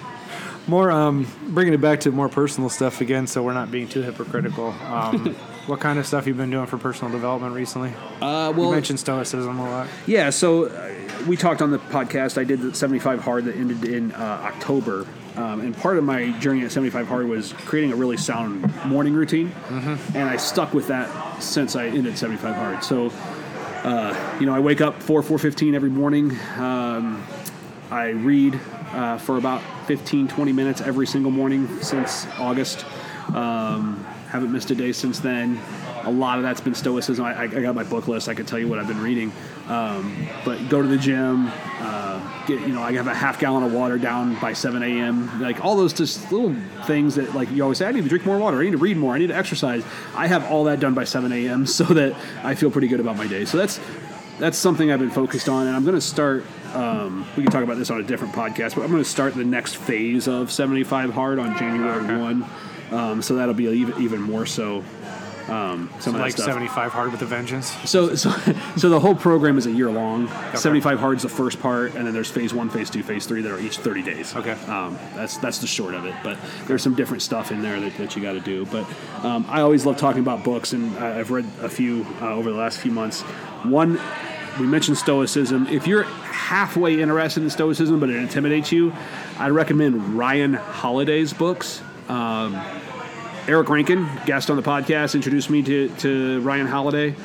More 0.67 0.89
um, 0.89 1.27
bringing 1.49 1.73
it 1.75 1.81
back 1.81 1.99
to 2.01 2.11
more 2.11 2.27
personal 2.27 2.69
stuff 2.69 2.99
again, 3.01 3.27
so 3.27 3.43
we're 3.43 3.53
not 3.53 3.69
being 3.71 3.87
too 3.87 4.01
hypocritical. 4.01 4.69
Um, 4.69 5.35
what 5.67 5.79
kind 5.79 5.99
of 5.99 6.07
stuff 6.07 6.25
you've 6.25 6.37
been 6.37 6.49
doing 6.49 6.65
for 6.65 6.77
personal 6.77 7.11
development 7.11 7.53
recently? 7.53 7.93
Uh, 8.19 8.51
You 8.55 8.71
mentioned 8.71 8.99
stoicism 8.99 9.59
a 9.59 9.69
lot. 9.69 9.87
Yeah, 10.07 10.31
so 10.31 10.65
uh, 10.65 10.91
we 11.27 11.37
talked 11.37 11.61
on 11.61 11.69
the 11.69 11.77
podcast. 11.77 12.39
I 12.39 12.43
did 12.45 12.61
the 12.61 12.73
75 12.73 13.19
hard 13.21 13.45
that 13.45 13.55
ended 13.55 13.85
in 13.85 14.11
uh, 14.13 14.17
October. 14.43 15.05
Um, 15.35 15.59
and 15.61 15.75
part 15.77 15.97
of 15.97 16.03
my 16.03 16.31
journey 16.39 16.63
at 16.63 16.71
75 16.71 17.07
hard 17.09 17.27
was 17.27 17.53
creating 17.53 17.91
a 17.91 17.95
really 17.95 18.17
sound 18.17 18.73
morning 18.85 19.13
routine. 19.13 19.51
And 19.69 20.29
I 20.29 20.37
stuck 20.37 20.73
with 20.73 20.87
that 20.87 21.43
since 21.43 21.75
I 21.75 21.87
ended 21.87 22.17
75 22.17 22.55
hard. 22.55 22.83
So, 22.83 23.11
uh, 23.83 24.37
you 24.39 24.45
know, 24.45 24.55
I 24.55 24.59
wake 24.61 24.79
up 24.81 25.03
4, 25.03 25.21
4.15 25.21 25.73
every 25.75 25.89
morning. 25.89 26.31
Um, 26.57 27.21
I 27.91 28.09
read 28.09 28.59
uh, 28.91 29.17
for 29.17 29.37
about 29.37 29.61
15, 29.87 30.27
20 30.27 30.51
minutes 30.51 30.81
every 30.81 31.07
single 31.07 31.31
morning 31.31 31.81
since 31.81 32.25
August. 32.39 32.85
Um, 33.33 34.05
haven't 34.29 34.51
missed 34.51 34.71
a 34.71 34.75
day 34.75 34.91
since 34.91 35.19
then. 35.19 35.59
A 36.03 36.11
lot 36.11 36.37
of 36.37 36.43
that's 36.43 36.61
been 36.61 36.75
stoicism. 36.75 37.25
I, 37.25 37.43
I 37.43 37.47
got 37.47 37.73
my 37.73 37.83
book 37.83 38.07
list. 38.07 38.27
I 38.27 38.33
could 38.33 38.47
tell 38.47 38.59
you 38.59 38.67
what 38.67 38.79
I've 38.79 38.87
been 38.87 39.01
reading. 39.01 39.31
Um, 39.67 40.27
but 40.43 40.69
go 40.69 40.81
to 40.81 40.87
the 40.87 40.97
gym. 40.97 41.51
Uh, 41.79 42.45
get 42.45 42.59
you 42.61 42.73
know, 42.73 42.81
I 42.81 42.91
have 42.93 43.07
a 43.07 43.13
half 43.13 43.39
gallon 43.39 43.63
of 43.63 43.73
water 43.73 43.97
down 43.97 44.39
by 44.39 44.53
7 44.53 44.83
a.m. 44.83 45.41
Like 45.41 45.63
all 45.63 45.75
those 45.75 45.93
just 45.93 46.31
little 46.31 46.55
things 46.85 47.15
that 47.15 47.33
like 47.33 47.49
you 47.51 47.63
always 47.63 47.79
say. 47.79 47.87
I 47.87 47.91
need 47.91 48.03
to 48.03 48.09
drink 48.09 48.25
more 48.25 48.37
water. 48.37 48.59
I 48.59 48.65
need 48.65 48.71
to 48.71 48.77
read 48.77 48.97
more. 48.97 49.15
I 49.15 49.19
need 49.19 49.27
to 49.27 49.35
exercise. 49.35 49.83
I 50.13 50.27
have 50.27 50.51
all 50.51 50.65
that 50.65 50.79
done 50.79 50.93
by 50.93 51.05
7 51.05 51.31
a.m. 51.31 51.65
so 51.65 51.83
that 51.85 52.15
I 52.43 52.55
feel 52.55 52.69
pretty 52.69 52.87
good 52.87 52.99
about 52.99 53.17
my 53.17 53.27
day. 53.27 53.45
So 53.45 53.57
that's 53.57 53.79
that's 54.37 54.57
something 54.57 54.91
I've 54.91 54.99
been 54.99 55.11
focused 55.11 55.47
on, 55.47 55.67
and 55.67 55.75
I'm 55.75 55.83
going 55.83 55.95
to 55.95 56.01
start. 56.01 56.45
Um, 56.75 57.25
we 57.37 57.43
can 57.43 57.51
talk 57.51 57.63
about 57.63 57.77
this 57.77 57.89
on 57.89 57.99
a 57.99 58.03
different 58.03 58.33
podcast, 58.33 58.75
but 58.75 58.81
I'm 58.83 58.91
going 58.91 59.03
to 59.03 59.09
start 59.09 59.33
the 59.33 59.45
next 59.45 59.75
phase 59.77 60.27
of 60.27 60.51
75 60.51 61.11
hard 61.13 61.39
on 61.39 61.57
January 61.57 62.17
one. 62.19 62.45
Um, 62.91 63.21
so 63.21 63.35
that'll 63.35 63.53
be 63.55 63.65
even 63.65 64.01
even 64.01 64.21
more 64.21 64.45
so. 64.45 64.83
Um, 65.47 65.91
some 65.99 66.13
So 66.15 66.19
like 66.19 66.31
stuff. 66.31 66.45
75 66.47 66.91
hard 66.91 67.11
with 67.11 67.21
a 67.21 67.25
vengeance. 67.25 67.67
So, 67.87 68.15
so, 68.15 68.31
so 68.77 68.89
the 68.89 68.99
whole 68.99 69.13
program 69.13 69.59
is 69.59 69.67
a 69.67 69.71
year 69.71 69.91
long. 69.91 70.27
Seventy-five 70.55 70.99
hard 70.99 71.17
is 71.17 71.23
the 71.23 71.29
first 71.29 71.59
part, 71.59 71.93
and 71.93 72.07
then 72.07 72.13
there's 72.15 72.31
phase 72.31 72.51
one, 72.51 72.67
phase 72.71 72.89
two, 72.89 73.03
phase 73.03 73.27
three 73.27 73.41
that 73.43 73.51
are 73.51 73.59
each 73.59 73.77
thirty 73.77 74.01
days. 74.01 74.35
Okay. 74.35 74.53
um, 74.67 74.97
that's 75.15 75.37
that's 75.37 75.59
the 75.59 75.67
short 75.67 75.93
of 75.93 76.05
it. 76.05 76.15
But 76.23 76.39
there's 76.65 76.81
some 76.81 76.95
different 76.95 77.21
stuff 77.21 77.51
in 77.51 77.61
there 77.61 77.79
that, 77.79 77.95
that 77.97 78.15
you 78.15 78.23
got 78.23 78.33
to 78.33 78.39
do. 78.39 78.65
But 78.65 78.87
um, 79.23 79.45
I 79.47 79.61
always 79.61 79.85
love 79.85 79.97
talking 79.97 80.21
about 80.21 80.43
books, 80.43 80.73
and 80.73 80.97
I- 80.97 81.19
I've 81.19 81.29
read 81.29 81.45
a 81.61 81.69
few 81.69 82.07
uh, 82.21 82.33
over 82.33 82.51
the 82.51 82.57
last 82.57 82.79
few 82.79 82.91
months. 82.91 83.21
One, 83.63 83.99
we 84.59 84.67
mentioned 84.67 84.97
Stoicism. 84.97 85.67
If 85.67 85.87
you're 85.87 86.03
halfway 86.03 87.01
interested 87.01 87.43
in 87.43 87.49
Stoicism, 87.49 87.99
but 87.99 88.09
it 88.09 88.15
intimidates 88.15 88.71
you, 88.71 88.93
I'd 89.37 89.51
recommend 89.51 90.17
Ryan 90.17 90.53
Holiday's 90.53 91.33
books. 91.33 91.81
Um, 92.07 92.55
Eric 93.47 93.69
Rankin, 93.69 94.07
guest 94.25 94.49
on 94.49 94.55
the 94.55 94.63
podcast, 94.63 95.13
introduced 95.13 95.49
me 95.49 95.61
to, 95.63 95.89
to 95.97 96.41
Ryan 96.41 96.67
Holiday, 96.67 97.15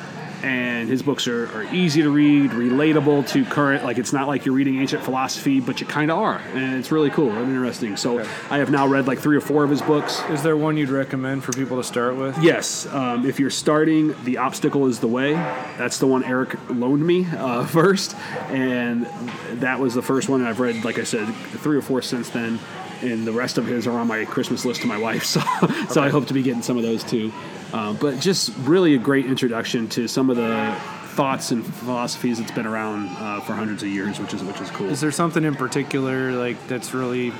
and 0.43 0.89
his 0.89 1.01
books 1.03 1.27
are, 1.27 1.45
are 1.55 1.63
easy 1.73 2.01
to 2.01 2.09
read, 2.09 2.51
relatable 2.51 3.27
to 3.29 3.45
current. 3.45 3.83
Like 3.83 3.97
it's 3.97 4.13
not 4.13 4.27
like 4.27 4.45
you're 4.45 4.55
reading 4.55 4.79
ancient 4.79 5.03
philosophy, 5.03 5.59
but 5.59 5.81
you 5.81 5.87
kind 5.87 6.11
of 6.11 6.17
are, 6.17 6.37
and 6.53 6.75
it's 6.75 6.91
really 6.91 7.09
cool 7.09 7.31
and 7.31 7.47
interesting. 7.49 7.97
So 7.97 8.19
Okay. 8.19 8.29
I 8.49 8.57
have 8.57 8.69
now 8.71 8.87
read 8.87 9.07
like 9.07 9.19
three 9.19 9.37
or 9.37 9.41
four 9.41 9.63
of 9.63 9.69
his 9.69 9.81
books. 9.81 10.21
Is 10.29 10.43
there 10.43 10.57
one 10.57 10.77
you'd 10.77 10.89
recommend 10.89 11.43
for 11.43 11.51
people 11.51 11.77
to 11.77 11.83
start 11.83 12.15
with? 12.15 12.37
Yes, 12.41 12.85
um, 12.87 13.25
if 13.25 13.39
you're 13.39 13.49
starting, 13.49 14.13
the 14.23 14.37
obstacle 14.37 14.87
is 14.87 14.99
the 14.99 15.07
way. 15.07 15.33
That's 15.33 15.97
the 15.99 16.07
one 16.07 16.23
Eric 16.23 16.57
loaned 16.69 17.05
me 17.05 17.25
uh, 17.25 17.65
first, 17.67 18.15
and 18.49 19.05
that 19.61 19.79
was 19.79 19.93
the 19.93 20.01
first 20.01 20.29
one. 20.29 20.41
And 20.41 20.49
I've 20.49 20.59
read, 20.59 20.83
like 20.83 20.99
I 20.99 21.03
said, 21.03 21.25
three 21.33 21.77
or 21.77 21.81
four 21.81 22.01
since 22.01 22.29
then, 22.29 22.59
and 23.01 23.25
the 23.25 23.31
rest 23.31 23.57
of 23.57 23.65
his 23.65 23.87
are 23.87 23.97
on 23.97 24.07
my 24.07 24.25
Christmas 24.25 24.65
list 24.65 24.81
to 24.81 24.87
my 24.87 24.97
wife. 24.97 25.23
So, 25.31 25.39
so 25.89 26.01
I 26.03 26.09
hope 26.09 26.27
to 26.27 26.33
be 26.33 26.41
getting 26.43 26.61
some 26.61 26.77
of 26.77 26.83
those 26.83 27.03
too. 27.03 27.31
Um, 27.73 27.95
but 27.97 28.19
just 28.19 28.51
really 28.59 28.95
a 28.95 28.97
great 28.97 29.25
introduction 29.25 29.87
to 29.89 30.07
some 30.07 30.29
of 30.29 30.35
the 30.37 30.75
thoughts 31.15 31.51
and 31.51 31.65
philosophies 31.65 32.39
that's 32.39 32.51
been 32.51 32.65
around 32.65 33.09
uh, 33.17 33.39
for 33.41 33.53
hundreds 33.53 33.83
of 33.83 33.89
years, 33.89 34.19
which 34.19 34.33
is 34.33 34.43
which 34.43 34.59
is 34.61 34.69
cool. 34.71 34.89
Is 34.89 35.01
there 35.01 35.11
something 35.11 35.43
in 35.43 35.55
particular 35.55 36.31
like 36.33 36.67
that's 36.67 36.93
really 36.93 37.31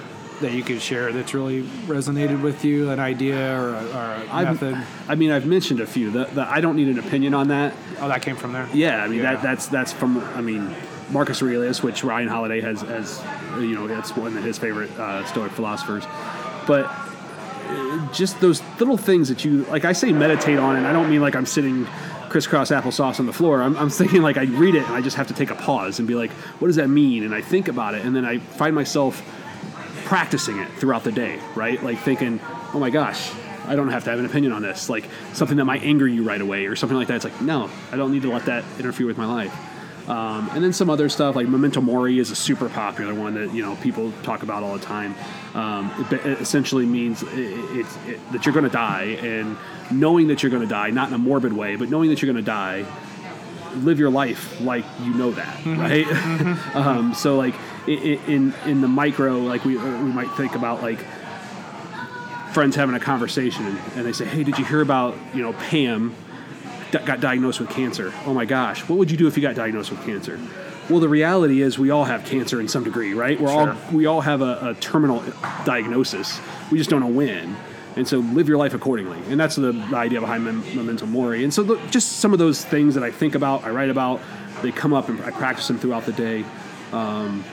that 0.42 0.54
you 0.54 0.64
could 0.64 0.82
share 0.82 1.12
that's 1.12 1.34
really 1.36 1.62
resonated 1.86 2.42
with 2.42 2.66
you, 2.66 2.90
an 2.90 3.00
idea 3.00 3.62
or 3.62 3.76
a, 3.76 3.84
or 3.86 4.24
a 4.24 4.28
I've- 4.32 4.46
method? 4.52 4.86
I 5.08 5.16
mean, 5.16 5.32
I've 5.32 5.46
mentioned 5.46 5.80
a 5.82 5.86
few. 5.88 6.10
The, 6.12 6.26
the, 6.26 6.42
I 6.50 6.62
don't 6.62 6.76
need 6.76 6.88
an 6.88 6.98
opinion 7.00 7.34
on 7.34 7.50
that. 7.50 7.74
Oh, 8.00 8.08
that 8.08 8.22
came 8.24 8.36
from 8.36 8.52
there. 8.54 8.68
Yeah, 8.74 9.04
I 9.04 9.08
mean 9.08 9.20
Yeah. 9.20 9.34
that 9.36 9.44
that's 9.44 9.68
that's 9.68 9.92
from 9.94 10.18
I 10.20 10.42
mean 10.42 10.74
Marcus 11.12 11.42
Aurelius, 11.42 11.84
which 11.84 12.04
Ryan 12.04 12.28
Holiday 12.30 12.62
has 12.62 12.84
as 12.84 13.22
you 13.60 13.76
know 13.76 13.88
that's 13.88 14.16
one 14.16 14.36
of 14.38 14.44
his 14.44 14.58
favorite 14.58 14.92
uh, 14.98 15.26
Stoic 15.26 15.52
philosophers, 15.52 16.06
but 16.68 16.86
uh, 16.86 17.06
just 18.14 18.40
those 18.42 18.62
little 18.80 18.98
things 18.98 19.30
that 19.30 19.46
you 19.46 19.64
like. 19.66 19.86
I 19.86 19.94
say 19.94 20.12
meditate 20.12 20.60
on, 20.60 20.76
and 20.76 20.88
I 20.88 20.94
don't 20.94 21.10
mean 21.10 21.22
like 21.22 21.36
I'm 21.36 21.46
sitting 21.46 21.88
crisscross 22.30 22.72
applesauce 22.72 23.20
on 23.20 23.26
the 23.26 23.34
floor. 23.34 23.62
I'm, 23.62 23.76
I'm 23.78 23.90
thinking 24.02 24.22
like 24.22 24.38
I 24.38 24.44
read 24.44 24.76
it 24.76 24.86
and 24.86 24.94
I 24.94 25.02
just 25.02 25.18
have 25.18 25.28
to 25.28 25.34
take 25.34 25.52
a 25.52 25.56
pause 25.56 26.00
and 26.00 26.08
be 26.08 26.16
like, 26.16 26.32
what 26.60 26.68
does 26.68 26.78
that 26.78 26.88
mean? 26.88 27.24
And 27.24 27.34
I 27.34 27.42
think 27.42 27.68
about 27.68 27.94
it, 27.94 28.06
and 28.06 28.16
then 28.16 28.26
I 28.26 28.40
find 28.40 28.76
myself 28.76 29.22
practicing 30.06 30.60
it 30.60 30.70
throughout 30.74 31.04
the 31.04 31.12
day, 31.12 31.40
right? 31.56 31.82
Like 31.82 32.00
thinking, 32.00 32.40
oh 32.74 32.80
my 32.80 32.90
gosh, 32.90 33.32
I 33.66 33.76
don't 33.76 33.90
have 33.90 34.04
to 34.06 34.10
have 34.10 34.20
an 34.20 34.26
opinion 34.26 34.52
on 34.52 34.62
this. 34.62 34.90
Like 34.90 35.08
something 35.34 35.58
that 35.58 35.66
might 35.66 35.84
anger 35.84 36.08
you 36.08 36.24
right 36.24 36.42
away 36.42 36.66
or 36.66 36.76
something 36.76 36.98
like 36.98 37.08
that. 37.08 37.16
It's 37.16 37.26
like, 37.26 37.42
no, 37.42 37.70
I 37.92 37.98
don't 37.98 38.12
need 38.12 38.24
to 38.24 38.32
let 38.32 38.46
that 38.46 38.64
interfere 38.80 39.06
with 39.06 39.18
my 39.18 39.26
life. 39.26 39.71
Um, 40.08 40.50
and 40.54 40.64
then 40.64 40.74
some 40.74 40.90
other 40.90 41.10
stuff 41.10 41.36
like 41.36 41.48
Memento 41.48 41.80
Mori 41.82 42.20
is 42.20 42.32
a 42.32 42.36
super 42.36 42.70
popular 42.70 43.14
one 43.14 43.36
that 43.36 43.54
you 43.54 43.62
know 43.62 43.76
people 43.78 44.12
talk 44.24 44.44
about 44.44 44.64
all 44.64 44.74
the 44.74 44.84
time. 44.84 45.16
Um, 45.54 45.92
it, 46.12 46.26
it 46.26 46.42
essentially 46.42 46.86
means 46.86 47.24
it, 47.24 47.86
that 48.32 48.46
you're 48.46 48.54
going 48.54 48.66
to 48.66 48.72
die, 48.72 49.18
and 49.22 49.58
knowing 49.92 50.28
that 50.28 50.42
you're 50.44 50.50
going 50.50 50.64
to 50.64 50.70
die, 50.70 50.90
not 50.90 51.10
in 51.10 51.14
a 51.14 51.18
morbid 51.20 51.54
way, 51.54 51.76
but 51.76 51.90
knowing 51.90 52.10
that 52.10 52.22
you're 52.22 52.32
going 52.32 52.44
to 52.44 52.50
die, 52.50 52.86
live 53.76 54.00
your 54.00 54.10
life 54.10 54.60
like 54.62 54.86
you 55.02 55.14
know 55.14 55.32
that, 55.32 55.66
right? 55.66 56.08
um, 56.76 57.14
so 57.14 57.38
like 57.38 57.56
in 57.88 58.54
in 58.66 58.82
the 58.82 58.88
micro, 58.88 59.38
like 59.40 59.64
we 59.66 59.78
we 59.78 60.12
might 60.12 60.32
think 60.32 60.56
about 60.56 60.82
like 60.82 61.00
friends 62.54 62.76
having 62.76 62.96
a 62.96 63.00
conversation 63.00 63.66
and, 63.96 64.06
they 64.06 64.14
say, 64.14 64.26
"Hey, 64.26 64.44
did 64.44 64.58
you 64.58 64.66
hear 64.66 64.82
about 64.82 65.16
you 65.34 65.42
know 65.42 65.54
Pam 65.54 66.16
got 66.92 67.20
diagnosed 67.20 67.60
with 67.60 67.70
cancer? 67.70 68.14
Oh 68.26 68.34
my 68.34 68.46
gosh, 68.46 68.88
what 68.88 68.98
would 69.00 69.12
you 69.12 69.18
do 69.18 69.28
if 69.28 69.36
you 69.38 69.42
got 69.42 69.56
diagnosed 69.56 69.92
with 69.92 70.04
cancer?" 70.06 70.40
Well, 70.90 71.00
the 71.00 71.10
reality 71.10 71.62
is 71.62 71.80
we 71.80 71.90
all 71.90 72.04
have 72.04 72.26
cancer 72.26 72.60
in 72.60 72.68
some 72.68 72.84
degree, 72.84 73.14
right? 73.14 73.40
We're 73.40 73.50
all 73.50 73.76
we 73.92 74.06
all 74.06 74.22
have 74.22 74.42
a, 74.42 74.72
a 74.72 74.74
terminal 74.76 75.24
diagnosis. 75.66 76.40
We 76.72 76.78
just 76.78 76.90
don't 76.90 77.02
know 77.02 77.08
when. 77.08 77.56
And 77.96 78.08
so 78.08 78.20
live 78.20 78.48
your 78.48 78.58
life 78.58 78.74
accordingly. 78.74 79.20
And 79.30 79.40
that's 79.40 79.58
the, 79.58 79.74
idea 79.94 80.22
behind 80.22 80.46
mem- 80.46 80.76
memento 80.76 81.06
mori. 81.06 81.44
And 81.44 81.54
so 81.54 81.64
the, 81.64 81.76
just 81.90 82.20
some 82.20 82.32
of 82.32 82.40
those 82.40 82.64
things 82.64 82.96
that 82.96 83.04
I 83.04 83.12
think 83.12 83.36
about, 83.36 83.66
I 83.66 83.70
write 83.70 83.90
about, 83.90 84.22
they 84.62 84.72
come 84.72 84.94
up 84.94 85.10
and 85.10 85.20
I 85.22 85.32
practice 85.32 85.68
them 85.68 85.78
throughout 85.78 86.06
the 86.06 86.14
day. 86.14 86.46
Um, 86.94 87.44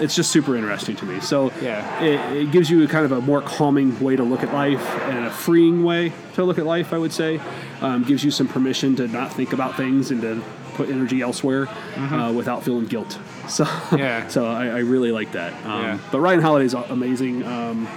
it's 0.00 0.14
just 0.14 0.30
super 0.30 0.56
interesting 0.56 0.96
to 0.96 1.04
me. 1.04 1.20
So 1.20 1.52
Yeah. 1.62 2.02
it, 2.02 2.36
it 2.36 2.50
gives 2.52 2.70
you 2.70 2.86
kind 2.88 3.04
of 3.04 3.12
a 3.12 3.20
more 3.20 3.40
calming 3.42 3.98
way 4.00 4.16
to 4.16 4.22
look 4.22 4.42
at 4.42 4.52
life 4.52 4.84
and 5.02 5.26
a 5.26 5.30
freeing 5.30 5.84
way 5.84 6.12
to 6.34 6.44
look 6.44 6.58
at 6.58 6.66
life, 6.66 6.92
I 6.92 6.98
would 6.98 7.12
say. 7.12 7.40
Um, 7.80 8.04
gives 8.04 8.22
you 8.24 8.30
some 8.30 8.48
permission 8.48 8.96
to 8.96 9.08
not 9.08 9.32
think 9.32 9.52
about 9.52 9.76
things 9.76 10.10
and 10.10 10.20
to 10.22 10.42
put 10.74 10.88
energy 10.88 11.20
elsewhere 11.20 11.68
uh, 11.96 12.32
without 12.34 12.62
feeling 12.64 12.86
guilt. 12.86 13.18
So, 13.48 13.64
Yeah. 13.96 14.28
so 14.28 14.46
I, 14.46 14.66
I 14.66 14.78
really 14.78 15.10
like 15.12 15.32
that. 15.32 15.52
Um, 15.66 15.82
Yeah. 15.82 15.98
But 16.12 16.20
Ryan 16.20 16.40
Holiday's 16.40 16.74
amazing. 16.74 17.44
Um, 17.44 17.88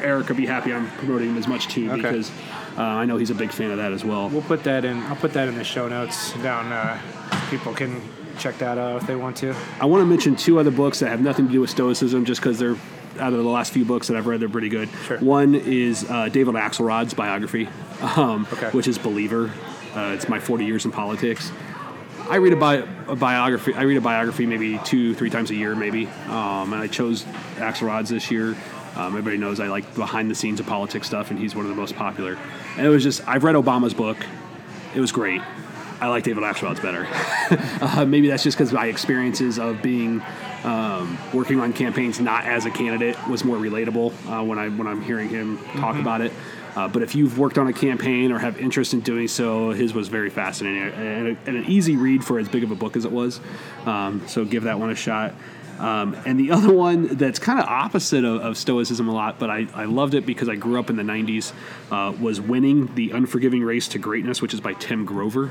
Eric 0.00 0.28
would 0.28 0.36
be 0.36 0.46
happy 0.46 0.72
I'm 0.72 0.88
promoting 0.92 1.30
him 1.30 1.38
as 1.38 1.46
much 1.48 1.68
too 1.68 1.90
Okay. 1.90 1.96
because 2.02 2.30
uh, 2.78 2.82
I 2.82 3.04
know 3.04 3.16
he's 3.18 3.30
a 3.30 3.34
big 3.34 3.50
fan 3.50 3.70
of 3.72 3.76
that 3.78 3.92
as 3.92 4.04
well. 4.04 4.28
We'll 4.30 4.42
put 4.42 4.62
that 4.64 4.84
in. 4.84 4.98
I'll 5.02 5.16
put 5.16 5.32
that 5.34 5.48
in 5.48 5.56
the 5.56 5.64
show 5.64 5.88
notes 5.88 6.32
down. 6.42 6.72
Uh, 6.72 7.00
people 7.50 7.74
can 7.74 8.00
check 8.42 8.58
that 8.58 8.76
out 8.78 9.00
if 9.00 9.06
they 9.06 9.14
want 9.16 9.36
to. 9.38 9.54
I 9.80 9.86
want 9.86 10.00
to 10.02 10.06
mention 10.06 10.34
two 10.36 10.58
other 10.58 10.70
books 10.70 10.98
that 11.00 11.08
have 11.08 11.20
nothing 11.20 11.46
to 11.46 11.52
do 11.52 11.60
with 11.60 11.70
Stoicism, 11.70 12.24
just 12.24 12.40
because 12.40 12.58
they're 12.58 12.76
out 13.20 13.32
of 13.32 13.38
the 13.42 13.48
last 13.48 13.72
few 13.72 13.84
books 13.84 14.08
that 14.08 14.16
I've 14.16 14.26
read, 14.26 14.40
they're 14.40 14.48
pretty 14.48 14.68
good. 14.70 14.88
Sure. 15.06 15.18
One 15.18 15.54
is 15.54 16.08
uh, 16.10 16.28
David 16.28 16.54
Axelrod's 16.54 17.14
biography, 17.14 17.68
um, 18.16 18.46
Okay. 18.52 18.70
which 18.70 18.88
is 18.88 18.98
Believer. 18.98 19.52
Uh, 19.94 20.12
it's 20.14 20.28
my 20.28 20.40
40 20.40 20.64
years 20.64 20.84
in 20.84 20.90
politics. 20.90 21.52
I 22.28 22.36
read 22.36 22.52
a, 22.52 22.56
bi- 22.56 22.86
a 23.08 23.14
biography. 23.16 23.74
I 23.74 23.82
read 23.82 23.98
a 23.98 24.00
biography 24.00 24.46
maybe 24.46 24.78
two, 24.84 25.14
three 25.14 25.28
times 25.28 25.50
a 25.50 25.54
year, 25.54 25.74
maybe. 25.74 26.06
Um, 26.28 26.72
and 26.72 26.76
I 26.82 26.86
chose 26.86 27.24
Axelrod's 27.56 28.08
this 28.08 28.30
year. 28.30 28.56
Um, 28.96 29.08
everybody 29.08 29.36
knows 29.36 29.60
I 29.60 29.66
like 29.68 29.94
behind 29.94 30.30
the 30.30 30.34
scenes 30.34 30.58
of 30.60 30.66
politics 30.66 31.06
stuff, 31.06 31.30
and 31.30 31.38
he's 31.38 31.54
one 31.54 31.64
of 31.64 31.70
the 31.70 31.76
most 31.76 31.94
popular. 31.96 32.38
And 32.76 32.86
it 32.86 32.90
was 32.90 33.02
just 33.02 33.26
I've 33.28 33.44
read 33.44 33.54
Obama's 33.56 33.92
book. 33.94 34.16
It 34.94 35.00
was 35.00 35.12
great. 35.12 35.40
I 36.02 36.08
like 36.08 36.24
David 36.24 36.42
Axelrod's 36.42 36.80
better. 36.80 37.06
uh, 37.80 38.04
maybe 38.04 38.26
that's 38.26 38.42
just 38.42 38.58
because 38.58 38.72
my 38.72 38.86
experiences 38.86 39.56
of 39.60 39.80
being 39.82 40.20
um, 40.64 41.16
working 41.32 41.60
on 41.60 41.72
campaigns 41.72 42.18
not 42.18 42.44
as 42.44 42.66
a 42.66 42.72
candidate 42.72 43.16
was 43.28 43.44
more 43.44 43.56
relatable 43.56 44.12
uh, 44.28 44.42
when 44.42 44.58
I 44.58 44.68
when 44.68 44.88
I'm 44.88 45.00
hearing 45.00 45.28
him 45.28 45.58
talk 45.76 45.94
about 45.94 46.20
it. 46.20 46.32
Uh, 46.74 46.88
but 46.88 47.02
if 47.02 47.14
you've 47.14 47.38
worked 47.38 47.56
on 47.56 47.68
a 47.68 47.72
campaign 47.72 48.32
or 48.32 48.40
have 48.40 48.58
interest 48.58 48.94
in 48.94 49.00
doing 49.00 49.28
so, 49.28 49.70
his 49.70 49.94
was 49.94 50.08
very 50.08 50.28
fascinating 50.30 50.82
and, 50.82 51.28
a- 51.28 51.36
and 51.46 51.56
an 51.56 51.64
easy 51.66 51.96
read 51.96 52.24
for 52.24 52.40
as 52.40 52.48
big 52.48 52.64
of 52.64 52.72
a 52.72 52.74
book 52.74 52.96
as 52.96 53.04
it 53.04 53.12
was. 53.12 53.40
Um, 53.86 54.26
so 54.26 54.44
give 54.44 54.64
that 54.64 54.80
one 54.80 54.90
a 54.90 54.96
shot. 54.96 55.34
Um, 55.78 56.16
and 56.26 56.38
the 56.38 56.50
other 56.52 56.72
one 56.72 57.08
that's 57.16 57.38
kind 57.38 57.58
of 57.58 57.66
opposite 57.66 58.24
of, 58.24 58.40
of 58.40 58.56
Stoicism 58.56 59.08
a 59.08 59.12
lot, 59.12 59.38
but 59.38 59.50
I, 59.50 59.66
I 59.74 59.84
loved 59.84 60.14
it 60.14 60.24
because 60.24 60.48
I 60.48 60.54
grew 60.54 60.78
up 60.78 60.90
in 60.90 60.96
the 60.96 61.02
90s, 61.02 61.52
uh, 61.90 62.12
was 62.20 62.40
Winning 62.40 62.94
the 62.94 63.10
Unforgiving 63.10 63.62
Race 63.62 63.88
to 63.88 63.98
Greatness, 63.98 64.40
which 64.40 64.54
is 64.54 64.60
by 64.60 64.74
Tim 64.74 65.04
Grover. 65.04 65.50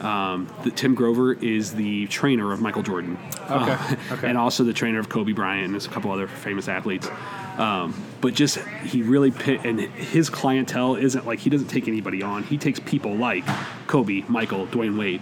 Um, 0.00 0.48
the, 0.64 0.70
Tim 0.70 0.94
Grover 0.94 1.32
is 1.32 1.74
the 1.74 2.06
trainer 2.06 2.52
of 2.52 2.60
Michael 2.60 2.82
Jordan. 2.82 3.18
Okay, 3.50 3.72
Uh, 3.72 3.96
okay. 4.12 4.28
And 4.28 4.38
also 4.38 4.64
the 4.64 4.72
trainer 4.72 4.98
of 4.98 5.08
Kobe 5.08 5.32
Bryant 5.32 5.64
and 5.64 5.74
there's 5.74 5.86
a 5.86 5.90
couple 5.90 6.12
other 6.12 6.28
famous 6.28 6.68
athletes. 6.68 7.08
Um, 7.56 8.00
but 8.20 8.34
just, 8.34 8.58
he 8.84 9.02
really 9.02 9.32
pit, 9.32 9.62
and 9.64 9.80
his 9.80 10.30
clientele 10.30 10.94
isn't 10.94 11.26
like, 11.26 11.40
he 11.40 11.50
doesn't 11.50 11.66
take 11.68 11.88
anybody 11.88 12.22
on. 12.22 12.44
He 12.44 12.56
takes 12.56 12.78
people 12.78 13.16
like 13.16 13.44
Kobe, 13.88 14.22
Michael, 14.28 14.66
Dwyane 14.68 14.96
Wade 14.96 15.20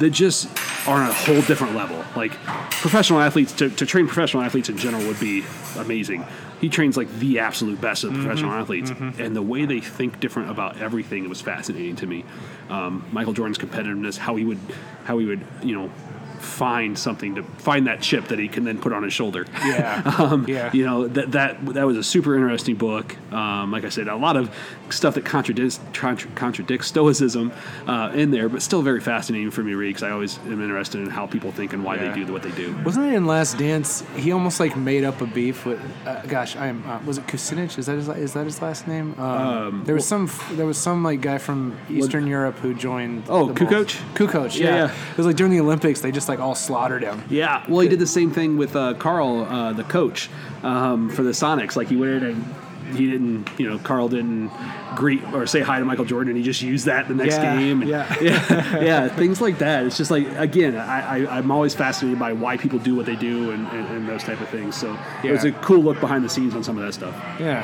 that 0.00 0.10
just 0.10 0.48
are 0.88 1.02
on 1.02 1.10
a 1.10 1.12
whole 1.12 1.40
different 1.42 1.74
level. 1.76 2.04
Like 2.16 2.32
professional 2.70 3.20
athletes, 3.20 3.52
to, 3.54 3.68
to 3.70 3.86
train 3.86 4.06
professional 4.06 4.42
athletes 4.42 4.68
in 4.68 4.76
general 4.76 5.04
would 5.06 5.20
be 5.20 5.44
amazing. 5.76 6.24
He 6.60 6.68
trains 6.68 6.96
like 6.96 7.08
the 7.20 7.38
absolute 7.38 7.80
best 7.80 8.02
of 8.02 8.12
professional 8.12 8.50
athletes, 8.52 8.90
and 8.90 9.36
the 9.36 9.42
way 9.42 9.64
they 9.64 9.80
think 9.80 10.18
different 10.18 10.50
about 10.50 10.78
everything 10.78 11.28
was 11.28 11.40
fascinating 11.40 11.94
to 11.96 12.06
me. 12.06 12.24
Um, 12.70 13.04
Michael 13.12 13.32
Jordan's 13.32 13.58
competitiveness, 13.58 14.18
how 14.18 14.36
he 14.36 14.44
would, 14.44 14.58
how 15.04 15.18
he 15.18 15.26
would, 15.26 15.44
you 15.62 15.74
know, 15.74 15.90
find 16.38 16.98
something 16.98 17.34
to 17.36 17.42
find 17.42 17.86
that 17.86 18.00
chip 18.00 18.28
that 18.28 18.38
he 18.38 18.48
can 18.48 18.64
then 18.64 18.78
put 18.78 18.92
on 18.92 19.02
his 19.02 19.12
shoulder. 19.12 19.46
Yeah. 19.64 20.02
Um, 20.28 20.46
yeah. 20.48 20.70
You 20.72 20.84
know 20.84 21.06
that 21.08 21.32
that 21.32 21.64
that 21.74 21.86
was 21.86 21.96
a 21.96 22.02
super 22.02 22.34
interesting 22.34 22.74
book. 22.76 23.16
Um, 23.32 23.70
like 23.70 23.84
I 23.84 23.88
said, 23.88 24.08
a 24.08 24.16
lot 24.16 24.36
of 24.36 24.52
stuff 24.90 25.14
that 25.14 25.24
contradicts 25.24 25.78
contra- 25.92 26.30
contradicts 26.32 26.88
Stoicism 26.88 27.52
uh, 27.86 28.10
in 28.14 28.30
there, 28.30 28.48
but 28.48 28.62
still 28.62 28.82
very 28.82 29.00
fascinating 29.00 29.50
for 29.50 29.62
me 29.62 29.72
to 29.72 29.76
read 29.76 29.88
because 29.90 30.02
I 30.02 30.10
always 30.10 30.38
am 30.38 30.60
interested 30.62 31.00
in 31.02 31.10
how 31.10 31.26
people 31.26 31.52
think 31.52 31.72
and 31.72 31.84
why 31.84 31.96
Yeah. 31.96 32.12
they 32.12 32.24
do 32.24 32.32
what 32.32 32.42
they 32.42 32.50
do. 32.52 32.76
Wasn't 32.84 33.06
it 33.06 33.12
in 33.14 33.26
Last 33.26 33.58
Dance? 33.58 34.02
He 34.16 34.32
almost 34.32 34.58
like 34.60 34.76
made 34.76 35.04
up 35.04 35.20
a 35.20 35.26
beef 35.26 35.64
with. 35.66 35.80
Uh, 36.06 36.20
gosh, 36.22 36.56
I 36.56 36.66
am. 36.66 36.84
Uh, 36.88 36.98
was 37.06 37.18
it 37.18 37.26
Kucinich? 37.26 37.78
Is 37.78 37.86
that 37.86 37.96
his? 37.96 38.08
Is 38.08 38.32
that 38.32 38.44
his 38.44 38.60
last 38.60 38.88
name? 38.88 39.18
Um, 39.20 39.82
there 39.84 39.94
was 39.94 40.06
some. 40.06 40.28
There 40.52 40.66
was 40.66 40.78
some 40.78 41.04
like 41.04 41.20
guy 41.20 41.38
from 41.38 41.76
Eastern 41.88 42.26
Europe 42.26 42.56
who 42.58 42.74
joined. 42.74 43.24
Oh, 43.28 43.46
the 43.52 43.64
Bulls. 43.64 43.70
Kukoc? 43.94 44.14
Kukoc. 44.14 44.58
Yeah, 44.58 44.66
Yeah. 44.66 44.76
yeah. 44.86 44.92
It 45.12 45.16
was 45.16 45.26
like 45.26 45.36
during 45.36 45.52
the 45.52 45.60
Olympics, 45.60 46.00
they 46.00 46.10
just 46.12 46.27
like 46.28 46.38
all 46.38 46.54
slaughtered 46.54 47.02
him. 47.02 47.22
Yeah, 47.30 47.64
well, 47.68 47.80
he 47.80 47.88
did 47.88 47.98
the 47.98 48.06
same 48.06 48.30
thing 48.30 48.56
with 48.56 48.76
uh, 48.76 48.94
Karl, 48.94 49.44
uh, 49.44 49.72
the 49.72 49.84
coach 49.84 50.28
um, 50.62 51.10
for 51.10 51.22
the 51.22 51.30
Sonics. 51.30 51.76
Like 51.76 51.88
he 51.88 51.96
went 51.96 52.22
in 52.22 52.24
and 52.24 52.96
he 52.96 53.10
didn't, 53.10 53.48
you 53.58 53.68
know, 53.68 53.78
Karl 53.78 54.08
didn't 54.08 54.50
greet 54.96 55.22
or 55.34 55.46
say 55.46 55.60
hi 55.60 55.78
to 55.78 55.84
Michael 55.84 56.06
Jordan. 56.06 56.36
He 56.36 56.42
just 56.42 56.62
used 56.62 56.86
that 56.86 57.06
the 57.06 57.14
next 57.14 57.36
Yeah, 57.36 57.58
game. 57.58 57.82
And, 57.82 57.90
yeah. 57.90 58.16
yeah, 58.22 58.80
yeah, 58.80 59.08
things 59.08 59.40
like 59.40 59.58
that. 59.58 59.84
It's 59.84 59.96
just 59.98 60.10
like 60.10 60.26
again, 60.36 60.74
I, 60.76 61.24
I, 61.24 61.38
I'm 61.38 61.50
always 61.50 61.74
fascinated 61.74 62.18
by 62.18 62.32
why 62.32 62.56
people 62.56 62.78
do 62.78 62.94
what 62.94 63.04
they 63.06 63.16
do 63.16 63.50
and, 63.50 63.66
and, 63.68 63.86
and 63.88 64.08
those 64.08 64.24
type 64.24 64.40
of 64.40 64.48
things. 64.48 64.74
So 64.76 64.98
it 65.22 65.30
was 65.30 65.44
a 65.44 65.52
cool 65.52 65.80
look 65.82 66.00
behind 66.00 66.24
the 66.24 66.28
scenes 66.30 66.54
on 66.54 66.64
some 66.64 66.78
of 66.78 66.84
that 66.84 66.92
stuff. 66.94 67.14
Yeah, 67.38 67.62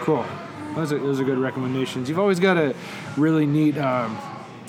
cool. 0.00 0.26
Those 0.74 0.92
are, 0.92 0.98
those 0.98 1.20
are 1.20 1.24
good 1.24 1.38
recommendations. 1.38 2.08
You've 2.08 2.18
always 2.18 2.40
got 2.40 2.56
a 2.56 2.74
really 3.16 3.46
neat 3.46 3.78
um, 3.78 4.18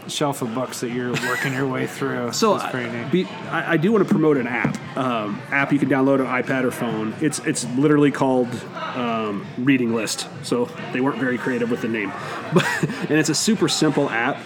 shelf 0.08 0.42
of 0.42 0.54
books 0.54 0.82
that 0.82 0.92
you're 0.92 1.12
working 1.12 1.54
your 1.54 1.68
way 1.68 1.88
through. 1.88 2.32
So 2.46 2.56
I, 2.56 3.10
be, 3.10 3.26
I, 3.26 3.74
I 3.74 3.78
do 3.78 3.92
want 3.92 4.06
to 4.06 4.10
promote 4.10 4.38
an 4.38 4.46
app. 4.46 4.78
Um, 4.98 5.42
app 5.52 5.72
you 5.72 5.80
can 5.80 5.90
download 5.90 6.20
on 6.20 6.44
iPad 6.44 6.64
or 6.64 6.72
phone. 6.72 7.14
It's 7.22 7.40
it's 7.40 7.66
literally 7.76 8.12
called 8.12 8.54
um, 8.76 9.46
Reading 9.58 9.96
List. 9.96 10.28
So 10.44 10.66
they 10.94 11.02
weren't 11.02 11.18
very 11.18 11.38
creative 11.38 11.72
with 11.72 11.82
the 11.82 11.88
name, 11.88 12.12
but 12.54 12.66
and 12.84 13.12
it's 13.12 13.30
a 13.30 13.36
super 13.36 13.68
simple 13.68 14.10
app. 14.10 14.38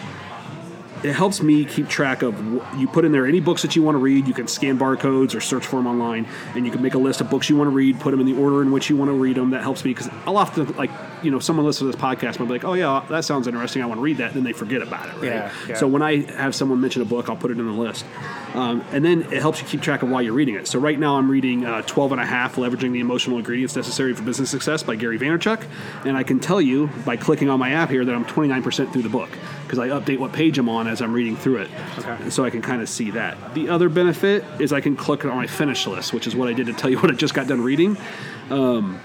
It 1.03 1.13
helps 1.13 1.41
me 1.41 1.65
keep 1.65 1.87
track 1.87 2.21
of. 2.21 2.37
You 2.77 2.87
put 2.87 3.05
in 3.05 3.11
there 3.11 3.25
any 3.25 3.39
books 3.39 3.61
that 3.61 3.75
you 3.75 3.83
want 3.83 3.95
to 3.95 3.99
read. 3.99 4.27
You 4.27 4.33
can 4.33 4.47
scan 4.47 4.77
barcodes 4.77 5.33
or 5.33 5.39
search 5.41 5.65
for 5.65 5.77
them 5.77 5.87
online, 5.87 6.27
and 6.55 6.65
you 6.65 6.71
can 6.71 6.81
make 6.81 6.93
a 6.93 6.97
list 6.97 7.21
of 7.21 7.29
books 7.29 7.49
you 7.49 7.55
want 7.55 7.69
to 7.69 7.75
read. 7.75 7.99
Put 7.99 8.11
them 8.11 8.19
in 8.19 8.25
the 8.25 8.37
order 8.37 8.61
in 8.61 8.71
which 8.71 8.89
you 8.89 8.97
want 8.97 9.09
to 9.09 9.15
read 9.15 9.37
them. 9.37 9.51
That 9.51 9.61
helps 9.61 9.85
me 9.85 9.93
because 9.93 10.09
I'll 10.25 10.37
often 10.37 10.75
like 10.75 10.91
you 11.23 11.31
know 11.31 11.39
someone 11.39 11.65
listens 11.65 11.91
to 11.91 11.97
this 11.97 12.01
podcast 12.01 12.39
might 12.39 12.47
be 12.47 12.51
like, 12.53 12.65
oh 12.65 12.73
yeah, 12.73 13.05
that 13.09 13.23
sounds 13.25 13.47
interesting. 13.47 13.81
I 13.81 13.85
want 13.85 13.99
to 13.99 14.03
read 14.03 14.17
that. 14.17 14.27
And 14.27 14.35
then 14.35 14.43
they 14.43 14.53
forget 14.53 14.81
about 14.81 15.07
it. 15.07 15.15
Right? 15.15 15.23
Yeah, 15.23 15.53
yeah. 15.67 15.75
So 15.75 15.87
when 15.87 16.01
I 16.01 16.21
have 16.33 16.53
someone 16.53 16.81
mention 16.81 17.01
a 17.01 17.05
book, 17.05 17.29
I'll 17.29 17.37
put 17.37 17.51
it 17.51 17.59
in 17.59 17.65
the 17.65 17.71
list. 17.71 18.05
Um, 18.53 18.83
and 18.91 19.05
then 19.05 19.21
it 19.31 19.41
helps 19.41 19.61
you 19.61 19.67
keep 19.67 19.81
track 19.81 20.01
of 20.01 20.09
why 20.09 20.21
you're 20.21 20.33
reading 20.33 20.55
it. 20.55 20.67
So 20.67 20.79
right 20.79 20.97
now 20.97 21.17
I'm 21.17 21.29
reading 21.29 21.65
uh, 21.65 21.81
12 21.83 22.13
and 22.13 22.21
a 22.21 22.25
half, 22.25 22.55
Leveraging 22.55 22.91
the 22.91 22.99
Emotional 22.99 23.37
Ingredients 23.37 23.75
Necessary 23.75 24.13
for 24.13 24.23
Business 24.23 24.49
Success 24.49 24.83
by 24.83 24.95
Gary 24.95 25.19
Vaynerchuk. 25.19 25.63
And 26.05 26.17
I 26.17 26.23
can 26.23 26.39
tell 26.39 26.59
you 26.59 26.87
by 27.05 27.15
clicking 27.15 27.49
on 27.49 27.59
my 27.59 27.71
app 27.71 27.89
here 27.89 28.03
that 28.03 28.13
I'm 28.13 28.25
29% 28.25 28.91
through 28.91 29.03
the 29.03 29.09
book 29.09 29.29
because 29.63 29.79
I 29.79 29.89
update 29.89 30.17
what 30.17 30.33
page 30.33 30.57
I'm 30.57 30.69
on 30.69 30.87
as 30.87 31.01
I'm 31.01 31.13
reading 31.13 31.35
through 31.35 31.57
it. 31.57 31.71
Okay. 31.99 32.17
And 32.23 32.33
So 32.33 32.43
I 32.43 32.49
can 32.49 32.61
kind 32.61 32.81
of 32.81 32.89
see 32.89 33.11
that. 33.11 33.53
The 33.53 33.69
other 33.69 33.87
benefit 33.89 34.43
is 34.59 34.73
I 34.73 34.81
can 34.81 34.95
click 34.95 35.25
on 35.25 35.35
my 35.35 35.47
finish 35.47 35.85
list, 35.85 36.13
which 36.13 36.25
is 36.25 36.35
what 36.35 36.49
I 36.49 36.53
did 36.53 36.65
to 36.67 36.73
tell 36.73 36.89
you 36.89 36.97
what 37.01 37.11
I 37.11 37.13
just 37.13 37.33
got 37.33 37.47
done 37.47 37.61
reading. 37.61 37.97
Um, 38.49 38.99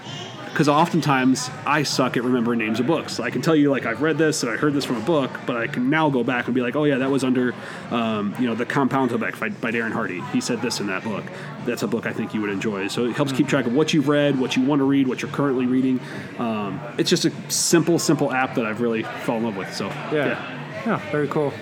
because 0.55 0.69
oftentimes 0.69 1.51
I 1.65 1.83
suck 1.83 2.15
at 2.15 2.23
remembering 2.23 2.59
names 2.59 2.79
of 2.79 2.87
books. 2.87 3.19
I 3.19 3.29
can 3.29 3.41
tell 3.41 3.57
you 3.57 3.69
like 3.69 3.85
I've 3.85 4.01
read 4.01 4.17
this 4.17 4.41
and 4.41 4.49
I 4.49 4.55
heard 4.55 4.73
this 4.73 4.85
from 4.85 4.95
a 4.95 5.01
book, 5.01 5.29
but 5.45 5.57
I 5.57 5.67
can 5.67 5.89
now 5.89 6.09
go 6.09 6.23
back 6.23 6.45
and 6.45 6.55
be 6.55 6.61
like, 6.61 6.77
oh 6.77 6.85
yeah, 6.85 6.99
that 6.99 7.11
was 7.11 7.25
under 7.25 7.53
um, 7.91 8.33
you 8.39 8.47
know 8.47 8.55
the 8.55 8.65
Compound 8.65 9.11
Effect 9.11 9.37
by, 9.37 9.49
by 9.49 9.71
Darren 9.71 9.91
Hardy. 9.91 10.21
He 10.31 10.39
said 10.39 10.61
this 10.61 10.79
in 10.79 10.87
that 10.87 11.03
book. 11.03 11.25
That's 11.65 11.83
a 11.83 11.89
book 11.89 12.05
I 12.05 12.13
think 12.13 12.33
you 12.33 12.39
would 12.39 12.49
enjoy. 12.49 12.87
So 12.87 13.03
it 13.03 13.17
helps 13.17 13.33
keep 13.33 13.49
track 13.49 13.65
of 13.65 13.73
what 13.73 13.93
you've 13.93 14.07
read, 14.07 14.39
what 14.39 14.55
you 14.55 14.63
want 14.63 14.79
to 14.79 14.85
read, 14.85 15.09
what 15.09 15.21
you're 15.21 15.31
currently 15.31 15.65
reading. 15.65 15.99
Um, 16.39 16.79
it's 16.97 17.09
just 17.09 17.25
a 17.25 17.51
simple, 17.51 17.99
simple 17.99 18.31
app 18.31 18.55
that 18.55 18.65
I've 18.65 18.79
really 18.79 19.03
fallen 19.03 19.43
in 19.43 19.49
love 19.49 19.57
with. 19.57 19.73
So 19.75 19.87
Yeah. 20.13 20.61
Yeah, 20.85 21.11
very 21.11 21.27
cool. 21.27 21.53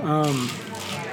Um, 0.00 0.48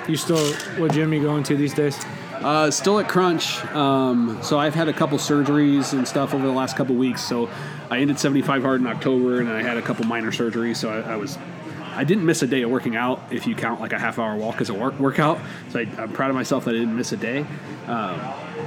you 0.07 0.15
still 0.15 0.53
what 0.79 0.93
gym 0.93 1.11
you 1.11 1.21
going 1.21 1.43
to 1.43 1.57
these 1.57 1.73
days? 1.73 1.99
Uh, 2.43 2.71
still 2.71 2.99
at 2.99 3.07
Crunch. 3.07 3.63
Um, 3.67 4.39
so 4.41 4.57
I've 4.59 4.73
had 4.73 4.89
a 4.89 4.93
couple 4.93 5.17
surgeries 5.17 5.93
and 5.93 6.07
stuff 6.07 6.33
over 6.33 6.45
the 6.45 6.53
last 6.53 6.75
couple 6.75 6.95
weeks. 6.95 7.21
So 7.21 7.49
I 7.89 7.99
ended 7.99 8.19
75 8.19 8.63
hard 8.63 8.81
in 8.81 8.87
October, 8.87 9.39
and 9.39 9.49
I 9.49 9.61
had 9.61 9.77
a 9.77 9.81
couple 9.81 10.05
minor 10.05 10.31
surgeries. 10.31 10.77
So 10.77 10.89
I, 10.89 11.13
I 11.13 11.15
was, 11.17 11.37
I 11.93 12.03
didn't 12.03 12.25
miss 12.25 12.41
a 12.41 12.47
day 12.47 12.63
of 12.63 12.71
working 12.71 12.95
out 12.95 13.21
if 13.31 13.45
you 13.45 13.55
count 13.55 13.79
like 13.79 13.93
a 13.93 13.99
half 13.99 14.17
hour 14.17 14.35
walk 14.35 14.59
as 14.59 14.69
a 14.69 14.73
work 14.73 14.99
workout. 14.99 15.39
So 15.69 15.79
I, 15.79 15.87
I'm 15.99 16.11
proud 16.11 16.29
of 16.29 16.35
myself 16.35 16.65
that 16.65 16.71
I 16.71 16.79
didn't 16.79 16.95
miss 16.95 17.11
a 17.11 17.17
day. 17.17 17.45
Um, 17.87 18.19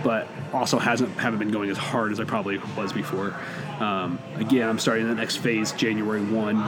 but 0.03 0.29
also 0.53 0.79
hasn't 0.79 1.17
haven't 1.19 1.39
been 1.39 1.51
going 1.51 1.71
as 1.71 1.79
hard 1.79 2.13
as 2.13 2.21
I 2.21 2.25
probably 2.25 2.59
was 2.77 2.93
before. 2.93 3.35
Um, 3.81 4.19
again, 4.37 4.69
I'm 4.69 4.79
starting 4.79 5.09
the 5.09 5.15
next 5.15 5.37
phase 5.37 5.73
January 5.73 6.23
one 6.23 6.59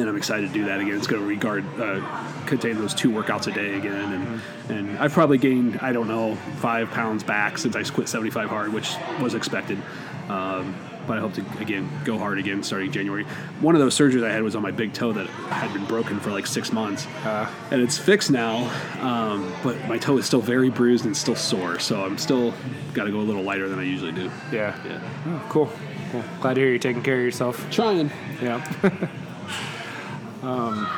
and 0.00 0.08
I'm 0.10 0.16
excited 0.16 0.48
to 0.48 0.52
do 0.52 0.64
that 0.66 0.80
again. 0.80 0.96
It's 0.96 1.06
going 1.06 1.22
to 1.22 1.28
regard 1.28 1.64
uh, 1.80 2.00
contain 2.46 2.76
those 2.76 2.94
two 2.94 3.10
workouts 3.10 3.46
a 3.46 3.52
day 3.52 3.74
again, 3.76 4.12
and 4.12 4.78
and 4.78 4.98
I've 4.98 5.12
probably 5.12 5.38
gained 5.38 5.78
I 5.80 5.92
don't 5.92 6.08
know 6.08 6.36
five 6.58 6.90
pounds 6.90 7.22
back 7.24 7.58
since 7.58 7.74
I 7.76 7.82
quit 7.84 8.08
75 8.08 8.48
hard, 8.48 8.72
which 8.72 8.94
was 9.20 9.34
expected. 9.34 9.78
Um, 10.28 10.74
but 11.06 11.18
I 11.18 11.20
hope 11.20 11.34
to 11.34 11.44
again 11.60 11.88
go 12.04 12.18
hard 12.18 12.38
again 12.38 12.64
starting 12.64 12.90
January. 12.90 13.22
One 13.60 13.76
of 13.76 13.80
those 13.80 13.96
surgeries 13.96 14.24
I 14.24 14.32
had 14.32 14.42
was 14.42 14.56
on 14.56 14.62
my 14.62 14.72
big 14.72 14.92
toe 14.92 15.12
that 15.12 15.28
had 15.28 15.72
been 15.72 15.84
broken 15.84 16.18
for 16.18 16.30
like 16.32 16.48
six 16.48 16.72
months, 16.72 17.06
and 17.24 17.80
it's 17.80 17.96
fixed 17.96 18.32
now. 18.32 18.68
Um, 19.00 19.52
but 19.62 19.76
my 19.86 19.98
toe 19.98 20.18
is 20.18 20.26
still 20.26 20.40
very 20.40 20.68
bruised 20.68 21.04
and 21.04 21.16
still 21.16 21.36
sore, 21.36 21.78
so 21.78 22.04
I'm 22.04 22.18
still 22.18 22.52
got 22.92 23.04
to 23.04 23.12
go 23.12 23.18
a 23.20 23.22
little 23.22 23.42
lighter 23.44 23.68
than 23.68 23.78
I 23.78 23.84
usually 23.84 24.10
do. 24.10 24.30
Yeah. 24.50 24.76
Yeah, 24.84 25.00
Oh, 25.26 25.46
cool. 25.48 25.70
Cool. 26.10 26.24
Glad 26.40 26.54
to 26.54 26.60
hear 26.60 26.70
you're 26.70 26.78
taking 26.80 27.02
care 27.02 27.18
of 27.18 27.22
yourself. 27.24 27.64
trying. 27.70 28.10
Yeah. 28.42 28.64
um, 30.46 30.88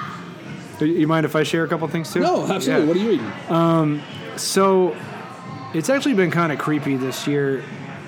you 0.80 1.06
mind 1.06 1.26
if 1.26 1.34
I 1.34 1.42
share 1.42 1.64
a 1.64 1.68
couple 1.68 1.88
things 1.88 2.12
too? 2.12 2.20
No, 2.20 2.46
absolutely. 2.46 2.82
Yeah. 2.82 2.88
What 2.88 2.96
are 2.96 3.00
you 3.00 3.08
reading? 3.08 4.02
So, 4.38 4.96
it's 5.74 5.90
actually 5.90 6.14
been 6.14 6.30
kind 6.30 6.52
of 6.52 6.58
creepy 6.58 6.96
this 6.96 7.26
year. 7.26 7.64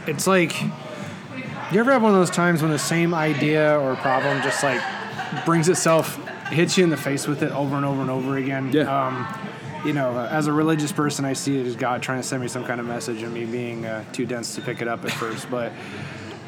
It's 0.07 0.27
like, 0.27 0.61
you 0.63 1.79
ever 1.79 1.93
have 1.93 2.03
one 2.03 2.13
of 2.13 2.19
those 2.19 2.31
times 2.31 2.63
when 2.63 2.71
the 2.71 2.79
same 2.79 3.13
idea 3.13 3.79
or 3.79 3.97
problem 3.97 4.41
just 4.43 4.63
like 4.63 4.81
brings 5.45 5.69
itself, 5.69 6.17
hits 6.47 6.79
you 6.79 6.85
in 6.85 6.91
the 6.91 6.97
face 6.97 7.27
with 7.27 7.43
it 7.43 7.53
over 7.53 7.77
and 7.77 7.85
over 7.85 8.01
and 8.01 8.11
over 8.11 8.37
again? 8.39 8.73
Yeah. 8.73 9.07
Um, 9.07 9.27
you 9.85 9.93
know, 9.93 10.19
as 10.19 10.47
a 10.47 10.53
religious 10.53 10.93
person, 10.93 11.25
I 11.25 11.33
see 11.33 11.59
it 11.61 11.67
as 11.67 11.77
God 11.77 12.03
trying 12.03 12.21
to 12.21 12.27
send 12.27 12.43
me 12.43 12.49
some 12.49 12.65
kind 12.65 12.81
of 12.81 12.87
message, 12.87 13.23
and 13.23 13.33
me 13.33 13.45
being 13.45 13.87
uh, 13.87 14.05
too 14.13 14.27
dense 14.27 14.55
to 14.55 14.61
pick 14.61 14.81
it 14.81 14.89
up 14.89 15.05
at 15.05 15.11
first. 15.13 15.51
But 15.51 15.73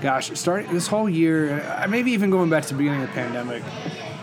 gosh, 0.01 0.31
starting 0.39 0.73
this 0.73 0.87
whole 0.87 1.09
year, 1.09 1.63
uh, 1.63 1.87
maybe 1.89 2.13
even 2.13 2.31
going 2.31 2.51
back 2.51 2.65
to 2.65 2.69
the 2.71 2.79
beginning 2.79 3.03
of 3.03 3.09
the 3.09 3.15
pandemic, 3.15 3.63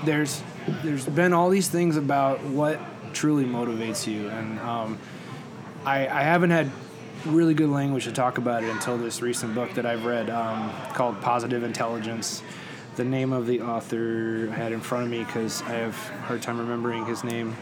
there's 0.06 0.42
there's 0.84 1.06
been 1.06 1.34
all 1.34 1.50
these 1.50 1.68
things 1.68 1.98
about 1.98 2.44
what 2.44 2.80
truly 3.14 3.46
motivates 3.46 4.08
you, 4.08 4.30
and 4.30 4.60
um, 4.60 4.98
I, 5.86 6.08
I 6.08 6.24
haven't 6.24 6.52
had 6.52 6.72
really 7.26 7.54
good 7.54 7.70
language 7.70 8.06
to 8.06 8.12
talk 8.12 8.38
about 8.38 8.64
it 8.64 8.70
until 8.70 8.98
this 8.98 9.22
recent 9.22 9.54
book 9.54 9.74
that 9.74 9.86
I've 9.86 10.06
read 10.06 10.30
um, 10.30 10.72
called 10.94 11.22
Positive 11.22 11.64
Intelligence. 11.64 12.44
The 12.96 13.04
name 13.04 13.32
of 13.34 13.48
the 13.48 13.62
author 13.62 14.50
I 14.52 14.56
had 14.56 14.72
in 14.72 14.82
front 14.82 15.06
of 15.06 15.12
me 15.12 15.24
because 15.24 15.62
I 15.64 15.74
have 15.74 15.94
a 15.94 16.22
hard 16.24 16.42
time 16.42 16.60
remembering 16.60 17.06
his 17.06 17.24
name. 17.24 17.56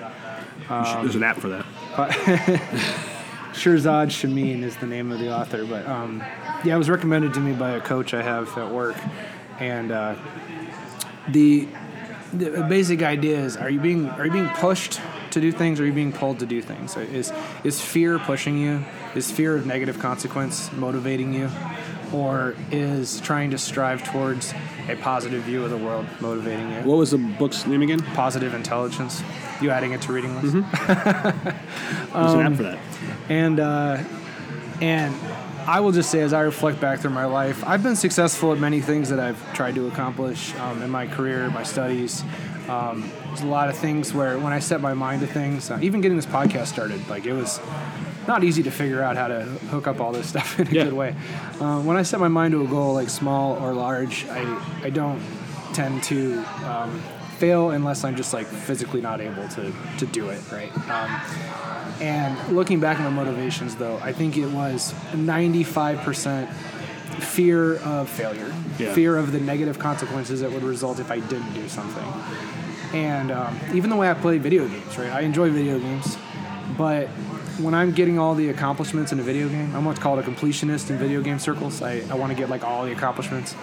There's 0.70 1.16
an 1.16 1.24
app 1.24 1.38
for 1.38 1.50
that. 1.50 1.66
Shirzad 3.54 4.12
Chamine 4.12 4.64
is 4.64 4.76
the 4.78 4.86
name 4.86 5.12
of 5.12 5.20
the 5.20 5.36
author, 5.36 5.66
but 5.66 5.86
um, 5.88 6.24
yeah, 6.64 6.76
it 6.76 6.78
was 6.78 6.90
recommended 6.90 7.34
to 7.36 7.40
me 7.40 7.54
by 7.54 7.72
a 7.72 7.82
coach 7.82 8.14
I 8.14 8.22
have 8.22 8.56
at 8.58 8.70
work, 8.70 8.96
and 9.60 9.92
uh, 9.92 10.16
the 11.30 11.68
the 12.34 12.66
basic 12.70 13.02
idea 13.04 13.40
is: 13.40 13.56
Are 13.58 13.70
you 13.70 13.80
being 13.80 14.10
are 14.10 14.26
you 14.26 14.32
being 14.32 14.50
pushed 14.50 15.00
to 15.32 15.42
do 15.42 15.52
things, 15.52 15.80
or 15.80 15.84
are 15.84 15.86
you 15.88 15.94
being 15.94 16.14
pulled 16.14 16.40
to 16.40 16.46
do 16.46 16.62
things? 16.62 16.96
Is 16.98 17.32
is 17.64 17.82
fear 17.82 18.20
pushing 18.20 18.58
you? 18.58 18.84
Is 19.16 19.32
fear 19.32 19.56
of 19.56 19.66
negative 19.66 20.00
consequence 20.00 20.72
motivating 20.74 21.34
you, 21.34 21.50
or 22.14 22.56
is 22.72 23.20
trying 23.22 23.52
to 23.52 23.58
strive 23.58 24.04
towards 24.04 24.54
a 24.90 24.96
positive 24.96 25.44
view 25.44 25.64
of 25.64 25.70
the 25.70 25.78
world 25.78 26.06
motivating 26.20 26.70
you? 26.72 26.78
What 26.82 26.98
was 26.98 27.12
the 27.12 27.18
book's 27.18 27.66
name 27.66 27.82
again? 27.82 28.00
Positive 28.02 28.54
intelligence. 28.54 29.22
You 29.62 29.72
adding 29.72 29.92
it 29.94 30.02
to 30.04 30.14
reading 30.14 30.36
list? 30.36 30.54
There's 30.88 32.34
an 32.34 32.42
app 32.42 32.54
for 32.54 32.64
that. 32.64 32.80
and 33.30 33.60
uh, 33.60 34.04
and 34.82 35.16
I 35.68 35.82
will 35.82 35.92
just 35.92 36.10
say, 36.10 36.22
as 36.22 36.32
I 36.34 36.42
reflect 36.42 36.80
back 36.80 37.00
through 37.02 37.12
my 37.12 37.26
life, 37.26 37.64
I've 37.68 37.84
been 37.84 37.96
successful 37.98 38.54
at 38.54 38.58
many 38.60 38.80
things 38.80 39.10
that 39.10 39.20
I've 39.20 39.54
tried 39.54 39.76
to 39.76 39.88
accomplish 39.88 40.56
um, 40.56 40.82
in 40.82 40.90
my 40.90 41.08
career, 41.08 41.50
my 41.50 41.64
studies. 41.64 42.24
Um, 42.70 43.12
there's 43.28 43.42
a 43.42 43.48
lot 43.48 43.68
of 43.70 43.78
things 43.78 44.14
where 44.14 44.40
when 44.40 44.54
I 44.54 44.60
set 44.60 44.80
my 44.82 44.94
mind 44.94 45.22
to 45.22 45.28
things, 45.28 45.70
uh, 45.70 45.78
even 45.82 46.00
getting 46.02 46.16
this 46.18 46.26
podcast 46.26 46.68
started, 46.68 47.06
like 47.10 47.26
it 47.26 47.34
was 47.34 47.60
not 48.28 48.44
easy 48.46 48.64
to 48.64 48.72
figure 48.72 49.02
out 49.04 49.18
how 49.18 49.28
to 49.28 49.44
hook 49.44 49.88
up 49.88 50.00
all 50.00 50.12
this 50.14 50.28
stuff 50.34 50.58
in 50.60 50.68
a 50.68 50.72
Yeah. 50.72 50.84
good 50.86 50.94
way. 50.94 51.16
Uh, 51.60 51.82
when 51.82 51.98
I 51.98 52.02
set 52.04 52.20
my 52.22 52.28
mind 52.30 52.54
to 52.54 52.64
a 52.64 52.68
goal, 52.68 52.94
like 52.94 53.10
small 53.10 53.58
or 53.62 53.74
large, 53.74 54.26
I 54.30 54.42
I 54.84 54.90
don't 54.90 55.22
tend 55.74 56.02
to 56.04 56.44
um, 56.66 57.02
fail 57.40 57.72
unless 57.72 58.04
I'm 58.06 58.16
just 58.16 58.34
like 58.34 58.48
physically 58.48 59.02
not 59.02 59.20
able 59.22 59.48
to 59.50 59.74
to 60.00 60.06
do 60.08 60.30
it 60.30 60.42
right. 60.52 60.72
Um, 60.90 61.22
and 62.02 62.56
looking 62.56 62.80
back 62.80 63.00
at 63.00 63.04
my 63.04 63.10
motivations, 63.24 63.76
though, 63.76 63.98
I 64.04 64.12
think 64.14 64.38
it 64.38 64.48
was 64.48 64.94
95% 65.14 66.48
fear 67.20 67.78
of 67.78 68.10
failure, 68.10 68.54
Yeah. 68.78 68.94
fear 68.94 69.18
of 69.18 69.32
the 69.32 69.40
negative 69.40 69.80
consequences 69.80 70.42
that 70.42 70.52
would 70.52 70.64
result 70.64 71.00
if 71.00 71.10
I 71.10 71.20
didn't 71.20 71.54
do 71.54 71.68
something. 71.68 72.06
And 72.94 73.32
um, 73.32 73.60
even 73.74 73.90
the 73.90 73.96
way 73.96 74.10
I 74.10 74.14
play 74.14 74.38
video 74.38 74.68
games, 74.68 74.98
right? 74.98 75.12
I 75.12 75.22
enjoy 75.22 75.50
video 75.50 75.80
games, 75.80 76.18
but 76.78 77.08
when 77.60 77.74
I'm 77.74 77.92
getting 77.92 78.20
all 78.20 78.36
the 78.36 78.50
accomplishments 78.50 79.12
in 79.12 79.20
a 79.20 79.24
video 79.24 79.50
game, 79.50 79.76
I'm 79.76 79.84
what's 79.84 80.00
called 80.00 80.20
a 80.20 80.24
completionist 80.24 80.90
in 80.92 80.98
video 80.98 81.22
game 81.22 81.40
circles. 81.40 81.82
I, 81.82 82.02
I 82.10 82.14
want 82.14 82.32
to 82.32 82.38
get 82.38 82.50
like 82.50 82.64
all 82.64 82.86
the 82.86 82.92
accomplishments. 82.92 83.56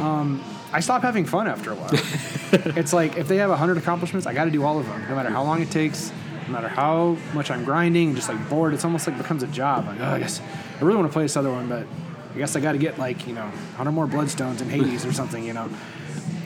Um, 0.00 0.42
I 0.72 0.80
stop 0.80 1.02
having 1.02 1.24
fun 1.24 1.46
after 1.46 1.70
a 1.70 1.74
while. 1.76 1.90
it's 2.76 2.92
like 2.92 3.16
if 3.16 3.28
they 3.28 3.36
have 3.36 3.50
100 3.50 3.76
accomplishments, 3.78 4.26
I 4.26 4.34
got 4.34 4.46
to 4.46 4.50
do 4.50 4.64
all 4.64 4.78
of 4.80 4.86
them, 4.86 5.04
no 5.08 5.14
matter 5.14 5.30
how 5.30 5.44
long 5.44 5.62
it 5.62 5.70
takes, 5.70 6.12
no 6.46 6.52
matter 6.52 6.68
how 6.68 7.16
much 7.34 7.50
I'm 7.50 7.64
grinding, 7.64 8.14
just 8.14 8.28
like 8.28 8.48
bored. 8.48 8.74
It's 8.74 8.84
almost 8.84 9.06
like 9.06 9.16
becomes 9.16 9.42
a 9.42 9.46
job. 9.48 9.86
Like, 9.86 10.00
oh, 10.00 10.04
I 10.04 10.18
guess 10.18 10.40
I 10.80 10.84
really 10.84 10.96
want 10.96 11.08
to 11.08 11.12
play 11.12 11.24
this 11.24 11.36
other 11.36 11.50
one, 11.50 11.68
but 11.68 11.86
I 12.34 12.38
guess 12.38 12.56
I 12.56 12.60
got 12.60 12.72
to 12.72 12.78
get 12.78 12.98
like 12.98 13.26
you 13.26 13.34
know 13.34 13.44
100 13.44 13.92
more 13.92 14.06
bloodstones 14.06 14.60
in 14.60 14.68
Hades 14.68 15.04
or 15.04 15.12
something, 15.12 15.44
you 15.44 15.52
know. 15.52 15.68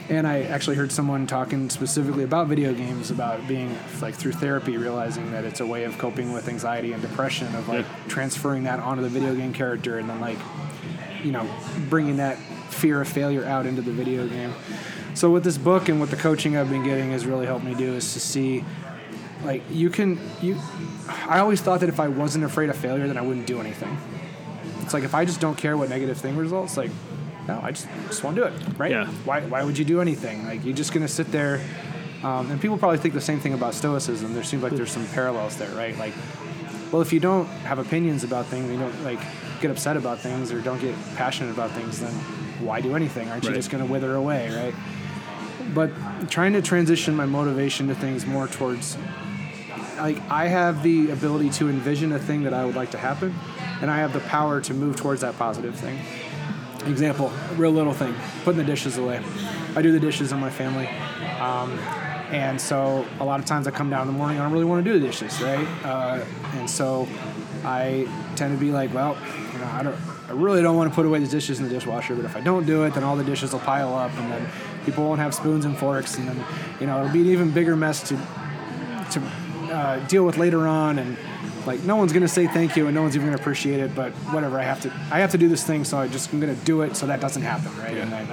And 0.09 0.25
I 0.25 0.43
actually 0.43 0.77
heard 0.77 0.91
someone 0.91 1.27
talking 1.27 1.69
specifically 1.69 2.23
about 2.23 2.47
video 2.47 2.73
games, 2.73 3.11
about 3.11 3.45
being 3.45 3.77
like 4.01 4.15
through 4.15 4.31
therapy, 4.33 4.77
realizing 4.77 5.31
that 5.31 5.43
it's 5.43 5.59
a 5.59 5.65
way 5.65 5.83
of 5.83 5.97
coping 5.97 6.31
with 6.31 6.47
anxiety 6.47 6.93
and 6.93 7.01
depression, 7.01 7.53
of 7.55 7.67
like 7.67 7.85
transferring 8.07 8.63
that 8.63 8.79
onto 8.79 9.03
the 9.03 9.09
video 9.09 9.35
game 9.35 9.53
character, 9.53 9.99
and 9.99 10.09
then 10.09 10.21
like 10.21 10.37
you 11.23 11.31
know, 11.31 11.47
bringing 11.89 12.17
that 12.17 12.37
fear 12.69 13.01
of 13.01 13.07
failure 13.07 13.43
out 13.45 13.65
into 13.65 13.81
the 13.81 13.91
video 13.91 14.27
game. 14.27 14.53
So 15.13 15.31
with 15.31 15.43
this 15.43 15.57
book 15.57 15.89
and 15.89 15.99
what 15.99 16.11
the 16.11 16.15
coaching 16.15 16.57
I've 16.57 16.69
been 16.69 16.83
getting 16.83 17.11
has 17.11 17.25
really 17.25 17.45
helped 17.45 17.65
me 17.65 17.73
do 17.73 17.93
is 17.95 18.13
to 18.13 18.19
see 18.19 18.63
like 19.47 19.63
you 19.71 19.89
can 19.89 20.19
you 20.41 20.57
I 21.27 21.39
always 21.39 21.61
thought 21.61 21.79
that 21.79 21.89
if 21.89 21.99
I 21.99 22.07
wasn't 22.07 22.43
afraid 22.43 22.69
of 22.69 22.77
failure 22.77 23.07
then 23.07 23.17
I 23.17 23.21
wouldn't 23.21 23.47
do 23.47 23.59
anything. 23.59 23.97
It's 24.81 24.93
like 24.93 25.03
if 25.03 25.15
I 25.15 25.25
just 25.25 25.41
don't 25.41 25.57
care 25.57 25.75
what 25.75 25.89
negative 25.89 26.17
thing 26.17 26.37
results, 26.37 26.77
like 26.77 26.91
no, 27.47 27.59
I 27.63 27.71
just 27.71 27.87
just 28.07 28.23
won't 28.23 28.35
do 28.35 28.43
it, 28.43 28.53
right? 28.77 28.91
Yeah. 28.91 29.07
Why 29.25 29.41
why 29.41 29.63
would 29.63 29.77
you 29.77 29.85
do 29.85 30.01
anything? 30.01 30.45
Like 30.45 30.63
you're 30.63 30.75
just 30.75 30.93
gonna 30.93 31.07
sit 31.07 31.31
there 31.31 31.61
um, 32.23 32.51
and 32.51 32.59
people 32.59 32.77
probably 32.77 32.97
think 32.97 33.13
the 33.13 33.21
same 33.21 33.39
thing 33.39 33.53
about 33.53 33.73
stoicism. 33.73 34.33
There 34.33 34.43
seems 34.43 34.63
like 34.63 34.73
there's 34.73 34.91
some 34.91 35.07
parallels 35.07 35.57
there, 35.57 35.73
right? 35.75 35.97
Like 35.97 36.13
well, 36.91 37.01
if 37.01 37.11
you 37.11 37.19
don't 37.19 37.47
have 37.65 37.79
opinions 37.79 38.23
about 38.23 38.45
things, 38.45 38.69
you 38.71 38.77
don't 38.77 39.03
like 39.03 39.19
get 39.61 39.71
upset 39.71 39.97
about 39.97 40.19
things 40.19 40.51
or 40.51 40.61
don't 40.61 40.79
get 40.79 40.95
passionate 41.15 41.51
about 41.51 41.71
things, 41.71 41.99
then 41.99 42.13
why 42.59 42.81
do 42.81 42.95
anything? 42.95 43.29
Aren't 43.29 43.43
you 43.43 43.53
just 43.53 43.69
going 43.69 43.85
to 43.85 43.91
wither 43.91 44.15
away, 44.15 44.49
right? 44.55 44.75
But 45.73 45.91
trying 46.29 46.53
to 46.53 46.61
transition 46.61 47.15
my 47.15 47.25
motivation 47.25 47.87
to 47.89 47.95
things 47.95 48.25
more 48.25 48.47
towards 48.47 48.97
like 49.97 50.21
I 50.29 50.47
have 50.47 50.83
the 50.83 51.11
ability 51.11 51.49
to 51.51 51.69
envision 51.69 52.11
a 52.11 52.19
thing 52.19 52.43
that 52.43 52.53
I 52.53 52.65
would 52.65 52.75
like 52.75 52.91
to 52.91 52.97
happen, 52.97 53.35
and 53.81 53.91
I 53.91 53.97
have 53.97 54.13
the 54.13 54.19
power 54.21 54.61
to 54.61 54.73
move 54.73 54.95
towards 54.95 55.21
that 55.21 55.37
positive 55.37 55.75
thing. 55.75 55.99
Example, 56.85 57.31
real 57.55 57.71
little 57.71 57.93
thing, 57.93 58.15
putting 58.43 58.59
the 58.59 58.63
dishes 58.63 58.97
away. 58.97 59.21
I 59.75 59.81
do 59.81 59.91
the 59.91 59.99
dishes 59.99 60.31
in 60.31 60.39
my 60.39 60.49
family. 60.49 60.87
Um, 61.39 61.77
and 62.31 62.59
so 62.59 63.05
a 63.19 63.25
lot 63.25 63.39
of 63.39 63.45
times 63.45 63.67
I 63.67 63.71
come 63.71 63.89
down 63.89 64.01
in 64.01 64.07
the 64.07 64.17
morning, 64.17 64.37
and 64.37 64.43
I 64.43 64.45
don't 64.45 64.53
really 64.53 64.65
want 64.65 64.85
to 64.85 64.91
do 64.91 64.99
the 64.99 65.05
dishes, 65.05 65.41
right? 65.41 65.67
Uh, 65.83 66.23
and 66.55 66.69
so 66.69 67.07
I 67.63 68.07
tend 68.35 68.57
to 68.57 68.59
be 68.59 68.71
like, 68.71 68.93
well, 68.93 69.17
you 69.53 69.59
know, 69.59 69.65
I 69.65 69.83
don't, 69.83 69.95
I 70.29 70.33
really 70.33 70.61
don't 70.61 70.75
want 70.75 70.89
to 70.91 70.95
put 70.95 71.05
away 71.05 71.19
the 71.19 71.27
dishes 71.27 71.59
in 71.59 71.65
the 71.65 71.71
dishwasher, 71.71 72.15
but 72.15 72.25
if 72.25 72.35
I 72.35 72.41
don't 72.41 72.65
do 72.65 72.83
it, 72.83 72.93
then 72.93 73.03
all 73.03 73.15
the 73.15 73.23
dishes 73.23 73.53
will 73.53 73.59
pile 73.59 73.95
up, 73.95 74.11
and 74.17 74.31
then 74.31 74.49
people 74.85 75.05
won't 75.05 75.19
have 75.19 75.33
spoons 75.33 75.65
and 75.65 75.77
forks, 75.77 76.17
and 76.17 76.27
then, 76.27 76.45
you 76.79 76.87
know, 76.87 76.99
it'll 76.99 77.13
be 77.13 77.21
an 77.21 77.27
even 77.27 77.51
bigger 77.51 77.75
mess 77.75 78.01
to, 78.09 78.15
to 79.11 79.21
uh, 79.77 79.99
deal 80.07 80.25
with 80.25 80.37
later 80.37 80.67
on, 80.67 80.97
and 80.97 81.17
like 81.67 81.83
no 81.83 81.95
one's 81.95 82.11
gonna 82.11 82.27
say 82.27 82.47
thank 82.47 82.75
you, 82.75 82.87
and 82.87 82.95
no 82.95 83.03
one's 83.03 83.15
even 83.15 83.27
gonna 83.27 83.39
appreciate 83.39 83.79
it, 83.79 83.93
but 83.93 84.11
whatever, 84.33 84.59
I 84.59 84.63
have 84.63 84.81
to, 84.81 84.91
I 85.11 85.19
have 85.19 85.31
to 85.31 85.37
do 85.37 85.47
this 85.47 85.63
thing, 85.63 85.83
so 85.83 85.99
I 85.99 86.07
just 86.07 86.33
I'm 86.33 86.39
gonna 86.39 86.55
do 86.55 86.81
it, 86.81 86.95
so 86.95 87.05
that 87.05 87.19
doesn't 87.19 87.43
happen, 87.43 87.71
right? 87.77 87.95
And 87.95 88.13
I 88.13 88.23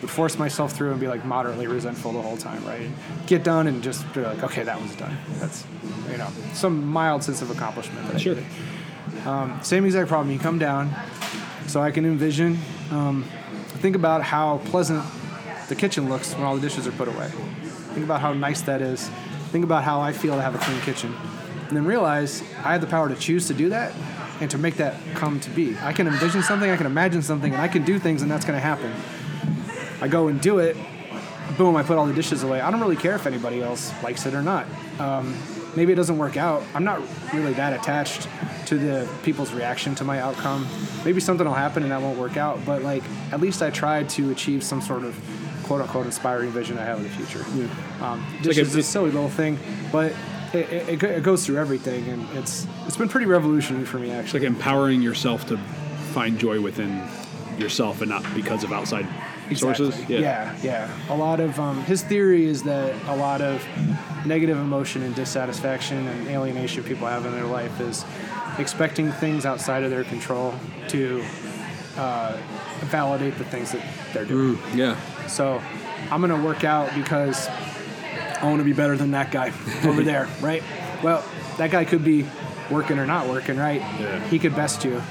would 0.00 0.10
force 0.10 0.38
myself 0.38 0.72
through 0.72 0.92
and 0.92 1.00
be 1.00 1.06
like 1.06 1.24
moderately 1.24 1.66
resentful 1.66 2.12
the 2.12 2.22
whole 2.22 2.38
time, 2.38 2.64
right? 2.64 2.88
Get 3.26 3.44
done 3.44 3.66
and 3.66 3.82
just 3.82 4.10
be 4.14 4.22
like, 4.22 4.42
okay, 4.42 4.62
that 4.62 4.80
was 4.80 4.94
done. 4.96 5.16
That's, 5.40 5.66
you 6.10 6.16
know, 6.16 6.28
some 6.54 6.86
mild 6.86 7.22
sense 7.22 7.42
of 7.42 7.50
accomplishment. 7.50 8.10
That 8.10 8.20
Sure. 8.20 8.36
Um, 9.26 9.58
same 9.62 9.84
exact 9.84 10.08
problem. 10.08 10.32
You 10.32 10.38
come 10.38 10.58
down, 10.58 10.90
so 11.66 11.82
I 11.82 11.90
can 11.90 12.06
envision. 12.06 12.58
Um, 12.90 13.24
think 13.82 13.96
about 13.96 14.22
how 14.22 14.58
pleasant 14.66 15.04
the 15.68 15.74
kitchen 15.74 16.08
looks 16.08 16.34
when 16.34 16.44
all 16.44 16.54
the 16.54 16.62
dishes 16.62 16.86
are 16.86 16.92
put 16.92 17.08
away. 17.08 17.28
Think 17.92 18.04
about 18.04 18.20
how 18.20 18.32
nice 18.32 18.62
that 18.62 18.80
is. 18.80 19.10
Think 19.54 19.64
about 19.64 19.84
how 19.84 20.00
I 20.00 20.12
feel 20.12 20.34
to 20.34 20.42
have 20.42 20.56
a 20.56 20.58
clean 20.58 20.80
kitchen, 20.80 21.14
and 21.68 21.76
then 21.76 21.84
realize 21.84 22.42
I 22.64 22.72
have 22.72 22.80
the 22.80 22.88
power 22.88 23.08
to 23.08 23.14
choose 23.14 23.46
to 23.46 23.54
do 23.54 23.68
that 23.68 23.94
and 24.40 24.50
to 24.50 24.58
make 24.58 24.74
that 24.78 24.96
come 25.14 25.38
to 25.38 25.50
be. 25.50 25.76
I 25.78 25.92
can 25.92 26.08
envision 26.08 26.42
something, 26.42 26.68
I 26.68 26.76
can 26.76 26.86
imagine 26.86 27.22
something, 27.22 27.52
and 27.52 27.62
I 27.62 27.68
can 27.68 27.84
do 27.84 28.00
things, 28.00 28.22
and 28.22 28.28
that's 28.28 28.44
going 28.44 28.56
to 28.56 28.60
happen. 28.60 28.92
I 30.00 30.08
go 30.08 30.26
and 30.26 30.40
do 30.40 30.58
it. 30.58 30.76
Boom! 31.56 31.76
I 31.76 31.84
put 31.84 31.98
all 31.98 32.06
the 32.06 32.12
dishes 32.12 32.42
away. 32.42 32.62
I 32.62 32.68
don't 32.72 32.80
really 32.80 32.96
care 32.96 33.14
if 33.14 33.28
anybody 33.28 33.62
else 33.62 33.92
likes 34.02 34.26
it 34.26 34.34
or 34.34 34.42
not. 34.42 34.66
Um, 34.98 35.36
maybe 35.76 35.92
it 35.92 35.96
doesn't 35.96 36.18
work 36.18 36.36
out. 36.36 36.64
I'm 36.74 36.82
not 36.82 37.00
really 37.32 37.52
that 37.52 37.72
attached 37.72 38.26
to 38.66 38.76
the 38.76 39.08
people's 39.22 39.52
reaction 39.52 39.94
to 39.94 40.04
my 40.04 40.18
outcome. 40.18 40.66
Maybe 41.04 41.20
something 41.20 41.46
will 41.46 41.54
happen 41.54 41.84
and 41.84 41.92
that 41.92 42.02
won't 42.02 42.18
work 42.18 42.36
out. 42.36 42.58
But 42.66 42.82
like, 42.82 43.04
at 43.30 43.40
least 43.40 43.62
I 43.62 43.70
tried 43.70 44.08
to 44.10 44.32
achieve 44.32 44.64
some 44.64 44.80
sort 44.80 45.04
of 45.04 45.14
quote 45.64 45.80
unquote 45.82 46.06
inspiring 46.06 46.50
vision 46.50 46.78
I 46.78 46.84
have 46.84 46.98
of 46.98 47.04
the 47.04 47.10
future. 47.10 47.44
Um, 48.02 48.24
like 48.44 48.56
a- 48.56 48.60
is 48.60 48.74
a 48.76 48.82
silly 48.82 49.10
little 49.10 49.28
thing, 49.30 49.58
but 49.92 50.12
it, 50.52 50.88
it, 50.88 51.02
it 51.02 51.22
goes 51.22 51.44
through 51.44 51.58
everything, 51.58 52.06
and 52.08 52.28
it's 52.38 52.66
it's 52.86 52.96
been 52.96 53.08
pretty 53.08 53.26
revolutionary 53.26 53.84
for 53.86 53.98
me 53.98 54.10
It's 54.10 54.26
actually. 54.26 54.40
like 54.40 54.48
empowering 54.48 55.02
yourself 55.02 55.46
to 55.48 55.58
find 56.12 56.38
joy 56.38 56.60
within 56.60 57.02
yourself 57.58 58.00
and 58.00 58.10
not 58.10 58.22
because 58.34 58.62
of 58.64 58.72
outside 58.72 59.06
sources. 59.54 59.88
Exactly. 59.94 60.20
Yeah. 60.22 60.56
yeah, 60.62 60.90
A 61.10 61.16
lot 61.16 61.38
of 61.40 61.58
um, 61.60 61.82
his 61.84 62.02
theory 62.02 62.46
is 62.46 62.62
that 62.62 62.94
a 63.08 63.16
lot 63.16 63.40
of 63.42 63.62
negative 64.26 64.56
emotion 64.58 65.02
and 65.02 65.14
dissatisfaction 65.14 66.06
and 66.08 66.28
alienation 66.28 66.82
people 66.84 67.06
have 67.06 67.26
in 67.26 67.32
their 67.32 67.44
life 67.44 67.78
is 67.80 68.04
expecting 68.58 69.12
things 69.12 69.44
outside 69.44 69.82
of 69.84 69.90
their 69.90 70.04
control 70.04 70.54
to 70.88 71.22
uh, 71.96 72.36
validate 72.86 73.36
the 73.38 73.44
things 73.44 73.72
that 73.72 73.82
they're 74.12 74.24
doing. 74.24 74.58
Yeah. 74.74 74.96
So 75.28 75.62
I'm 76.10 76.20
gonna 76.20 76.42
work 76.42 76.64
out 76.64 76.94
because 76.94 77.48
I 77.48 78.44
want 78.44 78.58
to 78.58 78.64
be 78.64 78.72
better 78.72 78.96
than 78.96 79.12
that 79.12 79.30
guy 79.30 79.52
over 79.84 80.02
there, 80.02 80.28
right? 80.40 80.62
Well, 81.02 81.24
that 81.58 81.70
guy 81.70 81.84
could 81.84 82.04
be 82.04 82.26
working 82.70 82.98
or 82.98 83.06
not 83.06 83.28
working, 83.28 83.56
right? 83.56 83.80
Yeah. 83.80 84.20
He 84.28 84.38
could 84.38 84.54
best 84.54 84.84
you. 84.84 85.02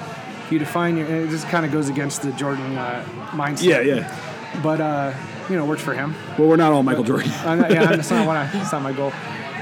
You 0.50 0.60
define 0.60 0.98
your, 0.98 1.08
it 1.08 1.30
just 1.30 1.48
kind 1.48 1.66
of 1.66 1.72
goes 1.72 1.90
against 1.90 2.22
the 2.22 2.32
Jordan 2.34 2.78
uh, 2.78 3.04
mindset. 3.32 3.64
Yeah, 3.64 3.82
yeah. 3.82 4.60
But 4.62 4.82
uh, 4.82 5.14
you 5.50 5.56
know, 5.56 5.66
works 5.66 5.82
for 5.82 5.94
him. 5.94 6.16
Well, 6.38 6.48
we're 6.48 6.58
not 6.58 6.72
all 6.72 6.84
Michael 6.84 7.04
Jordan. 7.04 7.32
I'm 7.40 7.60
not, 7.60 7.72
yeah, 7.72 7.86
that's 7.96 8.12
not 8.12 8.28
what 8.28 8.38
I, 8.38 8.46
that's 8.54 8.72
not 8.72 8.82
my 8.82 8.94
goal. 8.94 9.12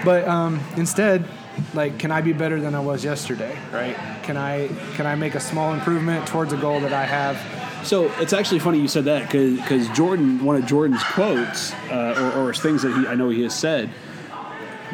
But 0.04 0.28
um, 0.28 0.60
instead, 0.78 1.26
like, 1.74 2.00
can 2.00 2.12
I 2.12 2.22
be 2.22 2.34
better 2.34 2.60
than 2.60 2.76
I 2.76 2.80
was 2.80 3.04
yesterday? 3.04 3.58
Right? 3.72 3.96
Can 4.24 4.38
I 4.38 4.68
can 4.96 5.06
I 5.06 5.16
make 5.16 5.36
a 5.36 5.40
small 5.40 5.74
improvement 5.74 6.28
towards 6.28 6.54
a 6.54 6.58
goal 6.58 6.80
that 6.82 6.94
I 6.94 7.04
have? 7.04 7.61
So 7.84 8.06
it's 8.20 8.34
actually 8.34 8.60
funny 8.60 8.80
you 8.80 8.88
said 8.88 9.06
that 9.06 9.30
because 9.32 9.90
Jordan, 9.90 10.44
one 10.44 10.56
of 10.56 10.66
Jordan's 10.66 11.04
quotes 11.04 11.74
uh, 11.90 12.34
or, 12.36 12.50
or 12.50 12.54
things 12.54 12.84
that 12.84 12.96
he 12.96 13.08
I 13.08 13.16
know 13.16 13.30
he 13.30 13.42
has 13.44 13.58
said 13.58 13.90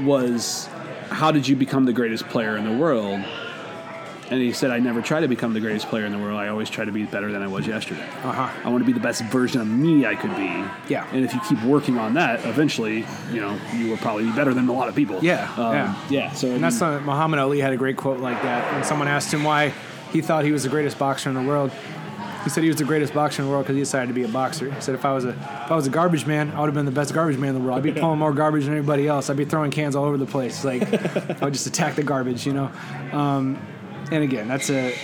was, 0.01 0.67
"How 1.09 1.31
did 1.31 1.47
you 1.47 1.55
become 1.55 1.85
the 1.85 1.93
greatest 1.93 2.27
player 2.29 2.55
in 2.57 2.63
the 2.65 2.75
world?" 2.77 3.23
And 4.29 4.41
he 4.41 4.51
said, 4.51 4.71
"I 4.71 4.79
never 4.79 5.01
try 5.01 5.21
to 5.21 5.27
become 5.27 5.53
the 5.53 5.59
greatest 5.61 5.87
player 5.87 6.05
in 6.05 6.11
the 6.11 6.17
world. 6.17 6.37
I 6.37 6.49
always 6.49 6.69
try 6.69 6.83
to 6.83 6.91
be 6.91 7.05
better 7.05 7.31
than 7.31 7.41
I 7.41 7.47
was 7.47 7.65
yesterday. 7.65 8.05
Uh-huh. 8.23 8.49
I 8.63 8.69
want 8.69 8.81
to 8.81 8.85
be 8.85 8.91
the 8.91 8.99
best 8.99 9.23
version 9.25 9.61
of 9.61 9.67
me 9.67 10.05
I 10.05 10.15
could 10.15 10.35
be. 10.35 10.63
Yeah. 10.89 11.07
And 11.13 11.23
if 11.23 11.33
you 11.33 11.39
keep 11.47 11.61
working 11.63 11.97
on 11.97 12.13
that, 12.15 12.45
eventually, 12.45 13.05
you 13.31 13.39
know, 13.39 13.57
you 13.73 13.89
will 13.89 13.97
probably 13.97 14.25
be 14.25 14.31
better 14.33 14.53
than 14.53 14.67
a 14.67 14.73
lot 14.73 14.89
of 14.89 14.95
people. 14.95 15.23
Yeah, 15.23 15.49
Um, 15.55 15.73
yeah. 15.73 15.95
yeah. 16.09 16.31
So 16.33 16.49
And 16.51 16.61
that's 16.61 16.81
not, 16.81 17.03
Muhammad 17.03 17.39
Ali 17.39 17.61
had 17.61 17.71
a 17.71 17.77
great 17.77 17.95
quote 17.95 18.19
like 18.19 18.41
that. 18.43 18.73
When 18.73 18.83
someone 18.83 19.07
asked 19.07 19.33
him 19.33 19.43
why 19.45 19.71
he 20.11 20.19
thought 20.21 20.43
he 20.43 20.51
was 20.51 20.63
the 20.63 20.69
greatest 20.69 20.99
boxer 20.99 21.29
in 21.29 21.35
the 21.35 21.41
world, 21.41 21.71
he 22.47 22.53
said 22.53 22.63
he 22.63 22.69
was 22.69 22.77
the 22.77 22.85
greatest 22.85 23.13
boxer 23.13 23.41
in 23.41 23.45
the 23.45 23.51
world 23.51 23.65
because 23.65 23.75
he 23.75 23.81
decided 23.81 24.07
to 24.07 24.13
be 24.13 24.23
a 24.23 24.27
boxer. 24.29 24.71
He 24.71 24.79
said 24.79 24.95
if 24.95 25.03
I 25.03 25.11
was 25.11 25.25
a 25.25 25.31
if 25.31 25.71
I 25.71 25.75
was 25.75 25.85
a 25.85 25.89
garbage 25.89 26.25
man, 26.25 26.49
I 26.51 26.61
would 26.61 26.67
have 26.67 26.73
been 26.73 26.85
the 26.85 26.91
best 26.91 27.13
garbage 27.13 27.37
man 27.37 27.49
in 27.49 27.55
the 27.55 27.61
world. 27.61 27.77
I'd 27.77 27.83
be 27.83 27.91
pulling 27.91 28.19
more 28.19 28.31
garbage 28.31 28.63
than 28.63 28.73
anybody 28.73 29.05
else. 29.05 29.29
I'd 29.29 29.35
be 29.35 29.43
throwing 29.43 29.69
cans 29.69 29.97
all 29.97 30.05
over 30.05 30.15
the 30.15 30.25
place. 30.25 30.63
Like 30.63 30.81
I 31.41 31.43
would 31.43 31.51
just 31.51 31.67
attack 31.67 31.95
the 31.95 32.03
garbage, 32.03 32.47
you 32.47 32.53
know. 32.53 32.71
Um, 33.11 33.61
and 34.11 34.23
again, 34.23 34.47
that's 34.47 34.69
a 34.69 34.95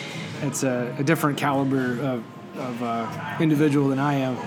it's 0.42 0.64
a, 0.64 0.96
a 0.98 1.04
different 1.04 1.38
caliber 1.38 2.00
of, 2.00 2.24
of 2.58 2.82
uh, 2.82 3.38
individual 3.42 3.90
than 3.90 4.00
I 4.00 4.14
am, 4.14 4.38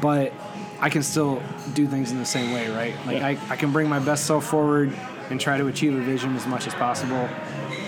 but 0.00 0.32
I 0.80 0.90
can 0.90 1.04
still 1.04 1.40
do 1.74 1.86
things 1.86 2.10
in 2.10 2.18
the 2.18 2.26
same 2.26 2.52
way, 2.52 2.68
right? 2.68 2.96
Like 3.06 3.22
I, 3.22 3.38
I 3.48 3.54
can 3.54 3.70
bring 3.70 3.88
my 3.88 4.00
best 4.00 4.26
self 4.26 4.44
forward 4.44 4.92
and 5.30 5.40
try 5.40 5.56
to 5.56 5.68
achieve 5.68 5.94
a 5.94 6.00
vision 6.00 6.34
as 6.34 6.48
much 6.48 6.66
as 6.66 6.74
possible. 6.74 7.28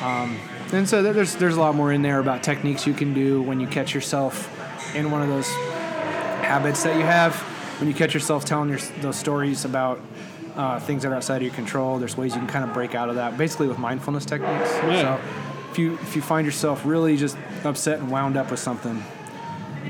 Um, 0.02 0.38
and 0.72 0.88
so 0.88 1.02
there's 1.02 1.34
there's 1.34 1.56
a 1.56 1.60
lot 1.60 1.74
more 1.74 1.92
in 1.92 2.02
there 2.02 2.20
about 2.20 2.44
techniques 2.44 2.86
you 2.86 2.94
can 2.94 3.12
do 3.12 3.42
when 3.42 3.58
you 3.58 3.66
catch 3.66 3.92
yourself 3.92 4.51
in 4.94 5.10
one 5.10 5.22
of 5.22 5.28
those 5.28 5.48
habits 6.42 6.82
that 6.82 6.96
you 6.96 7.02
have. 7.02 7.34
When 7.78 7.88
you 7.88 7.94
catch 7.94 8.14
yourself 8.14 8.44
telling 8.44 8.68
your, 8.68 8.78
those 9.00 9.16
stories 9.16 9.64
about 9.64 10.00
uh, 10.54 10.78
things 10.80 11.02
that 11.02 11.12
are 11.12 11.14
outside 11.14 11.36
of 11.36 11.42
your 11.42 11.54
control, 11.54 11.98
there's 11.98 12.16
ways 12.16 12.34
you 12.34 12.40
can 12.40 12.48
kind 12.48 12.64
of 12.64 12.72
break 12.72 12.94
out 12.94 13.08
of 13.08 13.16
that. 13.16 13.36
Basically, 13.36 13.66
with 13.66 13.78
mindfulness 13.78 14.24
techniques. 14.24 14.70
Yeah. 14.84 15.16
So 15.16 15.20
if 15.70 15.78
you 15.78 15.94
if 15.94 16.14
you 16.14 16.22
find 16.22 16.44
yourself 16.44 16.84
really 16.84 17.16
just 17.16 17.36
upset 17.64 17.98
and 17.98 18.10
wound 18.10 18.36
up 18.36 18.50
with 18.50 18.60
something, 18.60 19.02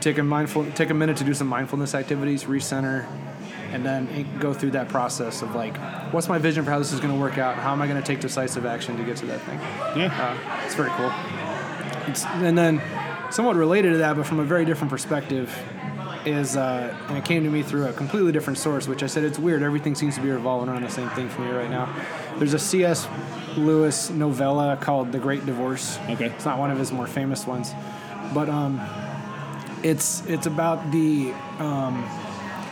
take 0.01 0.19
a 0.19 0.23
mindful 0.23 0.70
take 0.73 0.91
a 0.91 0.95
minute 0.95 1.16
to 1.19 1.24
do 1.24 1.35
some 1.35 1.49
mindfulness 1.49 1.95
activities, 1.95 2.45
recenter, 2.45 3.07
and 3.73 3.85
then 3.85 4.39
go 4.39 4.53
through 4.53 4.70
that 4.73 4.89
process 4.89 5.43
of 5.43 5.55
like, 5.55 5.77
what's 6.12 6.29
my 6.29 6.39
vision 6.39 6.65
for 6.65 6.70
how 6.70 6.79
this 6.79 6.93
is 6.93 7.01
going 7.01 7.12
to 7.12 7.19
work 7.19 7.39
out? 7.39 7.57
How 7.57 7.73
am 7.73 7.83
I 7.83 7.87
going 7.87 8.01
to 8.01 8.07
take 8.07 8.20
decisive 8.20 8.66
action 8.66 8.97
to 8.99 9.05
get 9.05 9.16
to 9.19 9.27
that 9.27 9.41
thing? 9.43 9.59
yeah. 9.99 10.37
Uh, 10.39 10.65
it's 10.65 10.74
very 10.74 10.91
cool. 10.91 11.12
It's, 12.09 12.24
and 12.27 12.57
then, 12.57 12.79
somewhat 13.33 13.57
related 13.57 13.93
to 13.93 13.99
that, 13.99 14.17
but 14.17 14.27
from 14.27 14.41
a 14.41 14.45
very 14.45 14.65
different 14.65 14.91
perspective, 14.91 15.53
is 16.25 16.57
uh, 16.57 16.97
and 17.09 17.19
it 17.19 17.25
came 17.25 17.43
to 17.43 17.51
me 17.51 17.63
through 17.63 17.87
a 17.87 17.93
completely 17.93 18.31
different 18.31 18.59
source, 18.59 18.87
which 18.87 19.03
I 19.03 19.07
said 19.07 19.25
it's 19.25 19.39
weird. 19.39 19.63
Everything 19.63 19.95
seems 19.95 20.15
to 20.15 20.21
be 20.21 20.31
revolving 20.31 20.69
around 20.69 20.83
the 20.83 20.91
same 20.91 21.09
thing 21.11 21.29
for 21.29 21.41
me 21.41 21.51
right 21.51 21.71
now. 21.71 21.93
There's 22.39 22.55
a 22.55 22.59
C.S. 22.59 23.09
Lewis 23.57 24.11
novella 24.11 24.77
called 24.77 25.11
The 25.13 25.19
Great 25.19 25.45
Divorce. 25.45 25.99
Okay. 26.11 26.27
It's 26.27 26.45
not 26.45 26.59
one 26.59 26.71
of 26.71 26.79
his 26.79 26.93
more 26.93 27.07
famous 27.07 27.47
ones, 27.47 27.73
but 28.33 28.49
um, 28.49 28.81
it's 29.83 30.25
it's 30.27 30.47
about 30.47 30.93
the 30.93 31.33
um, 31.59 32.09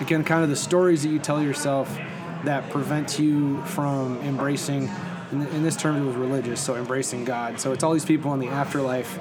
again 0.01 0.25
kind 0.25 0.43
of 0.43 0.51
the 0.51 0.57
stories 0.57 1.03
that 1.03 1.09
you 1.09 1.19
tell 1.19 1.43
yourself 1.43 1.99
that 2.45 2.71
prevent 2.71 3.19
you 3.19 3.63
from 3.65 4.19
embracing 4.23 4.89
in, 5.33 5.43
in 5.49 5.63
this 5.63 5.77
term 5.77 5.97
it 5.97 6.05
was 6.05 6.17
religious 6.17 6.61
so 6.61 6.75
embracing 6.77 7.25
god 7.25 7.61
so 7.61 7.73
it's 7.73 7.85
all 7.85 7.93
these 7.93 8.05
people 8.05 8.33
in 8.33 8.41
the 8.41 8.49
afterlife 8.49 9.19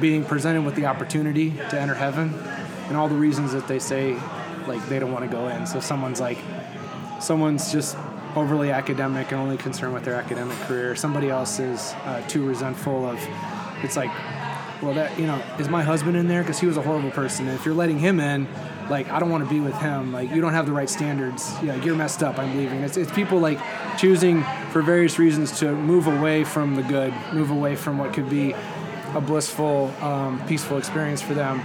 being 0.00 0.24
presented 0.24 0.62
with 0.62 0.74
the 0.74 0.86
opportunity 0.86 1.50
to 1.70 1.80
enter 1.80 1.94
heaven 1.94 2.34
and 2.88 2.96
all 2.96 3.08
the 3.08 3.14
reasons 3.14 3.52
that 3.52 3.66
they 3.68 3.78
say 3.78 4.18
like 4.66 4.84
they 4.88 4.98
don't 4.98 5.12
want 5.12 5.24
to 5.24 5.30
go 5.30 5.48
in 5.48 5.66
so 5.66 5.80
someone's 5.80 6.20
like 6.20 6.38
someone's 7.20 7.72
just 7.72 7.96
overly 8.36 8.70
academic 8.70 9.32
and 9.32 9.40
only 9.40 9.56
concerned 9.56 9.94
with 9.94 10.04
their 10.04 10.14
academic 10.14 10.56
career. 10.60 10.94
Somebody 10.94 11.28
else 11.28 11.58
is 11.58 11.92
uh, 12.04 12.22
too 12.28 12.46
resentful 12.46 13.06
of. 13.06 13.18
It's 13.82 13.96
like, 13.96 14.10
well, 14.82 14.94
that 14.94 15.18
you 15.18 15.26
know, 15.26 15.42
is 15.58 15.68
my 15.68 15.82
husband 15.82 16.16
in 16.16 16.28
there 16.28 16.42
because 16.42 16.58
he 16.58 16.66
was 16.66 16.76
a 16.76 16.82
horrible 16.82 17.10
person. 17.10 17.46
And 17.48 17.58
if 17.58 17.64
you're 17.64 17.74
letting 17.74 17.98
him 17.98 18.20
in, 18.20 18.46
like 18.88 19.08
I 19.10 19.18
don't 19.18 19.30
want 19.30 19.44
to 19.44 19.50
be 19.50 19.60
with 19.60 19.74
him. 19.76 20.12
Like 20.12 20.30
you 20.30 20.40
don't 20.40 20.52
have 20.52 20.66
the 20.66 20.72
right 20.72 20.88
standards. 20.88 21.52
Yeah, 21.62 21.74
you're 21.76 21.96
messed 21.96 22.22
up. 22.22 22.38
I'm 22.38 22.56
leaving. 22.56 22.80
It's, 22.82 22.96
it's 22.96 23.12
people 23.12 23.38
like 23.38 23.58
choosing 23.98 24.44
for 24.70 24.82
various 24.82 25.18
reasons 25.18 25.58
to 25.60 25.72
move 25.72 26.06
away 26.06 26.44
from 26.44 26.74
the 26.74 26.82
good, 26.82 27.12
move 27.32 27.50
away 27.50 27.76
from 27.76 27.98
what 27.98 28.12
could 28.12 28.30
be 28.30 28.54
a 29.14 29.20
blissful, 29.20 29.92
um, 30.00 30.40
peaceful 30.46 30.78
experience 30.78 31.22
for 31.22 31.34
them, 31.34 31.60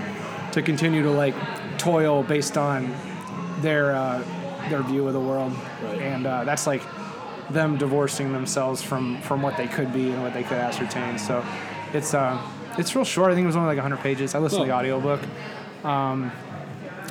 to 0.51 0.61
continue 0.61 1.03
to 1.03 1.11
like 1.11 1.35
toil 1.77 2.23
based 2.23 2.57
on 2.57 2.93
their 3.61 3.95
uh, 3.95 4.23
their 4.69 4.81
view 4.83 5.07
of 5.07 5.13
the 5.13 5.19
world, 5.19 5.51
and 5.99 6.25
uh, 6.25 6.43
that's 6.43 6.65
like 6.67 6.81
them 7.49 7.77
divorcing 7.77 8.31
themselves 8.31 8.81
from 8.81 9.21
from 9.21 9.41
what 9.41 9.57
they 9.57 9.67
could 9.67 9.91
be 9.93 10.09
and 10.11 10.21
what 10.23 10.33
they 10.33 10.43
could 10.43 10.57
ascertain. 10.57 11.17
So 11.17 11.43
it's 11.93 12.13
uh, 12.13 12.39
it's 12.77 12.95
real 12.95 13.05
short. 13.05 13.31
I 13.31 13.35
think 13.35 13.43
it 13.43 13.47
was 13.47 13.55
only 13.55 13.67
like 13.67 13.77
100 13.77 13.97
pages. 14.01 14.35
I 14.35 14.39
listened 14.39 14.61
to 14.63 14.67
the 14.67 14.73
audiobook. 14.75 15.21
Um, 15.83 16.31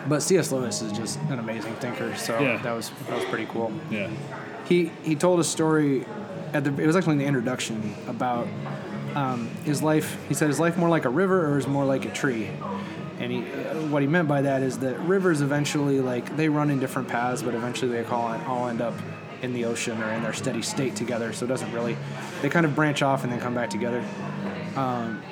but 0.09 0.21
C.S. 0.21 0.51
Lewis 0.51 0.83
is 0.83 0.91
just 0.93 1.21
an 1.31 1.39
amazing 1.39 1.75
thinker, 1.77 2.17
so 2.17 2.39
Yeah. 2.41 2.57
that 2.63 2.73
was 2.73 2.91
that 3.09 3.15
was 3.17 3.25
pretty 3.27 3.47
cool 3.47 3.71
Yeah. 3.91 4.09
he 4.65 4.91
he 5.05 5.15
told 5.15 5.39
a 5.39 5.45
story 5.45 6.05
at 6.53 6.65
the 6.65 6.71
it 6.83 6.87
was 6.87 6.97
actually 6.97 7.13
in 7.13 7.19
the 7.19 7.25
introduction 7.27 7.95
about 8.09 8.49
um, 9.15 9.49
is 9.67 9.83
life? 9.83 10.17
He 10.29 10.35
said, 10.35 10.51
is 10.51 10.61
life 10.61 10.77
more 10.77 10.89
like 10.89 11.05
a 11.05 11.11
river 11.11 11.47
or 11.53 11.59
is 11.59 11.67
more 11.67 11.85
like 11.85 12.05
a 12.05 12.11
tree? 12.11 12.51
And 13.19 13.31
he, 13.31 13.41
what 13.91 14.03
he 14.03 14.09
meant 14.09 14.27
by 14.27 14.43
that 14.43 14.63
is 14.63 14.79
that 14.79 14.99
rivers 15.01 15.43
eventually, 15.43 16.01
like, 16.01 16.37
they 16.37 16.49
run 16.49 16.71
in 16.71 16.81
different 16.81 17.09
paths, 17.09 17.43
but 17.43 17.55
eventually 17.55 17.93
they 17.93 18.05
all, 18.05 18.35
all 18.47 18.69
end 18.69 18.81
up 18.81 18.95
in 19.43 19.53
the 19.53 19.65
ocean 19.65 20.01
or 20.03 20.11
in 20.13 20.23
their 20.23 20.33
steady 20.33 20.63
state 20.63 20.97
together. 20.97 21.33
So 21.33 21.45
it 21.45 21.49
doesn't 21.49 21.71
really, 21.73 21.97
they 22.41 22.49
kind 22.49 22.67
of 22.67 22.75
branch 22.75 23.03
off 23.03 23.23
and 23.23 23.33
then 23.33 23.41
come 23.41 23.55
back 23.55 23.71
together. 23.71 24.05
Um, 24.77 25.23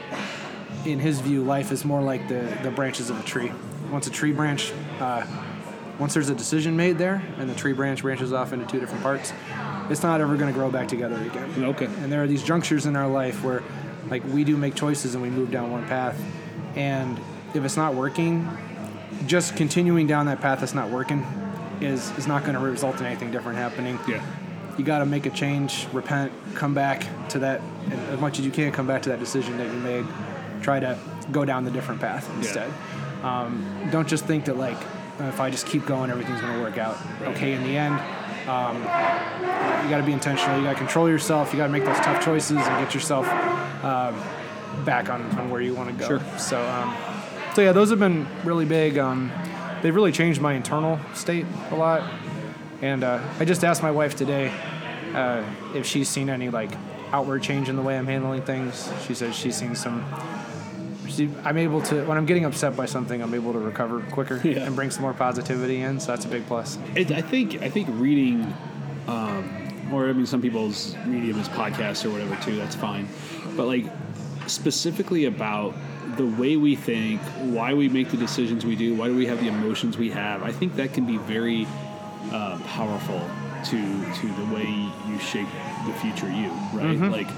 in 0.84 0.98
his 0.98 1.20
view, 1.20 1.42
life 1.42 1.72
is 1.72 1.84
more 1.84 2.02
like 2.02 2.28
the, 2.28 2.56
the 2.62 2.70
branches 2.70 3.10
of 3.10 3.18
a 3.18 3.22
tree. 3.22 3.52
Once 3.90 4.06
a 4.06 4.10
tree 4.10 4.32
branch, 4.32 4.72
uh, 5.00 5.26
once 5.98 6.14
there's 6.14 6.28
a 6.28 6.34
decision 6.34 6.76
made 6.76 6.96
there 6.96 7.22
and 7.38 7.50
the 7.50 7.54
tree 7.54 7.72
branch 7.72 8.02
branches 8.02 8.32
off 8.32 8.52
into 8.52 8.66
two 8.66 8.80
different 8.80 9.02
parts, 9.02 9.32
it's 9.90 10.02
not 10.02 10.20
ever 10.20 10.36
going 10.36 10.52
to 10.52 10.58
grow 10.58 10.70
back 10.70 10.88
together 10.88 11.16
again. 11.16 11.64
Okay. 11.64 11.86
And 11.86 12.10
there 12.10 12.22
are 12.22 12.26
these 12.26 12.42
junctures 12.42 12.86
in 12.86 12.96
our 12.96 13.08
life 13.08 13.42
where, 13.42 13.62
like, 14.08 14.24
we 14.24 14.44
do 14.44 14.56
make 14.56 14.74
choices 14.74 15.14
and 15.14 15.22
we 15.22 15.30
move 15.30 15.50
down 15.50 15.70
one 15.70 15.86
path. 15.86 16.20
And 16.76 17.20
if 17.54 17.64
it's 17.64 17.76
not 17.76 17.94
working, 17.94 18.48
just 19.26 19.56
continuing 19.56 20.06
down 20.06 20.26
that 20.26 20.40
path 20.40 20.60
that's 20.60 20.74
not 20.74 20.90
working 20.90 21.26
is, 21.80 22.16
is 22.16 22.26
not 22.26 22.42
going 22.42 22.54
to 22.54 22.60
result 22.60 23.00
in 23.00 23.06
anything 23.06 23.30
different 23.30 23.58
happening. 23.58 23.98
Yeah. 24.06 24.24
You 24.78 24.84
got 24.84 25.00
to 25.00 25.06
make 25.06 25.26
a 25.26 25.30
change, 25.30 25.86
repent, 25.92 26.32
come 26.54 26.72
back 26.72 27.04
to 27.30 27.40
that, 27.40 27.60
as 28.10 28.20
much 28.20 28.38
as 28.38 28.46
you 28.46 28.52
can, 28.52 28.72
come 28.72 28.86
back 28.86 29.02
to 29.02 29.08
that 29.10 29.18
decision 29.18 29.58
that 29.58 29.66
you 29.66 29.80
made. 29.80 30.06
Try 30.62 30.78
to 30.80 30.96
go 31.32 31.44
down 31.44 31.64
the 31.64 31.70
different 31.70 32.00
path 32.00 32.30
instead. 32.36 32.70
Um, 33.22 33.88
don't 33.90 34.08
just 34.08 34.24
think 34.24 34.44
that, 34.46 34.56
like, 34.56 34.78
if 35.18 35.40
I 35.40 35.50
just 35.50 35.66
keep 35.66 35.84
going, 35.84 36.10
everything's 36.10 36.40
going 36.40 36.54
to 36.54 36.60
work 36.62 36.78
out 36.78 36.96
okay 37.22 37.52
in 37.52 37.62
the 37.64 37.76
end. 37.76 38.00
Um, 38.46 38.76
you 38.78 39.90
got 39.90 39.98
to 39.98 40.02
be 40.04 40.12
intentional. 40.12 40.58
You 40.58 40.64
got 40.64 40.72
to 40.72 40.78
control 40.78 41.08
yourself. 41.08 41.52
You 41.52 41.58
got 41.58 41.66
to 41.66 41.72
make 41.72 41.84
those 41.84 41.98
tough 41.98 42.24
choices 42.24 42.58
and 42.58 42.84
get 42.84 42.94
yourself 42.94 43.26
um, 43.84 44.20
back 44.84 45.08
on, 45.08 45.22
on 45.38 45.50
where 45.50 45.60
you 45.60 45.74
want 45.74 45.90
to 45.90 45.94
go. 45.94 46.06
Sure. 46.06 46.38
So, 46.38 46.66
um, 46.68 46.96
so 47.54 47.62
yeah, 47.62 47.72
those 47.72 47.90
have 47.90 47.98
been 47.98 48.26
really 48.44 48.64
big. 48.64 48.98
Um, 48.98 49.30
they've 49.82 49.94
really 49.94 50.12
changed 50.12 50.40
my 50.40 50.54
internal 50.54 50.98
state 51.14 51.46
a 51.70 51.74
lot. 51.74 52.08
And 52.82 53.04
uh, 53.04 53.22
I 53.38 53.44
just 53.44 53.64
asked 53.64 53.82
my 53.82 53.90
wife 53.90 54.16
today 54.16 54.52
uh, 55.14 55.44
if 55.74 55.86
she's 55.86 56.08
seen 56.08 56.30
any 56.30 56.48
like 56.48 56.70
outward 57.12 57.42
change 57.42 57.68
in 57.68 57.76
the 57.76 57.82
way 57.82 57.98
I'm 57.98 58.06
handling 58.06 58.42
things. 58.42 58.90
She 59.06 59.14
says 59.14 59.34
she's 59.34 59.56
seen 59.56 59.74
some. 59.74 60.04
I'm 61.44 61.56
able 61.58 61.80
to 61.82 62.04
when 62.04 62.16
I'm 62.18 62.26
getting 62.26 62.44
upset 62.44 62.76
by 62.76 62.86
something, 62.86 63.22
I'm 63.22 63.34
able 63.34 63.52
to 63.54 63.58
recover 63.58 64.00
quicker 64.12 64.40
Yeah. 64.44 64.60
and 64.66 64.76
bring 64.76 64.90
some 64.90 65.02
more 65.02 65.14
positivity 65.14 65.80
in. 65.80 65.98
So 66.00 66.08
that's 66.12 66.24
a 66.24 66.28
big 66.28 66.46
plus. 66.46 66.78
It, 66.94 67.10
I 67.12 67.22
think 67.22 67.62
I 67.62 67.70
think 67.70 67.88
reading, 67.92 68.52
um, 69.08 69.88
or 69.92 70.08
I 70.08 70.12
mean, 70.12 70.26
some 70.26 70.42
people's 70.42 70.94
medium 71.06 71.38
is 71.40 71.48
podcasts 71.48 72.04
or 72.04 72.10
whatever 72.10 72.36
too. 72.44 72.56
That's 72.56 72.74
fine, 72.76 73.08
but 73.56 73.66
like 73.66 73.86
specifically 74.46 75.24
about 75.26 75.74
the 76.16 76.26
way 76.26 76.56
we 76.56 76.74
think, 76.76 77.20
why 77.54 77.72
we 77.74 77.88
make 77.88 78.10
the 78.10 78.16
decisions 78.16 78.66
we 78.66 78.76
do, 78.76 78.94
why 78.94 79.06
do 79.06 79.14
we 79.16 79.26
have 79.26 79.40
the 79.40 79.48
emotions 79.48 79.96
we 79.96 80.10
have. 80.10 80.42
I 80.42 80.52
think 80.52 80.76
that 80.76 80.92
can 80.92 81.06
be 81.06 81.16
very 81.18 81.66
uh, 82.32 82.58
powerful 82.66 83.20
to 83.66 84.12
to 84.14 84.26
the 84.26 84.54
way 84.54 84.66
you 85.08 85.18
shape 85.18 85.46
the 85.86 85.92
future 85.94 86.30
you. 86.30 86.50
Right? 86.74 86.98
Like 86.98 87.28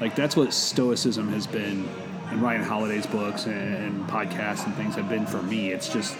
like 0.00 0.14
that's 0.16 0.36
what 0.36 0.52
Stoicism 0.52 1.28
has 1.32 1.46
been. 1.46 1.88
And 2.30 2.42
Ryan 2.42 2.62
Holiday's 2.62 3.06
books 3.06 3.46
and, 3.46 3.74
and 3.74 4.08
podcasts 4.08 4.66
and 4.66 4.74
things 4.74 4.94
have 4.96 5.08
been 5.08 5.26
for 5.26 5.42
me. 5.42 5.72
It's 5.72 5.88
just 5.88 6.14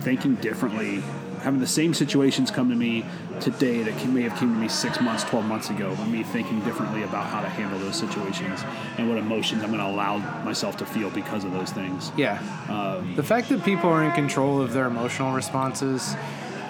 thinking 0.00 0.34
differently, 0.36 1.00
having 1.42 1.60
the 1.60 1.66
same 1.66 1.94
situations 1.94 2.50
come 2.50 2.68
to 2.68 2.74
me 2.74 3.04
today 3.40 3.82
that 3.82 4.06
may 4.08 4.22
have 4.22 4.36
came 4.38 4.52
to 4.54 4.60
me 4.60 4.68
six 4.68 5.00
months, 5.00 5.24
twelve 5.24 5.44
months 5.44 5.70
ago, 5.70 5.94
but 5.96 6.06
me 6.06 6.22
thinking 6.24 6.60
differently 6.60 7.04
about 7.04 7.26
how 7.26 7.40
to 7.40 7.48
handle 7.48 7.78
those 7.78 7.96
situations 7.96 8.60
and 8.98 9.08
what 9.08 9.18
emotions 9.18 9.62
I'm 9.62 9.70
going 9.70 9.80
to 9.80 9.86
allow 9.86 10.18
myself 10.44 10.76
to 10.78 10.86
feel 10.86 11.10
because 11.10 11.44
of 11.44 11.52
those 11.52 11.70
things. 11.70 12.10
Yeah. 12.16 12.40
Um, 12.68 13.14
the 13.14 13.22
fact 13.22 13.48
that 13.50 13.64
people 13.64 13.90
are 13.90 14.02
in 14.02 14.12
control 14.12 14.60
of 14.60 14.72
their 14.72 14.86
emotional 14.86 15.32
responses 15.32 16.16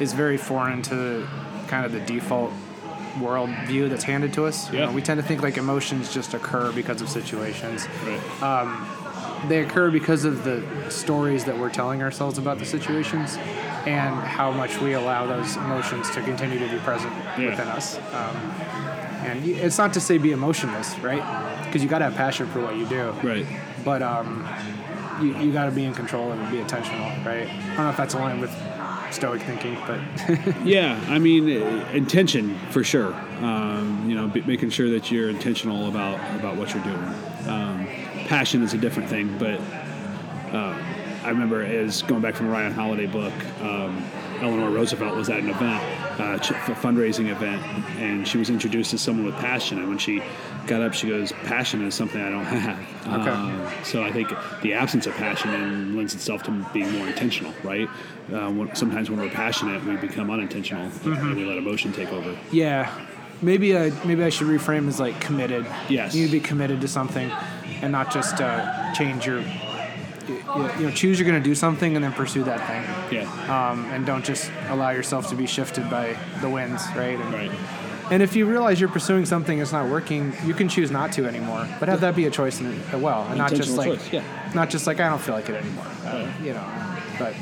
is 0.01 0.13
very 0.13 0.37
foreign 0.37 0.83
to 0.83 1.27
kind 1.69 1.87
of 1.87 1.93
the 1.93 2.01
default 2.01 2.53
world 3.21 3.51
view 3.67 3.89
that's 3.89 4.05
handed 4.05 4.33
to 4.35 4.47
us. 4.47 4.71
You 4.73 4.79
Yeah. 4.79 4.87
know, 4.87 4.93
we 4.93 5.03
tend 5.03 5.21
to 5.21 5.27
think 5.27 5.43
like 5.43 5.57
emotions 5.59 6.13
just 6.13 6.35
occur 6.35 6.73
because 6.73 7.01
of 7.03 7.09
situations. 7.09 7.87
Right. 8.07 8.89
They 9.49 9.61
occur 9.61 9.91
because 9.91 10.25
of 10.25 10.45
the 10.45 10.63
stories 10.89 11.45
that 11.47 11.59
we're 11.59 11.69
telling 11.71 12.01
ourselves 12.01 12.39
about 12.39 12.59
the 12.61 12.65
situations 12.65 13.37
and 13.87 14.15
how 14.15 14.53
much 14.53 14.81
we 14.81 14.93
allow 14.93 15.27
those 15.27 15.57
emotions 15.57 16.09
to 16.11 16.23
continue 16.23 16.59
to 16.61 16.69
be 16.69 16.79
present 16.79 17.13
Yeah. 17.37 17.51
within 17.51 17.67
us. 17.69 17.99
Um, 18.15 18.37
and 19.25 19.45
it's 19.45 19.79
not 19.79 19.93
to 19.95 20.01
say 20.01 20.19
be 20.19 20.31
emotionless, 20.31 20.97
right? 21.01 21.23
Because 21.65 21.83
you 21.83 21.89
got 21.89 21.99
to 21.99 22.05
have 22.05 22.15
passion 22.15 22.47
for 22.49 22.61
what 22.61 22.77
you 22.77 22.87
do 22.87 23.13
Right. 23.23 23.45
but 23.85 24.01
um, 24.03 24.47
you, 25.21 25.37
you 25.39 25.53
got 25.53 25.65
to 25.67 25.73
be 25.73 25.85
in 25.85 25.93
control 25.95 26.31
of 26.31 26.41
it, 26.41 26.51
be 26.51 26.59
intentional, 26.61 27.09
right? 27.27 27.49
I 27.49 27.75
don't 27.77 27.85
know 27.85 27.91
if 27.91 27.97
that's 27.97 28.15
aligned 28.15 28.41
with 28.41 28.51
stoic 29.13 29.43
thinking, 29.43 29.77
but 29.87 30.01
Yeah, 30.65 31.01
I 31.09 31.19
mean, 31.19 31.63
uh, 31.63 31.89
intention 31.93 32.59
for 32.71 32.83
sure. 32.85 33.15
Um, 33.43 34.07
you 34.09 34.15
know, 34.15 34.29
b- 34.29 34.43
making 34.47 34.71
sure 34.71 34.89
that 34.91 35.11
you're 35.11 35.29
intentional 35.31 35.89
about 35.89 36.19
about 36.39 36.57
what 36.57 36.73
you're 36.75 36.83
doing. 36.85 37.15
Um, 37.49 37.87
passion 38.27 38.63
is 38.63 38.73
a 38.75 38.79
different 38.79 39.09
thing, 39.09 39.37
but 39.39 39.61
uh, 40.55 40.77
I 41.25 41.29
remember 41.31 41.63
as 41.63 42.03
going 42.03 42.21
back 42.23 42.35
from 42.35 42.49
Ryan 42.49 42.73
Holiday 42.73 43.07
book, 43.07 43.33
um, 43.63 44.05
Eleanor 44.43 44.71
Roosevelt 44.71 45.17
was 45.17 45.31
at 45.31 45.39
an 45.41 45.51
event, 45.51 45.83
uh, 46.21 46.35
a 46.35 46.75
fundraising 46.75 47.31
event, 47.31 47.63
and 47.99 48.27
she 48.27 48.39
was 48.39 48.51
introduced 48.51 48.93
as 48.93 49.01
someone 49.01 49.25
with 49.27 49.37
passion. 49.37 49.79
And 49.79 49.89
when 49.89 49.99
she 49.99 50.23
got 50.67 50.83
up, 50.83 50.93
she 50.95 51.09
goes, 51.09 51.33
"Passion 51.45 51.83
is 51.87 51.95
something 51.95 52.21
I 52.21 52.31
don't 52.31 52.45
have." 52.45 52.79
Okay. 53.21 53.31
Um, 53.31 53.71
so 53.85 54.03
I 54.03 54.11
think 54.13 54.31
the 54.63 54.75
absence 54.75 55.07
of 55.07 55.15
passion 55.15 55.51
then 55.53 55.97
lends 55.97 56.15
itself 56.15 56.43
to 56.45 56.51
being 56.73 56.91
more 56.93 57.07
intentional, 57.07 57.53
right? 57.63 57.89
Uh, 58.33 58.51
when, 58.51 58.75
sometimes 58.75 59.11
when 59.11 59.21
we're 59.21 59.29
passionate, 59.31 59.85
we 59.85 59.97
become 59.97 60.31
unintentional 60.31 60.91
and 61.05 61.37
we 61.37 61.45
let 61.45 61.59
emotion 61.59 61.93
take 61.93 62.13
over. 62.13 62.37
yeah, 62.51 62.93
maybe 63.41 63.77
I 63.77 63.91
maybe 64.05 64.23
I 64.25 64.29
should 64.29 64.49
reframe 64.49 64.89
as 64.89 64.99
like 65.01 65.21
committed. 65.21 65.67
Yes. 65.89 66.15
you 66.15 66.23
need 66.23 66.29
to 66.29 66.33
be 66.33 66.41
committed 66.41 66.81
to 66.83 66.89
something, 66.89 67.31
and 67.81 67.93
not 67.93 68.13
just 68.13 68.41
uh, 68.41 68.93
change 68.95 69.27
your. 69.27 69.43
You, 70.57 70.63
you 70.79 70.87
know, 70.87 70.91
choose 70.91 71.19
you're 71.19 71.29
going 71.29 71.43
to 71.43 71.49
do 71.49 71.55
something 71.55 71.95
and 71.97 72.05
then 72.05 72.13
pursue 72.13 72.45
that 72.45 72.61
thing, 72.67 73.21
Yeah, 73.21 73.71
um, 73.71 73.85
and 73.87 74.05
don't 74.05 74.25
just 74.25 74.51
allow 74.69 74.91
yourself 74.91 75.29
to 75.29 75.35
be 75.35 75.47
shifted 75.47 75.89
by 75.91 76.17
the 76.41 76.49
winds, 76.49 76.83
right? 76.95 77.19
And, 77.19 77.35
right. 77.35 77.51
And 78.11 78.23
if 78.23 78.37
you 78.37 78.45
realize 78.45 78.79
you're 78.79 78.91
pursuing 78.91 79.25
something 79.25 79.59
that's 79.59 79.73
not 79.73 79.89
working, 79.89 80.35
you 80.45 80.53
can 80.53 80.69
choose 80.69 80.91
not 80.91 81.13
to 81.13 81.27
anymore. 81.27 81.67
But 81.81 81.89
have 81.89 82.01
that 82.03 82.15
be 82.15 82.27
a 82.27 82.31
choice 82.31 82.61
in 82.61 83.01
well, 83.01 83.27
and 83.29 83.39
not 83.39 83.55
just 83.55 83.77
like, 83.77 83.89
choice, 83.89 84.13
yeah. 84.13 84.53
not 84.55 84.69
just 84.69 84.87
like 84.87 85.01
I 85.01 85.09
don't 85.09 85.21
feel 85.21 85.35
like 85.35 85.49
it 85.49 85.55
anymore. 85.55 85.87
Uh, 86.05 86.31
you 86.43 86.53
know. 86.53 86.65
But 87.19 87.35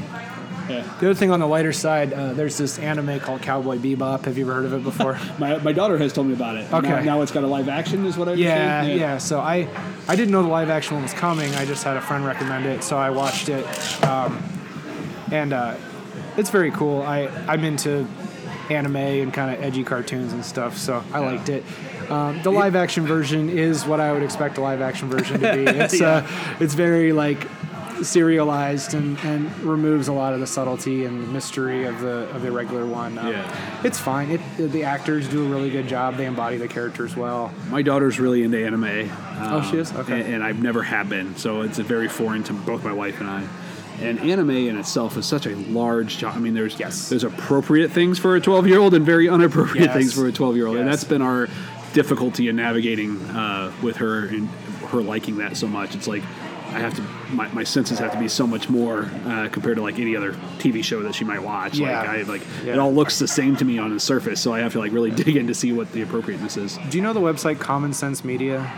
Yeah. 0.71 0.83
the 1.01 1.11
other 1.11 1.15
thing 1.15 1.31
on 1.31 1.41
the 1.41 1.47
lighter 1.47 1.73
side, 1.73 2.13
uh, 2.13 2.33
there's 2.33 2.57
this 2.57 2.79
anime 2.79 3.21
called 3.21 3.43
Cowboy 3.43 3.79
Bebop. 3.79 4.25
Have 4.25 4.39
you 4.39 4.45
ever 4.45 4.55
heard 4.55 4.65
of 4.65 4.73
it 4.73 4.83
before? 4.85 5.19
My, 5.39 5.59
my 5.59 5.73
daughter 5.73 5.99
has 5.99 6.13
told 6.13 6.27
me 6.27 6.35
about 6.35 6.57
it. 6.57 6.73
Okay. 6.73 6.89
Now, 6.89 7.01
now 7.01 7.23
it's 7.23 7.33
got 7.33 7.45
a 7.45 7.47
live 7.47 7.69
action, 7.69 8.05
is 8.07 8.17
what 8.17 8.29
I 8.29 8.35
yeah, 8.35 8.79
understand? 8.81 9.01
yeah, 9.01 9.19
So 9.19 9.41
I, 9.41 9.69
I 10.09 10.17
didn't 10.17 10.33
know 10.33 10.43
the 10.43 10.49
live 10.49 10.71
action 10.71 10.95
one 10.95 11.03
was 11.03 11.15
coming. 11.15 11.55
I 11.55 11.65
just 11.65 11.83
had 11.85 11.97
a 11.97 12.01
friend 12.01 12.25
recommend 12.25 12.67
it, 12.67 12.83
so 12.85 12.97
I 12.97 13.11
watched 13.11 13.49
it, 13.49 13.65
um, 14.05 14.43
and 15.31 15.53
uh, 15.53 15.77
it's 16.37 16.51
very 16.51 16.71
cool. 16.71 17.03
I 17.03 17.27
I'm 17.49 17.65
into 17.65 18.07
anime 18.71 18.97
and 18.97 19.33
kind 19.33 19.55
of 19.55 19.63
edgy 19.63 19.83
cartoons 19.85 20.33
and 20.33 20.45
stuff, 20.45 20.77
so 20.77 21.03
I 21.13 21.19
liked 21.21 21.49
it. 21.49 21.65
Um, 22.11 22.43
the 22.43 22.51
live 22.51 22.75
action 22.77 23.07
version 23.07 23.49
is 23.49 23.87
what 23.87 24.01
I 24.01 24.13
would 24.13 24.23
expect 24.23 24.59
a 24.59 24.61
live 24.61 24.81
action 24.81 25.09
version 25.09 25.41
to 25.41 25.53
be. 25.55 25.65
It's 25.81 26.01
uh, 26.01 26.27
it's 26.61 26.75
very 26.75 27.13
like 27.13 27.47
serialized 28.05 28.95
and, 28.95 29.19
and 29.21 29.55
removes 29.61 30.09
a 30.09 30.13
lot 30.13 30.33
of 30.35 30.41
the 30.41 30.47
subtlety 30.47 31.05
and 31.05 31.33
mystery 31.33 31.85
of 31.85 32.01
the 32.01 32.29
of 32.35 32.43
the 32.43 32.51
regular 32.53 32.87
one. 32.87 33.19
Um, 33.19 33.29
Yeah. 33.29 33.81
it's 33.85 33.99
fine. 33.99 34.31
It 34.31 34.41
the 34.73 34.85
actors 34.85 35.29
do 35.29 35.45
a 35.45 35.49
really 35.49 35.71
good 35.71 35.89
job. 35.89 36.17
They 36.17 36.27
embody 36.27 36.57
the 36.57 36.69
characters 36.69 37.17
well. 37.17 37.53
My 37.69 37.83
daughter's 37.83 38.19
really 38.21 38.43
into 38.43 38.65
anime. 38.65 39.11
Oh, 39.43 39.67
she 39.71 39.79
is? 39.79 39.93
Okay. 39.93 40.21
And, 40.23 40.35
and 40.35 40.45
I've 40.45 40.63
never 40.63 40.83
have 40.83 41.09
been, 41.09 41.37
so 41.37 41.63
it's 41.63 41.79
very 41.79 42.09
foreign 42.09 42.43
to 42.45 42.53
both 42.53 42.85
my 42.85 42.93
wife 42.93 43.21
and 43.21 43.29
I. 43.29 43.47
And 44.01 44.19
anime 44.21 44.51
in 44.51 44.79
itself 44.79 45.17
is 45.19 45.27
such 45.27 45.47
a 45.47 45.55
large 45.55 46.17
job. 46.19 46.35
I 46.35 46.39
mean, 46.39 46.55
there's 46.55 46.79
Yes. 46.81 47.09
there's 47.11 47.25
appropriate 47.25 47.91
things 47.91 48.19
for 48.19 48.35
a 48.37 48.41
12 48.41 48.67
year 48.67 48.79
old 48.79 48.95
and 48.95 49.05
very 49.05 49.27
inappropriate 49.29 49.87
Yes. 49.87 49.95
things 49.97 50.13
for 50.15 50.27
a 50.27 50.33
12 50.33 50.57
year 50.57 50.67
old, 50.67 50.77
and 50.79 50.89
that's 50.89 51.05
been 51.05 51.23
our 51.23 51.49
difficulty 51.93 52.49
in 52.49 52.57
navigating 52.57 53.21
uh, 53.31 53.73
with 53.83 53.97
her 53.97 54.27
and 54.27 54.49
her 54.91 55.01
liking 55.03 55.39
that 55.39 55.57
so 55.57 55.67
much. 55.67 55.95
It's 55.95 56.07
like 56.09 56.23
I 56.73 56.79
have 56.81 56.95
to 56.97 57.03
my, 57.35 57.49
my 57.49 57.65
senses 57.65 57.99
have 57.99 58.13
to 58.13 58.19
be 58.19 58.29
so 58.29 58.47
much 58.47 58.69
more 58.69 59.11
uh, 59.27 59.49
compared 59.51 59.77
to 59.77 59.83
like 59.83 59.99
any 59.99 60.17
other 60.17 60.33
TV 60.59 60.83
show 60.83 61.03
that 61.03 61.15
she 61.15 61.25
might 61.25 61.43
watch. 61.43 61.79
Yeah. 61.79 62.01
Like 62.01 62.09
I 62.09 62.23
like 62.23 62.43
Yeah. 62.65 62.73
it 62.75 62.79
all 62.79 62.93
looks 62.93 63.19
the 63.19 63.29
same 63.29 63.57
to 63.57 63.65
me 63.65 63.79
on 63.79 63.93
the 63.93 64.01
surface, 64.01 64.41
so 64.41 64.53
I 64.53 64.61
have 64.61 64.73
to 64.73 64.79
like 64.79 64.93
really 64.93 65.11
dig 65.23 65.37
in 65.37 65.47
to 65.49 65.55
see 65.55 65.73
what 65.73 65.91
the 65.93 66.03
appropriateness 66.03 66.57
is. 66.57 66.79
Do 66.89 66.97
you 66.99 67.03
know 67.03 67.13
the 67.13 67.21
website 67.21 67.59
Common 67.61 67.93
Sense 67.93 68.25
Media? 68.25 68.71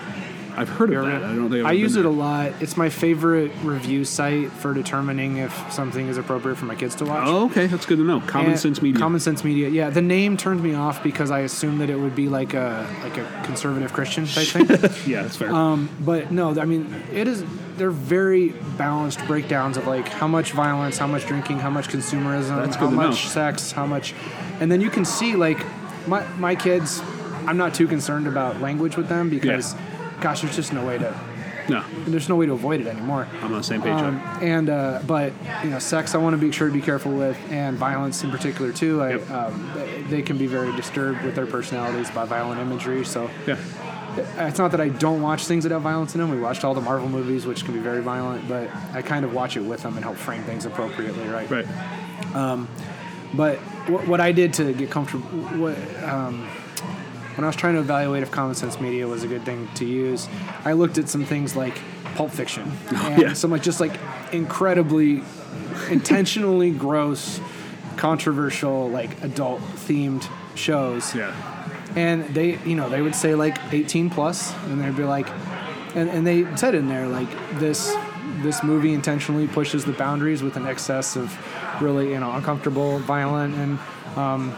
I've 0.56 0.68
heard 0.68 0.92
of 0.92 1.04
that. 1.06 1.24
I 1.24 1.34
don't 1.34 1.50
think 1.50 1.64
I've 1.64 1.70
I 1.70 1.72
use 1.72 1.96
it 1.96 2.04
a 2.04 2.10
lot. 2.10 2.52
It's 2.60 2.76
my 2.76 2.88
favorite 2.88 3.50
review 3.62 4.04
site 4.04 4.50
for 4.52 4.74
determining 4.74 5.38
if 5.38 5.52
something 5.72 6.08
is 6.08 6.16
appropriate 6.18 6.56
for 6.56 6.66
my 6.66 6.74
kids 6.74 6.94
to 6.96 7.04
watch. 7.04 7.24
Oh, 7.26 7.46
okay, 7.46 7.66
that's 7.66 7.86
good 7.86 7.98
to 7.98 8.04
know. 8.04 8.20
Common 8.20 8.52
And- 8.52 8.60
Sense 8.60 8.82
Media. 8.82 9.00
Common 9.00 9.20
Sense 9.20 9.44
Media. 9.44 9.68
Yeah, 9.68 9.90
the 9.90 10.02
name 10.02 10.36
turned 10.36 10.62
me 10.62 10.74
off 10.74 11.02
because 11.02 11.30
I 11.30 11.40
assumed 11.40 11.80
that 11.80 11.90
it 11.90 11.96
would 11.96 12.14
be 12.14 12.28
like 12.28 12.54
a 12.54 12.86
like 13.02 13.16
a 13.16 13.42
conservative 13.44 13.92
Christian 13.92 14.26
type 14.26 14.46
thing. 14.46 14.66
yeah, 15.10 15.22
that's 15.22 15.36
fair. 15.36 15.52
Um, 15.52 15.88
but 16.00 16.30
no, 16.30 16.58
I 16.60 16.64
mean, 16.64 16.94
it 17.12 17.26
is. 17.28 17.44
They're 17.76 17.90
very 17.90 18.50
balanced 18.76 19.24
breakdowns 19.26 19.76
of 19.78 19.86
like 19.86 20.06
how 20.06 20.28
much 20.28 20.52
violence, 20.52 20.98
how 20.98 21.06
much 21.06 21.26
drinking, 21.26 21.58
how 21.58 21.70
much 21.70 21.88
consumerism, 21.88 22.50
how 22.50 22.66
to 22.66 22.80
know. 22.84 22.90
much 22.90 23.28
sex, 23.28 23.72
how 23.72 23.86
much, 23.86 24.14
and 24.60 24.70
then 24.70 24.80
you 24.82 24.90
can 24.90 25.04
see 25.06 25.34
like 25.36 25.58
my 26.06 26.26
my 26.36 26.54
kids. 26.54 27.02
I'm 27.44 27.56
not 27.56 27.74
too 27.74 27.88
concerned 27.88 28.28
about 28.28 28.60
language 28.60 28.96
with 28.96 29.08
them 29.08 29.28
because, 29.28 29.74
gosh, 30.22 30.40
there's 30.42 30.56
just 30.56 30.72
no 30.72 30.84
way 30.86 30.98
to 30.98 31.14
no, 31.68 31.84
there's 32.06 32.28
no 32.28 32.34
way 32.34 32.46
to 32.46 32.52
avoid 32.52 32.80
it 32.80 32.88
anymore. 32.88 33.28
I'm 33.40 33.44
on 33.52 33.52
the 33.52 33.62
same 33.62 33.80
page. 33.82 33.92
Um, 33.92 34.16
and 34.40 34.68
uh, 34.68 35.00
but 35.06 35.32
you 35.62 35.70
know, 35.70 35.78
sex 35.78 36.14
I 36.14 36.18
want 36.18 36.34
to 36.34 36.38
be 36.38 36.50
sure 36.50 36.66
to 36.66 36.72
be 36.74 36.80
careful 36.80 37.12
with, 37.12 37.38
and 37.50 37.76
violence 37.76 38.24
in 38.24 38.30
particular 38.32 38.72
too. 38.72 39.00
I, 39.02 39.10
Yep. 39.10 39.30
um, 39.30 39.70
they- 40.08 40.22
can 40.22 40.36
be 40.38 40.46
very 40.46 40.74
disturbed 40.76 41.22
with 41.22 41.34
their 41.34 41.46
personalities 41.46 42.10
by 42.10 42.24
violent 42.26 42.60
imagery. 42.60 43.04
So 43.04 43.30
yeah, 43.46 43.56
it's 44.48 44.58
not 44.58 44.72
that 44.72 44.80
I 44.80 44.88
don't 44.88 45.22
watch 45.22 45.44
things 45.46 45.62
that 45.64 45.72
have 45.72 45.82
violence 45.82 46.14
in 46.14 46.20
them. 46.20 46.30
We 46.30 46.38
watched 46.40 46.64
all 46.64 46.74
the 46.74 46.80
Marvel 46.80 47.08
movies, 47.08 47.46
which 47.46 47.64
can 47.64 47.74
be 47.74 47.80
very 47.80 48.02
violent, 48.02 48.46
but 48.48 48.68
I 48.92 49.00
kind 49.02 49.24
of 49.24 49.32
watch 49.32 49.56
it 49.56 49.60
with 49.62 49.82
them 49.82 49.94
and 49.96 50.04
help 50.04 50.16
frame 50.16 50.42
things 50.42 50.66
appropriately, 50.66 51.26
right? 51.28 51.48
right. 51.50 51.66
Um, 52.34 52.68
But 53.34 53.56
what, 53.88 54.06
what 54.06 54.20
I 54.20 54.32
did 54.32 54.52
to 54.54 54.72
get 54.74 54.90
comfortable, 54.90 55.26
what, 55.58 55.76
um, 56.04 56.46
when 57.36 57.44
I 57.44 57.46
was 57.46 57.56
trying 57.56 57.74
to 57.74 57.80
evaluate 57.80 58.22
if 58.22 58.30
Common 58.30 58.54
Sense 58.54 58.80
Media 58.80 59.06
was 59.06 59.22
a 59.22 59.28
good 59.28 59.44
thing 59.44 59.68
to 59.76 59.84
use, 59.84 60.28
I 60.64 60.72
looked 60.72 60.98
at 60.98 61.08
some 61.08 61.24
things 61.24 61.56
like 61.56 61.78
Pulp 62.14 62.30
Fiction 62.30 62.70
and 62.90 63.22
yeah. 63.22 63.32
some 63.32 63.50
like 63.50 63.62
just 63.62 63.80
like 63.80 63.92
incredibly, 64.32 65.22
intentionally 65.90 66.70
gross, 66.70 67.40
controversial, 67.96 68.88
like 68.90 69.22
adult 69.22 69.60
themed 69.60 70.28
shows. 70.54 71.14
Yeah, 71.14 71.34
and 71.96 72.24
they 72.34 72.58
you 72.64 72.74
know 72.74 72.88
they 72.88 73.02
would 73.02 73.14
say 73.14 73.34
like 73.34 73.56
18 73.72 74.10
plus 74.10 74.54
and 74.64 74.80
they'd 74.80 74.96
be 74.96 75.04
like 75.04 75.28
and, 75.94 76.08
and 76.08 76.26
they 76.26 76.44
said 76.56 76.74
in 76.74 76.88
there 76.88 77.06
like 77.06 77.28
this 77.58 77.94
this 78.42 78.62
movie 78.62 78.92
intentionally 78.92 79.46
pushes 79.46 79.84
the 79.84 79.92
boundaries 79.92 80.42
with 80.42 80.56
an 80.56 80.66
excess 80.66 81.16
of 81.16 81.36
really 81.82 82.10
you 82.10 82.20
know 82.20 82.32
uncomfortable 82.32 82.98
violent 83.00 83.54
and 83.54 83.78
um, 84.16 84.54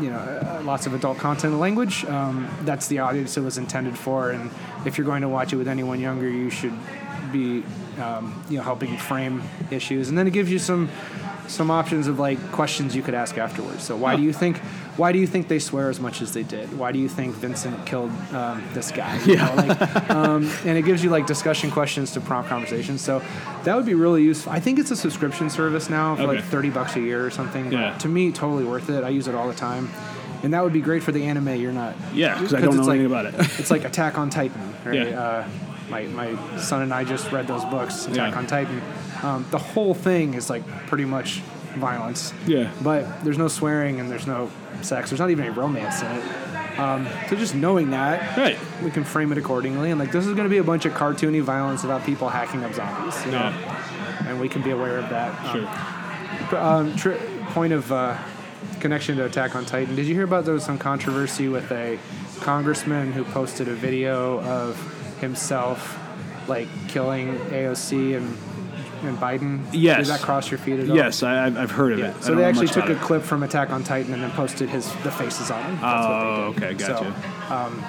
you 0.00 0.10
know 0.10 0.16
uh, 0.16 0.62
lots 0.64 0.86
of 0.86 0.94
adult 0.94 1.18
content 1.18 1.52
and 1.52 1.60
language. 1.60 2.04
Um, 2.04 2.48
that's 2.62 2.88
the 2.88 3.00
audience 3.00 3.36
it 3.36 3.42
was 3.42 3.58
intended 3.58 3.96
for 3.96 4.30
and 4.30 4.50
if 4.86 4.98
you're 4.98 5.06
going 5.06 5.22
to 5.22 5.28
watch 5.28 5.52
it 5.52 5.56
with 5.56 5.68
anyone 5.68 6.00
younger 6.00 6.28
you 6.28 6.50
should 6.50 6.74
be 7.32 7.64
um, 8.00 8.44
you 8.48 8.58
know 8.58 8.62
helping 8.62 8.96
frame 8.96 9.42
issues. 9.70 10.08
And 10.08 10.16
then 10.16 10.26
it 10.26 10.32
gives 10.32 10.50
you 10.50 10.58
some 10.58 10.88
some 11.46 11.70
options 11.70 12.06
of 12.06 12.18
like 12.18 12.40
questions 12.52 12.96
you 12.96 13.02
could 13.02 13.14
ask 13.14 13.36
afterwards. 13.36 13.82
So 13.82 13.96
why 13.96 14.16
do 14.16 14.22
you 14.22 14.32
think 14.32 14.60
why 14.96 15.10
do 15.12 15.18
you 15.18 15.26
think 15.26 15.48
they 15.48 15.58
swear 15.58 15.90
as 15.90 15.98
much 16.00 16.22
as 16.22 16.32
they 16.32 16.42
did 16.42 16.76
why 16.78 16.92
do 16.92 16.98
you 16.98 17.08
think 17.08 17.34
vincent 17.34 17.84
killed 17.86 18.10
um, 18.32 18.62
this 18.74 18.90
guy 18.92 19.16
know, 19.26 19.54
like, 19.56 20.10
um, 20.10 20.48
and 20.64 20.78
it 20.78 20.84
gives 20.84 21.02
you 21.02 21.10
like 21.10 21.26
discussion 21.26 21.70
questions 21.70 22.12
to 22.12 22.20
prompt 22.20 22.48
conversations 22.48 23.00
so 23.00 23.20
that 23.64 23.74
would 23.76 23.86
be 23.86 23.94
really 23.94 24.22
useful 24.22 24.52
i 24.52 24.60
think 24.60 24.78
it's 24.78 24.90
a 24.90 24.96
subscription 24.96 25.50
service 25.50 25.90
now 25.90 26.14
for 26.16 26.22
Okay. 26.22 26.36
like 26.36 26.44
30 26.44 26.70
bucks 26.70 26.96
a 26.96 27.00
year 27.00 27.24
or 27.24 27.30
something 27.30 27.72
Yeah. 27.72 27.96
to 27.98 28.08
me 28.08 28.30
totally 28.32 28.64
worth 28.64 28.88
it 28.90 29.04
i 29.04 29.08
use 29.08 29.26
it 29.28 29.34
all 29.34 29.48
the 29.48 29.54
time 29.54 29.88
and 30.42 30.52
that 30.52 30.62
would 30.62 30.72
be 30.74 30.80
great 30.82 31.02
for 31.02 31.10
the 31.12 31.24
anime 31.24 31.56
you're 31.56 31.72
not 31.72 31.94
yeah, 32.12 32.34
because 32.34 32.52
I 32.54 32.60
don't 32.60 32.76
know 32.76 32.82
like- 32.82 32.90
anything 33.00 33.06
about 33.06 33.24
it. 33.26 33.34
it's 33.58 33.70
like 33.70 33.84
Attack 33.84 34.18
on 34.18 34.28
Titan, 34.28 34.74
right? 34.84 35.08
Yeah. 35.08 35.18
Uh, 35.18 35.48
my, 35.88 36.02
my 36.08 36.58
son 36.58 36.82
and 36.82 36.92
I 36.92 37.02
just 37.04 37.32
read 37.32 37.46
those 37.46 37.64
books, 37.64 38.04
Attack 38.06 38.32
Yeah. 38.32 38.38
on 38.38 38.46
Titan. 38.46 38.82
Um, 39.22 39.46
the 39.50 39.56
whole 39.58 39.94
thing 39.94 40.34
is 40.34 40.50
like 40.50 40.66
pretty 40.86 41.06
much 41.06 41.40
violence. 41.76 42.32
Yeah. 42.46 42.70
But 42.82 43.24
there's 43.24 43.38
no 43.38 43.48
swearing 43.48 44.00
and 44.00 44.10
there's 44.10 44.26
no 44.26 44.50
sex. 44.82 45.10
There's 45.10 45.20
not 45.20 45.30
even 45.30 45.44
any 45.46 45.54
romance 45.54 46.02
in 46.02 46.10
it. 46.10 46.78
Um, 46.78 47.06
so 47.28 47.36
just 47.36 47.54
knowing 47.54 47.90
that, 47.90 48.36
Right. 48.36 48.58
we 48.82 48.90
can 48.90 49.04
frame 49.04 49.30
it 49.32 49.38
accordingly. 49.38 49.90
And 49.90 50.00
like 50.00 50.10
this 50.10 50.26
is 50.26 50.32
going 50.34 50.44
to 50.44 50.50
be 50.50 50.58
a 50.58 50.64
bunch 50.64 50.84
of 50.86 50.92
cartoony 50.92 51.40
violence 51.40 51.84
about 51.84 52.04
people 52.04 52.28
hacking 52.28 52.64
up 52.64 52.74
zombies, 52.74 53.24
you 53.24 53.30
know, 53.32 53.52
and 54.26 54.40
we 54.40 54.48
can 54.48 54.60
be 54.62 54.70
aware 54.70 54.98
of 54.98 55.08
that. 55.10 55.32
Um, 55.54 55.68
Sure. 56.50 56.58
um, 56.58 56.96
tri- 56.96 57.18
point 57.52 57.72
of 57.72 57.92
uh, 57.92 58.16
connection 58.80 59.16
to 59.18 59.24
Attack 59.26 59.54
on 59.54 59.64
Titan. 59.64 59.94
Did 59.94 60.06
you 60.06 60.14
hear 60.14 60.24
about 60.24 60.44
there 60.44 60.54
was 60.54 60.64
some 60.64 60.78
controversy 60.78 61.48
with 61.48 61.70
a 61.70 61.98
congressman 62.40 63.12
who 63.12 63.22
posted 63.24 63.68
a 63.68 63.74
video 63.74 64.40
of 64.40 64.76
himself 65.20 65.96
like 66.48 66.66
killing 66.88 67.38
AOC 67.50 68.16
and 68.16 68.36
and 69.06 69.18
Biden? 69.18 69.60
Yes. 69.72 70.06
Did 70.06 70.14
that 70.14 70.20
cross 70.20 70.50
your 70.50 70.58
feed 70.58 70.80
at 70.80 70.90
all? 70.90 70.96
Yes, 70.96 71.22
I, 71.22 71.46
I've- 71.46 71.72
heard 71.72 71.92
of 71.94 71.98
Yeah. 71.98 72.10
it. 72.16 72.22
So 72.22 72.34
they 72.34 72.44
actually 72.44 72.68
took 72.68 72.88
a 72.88 72.94
clip 72.96 73.22
from 73.22 73.42
Attack 73.42 73.70
on 73.70 73.82
Titan 73.84 74.12
and 74.14 74.22
then 74.22 74.30
posted 74.32 74.68
his 74.68 74.86
the 75.02 75.10
faces 75.10 75.50
on 75.50 75.62
him. 75.64 75.78
That's 75.80 76.06
Oh, 76.06 76.46
what 76.48 76.56
they 76.60 76.66
okay, 76.66 76.74
gotcha. 76.74 77.14
So, 77.48 77.54
um, 77.54 77.84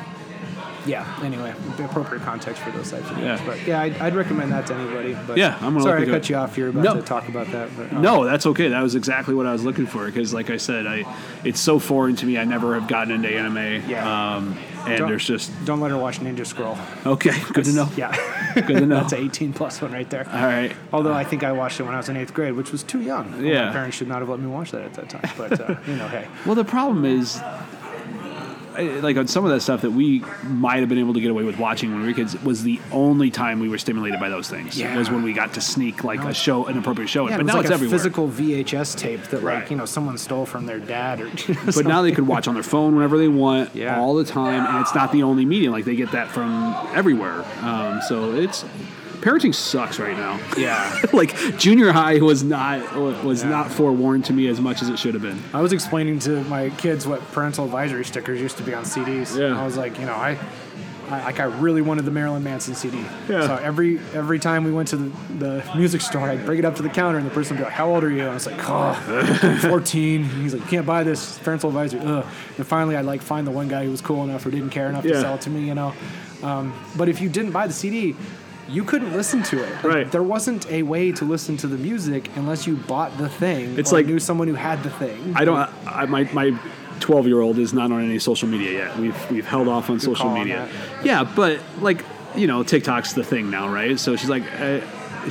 yeah. 0.86 1.20
Anyway, 1.24 1.54
the 1.78 1.86
appropriate 1.86 2.24
context 2.24 2.62
for 2.62 2.72
those 2.72 2.92
types 2.92 3.10
of 3.10 3.18
Yeah. 3.18 3.38
things. 3.38 3.48
But 3.50 3.68
yeah, 3.68 3.82
I'd, 3.82 3.98
I'd 3.98 4.16
recommend 4.16 4.52
that 4.52 4.68
to 4.68 4.76
anybody. 4.76 5.16
But 5.28 5.38
Yeah, 5.38 5.58
I'm 5.62 5.80
sorry 5.82 6.04
I 6.04 6.06
cut 6.06 6.16
it. 6.16 6.30
you 6.30 6.36
off. 6.36 6.58
You're 6.58 6.70
about 6.70 6.84
No. 6.84 6.94
to 6.96 7.02
talk 7.02 7.28
about 7.28 7.48
that. 7.52 7.70
But, 7.78 7.92
um, 7.94 8.02
No, 8.02 8.24
that's 8.26 8.46
okay. 8.46 8.70
That 8.70 8.82
was 8.84 8.96
exactly 8.96 9.34
what 9.36 9.46
I 9.46 9.52
was 9.52 9.64
looking 9.64 9.86
for 9.88 10.06
because, 10.06 10.34
like 10.34 10.50
I 10.50 10.58
said, 10.58 10.88
I 10.88 11.06
it's 11.44 11.60
so 11.60 11.80
foreign 11.80 12.16
to 12.18 12.26
me. 12.26 12.38
I 12.38 12.44
never 12.44 12.74
have 12.80 12.88
gotten 12.88 13.14
into 13.14 13.30
anime. 13.30 13.90
Yeah. 13.90 14.36
Um, 14.36 14.58
and 14.88 15.00
Don't- 15.00 15.10
there's 15.10 15.26
just 15.26 15.52
Don't 15.66 15.80
let 15.80 15.90
her 15.92 15.98
watch 15.98 16.20
Ninja 16.20 16.46
Scroll. 16.46 16.78
okay. 17.06 17.34
Good 17.54 17.66
to 17.66 17.72
know. 17.74 17.90
Yeah, 17.98 18.16
Good 18.54 18.68
to 18.68 18.86
know. 18.86 19.00
that's 19.02 19.14
an 19.14 19.24
18 19.24 19.52
plus 19.54 19.82
one 19.82 19.92
right 19.92 20.08
there. 20.12 20.28
All 20.32 20.44
right. 20.46 20.72
Although 20.94 21.14
I 21.14 21.24
think 21.24 21.44
I 21.44 21.52
watched 21.54 21.80
it 21.80 21.84
when 21.84 21.96
I 21.96 21.98
was 21.98 22.08
in 22.10 22.18
eighth 22.18 22.34
grade, 22.36 22.54
which 22.54 22.72
was 22.72 22.84
too 22.84 23.02
young. 23.02 23.32
Well, 23.32 23.42
Yeah. 23.42 23.66
my 23.68 23.72
parents 23.74 23.98
should 23.98 24.08
not 24.08 24.20
have 24.20 24.30
let 24.30 24.40
me 24.40 24.46
watch 24.48 24.72
that 24.72 24.84
at 24.84 24.94
that 24.94 25.10
time. 25.10 25.28
But 25.38 25.60
uh, 25.60 25.76
you 25.88 25.96
know, 25.96 26.08
hey, 26.08 26.28
Well, 26.46 26.54
the 26.56 26.64
problem 26.64 27.04
is, 27.04 27.42
like 29.02 29.18
on 29.18 29.28
some 29.28 29.46
of 29.46 29.52
that 29.52 29.62
stuff 29.62 29.82
that 29.82 29.92
we 29.92 30.20
might 30.44 30.80
have 30.80 30.90
been 30.90 30.98
able 31.00 31.14
to 31.14 31.20
get 31.22 31.32
away 31.32 31.44
with 31.44 31.58
watching 31.60 31.92
when 31.92 32.02
we 32.02 32.08
were 32.08 32.14
kids 32.14 32.40
was 32.44 32.64
the 32.64 32.80
only 32.92 33.30
time 33.32 33.60
we 33.60 33.70
were 33.70 33.78
stimulated 33.78 34.20
by 34.20 34.30
those 34.30 34.50
things. 34.50 34.78
Yeah. 34.78 34.98
Was 34.98 35.10
when 35.10 35.24
we 35.24 35.34
got 35.34 35.54
to 35.54 35.62
sneak 35.62 36.04
like 36.04 36.20
a 36.24 36.34
show, 36.34 36.66
an 36.68 36.78
appropriate 36.78 37.08
show. 37.08 37.28
in. 37.28 37.32
yeah, 37.32 37.38
but 37.38 37.42
it 37.42 37.44
was 37.46 37.48
now 37.54 37.56
like 37.58 37.64
it's 37.66 37.72
a 37.72 37.74
everywhere. 37.76 37.98
physical 37.98 38.28
VHS 38.30 38.98
tape 38.98 39.24
that 39.26 39.42
Right. 39.42 39.60
like 39.62 39.72
you 39.72 39.78
know 39.78 39.86
someone 39.86 40.18
stole 40.18 40.46
from 40.46 40.66
their 40.66 40.80
dad 40.80 41.22
or. 41.22 41.30
But 41.76 41.86
now 41.86 42.02
they 42.02 42.12
could 42.12 42.28
watch 42.28 42.48
on 42.48 42.54
their 42.54 42.64
phone 42.64 42.96
whenever 42.96 43.18
they 43.18 43.28
want, 43.28 43.76
Yeah. 43.76 44.00
all 44.00 44.16
the 44.16 44.24
time, 44.26 44.66
and 44.66 44.82
it's 44.82 44.94
not 44.96 45.12
the 45.12 45.24
only 45.24 45.46
medium. 45.46 45.72
Like 45.74 45.86
they 45.86 45.96
get 45.96 46.12
that 46.12 46.30
from 46.30 46.74
everywhere. 46.94 47.44
Um, 47.62 48.02
so 48.08 48.34
it's 48.34 48.64
parenting 49.22 49.54
sucks 49.54 50.00
right 50.00 50.18
now. 50.18 50.40
yeah. 50.58 51.02
like 51.14 51.36
junior 51.58 51.92
high 51.92 52.20
was 52.20 52.44
not 52.44 52.96
was 53.24 53.44
not 53.44 53.72
forewarned 53.72 54.26
to 54.26 54.34
me 54.34 54.48
as 54.48 54.60
much 54.62 54.82
as 54.82 54.90
it 54.90 54.98
should 55.00 55.14
have 55.14 55.24
been. 55.24 55.42
I 55.54 55.62
was 55.62 55.74
explaining 55.74 56.20
to 56.20 56.44
my 56.46 56.70
kids 56.72 57.08
what 57.08 57.22
parental 57.32 57.66
advisory 57.66 58.06
stickers 58.06 58.40
used 58.42 58.58
to 58.58 58.64
be 58.64 58.74
on 58.74 58.84
CDs. 58.84 59.38
Yeah. 59.38 59.60
I 59.60 59.66
was 59.66 59.78
like, 59.78 60.00
you 60.00 60.06
know, 60.06 60.14
I, 60.14 60.38
I 61.10 61.24
like 61.26 61.40
I 61.40 61.44
really 61.44 61.84
wanted 61.84 62.06
the 62.06 62.12
Marilyn 62.12 62.44
Manson 62.44 62.74
CD. 62.74 62.98
Yeah. 63.30 63.46
So 63.46 63.56
every 63.58 64.00
every 64.14 64.40
time 64.40 64.64
we 64.64 64.72
went 64.72 64.88
to 64.90 64.98
the, 64.98 65.12
the 65.38 65.72
music 65.76 66.02
store, 66.02 66.28
I'd 66.30 66.46
bring 66.46 66.58
it 66.58 66.66
up 66.66 66.76
to 66.78 66.82
the 66.82 66.90
counter, 66.90 67.20
and 67.20 67.28
the 67.28 67.32
person 67.32 67.56
would 67.56 67.60
be 67.60 67.66
like, 67.66 67.74
"How 67.74 67.90
old 67.94 68.04
are 68.04 68.10
you?" 68.10 68.22
And 68.22 68.32
I 68.32 68.34
was 68.34 68.48
like, 68.48 68.60
"Oh, 68.60 69.60
14." 69.70 70.22
And 70.24 70.42
he's 70.42 70.54
like, 70.54 70.64
"You 70.64 70.68
can't 70.70 70.86
buy 70.88 71.04
this 71.04 71.38
parental 71.40 71.70
advisory." 71.70 72.00
Ugh. 72.00 72.26
And 72.58 72.66
finally, 72.66 72.96
I'd 72.96 73.06
like 73.06 73.22
find 73.22 73.46
the 73.46 73.52
one 73.52 73.68
guy 73.68 73.86
who 73.86 73.92
was 73.92 74.02
cool 74.02 74.24
enough 74.24 74.46
or 74.48 74.52
didn't 74.52 74.72
care 74.72 74.90
enough 74.90 75.04
to 75.04 75.22
sell 75.22 75.36
it 75.36 75.42
to 75.42 75.52
me, 75.52 75.68
you 75.68 75.76
know. 75.76 75.94
Um, 76.42 76.74
but 76.98 77.08
if 77.08 77.22
you 77.22 77.30
didn't 77.30 77.52
buy 77.52 77.68
the 77.68 77.74
CD. 77.74 78.16
You 78.68 78.84
couldn't 78.84 79.14
listen 79.14 79.44
to 79.44 79.64
it. 79.64 79.72
Like, 79.76 79.84
Right. 79.84 80.12
There 80.12 80.24
wasn't 80.24 80.70
a 80.72 80.84
way 80.84 81.12
to 81.12 81.26
listen 81.26 81.56
to 81.58 81.68
the 81.68 81.78
music 81.78 82.30
unless 82.36 82.66
you 82.66 82.76
bought 82.76 83.18
the 83.18 83.30
thing. 83.30 83.78
It's 83.78 83.92
or 83.92 83.98
like- 83.98 84.06
knew 84.08 84.20
someone 84.20 84.48
who 84.48 84.56
had 84.56 84.82
the 84.84 84.90
thing. 84.90 85.34
I 85.36 85.46
don't. 85.46 85.70
I, 85.88 86.06
my 86.06 86.24
my. 86.34 86.58
12 87.02 87.28
year 87.28 87.42
old 87.42 87.60
is 87.60 87.74
not 87.74 87.92
on 87.92 88.02
any 88.02 88.18
social 88.18 88.48
media 88.48 88.72
yet. 88.72 88.98
We've 88.98 89.30
we've 89.30 89.46
held 89.46 89.68
off 89.68 89.90
on 89.90 90.00
social 90.00 90.26
call 90.28 90.30
on 90.30 90.40
media. 90.40 90.70
Yeah, 91.04 91.26
but 91.26 91.60
like 91.82 92.06
you 92.38 92.48
know, 92.48 92.64
TikTok's 92.64 93.14
the 93.14 93.24
thing 93.24 93.50
now, 93.52 93.68
right? 93.68 94.00
So 94.00 94.16
she's 94.16 94.30
like, 94.30 94.44
uh, 94.60 94.80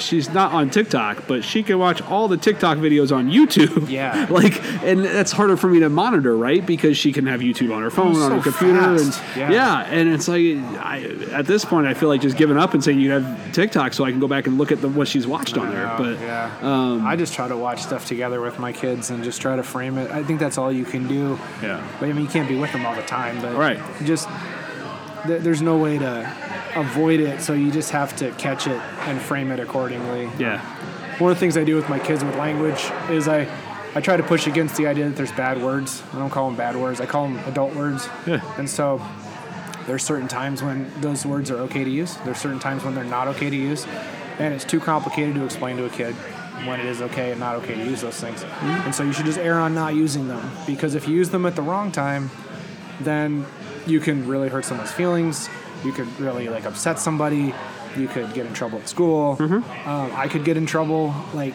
she's 0.00 0.28
not 0.30 0.52
on 0.52 0.70
TikTok, 0.70 1.26
but 1.26 1.44
she 1.44 1.62
can 1.62 1.78
watch 1.78 2.02
all 2.02 2.28
the 2.28 2.36
TikTok 2.36 2.78
videos 2.78 3.14
on 3.14 3.30
YouTube. 3.30 3.88
Yeah. 3.90 4.26
like, 4.30 4.62
and 4.82 5.04
that's 5.04 5.32
harder 5.32 5.56
for 5.56 5.68
me 5.68 5.80
to 5.80 5.88
monitor, 5.88 6.36
right? 6.36 6.64
Because 6.64 6.96
she 6.96 7.12
can 7.12 7.26
have 7.26 7.40
YouTube 7.40 7.74
on 7.74 7.82
her 7.82 7.90
phone, 7.90 8.16
Oh, 8.16 8.22
on 8.22 8.30
so 8.30 8.36
her 8.36 8.42
computer, 8.42 8.80
fast. 8.80 9.20
and 9.22 9.36
Yeah. 9.38 9.50
yeah. 9.52 9.80
and 9.90 10.08
it's 10.08 10.28
like, 10.28 10.42
I, 10.84 11.02
at 11.32 11.46
this 11.46 11.64
point, 11.64 11.86
I 11.86 11.94
feel 11.94 12.08
like 12.08 12.20
just 12.20 12.36
giving 12.36 12.56
up 12.56 12.74
and 12.74 12.82
saying 12.84 13.00
you 13.00 13.10
have 13.12 13.52
TikTok, 13.52 13.92
so 13.92 14.04
I 14.04 14.10
can 14.10 14.20
go 14.20 14.28
back 14.28 14.46
and 14.46 14.58
look 14.58 14.72
at 14.72 14.80
the, 14.80 14.88
what 14.88 15.08
she's 15.08 15.26
watched 15.26 15.56
on 15.58 15.70
there. 15.70 15.92
But 15.96 16.20
yeah, 16.20 16.56
um, 16.62 17.06
I 17.06 17.16
just 17.16 17.34
try 17.34 17.48
to 17.48 17.56
watch 17.56 17.82
stuff 17.82 18.06
together 18.06 18.40
with 18.40 18.58
my 18.58 18.72
kids 18.72 19.10
and 19.10 19.22
just 19.24 19.40
try 19.40 19.56
to 19.56 19.62
frame 19.62 19.98
it. 19.98 20.10
I 20.10 20.22
think 20.22 20.40
that's 20.40 20.58
all 20.58 20.72
you 20.72 20.84
can 20.84 21.06
do. 21.08 21.38
Yeah. 21.62 21.86
But 22.00 22.08
I 22.08 22.12
mean, 22.12 22.24
you 22.24 22.30
can't 22.30 22.48
be 22.48 22.56
with 22.58 22.72
them 22.72 22.84
all 22.86 22.94
the 22.94 23.02
time. 23.02 23.40
But 23.40 23.54
Right. 23.54 23.78
just 24.04 24.28
th- 25.26 25.42
there's 25.42 25.62
no 25.62 25.76
way 25.76 25.98
to 25.98 26.32
avoid 26.76 27.20
it, 27.20 27.40
so 27.40 27.52
you 27.52 27.70
just 27.70 27.90
have 27.90 28.14
to 28.16 28.30
catch 28.32 28.66
it 28.66 28.80
and 29.06 29.20
frame 29.20 29.51
it 29.52 29.60
accordingly. 29.60 30.28
yeah, 30.38 30.60
One 31.18 31.30
of 31.30 31.36
the 31.36 31.40
things 31.40 31.56
I 31.56 31.64
do 31.64 31.76
with 31.76 31.88
my 31.88 31.98
kids 31.98 32.24
with 32.24 32.36
language 32.36 32.84
is 33.10 33.28
I. 33.28 33.46
I 33.96 34.01
try 34.01 34.16
to 34.16 34.24
push 34.24 34.48
against 34.48 34.74
the 34.76 34.88
idea 34.88 35.05
that 35.09 35.14
there's 35.14 35.30
bad 35.30 35.62
words. 35.62 36.02
I 36.12 36.18
don't 36.18 36.30
call 36.30 36.48
them 36.48 36.56
bad 36.56 36.74
words. 36.74 37.01
I 37.01 37.06
call 37.06 37.28
them 37.28 37.38
adult 37.46 37.76
words. 37.76 38.09
Yeah. 38.26 38.40
And 38.59 38.68
so 38.68 39.01
There's 39.86 40.02
certain 40.02 40.26
times 40.26 40.64
when 40.64 40.90
those 41.01 41.24
words 41.24 41.48
are 41.52 41.59
okay 41.66 41.84
to 41.84 41.90
use. 41.90 42.16
There's 42.24 42.38
certain 42.38 42.59
times 42.59 42.82
when 42.82 42.96
they're 42.96 43.05
not 43.05 43.28
okay 43.28 43.51
to 43.51 43.56
use, 43.56 43.86
and 44.40 44.52
it's 44.52 44.64
too 44.64 44.80
complicated 44.80 45.36
to 45.36 45.44
explain 45.44 45.76
to 45.76 45.84
a 45.84 45.90
kid 45.90 46.14
when 46.66 46.80
it 46.80 46.86
is 46.86 47.02
okay 47.02 47.30
and 47.30 47.38
not 47.38 47.55
okay 47.56 47.74
to 47.76 47.84
use 47.84 48.01
those 48.01 48.16
things. 48.18 48.42
Mm-hmm. 48.42 48.66
And 48.86 48.92
so 48.94 49.05
you 49.05 49.12
should 49.12 49.26
just 49.26 49.38
err 49.38 49.60
on 49.60 49.74
not 49.76 49.94
using 49.94 50.26
them 50.26 50.42
because 50.66 50.96
if 50.96 51.06
you 51.06 51.14
use 51.14 51.30
them 51.30 51.46
at 51.46 51.55
the 51.55 51.62
wrong 51.62 51.92
time, 51.92 52.30
then 53.01 53.44
you 53.86 54.01
can 54.01 54.27
really 54.27 54.48
hurt 54.48 54.65
someone's 54.65 54.93
feelings. 54.93 55.48
You 55.85 55.93
could 55.93 56.09
really 56.20 56.48
like 56.48 56.65
upset 56.65 56.98
somebody. 56.98 57.55
You 57.97 58.09
could 58.09 58.32
get 58.35 58.47
in 58.47 58.52
trouble 58.55 58.78
at 58.78 58.89
school. 58.89 59.36
Um, 59.40 59.65
I 60.15 60.27
could 60.28 60.44
get 60.44 60.56
in 60.56 60.66
trouble. 60.66 61.15
Like, 61.32 61.55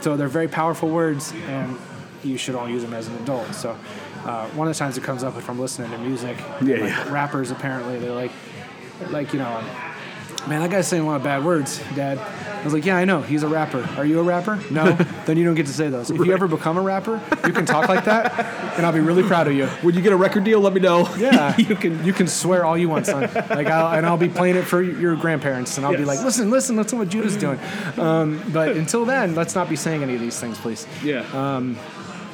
so 0.00 0.16
they're 0.16 0.28
very 0.28 0.48
powerful 0.48 0.88
words, 0.88 1.32
and 1.48 1.76
you 2.22 2.36
should 2.38 2.54
all 2.54 2.68
use 2.68 2.82
them 2.82 2.94
as 2.94 3.08
an 3.08 3.16
adult. 3.22 3.52
So, 3.54 3.76
uh, 4.24 4.46
one 4.50 4.66
of 4.68 4.74
the 4.74 4.78
times 4.78 4.96
it 4.96 5.04
comes 5.04 5.22
up 5.22 5.36
if 5.36 5.50
I'm 5.50 5.58
listening 5.60 5.90
to 5.90 5.98
music, 5.98 6.38
Yeah, 6.62 6.76
like 6.76 6.90
yeah. 6.90 7.12
rappers 7.12 7.50
apparently 7.50 7.98
they're 7.98 8.12
like, 8.14 8.30
like 9.10 9.32
you 9.34 9.38
know, 9.40 9.62
man, 10.48 10.60
that 10.60 10.70
guy's 10.70 10.86
saying 10.86 11.02
a 11.02 11.06
lot 11.06 11.16
of 11.16 11.22
bad 11.22 11.44
words, 11.44 11.82
Dad. 11.94 12.18
I 12.18 12.64
was 12.64 12.72
like, 12.72 12.86
yeah, 12.86 12.96
I 12.96 13.04
know. 13.04 13.20
He's 13.20 13.42
a 13.42 13.48
rapper. 13.48 13.86
Are 13.98 14.06
you 14.06 14.20
a 14.20 14.22
rapper? 14.22 14.58
No. 14.70 14.92
then 15.26 15.36
you 15.36 15.44
don't 15.44 15.54
get 15.54 15.66
to 15.66 15.72
say 15.72 15.90
those. 15.90 16.10
If 16.10 16.24
you 16.24 16.32
ever 16.32 16.48
become 16.48 16.78
a 16.78 16.80
rapper, 16.80 17.20
you 17.46 17.52
can 17.52 17.66
talk 17.66 17.88
like 17.88 18.06
that, 18.06 18.38
and 18.76 18.86
I'll 18.86 18.92
be 18.92 19.00
really 19.00 19.22
proud 19.22 19.48
of 19.48 19.52
you. 19.52 19.66
When 19.82 19.94
you 19.94 20.00
get 20.00 20.12
a 20.12 20.16
record 20.16 20.44
deal, 20.44 20.60
let 20.60 20.72
me 20.72 20.80
know. 20.80 21.06
Yeah, 21.16 21.54
you 21.58 21.76
can. 21.76 22.02
you 22.04 22.12
can 22.12 22.26
swear 22.26 22.64
all 22.64 22.78
you 22.78 22.88
want, 22.88 23.06
son. 23.06 23.22
Like, 23.34 23.66
I'll, 23.66 23.94
and 23.96 24.06
I'll 24.06 24.16
be 24.16 24.28
playing 24.28 24.56
it 24.56 24.62
for 24.62 24.82
your 24.82 25.14
grandparents, 25.16 25.76
and 25.76 25.86
I'll 25.86 25.96
be 25.96 26.04
like, 26.04 26.22
listen, 26.22 26.50
listen, 26.50 26.76
listen, 26.76 26.98
what 26.98 27.08
Judah's 27.08 27.36
doing. 27.36 27.58
Um, 27.98 28.42
but 28.52 28.76
until 28.76 29.04
then, 29.04 29.34
let's 29.34 29.54
not 29.54 29.68
be 29.68 29.76
saying 29.76 30.02
any 30.02 30.14
of 30.14 30.20
these 30.20 30.40
things, 30.40 30.58
please. 30.58 30.86
Yeah. 31.02 31.24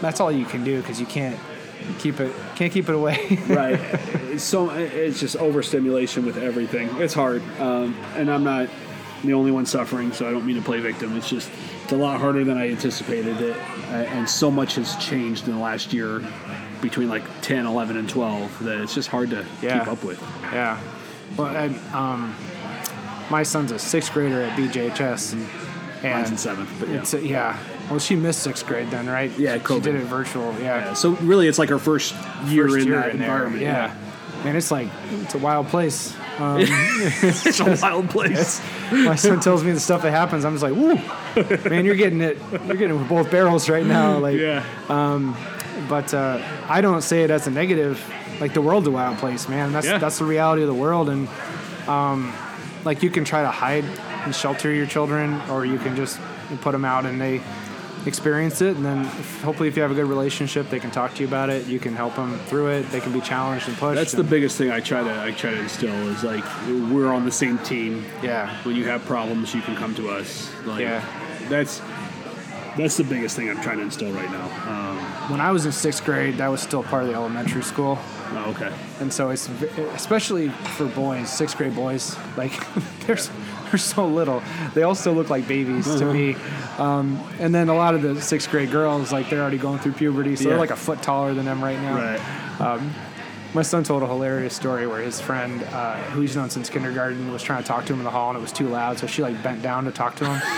That's 0.01 0.19
all 0.19 0.33
you 0.33 0.47
can 0.47 0.65
do 0.65 0.81
because 0.81 0.99
you 0.99 1.07
can't 1.07 1.39
keep 1.99 2.21
it 2.21 2.33
can't 2.57 2.73
keep 2.73 2.89
it 2.89 2.95
away. 2.95 3.39
right. 3.49 3.79
It's 4.31 4.45
so 4.45 4.71
it's 4.71 5.21
just 5.21 5.37
overstimulation 5.37 6.25
with 6.25 6.37
everything. 6.37 6.89
It's 7.01 7.15
hard, 7.15 7.43
um, 7.59 7.95
and 8.17 8.31
I'm 8.31 8.45
not 8.45 8.69
the 9.25 9.35
only 9.35 9.51
one 9.51 9.67
suffering, 9.67 10.13
so 10.13 10.29
I 10.29 10.33
don't 10.33 10.47
mean 10.47 10.57
to 10.57 10.63
play 10.63 10.81
victim. 10.81 11.17
It's 11.17 11.29
just 11.29 11.51
it's 11.85 11.93
a 11.93 11.97
lot 11.97 12.21
harder 12.21 12.45
than 12.45 12.57
I 12.57 12.71
anticipated 12.71 13.41
it, 13.41 13.57
and 13.91 14.29
so 14.29 14.51
much 14.51 14.77
has 14.77 14.97
changed 14.97 15.47
in 15.49 15.55
the 15.55 15.61
last 15.61 15.93
year 15.93 16.23
between 16.81 17.09
like 17.11 17.23
10, 17.43 17.67
11, 17.67 17.99
and 17.99 18.09
12 18.09 18.65
that 18.65 18.81
it's 18.81 18.95
just 18.95 19.09
hard 19.09 19.29
to 19.31 19.45
Yeah. 19.61 19.81
keep 19.81 19.89
up 19.89 20.03
with. 20.03 20.19
yeah. 20.45 20.81
Well, 21.37 21.49
I, 21.49 21.67
um, 21.93 22.35
my 23.31 23.43
son's 23.43 23.71
a 23.71 23.79
sixth 23.79 24.13
grader 24.13 24.41
at 24.43 24.59
BJHS, 24.59 25.35
and, 25.35 25.47
Mine's 26.03 26.31
in 26.31 26.39
seventh, 26.39 26.71
but 26.81 26.89
yeah. 26.89 26.97
it's 27.01 27.13
a, 27.15 27.21
yeah. 27.27 27.59
Well, 27.91 27.99
she 27.99 28.15
missed 28.17 28.43
sixth 28.43 28.65
grade 28.67 28.89
then, 28.91 29.07
right? 29.09 29.31
Yeah, 29.39 29.59
she, 29.59 29.75
she 29.75 29.81
did 29.81 29.97
it 29.97 30.05
virtual. 30.05 30.55
Yeah, 30.61 30.95
So 30.95 31.11
really, 31.17 31.49
it's 31.49 31.59
like 31.59 31.71
our 31.73 31.79
first 31.79 32.15
year 32.47 32.69
First 32.69 32.83
in 32.83 32.87
year 32.87 32.97
that 33.01 33.11
in 33.11 33.19
there, 33.19 33.27
environment. 33.29 33.63
Yeah. 33.63 33.95
man, 34.45 34.55
it's 34.57 34.71
like 34.71 34.89
it's 35.13 35.35
a 35.35 35.39
wild 35.39 35.67
place. 35.69 36.15
Um, 36.39 36.59
it's 36.63 37.61
a 37.61 37.77
wild 37.83 38.09
place. 38.09 38.63
my 38.93 39.17
son 39.17 39.41
tells 39.41 39.63
me 39.65 39.73
the 39.73 39.81
stuff 39.81 40.03
that 40.03 40.13
happens. 40.13 40.45
I'm 40.45 40.55
just 40.57 40.63
like, 40.63 40.73
woo, 40.75 40.95
man, 41.69 41.85
you're 41.85 41.97
getting 41.97 42.21
it. 42.21 42.39
You're 42.67 42.77
getting 42.77 42.97
it 42.97 42.99
with 42.99 43.09
both 43.09 43.31
barrels 43.31 43.69
right 43.69 43.85
now. 43.85 44.19
Like, 44.21 44.39
yeah. 44.39 44.65
but 45.89 46.15
uh, 46.15 46.41
I 46.69 46.81
don't 46.81 47.03
say 47.03 47.23
it 47.25 47.31
as 47.31 47.47
a 47.47 47.51
negative. 47.51 48.01
Like 48.41 48.55
the 48.55 48.63
world's 48.63 48.87
a 48.87 48.91
wild 48.91 49.19
place, 49.19 49.49
man. 49.49 49.73
That's 49.73 49.87
Yeah. 49.87 49.99
that's 49.99 50.19
the 50.19 50.25
reality 50.25 50.63
of 50.63 50.69
the 50.69 50.75
world, 50.75 51.09
and 51.11 51.29
um, 51.89 52.33
like 52.85 53.03
you 53.03 53.11
can 53.11 53.25
try 53.25 53.43
to 53.43 53.51
hide 53.51 53.85
and 54.25 54.35
shelter 54.35 54.73
your 54.73 54.87
children, 54.87 55.41
or 55.51 55.67
you 55.67 55.79
can 55.79 55.97
just 55.97 56.19
put 56.63 56.73
them 56.73 56.85
out 56.85 57.07
and 57.07 57.21
they 57.21 57.41
experience 58.07 58.61
it, 58.63 58.77
and 58.77 58.85
then 58.85 59.01
if, 59.05 59.43
hopefully, 59.43 59.69
if 59.69 59.77
you 59.77 59.83
have 59.83 59.91
a 59.91 59.95
good 59.95 60.07
relationship, 60.07 60.69
they 60.71 60.81
can 60.81 60.91
talk 60.91 61.15
to 61.15 61.21
you 61.23 61.29
about 61.29 61.51
it. 61.51 61.67
You 61.67 61.79
can 61.79 61.95
help 61.95 62.17
them 62.17 62.39
through 62.47 62.69
it. 62.69 62.83
They 62.91 63.01
can 63.01 63.13
be 63.13 63.21
challenged 63.21 63.69
and 63.69 63.77
pushed. 63.77 63.97
That's 63.97 64.13
the 64.13 64.25
biggest 64.25 64.57
thing 64.59 64.71
I 64.71 64.81
try 64.81 65.03
to 65.03 65.23
I 65.23 65.31
try 65.33 65.51
to 65.51 65.61
instill 65.61 65.95
is 66.09 66.25
like 66.25 66.45
we're 66.69 67.13
on 67.13 67.25
the 67.25 67.33
same 67.33 67.59
team. 67.59 68.05
yeah. 68.23 68.63
When 68.65 68.77
you 68.77 68.85
have 68.87 69.05
problems, 69.05 69.55
you 69.55 69.63
can 69.63 69.77
come 69.77 69.95
to 69.97 70.09
us. 70.11 70.51
Like, 70.65 70.81
Yeah. 70.81 71.05
That's 71.49 71.81
that's 72.77 72.97
the 72.97 73.05
biggest 73.05 73.35
thing 73.37 73.51
I'm 73.51 73.61
trying 73.61 73.79
to 73.79 73.83
instill 73.83 74.13
right 74.13 74.31
now. 74.31 74.45
Um, 74.71 74.97
When 75.31 75.41
I 75.41 75.51
was 75.51 75.67
in 75.67 75.73
sixth 75.73 76.05
grade, 76.05 76.37
that 76.39 76.49
was 76.49 76.61
still 76.63 76.83
part 76.85 77.03
of 77.03 77.09
the 77.09 77.15
elementary 77.15 77.63
school. 77.63 77.99
oh, 78.33 78.51
okay. 78.57 78.73
And 79.01 79.13
so 79.13 79.31
it's 79.31 79.49
especially 79.95 80.51
for 80.77 80.87
boys, 80.87 81.29
sixth 81.31 81.57
grade 81.57 81.75
boys, 81.75 82.17
like 82.37 82.53
they're 83.07 83.17
they're 83.73 83.79
so 83.79 84.07
little. 84.07 84.43
They 84.75 84.83
all 84.83 84.95
still 84.95 85.13
look 85.15 85.31
like 85.31 85.47
babies 85.49 85.87
to 85.97 86.13
me. 86.13 86.37
Um, 86.79 87.21
and 87.39 87.55
then 87.55 87.69
a 87.69 87.75
lot 87.75 87.95
of 87.95 88.03
the 88.03 88.21
sixth 88.21 88.51
grade 88.51 88.71
girls, 88.71 89.13
like 89.13 89.31
they're 89.31 89.41
already 89.43 89.59
going 89.59 89.79
through 89.79 89.93
puberty, 89.93 90.37
so 90.37 90.45
Yeah. 90.45 90.49
they're 90.51 90.59
like 90.59 90.71
a 90.71 90.77
foot 90.77 91.03
taller 91.03 91.35
than 91.35 91.45
them 91.45 91.63
right 91.63 91.81
now. 91.81 91.95
Right. 91.97 92.81
My 93.53 93.63
son 93.63 93.83
told 93.83 94.05
a 94.05 94.07
hilarious 94.07 94.55
story 94.55 94.87
where 94.87 95.03
his 95.03 95.21
friend, 95.21 95.65
uh, 95.73 95.97
who 96.13 96.21
he's 96.21 96.37
known 96.37 96.51
since 96.51 96.71
kindergarten, 96.71 97.33
was 97.33 97.43
trying 97.43 97.61
to 97.63 97.67
talk 97.67 97.85
to 97.87 97.93
him 97.93 97.99
in 97.99 98.05
the 98.05 98.11
hall 98.11 98.29
and 98.31 98.39
it 98.39 98.41
was 98.41 98.53
too 98.53 98.69
loud, 98.69 98.97
so 99.01 99.09
she 99.09 99.23
like 99.23 99.43
bent 99.43 99.61
down 99.61 99.87
to 99.87 99.91
talk 99.93 100.15
to 100.17 100.25
him. 100.27 100.41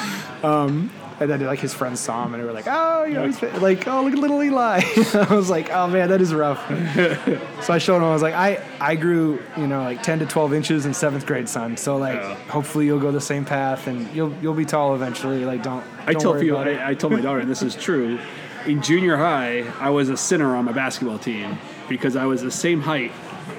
Um, 0.44 0.90
and 1.20 1.30
then 1.30 1.40
like 1.44 1.58
his 1.58 1.72
friends 1.74 2.00
saw 2.00 2.24
him 2.24 2.34
and 2.34 2.42
they 2.42 2.46
were 2.46 2.52
like, 2.52 2.66
"Oh, 2.68 3.04
you 3.04 3.14
know, 3.14 3.26
he's 3.26 3.40
like, 3.42 3.86
oh, 3.88 4.02
look 4.02 4.12
at 4.12 4.18
little 4.18 4.42
Eli." 4.42 4.80
I 5.14 5.34
was 5.34 5.50
like, 5.50 5.70
"Oh 5.72 5.86
man, 5.88 6.08
that 6.10 6.20
is 6.20 6.34
rough." 6.34 6.58
so 7.64 7.72
I 7.72 7.78
showed 7.78 7.96
him. 7.98 8.04
I 8.04 8.12
was 8.12 8.22
like, 8.22 8.34
"I 8.34 8.62
I 8.80 8.96
grew, 8.96 9.40
you 9.56 9.66
know, 9.66 9.82
like 9.82 10.02
10 10.02 10.20
to 10.20 10.26
12 10.26 10.54
inches 10.54 10.86
in 10.86 10.94
seventh 10.94 11.26
grade, 11.26 11.48
son. 11.48 11.76
So 11.76 11.96
like, 11.96 12.16
Yeah. 12.20 12.34
hopefully 12.48 12.86
you'll 12.86 13.00
go 13.00 13.10
the 13.12 13.20
same 13.20 13.44
path 13.44 13.86
and 13.86 14.12
you'll 14.14 14.32
you'll 14.42 14.54
be 14.54 14.64
tall 14.64 14.94
eventually. 14.94 15.44
Like, 15.44 15.62
don't." 15.62 15.84
I 16.06 16.12
don't 16.12 16.22
tell 16.22 16.32
worry 16.32 16.46
you. 16.46 16.56
I, 16.56 16.90
I 16.90 16.94
told 16.94 17.12
my 17.12 17.20
daughter, 17.20 17.40
and 17.40 17.50
this 17.50 17.62
is 17.62 17.74
true. 17.88 18.18
In 18.66 18.80
junior 18.80 19.16
high, 19.16 19.64
I 19.80 19.90
was 19.90 20.08
a 20.08 20.16
center 20.16 20.54
on 20.54 20.64
my 20.64 20.72
basketball 20.72 21.18
team 21.18 21.58
because 21.88 22.14
I 22.14 22.26
was 22.26 22.42
the 22.42 22.50
same 22.50 22.80
height 22.80 23.10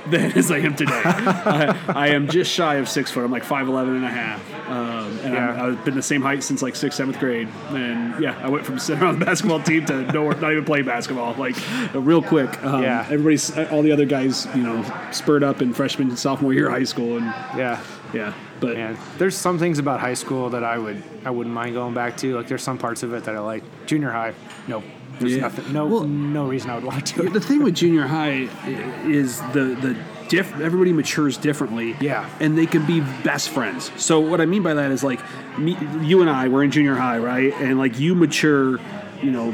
then 0.09 0.31
as 0.33 0.51
I 0.51 0.59
am 0.59 0.75
today. 0.75 0.91
I, 1.05 1.77
I 1.95 2.07
am 2.09 2.27
just 2.27 2.51
shy 2.51 2.75
of 2.75 2.89
six 2.89 3.11
foot. 3.11 3.23
I'm 3.23 3.31
like 3.31 3.43
5'11 3.43 3.95
and 3.95 4.05
a 4.05 4.09
half. 4.09 4.53
Um, 4.69 5.19
and 5.19 5.33
Yeah. 5.33 5.65
I've 5.65 5.85
been 5.85 5.95
the 5.95 6.01
same 6.01 6.21
height 6.21 6.43
since 6.43 6.61
like 6.61 6.75
sixth, 6.75 6.97
seventh 6.97 7.19
grade. 7.19 7.47
And 7.69 8.21
yeah, 8.21 8.37
I 8.41 8.49
went 8.49 8.65
from 8.65 8.79
center 8.79 9.05
on 9.05 9.19
the 9.19 9.25
basketball 9.25 9.61
team 9.61 9.85
to 9.85 10.01
nowhere, 10.11 10.35
not 10.35 10.51
even 10.51 10.65
playing 10.65 10.85
basketball, 10.85 11.33
like 11.35 11.55
uh, 11.95 11.99
real 12.01 12.21
quick. 12.21 12.63
Um, 12.63 12.83
Yeah. 12.83 13.01
Everybody's, 13.09 13.55
all 13.69 13.81
the 13.81 13.91
other 13.91 14.05
guys, 14.05 14.47
you 14.55 14.63
know, 14.63 14.83
spurred 15.11 15.43
up 15.43 15.61
in 15.61 15.73
freshman 15.73 16.09
and 16.09 16.19
sophomore 16.19 16.53
year 16.53 16.67
of 16.67 16.73
high 16.73 16.83
school. 16.83 17.17
And 17.17 17.25
yeah. 17.57 17.81
yeah, 18.13 18.33
but 18.59 18.75
Man, 18.75 18.97
there's 19.17 19.35
some 19.37 19.57
things 19.59 19.79
about 19.79 19.99
high 19.99 20.13
school 20.13 20.49
that 20.51 20.63
I 20.63 20.77
would 20.77 21.01
I 21.25 21.29
wouldn't 21.31 21.53
mind 21.53 21.73
going 21.75 21.93
back 21.93 22.17
to. 22.17 22.35
Like 22.35 22.47
there's 22.47 22.63
some 22.63 22.77
parts 22.77 23.03
of 23.03 23.13
it 23.13 23.23
that 23.25 23.35
I 23.35 23.39
like. 23.39 23.63
Junior 23.85 24.11
high, 24.11 24.33
nope. 24.67 24.83
There's 25.23 25.35
Yeah. 25.37 25.41
nothing. 25.43 25.73
No, 25.73 25.85
Well- 25.85 26.03
no 26.05 26.45
reason 26.47 26.69
I 26.69 26.75
would 26.75 26.83
want 26.85 27.05
to. 27.07 27.23
the 27.29 27.39
thing 27.39 27.63
with 27.63 27.75
junior 27.75 28.07
high 28.07 28.47
is 29.05 29.39
the 29.53 29.75
the 29.81 29.95
diff. 30.29 30.53
Everybody 30.61 30.93
matures 30.93 31.37
differently. 31.37 31.95
Yeah. 31.99 32.25
and 32.39 32.57
they 32.57 32.65
can 32.65 32.85
be 32.85 33.01
best 33.23 33.49
friends. 33.49 33.91
So 33.97 34.19
what 34.19 34.39
I 34.41 34.45
mean 34.45 34.63
by 34.63 34.73
that 34.73 34.91
is 34.91 35.03
like 35.03 35.19
me, 35.57 35.77
you 36.01 36.21
and 36.21 36.29
I, 36.29 36.47
we're 36.47 36.63
in 36.63 36.71
junior 36.71 36.95
high, 36.95 37.17
right? 37.19 37.53
And 37.59 37.77
like 37.77 37.99
you 37.99 38.15
mature, 38.15 38.79
you 39.21 39.31
know, 39.31 39.53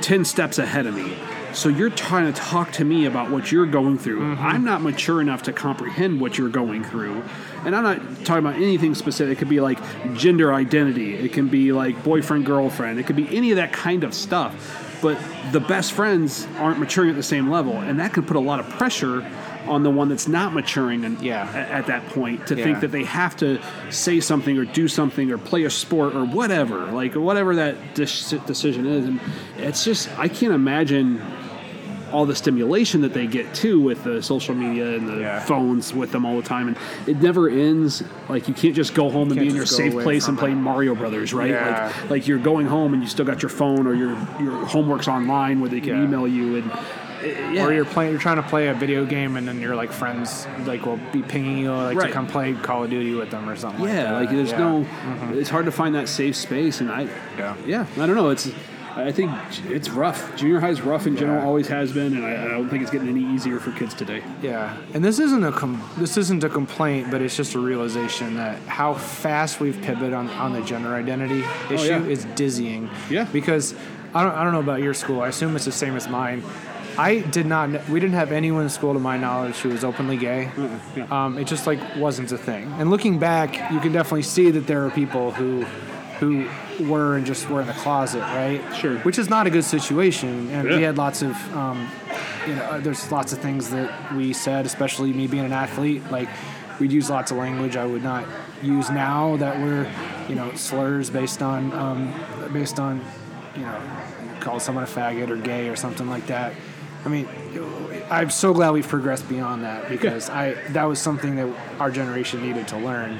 ten 0.00 0.24
steps 0.24 0.58
ahead 0.58 0.86
of 0.86 0.94
me. 0.94 1.12
So 1.52 1.68
you're 1.70 1.90
trying 1.90 2.32
to 2.32 2.38
talk 2.38 2.72
to 2.72 2.84
me 2.84 3.06
about 3.06 3.30
what 3.30 3.50
you're 3.50 3.66
going 3.66 3.98
through. 3.98 4.20
Mm-hmm. 4.20 4.44
I'm 4.44 4.64
not 4.64 4.80
mature 4.82 5.20
enough 5.20 5.42
to 5.44 5.52
comprehend 5.52 6.20
what 6.20 6.38
you're 6.38 6.50
going 6.50 6.84
through. 6.84 7.22
And 7.64 7.74
I'm 7.74 7.82
not 7.82 7.98
talking 8.24 8.44
about 8.46 8.56
anything 8.56 8.94
specific. 8.94 9.36
It 9.36 9.38
could 9.38 9.48
be 9.48 9.60
like 9.60 9.78
gender 10.14 10.52
identity. 10.54 11.14
It 11.14 11.32
can 11.32 11.48
be 11.48 11.72
like 11.72 12.04
boyfriend, 12.04 12.44
girlfriend. 12.46 13.00
It 13.00 13.06
could 13.06 13.16
be 13.16 13.34
any 13.36 13.50
of 13.50 13.56
that 13.56 13.72
kind 13.72 14.04
of 14.04 14.14
stuff. 14.14 14.84
But 15.00 15.18
the 15.52 15.60
best 15.60 15.92
friends 15.92 16.46
aren't 16.58 16.78
maturing 16.78 17.10
at 17.10 17.16
the 17.16 17.22
same 17.22 17.50
level. 17.50 17.74
And 17.74 18.00
that 18.00 18.12
can 18.12 18.24
put 18.24 18.36
a 18.36 18.40
lot 18.40 18.60
of 18.60 18.68
pressure 18.70 19.24
on 19.66 19.82
the 19.82 19.90
one 19.90 20.08
that's 20.08 20.26
not 20.28 20.54
maturing 20.54 21.04
and 21.04 21.20
Yeah. 21.20 21.46
at 21.70 21.86
that 21.88 22.06
point 22.08 22.46
to 22.46 22.56
Yeah. 22.56 22.64
think 22.64 22.80
that 22.80 22.90
they 22.90 23.04
have 23.04 23.36
to 23.38 23.58
say 23.90 24.18
something 24.20 24.56
or 24.58 24.64
do 24.64 24.88
something 24.88 25.30
or 25.30 25.36
play 25.36 25.64
a 25.64 25.70
sport 25.70 26.14
or 26.14 26.24
whatever, 26.24 26.86
like 26.86 27.14
whatever 27.14 27.54
that 27.56 27.94
decision 27.94 28.86
is. 28.86 29.04
And 29.04 29.20
it's 29.58 29.84
just, 29.84 30.08
I 30.18 30.28
can't 30.28 30.54
imagine 30.54 31.20
all 32.12 32.26
the 32.26 32.34
stimulation 32.34 33.00
that 33.02 33.12
they 33.14 33.26
get 33.26 33.52
too 33.54 33.80
with 33.80 34.02
the 34.04 34.22
social 34.22 34.54
media 34.54 34.96
and 34.96 35.08
the 35.08 35.18
Yeah. 35.20 35.40
phones 35.40 35.92
with 35.94 36.10
them 36.12 36.24
all 36.26 36.36
the 36.36 36.42
time. 36.46 36.68
And 36.68 36.76
it 37.06 37.20
never 37.22 37.48
ends. 37.48 38.02
Like 38.28 38.48
you 38.48 38.54
can't 38.54 38.74
just 38.74 38.94
go 38.94 39.10
home 39.10 39.30
and 39.30 39.38
be 39.40 39.48
in 39.48 39.54
your 39.54 39.66
safe 39.66 39.92
place 39.92 40.28
and 40.28 40.38
play. 40.38 40.54
Mario 40.54 40.94
Brothers, 40.94 41.32
right? 41.34 41.50
Yeah. 41.50 41.92
Like, 42.02 42.10
like 42.10 42.28
you're 42.28 42.38
going 42.38 42.66
home 42.66 42.94
and 42.94 43.02
you 43.02 43.08
still 43.08 43.24
got 43.26 43.42
your 43.42 43.50
phone 43.50 43.86
or 43.86 43.94
your, 43.94 44.10
your 44.40 44.64
homework's 44.66 45.08
online 45.08 45.60
where 45.60 45.68
they 45.70 45.80
can 45.80 45.96
Yeah. 45.98 46.04
email 46.04 46.26
you 46.28 46.56
and, 46.56 46.70
uh, 46.70 46.76
yeah. 47.52 47.66
Or 47.66 47.72
you're 47.72 47.84
playing, 47.84 48.12
you're 48.12 48.20
trying 48.20 48.36
to 48.36 48.44
play 48.44 48.68
a 48.68 48.74
video 48.74 49.04
game, 49.04 49.36
and 49.36 49.46
then 49.48 49.60
your 49.60 49.74
like 49.74 49.90
friends 49.90 50.46
like 50.66 50.86
will 50.86 51.00
be 51.12 51.20
pinging 51.20 51.58
you 51.58 51.72
like 51.72 51.96
Right. 51.96 52.06
to 52.06 52.12
come 52.12 52.28
play 52.28 52.52
Call 52.54 52.84
of 52.84 52.90
Duty 52.90 53.12
with 53.14 53.30
them 53.32 53.48
or 53.48 53.56
something. 53.56 53.84
Yeah, 53.84 54.12
like, 54.12 54.26
like 54.28 54.36
there's 54.36 54.52
Yeah. 54.52 54.58
no. 54.58 54.86
Mhm. 55.04 55.34
It's 55.34 55.50
hard 55.50 55.64
to 55.66 55.72
find 55.72 55.96
that 55.96 56.08
safe 56.08 56.36
space, 56.36 56.80
and 56.80 56.88
I. 56.92 57.08
Yeah. 57.36 57.54
Yeah, 57.66 57.86
I 58.00 58.06
don't 58.06 58.14
know. 58.14 58.30
It's. 58.30 58.48
I 58.96 59.12
think 59.12 59.30
it's 59.66 59.88
rough. 59.90 60.34
Junior 60.36 60.60
high 60.60 60.70
is 60.70 60.80
rough 60.82 61.06
in 61.06 61.16
general. 61.16 61.38
Yeah. 61.40 61.46
Always 61.46 61.68
has 61.68 61.92
been, 61.92 62.16
and 62.16 62.24
I, 62.24 62.44
I 62.44 62.48
don't 62.48 62.68
think 62.68 62.82
it's 62.82 62.90
getting 62.90 63.08
any 63.08 63.22
easier 63.34 63.60
for 63.60 63.70
kids 63.72 63.94
today. 63.94 64.22
Yeah, 64.42 64.76
and 64.94 65.04
this 65.04 65.18
isn't 65.18 65.44
a 65.44 65.52
com- 65.52 65.82
this 65.98 66.16
isn't 66.16 66.42
a 66.44 66.48
complaint, 66.48 67.10
but 67.10 67.22
it's 67.22 67.36
just 67.36 67.54
a 67.54 67.58
realization 67.58 68.34
that 68.36 68.58
how 68.62 68.94
fast 68.94 69.60
we've 69.60 69.80
pivoted 69.82 70.12
on, 70.14 70.28
on 70.30 70.52
the 70.52 70.62
gender 70.62 70.94
identity 70.94 71.40
issue 71.72 71.92
Oh, 71.92 71.98
yeah. 71.98 72.04
is 72.04 72.24
dizzying. 72.34 72.90
Yeah. 73.10 73.24
because 73.32 73.74
I 74.14 74.22
don't 74.24 74.34
I 74.34 74.42
don't 74.42 74.52
know 74.52 74.60
about 74.60 74.80
your 74.82 74.94
school. 74.94 75.20
I 75.20 75.28
assume 75.28 75.54
it's 75.54 75.64
the 75.66 75.72
same 75.72 75.94
as 75.96 76.08
mine. 76.08 76.42
I 76.96 77.20
did 77.20 77.46
not. 77.46 77.88
We 77.88 78.00
didn't 78.00 78.16
have 78.16 78.32
anyone 78.32 78.64
in 78.64 78.68
school, 78.68 78.92
to 78.94 78.98
my 78.98 79.16
knowledge, 79.16 79.54
who 79.58 79.68
was 79.68 79.84
openly 79.84 80.16
gay. 80.16 80.50
yeah. 80.96 81.06
Um, 81.12 81.38
it 81.38 81.46
just 81.46 81.64
like 81.64 81.78
wasn't 81.96 82.32
a 82.32 82.38
thing. 82.38 82.64
And 82.78 82.90
looking 82.90 83.20
back, 83.20 83.70
you 83.70 83.78
can 83.78 83.92
definitely 83.92 84.22
see 84.24 84.50
that 84.50 84.66
there 84.66 84.84
are 84.84 84.90
people 84.90 85.30
who, 85.30 85.64
who 86.18 86.48
were 86.80 87.16
and 87.16 87.24
just 87.24 87.48
were 87.48 87.60
in 87.60 87.66
the 87.66 87.72
closet, 87.74 88.20
right? 88.20 88.60
Sure. 88.74 88.98
Which 89.00 89.18
is 89.18 89.30
not 89.30 89.46
a 89.46 89.50
good 89.50 89.64
situation. 89.64 90.50
And 90.50 90.68
we 90.68 90.82
had 90.82 90.98
lots 90.98 91.22
of, 91.22 91.34
um, 91.54 91.88
you 92.46 92.54
know, 92.54 92.62
uh, 92.62 92.80
there's 92.80 93.10
lots 93.12 93.32
of 93.32 93.38
things 93.38 93.70
that 93.70 94.14
we 94.14 94.32
said, 94.32 94.66
especially 94.66 95.12
me 95.12 95.26
being 95.26 95.44
an 95.44 95.52
athlete. 95.52 96.02
Like 96.10 96.28
we'd 96.80 96.92
use 96.92 97.08
lots 97.08 97.30
of 97.30 97.36
language 97.36 97.76
I 97.76 97.86
would 97.86 98.02
not 98.02 98.26
use 98.62 98.90
now 98.90 99.36
that 99.36 99.60
were, 99.60 99.90
you 100.28 100.34
know, 100.34 100.52
slurs 100.54 101.10
based 101.10 101.42
on, 101.42 101.72
um, 101.72 102.14
based 102.52 102.80
on, 102.80 103.04
you 103.54 103.62
know, 103.62 103.80
call 104.40 104.60
someone 104.60 104.84
a 104.84 104.88
faggot 104.88 105.30
or 105.30 105.36
gay 105.36 105.68
or 105.68 105.76
something 105.76 106.08
like 106.08 106.26
that. 106.26 106.52
I 107.04 107.08
mean, 107.08 107.28
I'm 108.10 108.30
so 108.30 108.52
glad 108.52 108.70
we've 108.70 108.86
progressed 108.86 109.28
beyond 109.28 109.62
that 109.64 109.88
because 109.88 110.28
I 110.28 110.54
that 110.70 110.84
was 110.84 110.98
something 110.98 111.36
that 111.36 111.48
our 111.78 111.90
generation 111.90 112.42
needed 112.42 112.68
to 112.68 112.78
learn. 112.78 113.18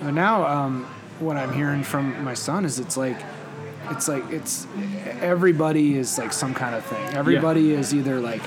Uh, 0.00 0.10
now, 0.10 0.46
um, 0.46 0.86
what 1.20 1.36
I'm 1.36 1.52
hearing 1.52 1.82
from 1.82 2.22
my 2.22 2.34
son 2.34 2.64
is 2.64 2.78
it's 2.78 2.96
like, 2.96 3.16
it's 3.90 4.08
like 4.08 4.28
it's 4.30 4.66
everybody 5.20 5.96
is 5.96 6.18
like 6.18 6.32
some 6.32 6.54
kind 6.54 6.74
of 6.74 6.84
thing. 6.84 7.14
Everybody 7.14 7.72
is 7.72 7.94
either 7.94 8.20
like, 8.20 8.42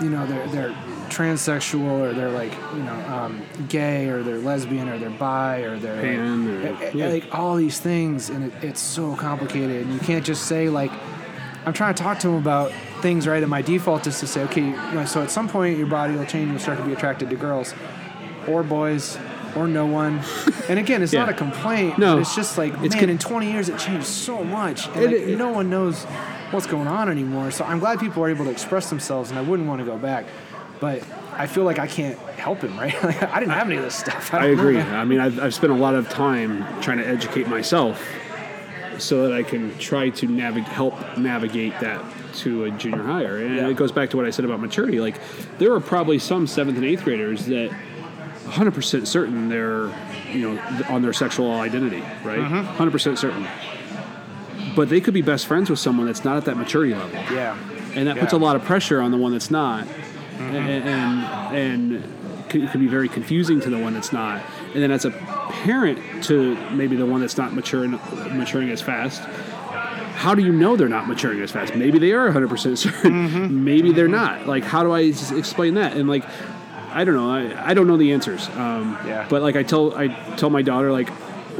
you 0.00 0.10
know, 0.10 0.26
they're 0.26 0.46
they're 0.48 0.76
transsexual 1.10 1.90
or 1.90 2.14
they're 2.14 2.30
like 2.30 2.52
you 2.74 2.82
know 2.84 2.94
um, 3.08 3.42
gay 3.68 4.08
or 4.08 4.22
they're 4.22 4.38
lesbian 4.38 4.88
or 4.88 4.96
they're 4.96 5.10
bi 5.10 5.58
or 5.58 5.76
they're 5.76 6.00
Pan 6.00 6.48
or- 6.48 6.70
like, 6.70 6.80
eh, 6.80 6.84
eh, 6.84 6.90
yeah. 6.94 7.08
like 7.08 7.34
all 7.34 7.56
these 7.56 7.80
things 7.80 8.30
and 8.30 8.44
it, 8.44 8.52
it's 8.62 8.80
so 8.80 9.16
complicated 9.16 9.82
and 9.84 9.92
you 9.92 9.98
can't 9.98 10.24
just 10.24 10.46
say 10.46 10.68
like 10.68 10.92
I'm 11.66 11.72
trying 11.72 11.94
to 11.94 12.02
talk 12.02 12.20
to 12.20 12.28
him 12.28 12.36
about 12.36 12.72
things, 13.02 13.26
right? 13.26 13.42
And 13.42 13.50
my 13.50 13.60
default 13.60 14.06
is 14.06 14.18
to 14.20 14.26
say, 14.26 14.42
okay, 14.44 14.62
you 14.64 14.70
know, 14.70 15.04
so 15.04 15.20
at 15.20 15.30
some 15.30 15.46
point 15.48 15.76
your 15.76 15.88
body 15.88 16.14
will 16.14 16.24
change 16.24 16.44
and 16.44 16.50
you'll 16.52 16.60
start 16.60 16.78
to 16.78 16.84
be 16.84 16.92
attracted 16.92 17.28
to 17.30 17.36
girls 17.36 17.74
or 18.48 18.62
boys 18.62 19.18
or 19.56 19.66
no 19.66 19.86
one. 19.86 20.20
And 20.68 20.78
again, 20.78 21.02
it's 21.02 21.12
not 21.12 21.28
a 21.28 21.34
complaint. 21.34 21.98
No. 21.98 22.18
it's 22.18 22.34
just 22.34 22.56
like, 22.58 22.72
It's 22.82 22.94
man, 22.94 23.00
con- 23.04 23.10
in 23.10 23.18
20 23.18 23.50
years 23.52 23.68
it 23.68 23.78
changed 23.78 24.06
so 24.06 24.42
much. 24.44 24.86
And 24.88 24.96
It- 24.96 25.06
like, 25.06 25.14
it- 25.28 25.38
no 25.38 25.50
one 25.50 25.70
knows 25.70 26.04
what's 26.52 26.66
going 26.66 26.86
on 26.88 27.08
anymore. 27.08 27.50
So 27.50 27.64
I'm 27.64 27.78
glad 27.78 28.00
people 28.00 28.22
are 28.24 28.28
able 28.30 28.44
to 28.44 28.50
express 28.50 28.90
themselves 28.90 29.30
and 29.30 29.38
I 29.38 29.42
wouldn't 29.42 29.68
want 29.68 29.80
to 29.80 29.84
go 29.84 29.96
back. 29.96 30.26
But 30.80 31.02
I 31.36 31.46
feel 31.46 31.64
like 31.64 31.78
I 31.78 31.86
can't 31.86 32.18
help 32.18 32.62
him, 32.62 32.76
right? 32.78 32.94
Like, 33.04 33.22
I 33.22 33.38
didn't 33.40 33.52
have 33.52 33.66
any 33.66 33.76
of 33.76 33.82
this 33.82 33.94
stuff. 33.96 34.32
I 34.34 34.46
know, 34.46 34.52
agree. 34.52 34.78
I 34.80 35.04
mean, 35.04 35.20
I've, 35.20 35.38
I've 35.38 35.54
spent 35.54 35.72
a 35.72 35.76
lot 35.76 35.94
of 35.94 36.08
time 36.08 36.64
trying 36.80 36.98
to 36.98 37.06
educate 37.06 37.48
myself 37.48 38.02
so 38.98 39.26
that 39.28 39.32
I 39.36 39.42
can 39.42 39.76
try 39.78 40.10
to 40.10 40.26
navig- 40.28 40.64
help 40.64 40.94
navigate 41.16 41.78
that 41.80 42.02
to 42.34 42.64
a 42.64 42.70
junior 42.70 43.02
higher. 43.02 43.38
And 43.38 43.56
Yeah. 43.56 43.68
it 43.68 43.76
goes 43.76 43.92
back 43.92 44.10
to 44.10 44.16
what 44.16 44.26
I 44.26 44.30
said 44.30 44.44
about 44.44 44.60
maturity. 44.60 45.00
Like, 45.00 45.16
there 45.58 45.72
are 45.74 45.80
probably 45.80 46.18
some 46.18 46.46
seventh 46.46 46.76
and 46.76 46.84
eighth 46.86 47.02
graders 47.04 47.46
that 47.46 47.70
100% 48.50 49.06
certain 49.06 49.48
they're, 49.48 49.88
you 50.30 50.54
know, 50.54 50.84
on 50.88 51.02
their 51.02 51.12
sexual 51.12 51.52
identity, 51.52 52.00
right? 52.24 52.38
Mm-hmm. 52.38 52.82
100% 52.82 53.18
certain. 53.18 53.46
But 54.74 54.88
they 54.88 55.00
could 55.00 55.14
be 55.14 55.22
best 55.22 55.46
friends 55.46 55.70
with 55.70 55.78
someone 55.78 56.06
that's 56.06 56.24
not 56.24 56.36
at 56.36 56.44
that 56.44 56.56
maturity 56.56 56.94
level 56.94 57.10
Yeah. 57.34 57.58
and 57.94 58.06
that 58.08 58.18
puts 58.18 58.32
a 58.32 58.38
lot 58.38 58.56
of 58.56 58.64
pressure 58.64 59.00
on 59.00 59.10
the 59.10 59.16
one 59.16 59.32
that's 59.32 59.50
not, 59.50 59.84
mm-hmm. 59.86 60.42
and 60.42 60.88
and, 60.88 61.56
and 61.56 62.48
could, 62.50 62.68
could 62.70 62.80
be 62.80 62.86
very 62.86 63.08
confusing 63.08 63.60
to 63.60 63.70
the 63.70 63.78
one 63.78 63.94
that's 63.94 64.12
not. 64.12 64.42
And 64.74 64.82
then 64.82 64.90
as 64.90 65.04
a 65.04 65.10
parent 65.10 66.24
to 66.24 66.56
maybe 66.72 66.96
the 66.96 67.06
one 67.06 67.20
that's 67.20 67.36
not 67.36 67.52
maturing 67.54 67.92
maturing 68.36 68.70
as 68.70 68.80
fast. 68.80 69.22
How 70.14 70.34
do 70.34 70.42
you 70.42 70.52
know 70.52 70.76
they're 70.76 70.88
not 70.88 71.08
maturing 71.08 71.40
as 71.40 71.50
fast? 71.50 71.74
Maybe 71.74 71.98
they 71.98 72.12
are 72.12 72.30
100% 72.30 72.76
certain. 72.76 73.28
Mm-hmm. 73.28 73.64
Maybe 73.64 73.90
they're 73.92 74.06
not. 74.06 74.46
Like, 74.46 74.64
how 74.64 74.82
do 74.82 74.90
I 74.92 75.00
explain 75.00 75.74
that? 75.74 75.96
And 75.96 76.10
like, 76.10 76.24
I 76.92 77.04
don't 77.04 77.14
know. 77.14 77.30
I, 77.30 77.70
I 77.70 77.74
don't 77.74 77.86
know 77.86 77.96
the 77.96 78.12
answers. 78.12 78.48
Um, 78.50 78.98
Yeah. 79.06 79.26
But 79.28 79.42
like, 79.42 79.56
I 79.56 79.62
tell 79.62 79.94
I 79.96 80.08
tell 80.36 80.50
my 80.50 80.62
daughter 80.62 80.90
like, 80.92 81.08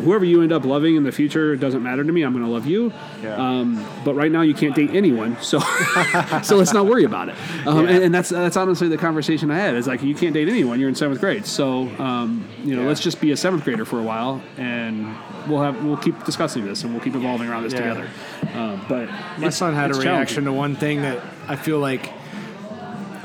whoever 0.04 0.24
you 0.24 0.40
end 0.40 0.52
up 0.52 0.64
loving 0.64 0.96
in 0.96 1.02
the 1.02 1.12
future 1.12 1.56
doesn't 1.56 1.82
matter 1.82 2.02
to 2.02 2.10
me. 2.12 2.22
I'm 2.22 2.32
going 2.32 2.44
to 2.44 2.50
love 2.50 2.64
you. 2.66 2.92
Yeah. 3.22 3.34
Um, 3.36 3.84
but 4.04 4.14
right 4.14 4.30
now 4.32 4.40
you 4.42 4.54
can't 4.54 4.74
date 4.74 4.90
anyone, 4.94 5.36
so 5.42 5.58
so 6.42 6.56
let's 6.56 6.72
not 6.72 6.86
worry 6.86 7.04
about 7.04 7.28
it. 7.28 7.34
Um, 7.66 7.84
Yeah. 7.86 7.94
and, 7.94 8.04
and 8.04 8.14
that's 8.14 8.28
that's 8.30 8.56
honestly 8.56 8.88
the 8.88 8.96
conversation 8.96 9.50
I 9.50 9.56
had. 9.58 9.74
Is 9.74 9.86
like 9.86 10.02
you 10.02 10.14
can't 10.14 10.32
date 10.32 10.48
anyone. 10.48 10.80
You're 10.80 10.88
in 10.88 10.94
seventh 10.94 11.20
grade, 11.20 11.44
so 11.44 11.88
um, 12.00 12.46
you 12.64 12.74
know 12.76 12.82
Yeah. 12.82 12.88
let's 12.88 13.00
just 13.00 13.20
be 13.20 13.30
a 13.32 13.36
seventh 13.36 13.64
grader 13.64 13.84
for 13.84 13.98
a 13.98 14.02
while, 14.02 14.40
and 14.56 15.14
we'll 15.48 15.62
have 15.62 15.84
we'll 15.84 15.96
keep 15.98 16.24
discussing 16.24 16.64
this 16.64 16.82
and 16.84 16.92
we'll 16.94 17.02
keep 17.02 17.14
evolving 17.16 17.48
around 17.48 17.64
this 17.64 17.72
Yeah. 17.74 17.80
together. 17.94 18.08
Um, 18.54 18.84
but 18.88 19.08
My 19.38 19.50
son 19.50 19.74
had 19.74 19.90
a 19.90 19.94
reaction 19.94 20.44
to 20.44 20.52
one 20.52 20.76
thing 20.76 21.02
that 21.02 21.22
I 21.48 21.56
feel 21.56 21.78
like 21.78 22.08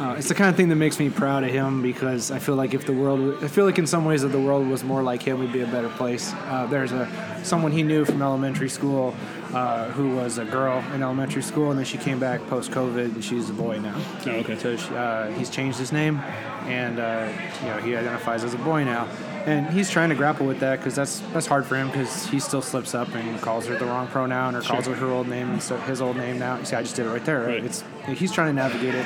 uh, 0.06 0.14
it's 0.14 0.28
the 0.28 0.36
kind 0.36 0.50
of 0.50 0.56
thing 0.56 0.70
that 0.70 0.76
makes 0.76 1.00
me 1.00 1.10
proud 1.10 1.44
of 1.44 1.50
him 1.50 1.82
because 1.82 2.30
I 2.30 2.40
feel 2.40 2.56
like 2.56 2.74
if 2.74 2.86
the 2.86 2.94
world, 2.94 3.44
I 3.44 3.48
feel 3.48 3.66
like 3.66 3.80
in 3.80 3.88
some 3.88 4.06
ways 4.06 4.24
if 4.24 4.32
the 4.32 4.40
world 4.40 4.68
was 4.68 4.84
more 4.84 5.02
like 5.02 5.24
him, 5.24 5.40
we'd 5.40 5.54
be 5.54 5.62
a 5.62 5.68
better 5.68 5.90
place. 5.90 6.32
Uh, 6.34 6.68
there's 6.68 6.92
a 6.92 7.10
someone 7.44 7.72
he 7.72 7.82
knew 7.82 8.06
from 8.06 8.22
elementary 8.22 8.70
school 8.70 9.16
uh, 9.54 9.90
who 9.92 10.16
was 10.16 10.38
a 10.38 10.46
girl 10.46 10.84
in 10.94 11.02
elementary 11.02 11.42
school, 11.42 11.70
and 11.72 11.80
then 11.80 11.86
she 11.86 11.98
came 11.98 12.20
back 12.20 12.46
post 12.48 12.72
COVID, 12.72 13.16
and 13.16 13.24
she's 13.24 13.50
a 13.50 13.54
boy 13.54 13.80
now. 13.80 14.00
Oh, 14.26 14.32
okay. 14.32 14.58
So 14.58 14.76
she, 14.76 14.96
uh, 14.96 15.32
he's 15.32 15.50
changed 15.50 15.80
his 15.80 15.92
name, 15.92 16.20
and 16.68 17.00
uh, 17.00 17.32
you 17.62 17.68
know 17.68 17.78
he 17.78 17.96
identifies 17.96 18.44
as 18.44 18.54
a 18.54 18.60
boy 18.60 18.84
now, 18.84 19.08
and 19.46 19.68
he's 19.68 19.90
trying 19.90 20.10
to 20.10 20.16
grapple 20.16 20.46
with 20.46 20.60
that 20.60 20.80
because 20.80 20.96
that's 20.96 21.20
that's 21.32 21.46
hard 21.46 21.66
for 21.66 21.76
him 21.76 21.88
because 21.88 22.26
he 22.28 22.40
still 22.40 22.62
slips 22.62 22.96
up 22.96 23.14
and 23.14 23.40
calls 23.42 23.68
her 23.68 23.78
the 23.78 23.86
wrong 23.86 24.08
pronoun 24.08 24.56
or 24.56 24.62
calls 24.62 24.88
her 24.88 24.96
her 24.96 25.08
old 25.08 25.28
name 25.28 25.52
instead 25.52 25.80
of 25.80 25.88
his 25.88 26.02
old 26.02 26.18
name 26.18 26.40
now. 26.40 26.58
You 26.58 26.66
see, 26.66 26.76
I 26.76 26.82
just 26.82 26.96
did 26.96 27.06
it 27.06 27.10
right 27.10 27.24
there. 27.24 27.42
Right? 27.42 27.62
Right. 27.62 27.64
It's 27.66 27.84
he's 28.08 28.32
trying 28.32 28.48
to 28.48 28.54
navigate 28.54 28.96
it, 28.96 29.06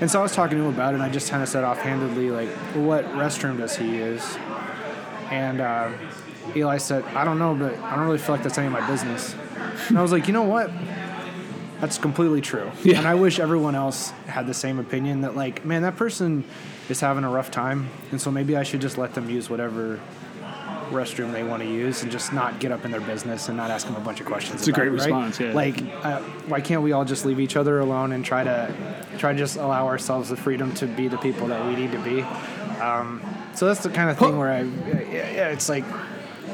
and 0.00 0.10
so 0.10 0.20
I 0.20 0.22
was 0.22 0.32
talking 0.34 0.58
to 0.58 0.64
him 0.64 0.74
about 0.74 0.92
it, 0.92 0.96
and 0.96 1.02
I 1.02 1.08
just 1.08 1.30
kind 1.30 1.42
of 1.42 1.48
said 1.48 1.64
offhandedly 1.64 2.30
like, 2.30 2.48
"What 2.74 3.04
restroom 3.12 3.58
does 3.58 3.76
he 3.76 3.96
use?" 3.96 4.36
And 5.30 5.60
uh, 5.60 5.90
Eli 6.54 6.78
said, 6.78 7.04
"I 7.06 7.24
don't 7.24 7.38
know, 7.38 7.54
but 7.54 7.76
I 7.78 7.96
don't 7.96 8.06
really 8.06 8.18
feel 8.18 8.34
like 8.34 8.42
that's 8.42 8.58
any 8.58 8.66
of 8.66 8.72
my 8.72 8.86
business." 8.88 9.34
And 9.88 9.98
I 9.98 10.02
was 10.02 10.12
like, 10.12 10.26
"You 10.26 10.32
know 10.32 10.42
what?" 10.44 10.70
That's 11.80 11.98
completely 11.98 12.40
true. 12.40 12.70
Yeah. 12.82 12.98
And 12.98 13.06
I 13.06 13.14
wish 13.14 13.38
everyone 13.38 13.74
else 13.74 14.10
had 14.26 14.46
the 14.46 14.54
same 14.54 14.78
opinion 14.78 15.20
that, 15.22 15.36
like, 15.36 15.64
man, 15.64 15.82
that 15.82 15.96
person 15.96 16.44
is 16.88 17.00
having 17.00 17.24
a 17.24 17.30
rough 17.30 17.50
time. 17.50 17.88
And 18.10 18.20
so 18.20 18.30
maybe 18.30 18.56
I 18.56 18.62
should 18.62 18.80
just 18.80 18.96
let 18.96 19.14
them 19.14 19.28
use 19.28 19.50
whatever 19.50 20.00
restroom 20.90 21.32
they 21.32 21.42
want 21.42 21.62
to 21.62 21.68
use 21.68 22.02
and 22.02 22.12
just 22.12 22.32
not 22.32 22.60
get 22.60 22.70
up 22.70 22.84
in 22.84 22.90
their 22.90 23.00
business 23.00 23.48
and 23.48 23.56
not 23.56 23.70
ask 23.70 23.86
them 23.86 23.96
a 23.96 24.00
bunch 24.00 24.20
of 24.20 24.26
questions. 24.26 24.60
It's 24.60 24.68
a 24.68 24.72
great 24.72 24.88
it, 24.88 24.90
right? 24.90 24.96
response, 24.98 25.40
yeah. 25.40 25.52
Like, 25.52 25.82
uh, 26.04 26.20
why 26.46 26.60
can't 26.60 26.82
we 26.82 26.92
all 26.92 27.04
just 27.04 27.24
leave 27.24 27.40
each 27.40 27.56
other 27.56 27.80
alone 27.80 28.12
and 28.12 28.24
try 28.24 28.44
to 28.44 28.72
try 29.18 29.32
to 29.32 29.38
just 29.38 29.56
allow 29.56 29.86
ourselves 29.86 30.28
the 30.28 30.36
freedom 30.36 30.72
to 30.74 30.86
be 30.86 31.08
the 31.08 31.18
people 31.18 31.48
that 31.48 31.66
we 31.66 31.74
need 31.74 31.92
to 31.92 31.98
be? 31.98 32.22
Um, 32.80 33.20
so 33.54 33.66
that's 33.66 33.82
the 33.82 33.90
kind 33.90 34.10
of 34.10 34.18
thing 34.18 34.38
where 34.38 34.52
I, 34.52 34.62
yeah, 34.62 35.30
yeah, 35.32 35.48
it's 35.48 35.68
like 35.68 35.84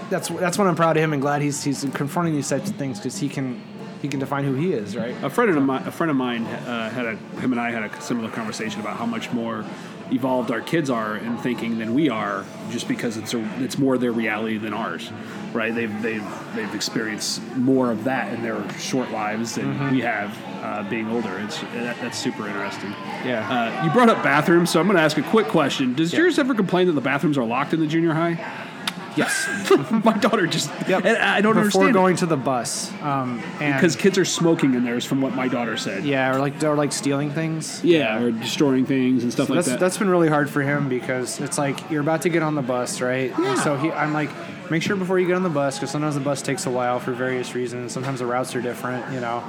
that's 0.08 0.28
that's 0.28 0.58
when 0.58 0.68
I'm 0.68 0.76
proud 0.76 0.96
of 0.96 1.02
him 1.02 1.12
and 1.12 1.20
glad 1.20 1.42
he's 1.42 1.62
he's 1.62 1.86
confronting 1.92 2.34
these 2.34 2.48
types 2.48 2.70
of 2.70 2.76
things 2.76 2.98
because 2.98 3.18
he 3.18 3.28
can 3.28 3.60
he 4.02 4.08
can 4.08 4.18
define 4.18 4.44
who 4.44 4.54
he 4.54 4.72
is, 4.72 4.96
right? 4.96 5.14
A 5.22 5.30
friend 5.30 5.56
of 5.56 5.62
mine, 5.62 5.86
a 5.86 5.92
friend 5.92 6.10
of 6.10 6.16
mine, 6.16 6.44
uh, 6.44 6.90
had 6.90 7.06
a 7.06 7.16
him 7.40 7.52
and 7.52 7.60
I 7.60 7.70
had 7.70 7.84
a 7.84 8.00
similar 8.02 8.28
conversation 8.28 8.80
about 8.80 8.96
how 8.96 9.06
much 9.06 9.32
more 9.32 9.64
evolved 10.10 10.50
our 10.50 10.60
kids 10.60 10.90
are 10.90 11.16
in 11.16 11.38
thinking 11.38 11.78
than 11.78 11.94
we 11.94 12.10
are, 12.10 12.44
just 12.70 12.88
because 12.88 13.16
it's 13.16 13.32
a, 13.32 13.62
it's 13.62 13.78
more 13.78 13.96
their 13.96 14.12
reality 14.12 14.58
than 14.58 14.74
ours, 14.74 15.10
right? 15.52 15.72
They've 15.72 16.02
they've 16.02 16.54
they've 16.54 16.74
experienced 16.74 17.40
more 17.56 17.92
of 17.92 18.04
that 18.04 18.34
in 18.34 18.42
their 18.42 18.68
short 18.78 19.12
lives 19.12 19.54
than 19.54 19.92
we 19.92 20.00
have 20.00 20.36
uh, 20.62 20.82
being 20.90 21.08
older. 21.08 21.38
It's 21.38 21.60
that, 21.60 22.00
that's 22.00 22.18
super 22.18 22.48
interesting. 22.48 22.90
Yeah. 23.24 23.48
Uh, 23.48 23.84
you 23.84 23.92
brought 23.92 24.08
up 24.08 24.22
bathrooms, 24.24 24.70
so 24.70 24.80
I'm 24.80 24.86
going 24.86 24.96
to 24.96 25.02
ask 25.02 25.16
a 25.16 25.22
quick 25.22 25.46
question. 25.46 25.94
Does 25.94 26.12
yours 26.12 26.40
ever 26.40 26.54
complain 26.54 26.88
that 26.88 26.94
the 26.94 27.00
bathrooms 27.00 27.38
are 27.38 27.44
locked 27.44 27.72
in 27.72 27.80
the 27.80 27.86
junior 27.86 28.14
high? 28.14 28.68
Yes. 29.16 29.46
My 30.04 30.16
daughter 30.18 30.46
just. 30.46 30.70
Yep. 30.88 31.04
And 31.04 31.16
I 31.18 31.40
don't 31.40 31.54
Before 31.54 31.82
understand 31.82 31.92
going 31.94 32.16
to 32.16 32.26
the 32.26 32.36
bus, 32.36 32.90
um, 33.02 33.42
and 33.60 33.74
because 33.74 33.94
kids 33.96 34.16
are 34.18 34.24
smoking 34.24 34.74
in 34.74 34.84
theirs, 34.84 35.04
from 35.04 35.20
what 35.20 35.34
my 35.34 35.48
daughter 35.48 35.76
said. 35.76 36.04
yeah, 36.04 36.34
or 36.34 36.38
like 36.38 36.62
or 36.62 36.74
like 36.74 36.92
stealing 36.92 37.30
things. 37.30 37.82
Yeah, 37.84 38.22
or 38.22 38.30
destroying 38.32 38.86
things 38.86 39.22
and 39.22 39.32
stuff 39.32 39.48
So 39.48 39.54
like 39.54 39.64
that. 39.66 39.80
that's 39.80 39.98
been 39.98 40.08
really 40.08 40.28
hard 40.28 40.48
for 40.48 40.62
him 40.62 40.88
because 40.88 41.40
it's 41.40 41.58
like 41.58 41.90
you're 41.90 42.00
about 42.00 42.22
to 42.22 42.28
get 42.28 42.42
on 42.42 42.54
the 42.54 42.62
bus, 42.62 43.00
right? 43.00 43.36
And 43.38 43.58
so 43.58 43.76
he, 43.76 43.90
I'm 43.92 44.12
like, 44.12 44.30
make 44.70 44.82
sure 44.82 44.96
before 44.96 45.18
you 45.18 45.26
get 45.26 45.36
on 45.36 45.42
the 45.42 45.48
bus 45.50 45.76
because 45.78 45.90
sometimes 45.90 46.14
the 46.14 46.20
bus 46.20 46.40
takes 46.42 46.66
a 46.66 46.70
while 46.70 46.98
for 46.98 47.12
various 47.12 47.54
reasons. 47.54 47.92
Sometimes 47.92 48.20
the 48.20 48.26
routes 48.26 48.54
are 48.56 48.62
different, 48.62 49.12
you 49.12 49.20
know. 49.20 49.42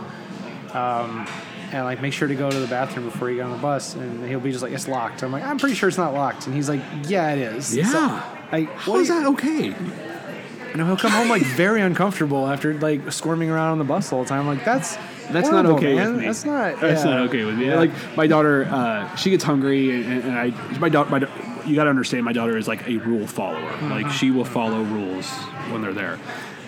Um, 0.74 1.28
and 1.72 1.86
like, 1.86 2.02
make 2.02 2.14
sure 2.14 2.28
to 2.28 2.36
go 2.36 2.50
to 2.52 2.60
the 2.60 2.68
bathroom 2.68 3.06
before 3.06 3.30
you 3.30 3.38
get 3.38 3.46
on 3.46 3.52
the 3.52 3.58
bus. 3.58 3.96
And 3.96 4.28
he'll 4.28 4.40
be 4.40 4.52
just 4.52 4.62
like, 4.64 4.74
it's 4.74 4.88
locked. 4.88 5.24
I'm 5.24 5.32
like, 5.32 5.44
I'm 5.44 5.58
pretty 5.58 5.76
sure 5.76 5.90
it's 5.90 5.98
not 5.98 6.14
locked. 6.14 6.46
And 6.46 6.56
he's 6.56 6.70
like, 6.70 6.82
yeah, 7.06 7.32
it 7.34 7.40
is. 7.40 7.76
Yeah. 7.76 7.88
So, 7.92 8.40
like, 8.54 8.70
How 8.70 8.92
what 8.92 9.02
is 9.02 9.08
that 9.10 9.26
okay? 9.28 9.66
You 9.66 10.78
know, 10.78 10.86
he'll 10.86 10.98
come 10.98 11.12
home 11.12 11.30
like 11.30 11.44
very 11.44 11.82
uncomfortable 11.82 12.48
after 12.48 12.74
like 12.76 13.12
squirming 13.12 13.50
around 13.50 13.74
on 13.74 13.78
the 13.78 13.84
bus 13.84 14.12
all 14.12 14.24
the 14.24 14.30
whole 14.30 14.38
time. 14.38 14.48
Like 14.48 14.64
that's 14.66 14.96
That's 15.32 15.50
not 15.50 15.66
okay 15.66 15.96
man. 15.96 16.14
with 16.14 16.22
me. 16.22 16.26
That's 16.28 16.46
not. 16.46 16.80
That's 16.80 17.04
yeah. 17.04 17.10
not 17.12 17.20
okay 17.28 17.44
with 17.46 17.58
me. 17.58 17.68
Yeah. 17.68 17.76
Like 17.76 17.92
my 18.16 18.28
daughter, 18.28 18.66
uh, 18.66 19.16
she 19.16 19.30
gets 19.30 19.44
hungry, 19.44 19.92
and, 19.92 20.24
and 20.24 20.32
I, 20.38 20.50
my 20.80 20.90
daughter, 20.90 21.10
my, 21.10 21.20
you 21.66 21.76
got 21.76 21.86
to 21.86 21.90
understand, 21.90 22.26
my 22.26 22.34
daughter 22.34 22.58
is 22.58 22.68
like 22.68 22.88
a 22.88 22.98
rule 22.98 23.28
follower. 23.28 23.72
Like 23.84 24.10
she 24.12 24.32
will 24.32 24.46
follow 24.46 24.82
rules 24.84 25.30
when 25.72 25.82
they're 25.82 25.94
there. 25.94 26.20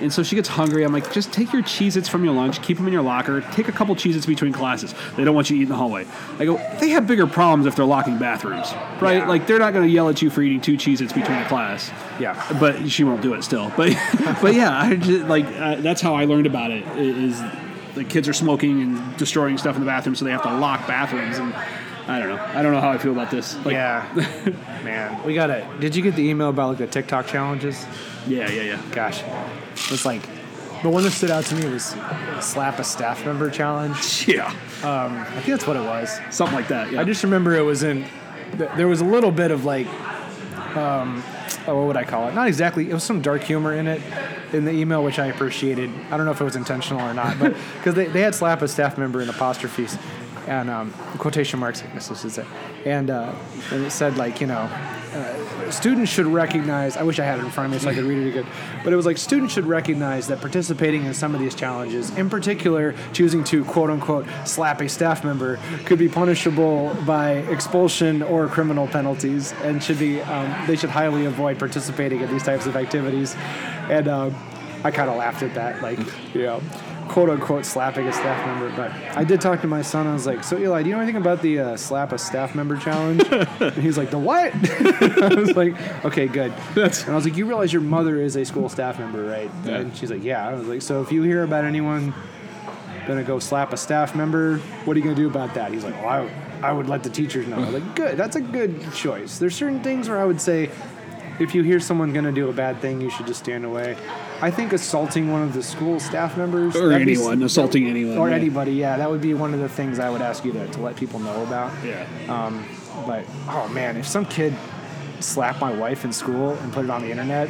And 0.01 0.11
so 0.11 0.23
she 0.23 0.35
gets 0.35 0.49
hungry. 0.49 0.83
I'm 0.83 0.93
like, 0.93 1.11
just 1.11 1.31
take 1.31 1.53
your 1.53 1.61
Cheez-Its 1.61 2.09
from 2.09 2.23
your 2.23 2.33
lunch, 2.33 2.61
keep 2.61 2.77
them 2.77 2.87
in 2.87 2.93
your 2.93 3.01
locker, 3.01 3.41
take 3.51 3.67
a 3.67 3.71
couple 3.71 3.95
Cheez-Its 3.95 4.25
between 4.25 4.53
classes. 4.53 4.93
They 5.15 5.23
don't 5.23 5.35
want 5.35 5.49
you 5.49 5.55
to 5.55 5.61
eat 5.61 5.63
in 5.63 5.69
the 5.69 5.75
hallway. 5.75 6.05
I 6.37 6.45
go, 6.45 6.57
they 6.79 6.89
have 6.89 7.07
bigger 7.07 7.27
problems 7.27 7.65
if 7.65 7.75
they're 7.75 7.85
locking 7.85 8.17
bathrooms, 8.17 8.73
right? 9.01 9.17
Yeah. 9.17 9.27
Like 9.27 9.47
they're 9.47 9.59
not 9.59 9.73
going 9.73 9.87
to 9.87 9.91
yell 9.91 10.09
at 10.09 10.21
you 10.21 10.29
for 10.29 10.41
eating 10.41 10.61
two 10.61 10.77
Cheez-Its 10.77 11.13
between 11.13 11.37
a 11.37 11.47
class. 11.47 11.89
Yeah. 12.19 12.57
But 12.59 12.89
she 12.89 13.03
won't 13.03 13.21
do 13.21 13.33
it 13.33 13.43
still. 13.43 13.71
But 13.77 13.93
but 14.41 14.53
yeah, 14.53 14.79
I 14.79 14.95
just, 14.95 15.25
like 15.25 15.45
uh, 15.45 15.75
that's 15.75 16.01
how 16.01 16.15
I 16.15 16.25
learned 16.25 16.47
about 16.47 16.71
it 16.71 16.85
is 16.97 17.41
the 17.95 18.03
kids 18.03 18.27
are 18.27 18.33
smoking 18.33 18.81
and 18.81 19.17
destroying 19.17 19.57
stuff 19.57 19.75
in 19.75 19.81
the 19.81 19.85
bathroom, 19.85 20.15
so 20.15 20.25
they 20.25 20.31
have 20.31 20.43
to 20.43 20.53
lock 20.57 20.85
bathrooms. 20.87 21.37
And 21.37 21.53
I 22.07 22.19
don't 22.19 22.29
know. 22.29 22.43
I 22.43 22.61
don't 22.61 22.71
know 22.73 22.81
how 22.81 22.91
I 22.91 22.97
feel 22.97 23.13
about 23.13 23.31
this. 23.31 23.55
Like, 23.65 23.73
yeah, 23.73 24.07
man, 24.83 25.23
we 25.25 25.33
got 25.33 25.49
it. 25.49 25.79
Did 25.79 25.95
you 25.95 26.03
get 26.03 26.15
the 26.15 26.27
email 26.27 26.49
about 26.49 26.69
like 26.69 26.77
the 26.77 26.87
TikTok 26.87 27.27
challenges? 27.27 27.85
yeah, 28.27 28.49
yeah, 28.49 28.61
yeah. 28.61 28.81
Gosh, 28.91 29.23
it's 29.91 30.05
like 30.05 30.21
the 30.83 30.89
one 30.89 31.03
that 31.03 31.11
stood 31.11 31.31
out 31.31 31.45
to 31.45 31.55
me 31.55 31.67
was 31.67 31.95
slap 32.41 32.79
a 32.79 32.83
staff 32.83 33.25
member 33.25 33.49
challenge. 33.49 34.27
Yeah, 34.27 34.49
Um, 34.83 35.17
I 35.17 35.25
think 35.35 35.45
that's 35.47 35.67
what 35.67 35.77
it 35.77 35.83
was. 35.85 36.19
something 36.31 36.55
like 36.55 36.67
that. 36.69 36.91
Yeah. 36.91 37.01
I 37.01 37.03
just 37.03 37.23
remember 37.23 37.55
it 37.55 37.61
was 37.63 37.83
in. 37.83 38.05
There 38.77 38.87
was 38.87 39.01
a 39.01 39.05
little 39.05 39.31
bit 39.31 39.51
of 39.51 39.65
like, 39.65 39.87
um, 40.75 41.23
oh, 41.67 41.75
what 41.77 41.87
would 41.87 41.97
I 41.97 42.03
call 42.03 42.27
it? 42.29 42.33
Not 42.35 42.47
exactly. 42.47 42.89
It 42.89 42.93
was 42.93 43.03
some 43.03 43.21
dark 43.21 43.43
humor 43.43 43.73
in 43.73 43.87
it, 43.87 44.01
in 44.53 44.65
the 44.65 44.71
email, 44.71 45.03
which 45.03 45.19
I 45.19 45.27
appreciated. 45.27 45.89
I 46.11 46.17
don't 46.17 46.25
know 46.25 46.31
if 46.31 46.41
it 46.41 46.43
was 46.43 46.55
intentional 46.55 47.01
or 47.01 47.13
not, 47.13 47.39
but 47.39 47.55
because 47.77 47.95
they, 47.95 48.05
they 48.07 48.21
had 48.21 48.35
slap 48.35 48.61
a 48.61 48.67
staff 48.67 48.97
member 48.97 49.21
in 49.21 49.29
apostrophes, 49.29 49.97
and 50.47 50.69
um, 50.69 50.91
quotation 51.17 51.59
marks. 51.59 51.81
I 51.83 51.87
guess 51.87 52.07
this 52.09 52.23
is 52.25 52.37
it. 52.37 52.45
And 52.85 53.09
uh, 53.09 53.33
and 53.71 53.85
it 53.85 53.91
said 53.91 54.17
like 54.17 54.39
you 54.41 54.47
know, 54.47 54.69
uh, 55.15 55.71
students 55.71 56.11
should 56.11 56.25
recognize. 56.25 56.97
I 56.97 57.03
wish 57.03 57.19
I 57.19 57.23
had 57.23 57.39
it 57.39 57.45
in 57.45 57.51
front 57.51 57.67
of 57.67 57.71
me 57.71 57.79
so 57.79 57.89
I 57.89 57.93
could 57.93 58.03
read 58.03 58.17
it 58.19 58.29
again. 58.29 58.45
But 58.83 58.91
it 58.91 58.95
was 58.95 59.05
like 59.05 59.17
students 59.17 59.53
should 59.53 59.65
recognize 59.65 60.27
that 60.27 60.41
participating 60.41 61.05
in 61.05 61.13
some 61.13 61.33
of 61.33 61.39
these 61.39 61.55
challenges, 61.55 62.15
in 62.17 62.29
particular 62.29 62.93
choosing 63.13 63.43
to 63.45 63.63
quote 63.63 63.89
unquote 63.89 64.27
slap 64.45 64.81
a 64.81 64.89
staff 64.89 65.23
member, 65.23 65.57
could 65.85 65.99
be 65.99 66.09
punishable 66.09 66.93
by 67.05 67.31
expulsion 67.49 68.21
or 68.23 68.47
criminal 68.47 68.87
penalties, 68.87 69.53
and 69.63 69.81
should 69.81 69.99
be 69.99 70.21
um, 70.21 70.67
they 70.67 70.75
should 70.75 70.89
highly 70.89 71.25
avoid 71.25 71.57
participating 71.57 72.21
in 72.21 72.29
these 72.29 72.43
types 72.43 72.65
of 72.65 72.75
activities. 72.75 73.35
And 73.89 74.07
um, 74.07 74.35
I 74.83 74.91
kind 74.91 75.09
of 75.09 75.15
laughed 75.15 75.43
at 75.43 75.53
that, 75.55 75.81
like 75.81 75.99
you 76.33 76.43
know. 76.43 76.61
"Quote 77.07 77.29
unquote," 77.29 77.65
slapping 77.65 78.07
a 78.07 78.13
staff 78.13 78.45
member, 78.45 78.75
but 78.75 78.91
I 79.17 79.23
did 79.23 79.41
talk 79.41 79.61
to 79.61 79.67
my 79.67 79.81
son. 79.81 80.07
I 80.07 80.13
was 80.13 80.25
like, 80.25 80.43
"So 80.43 80.57
Eli, 80.57 80.83
do 80.83 80.89
you 80.89 80.95
know 80.95 81.01
anything 81.01 81.21
about 81.21 81.41
the 81.41 81.59
uh, 81.59 81.77
slap 81.77 82.11
a 82.11 82.17
staff 82.17 82.55
member 82.55 82.77
challenge?" 82.77 83.23
and 83.31 83.73
he's 83.73 83.97
like, 83.97 84.11
"The 84.11 84.19
what?" 84.19 84.53
I 85.23 85.35
was 85.35 85.55
like, 85.55 85.75
"Okay, 86.05 86.27
good." 86.27 86.51
That's- 86.73 87.03
And 87.03 87.11
I 87.11 87.15
was 87.15 87.25
like, 87.25 87.37
"You 87.37 87.45
realize 87.45 87.71
your 87.71 87.81
mother 87.81 88.19
is 88.21 88.35
a 88.35 88.43
school 88.45 88.69
staff 88.69 88.99
member, 88.99 89.23
right?" 89.25 89.49
Yeah. 89.65 89.77
And 89.77 89.95
she's 89.95 90.11
like, 90.11 90.23
"Yeah." 90.23 90.47
I 90.47 90.53
was 90.53 90.67
like, 90.67 90.81
"So 90.81 91.01
if 91.01 91.11
you 91.11 91.21
hear 91.23 91.43
about 91.43 91.63
anyone 91.65 92.13
gonna 93.07 93.23
go 93.23 93.39
slap 93.39 93.71
a 93.73 93.77
staff 93.77 94.15
member, 94.15 94.57
what 94.85 94.95
are 94.95 94.99
you 94.99 95.03
gonna 95.03 95.15
do 95.15 95.27
about 95.27 95.53
that?" 95.53 95.71
He's 95.71 95.83
like, 95.83 95.95
"Well, 96.03 96.09
I, 96.61 96.67
I 96.69 96.71
would 96.71 96.87
let 96.89 97.03
the 97.03 97.09
teachers 97.09 97.47
know." 97.47 97.57
I 97.57 97.59
was 97.71 97.73
like, 97.73 97.95
"Good. 97.95 98.17
That's 98.17 98.35
a 98.35 98.41
good 98.41 98.91
choice." 98.93 99.37
There's 99.37 99.55
certain 99.55 99.81
things 99.83 100.09
where 100.09 100.19
I 100.19 100.25
would 100.25 100.41
say, 100.41 100.69
if 101.39 101.53
you 101.53 101.63
hear 101.63 101.79
someone 101.79 102.13
gonna 102.13 102.31
do 102.31 102.49
a 102.49 102.53
bad 102.53 102.79
thing, 102.79 103.01
you 103.01 103.09
should 103.09 103.27
just 103.27 103.39
stand 103.43 103.65
away. 103.65 103.95
I 104.41 104.51
think 104.51 104.73
assaulting 104.73 105.31
one 105.31 105.41
of 105.43 105.53
the 105.53 105.63
school 105.63 105.99
staff 105.99 106.37
members 106.37 106.75
Or 106.75 106.89
that'd 106.89 107.05
be- 107.07 107.13
anyone, 107.13 107.41
assaulting 107.43 107.87
anyone, 107.87 108.17
or 108.17 108.29
yeah. 108.29 108.35
anybody, 108.35 108.73
yeah, 108.73 108.97
that 108.97 109.09
would 109.09 109.21
be 109.21 109.33
one 109.33 109.53
of 109.53 109.59
the 109.59 109.69
things 109.69 109.97
I 109.99 110.09
would 110.09 110.21
ask 110.21 110.43
you 110.45 110.51
to, 110.53 110.67
to 110.67 110.81
let 110.81 110.95
people 110.95 111.19
know 111.19 111.43
about. 111.43 111.71
yeah. 111.83 112.05
Um, 112.27 112.65
but 113.05 113.23
oh 113.49 113.67
man, 113.69 113.97
if 113.97 114.07
some 114.07 114.25
kid 114.25 114.53
slapped 115.19 115.59
my 115.61 115.71
wife 115.73 116.05
in 116.05 116.11
school 116.13 116.51
and 116.51 116.71
put 116.73 116.83
it 116.85 116.91
on 116.91 117.01
the 117.01 117.09
internet, 117.11 117.49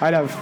I'd 0.00 0.14
have 0.14 0.34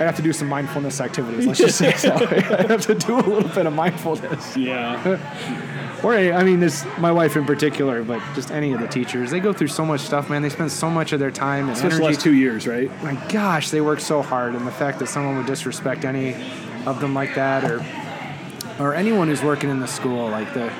I'd 0.00 0.04
have 0.06 0.16
to 0.16 0.22
do 0.22 0.32
some 0.32 0.48
mindfulness 0.48 1.00
activities. 1.00 1.46
Let's 1.46 1.58
just 1.58 1.76
say 1.78 1.92
so. 1.96 2.14
I'd 2.30 2.70
have 2.70 2.82
to 2.86 2.94
do 2.94 3.16
a 3.16 3.20
little 3.20 3.48
bit 3.48 3.66
of 3.66 3.72
mindfulness. 3.72 4.56
yeah. 4.56 5.18
Or 6.02 6.14
I 6.14 6.44
mean, 6.44 6.60
this 6.60 6.84
my 6.98 7.10
wife 7.10 7.36
in 7.36 7.44
particular, 7.44 8.02
but 8.04 8.22
just 8.34 8.50
any 8.52 8.72
of 8.72 8.80
the 8.80 8.86
teachers. 8.86 9.30
They 9.32 9.40
go 9.40 9.52
through 9.52 9.68
so 9.68 9.84
much 9.84 10.00
stuff, 10.02 10.30
man. 10.30 10.42
They 10.42 10.48
spend 10.48 10.70
so 10.70 10.88
much 10.88 11.12
of 11.12 11.18
their 11.18 11.30
time 11.32 11.64
and 11.68 11.72
Especially 11.76 11.98
the 11.98 12.04
energy. 12.04 12.14
last 12.14 12.24
two 12.24 12.34
years, 12.34 12.66
right? 12.68 12.90
my 13.02 13.14
gosh, 13.28 13.70
they 13.70 13.80
work 13.80 13.98
so 14.00 14.22
hard, 14.22 14.54
and 14.54 14.64
the 14.66 14.70
fact 14.70 15.00
that 15.00 15.08
someone 15.08 15.36
would 15.36 15.46
disrespect 15.46 16.04
any 16.04 16.36
of 16.86 17.00
them 17.00 17.14
like 17.14 17.34
that, 17.34 17.64
or 17.64 17.84
or 18.78 18.94
anyone 18.94 19.26
who's 19.28 19.42
working 19.42 19.70
in 19.70 19.80
the 19.80 19.88
school, 19.88 20.28
like 20.30 20.54
the. 20.54 20.72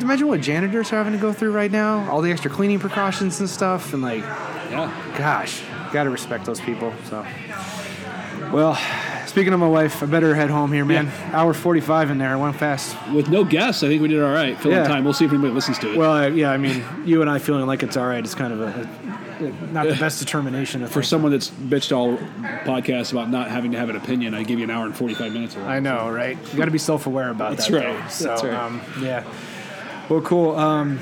Imagine 0.00 0.28
what 0.28 0.40
janitors 0.40 0.92
are 0.92 0.96
having 0.96 1.12
to 1.12 1.18
go 1.18 1.32
through 1.32 1.52
right 1.52 1.70
now. 1.70 2.08
All 2.10 2.22
the 2.22 2.32
extra 2.32 2.50
cleaning 2.50 2.78
precautions 2.78 3.38
and 3.40 3.48
stuff, 3.50 3.92
and 3.92 4.02
like, 4.02 4.22
Yeah. 4.70 4.90
gosh, 5.18 5.62
gotta 5.92 6.08
respect 6.10 6.46
those 6.46 6.58
people. 6.60 6.92
So, 7.10 7.24
well, 8.50 8.78
speaking 9.28 9.52
of 9.52 9.60
my 9.60 9.68
wife, 9.68 10.02
I 10.02 10.06
better 10.06 10.34
head 10.34 10.50
home 10.50 10.72
here, 10.72 10.84
man. 10.84 11.08
Hour 11.32 11.54
forty-five 11.54 12.10
in 12.10 12.18
there. 12.18 12.34
It 12.34 12.38
went 12.38 12.56
fast. 12.56 12.96
With 13.12 13.28
no 13.28 13.44
guests, 13.44 13.82
I 13.82 13.88
think 13.88 14.02
we 14.02 14.08
did 14.08 14.22
all 14.22 14.32
right. 14.32 14.58
Filling 14.58 14.78
Yeah. 14.78 14.88
time. 14.88 15.04
We'll 15.04 15.12
see 15.12 15.24
if 15.24 15.30
anybody 15.32 15.52
listens 15.52 15.78
to 15.80 15.92
it. 15.92 15.96
Well, 15.96 16.10
I, 16.10 16.28
yeah, 16.28 16.50
I 16.50 16.56
mean, 16.56 16.84
you 17.04 17.20
and 17.20 17.30
I 17.30 17.38
feeling 17.38 17.66
like 17.66 17.82
it's 17.82 17.96
all 17.96 18.06
right 18.06 18.24
is 18.24 18.34
kind 18.34 18.52
of 18.52 18.60
a, 18.60 19.44
a 19.44 19.50
not 19.72 19.86
the 19.86 19.94
best 19.94 20.18
determination 20.18 20.84
For 20.88 21.02
someone 21.02 21.30
that's 21.30 21.48
bitched 21.50 21.96
all 21.96 22.16
podcasts 22.64 23.12
about 23.12 23.30
not 23.30 23.48
having 23.50 23.70
to 23.72 23.78
have 23.78 23.88
an 23.90 23.96
opinion, 23.96 24.34
I 24.34 24.42
give 24.42 24.58
you 24.58 24.64
an 24.64 24.70
hour 24.70 24.84
and 24.84 24.96
45 24.96 25.32
minutes. 25.32 25.54
Of 25.54 25.64
I 25.64 25.78
know, 25.78 26.10
right? 26.10 26.36
You 26.52 26.58
got 26.58 26.64
to 26.64 26.70
be 26.72 26.78
self-aware 26.78 27.30
about 27.30 27.56
That's 27.56 27.68
that. 27.68 27.84
right. 27.84 28.02
though. 28.02 28.08
So, 28.08 28.24
That's 28.24 28.42
right. 28.44 28.54
Um, 28.54 28.80
yeah. 29.00 29.24
Well, 30.08 30.22
cool. 30.22 30.56
Um, 30.56 30.98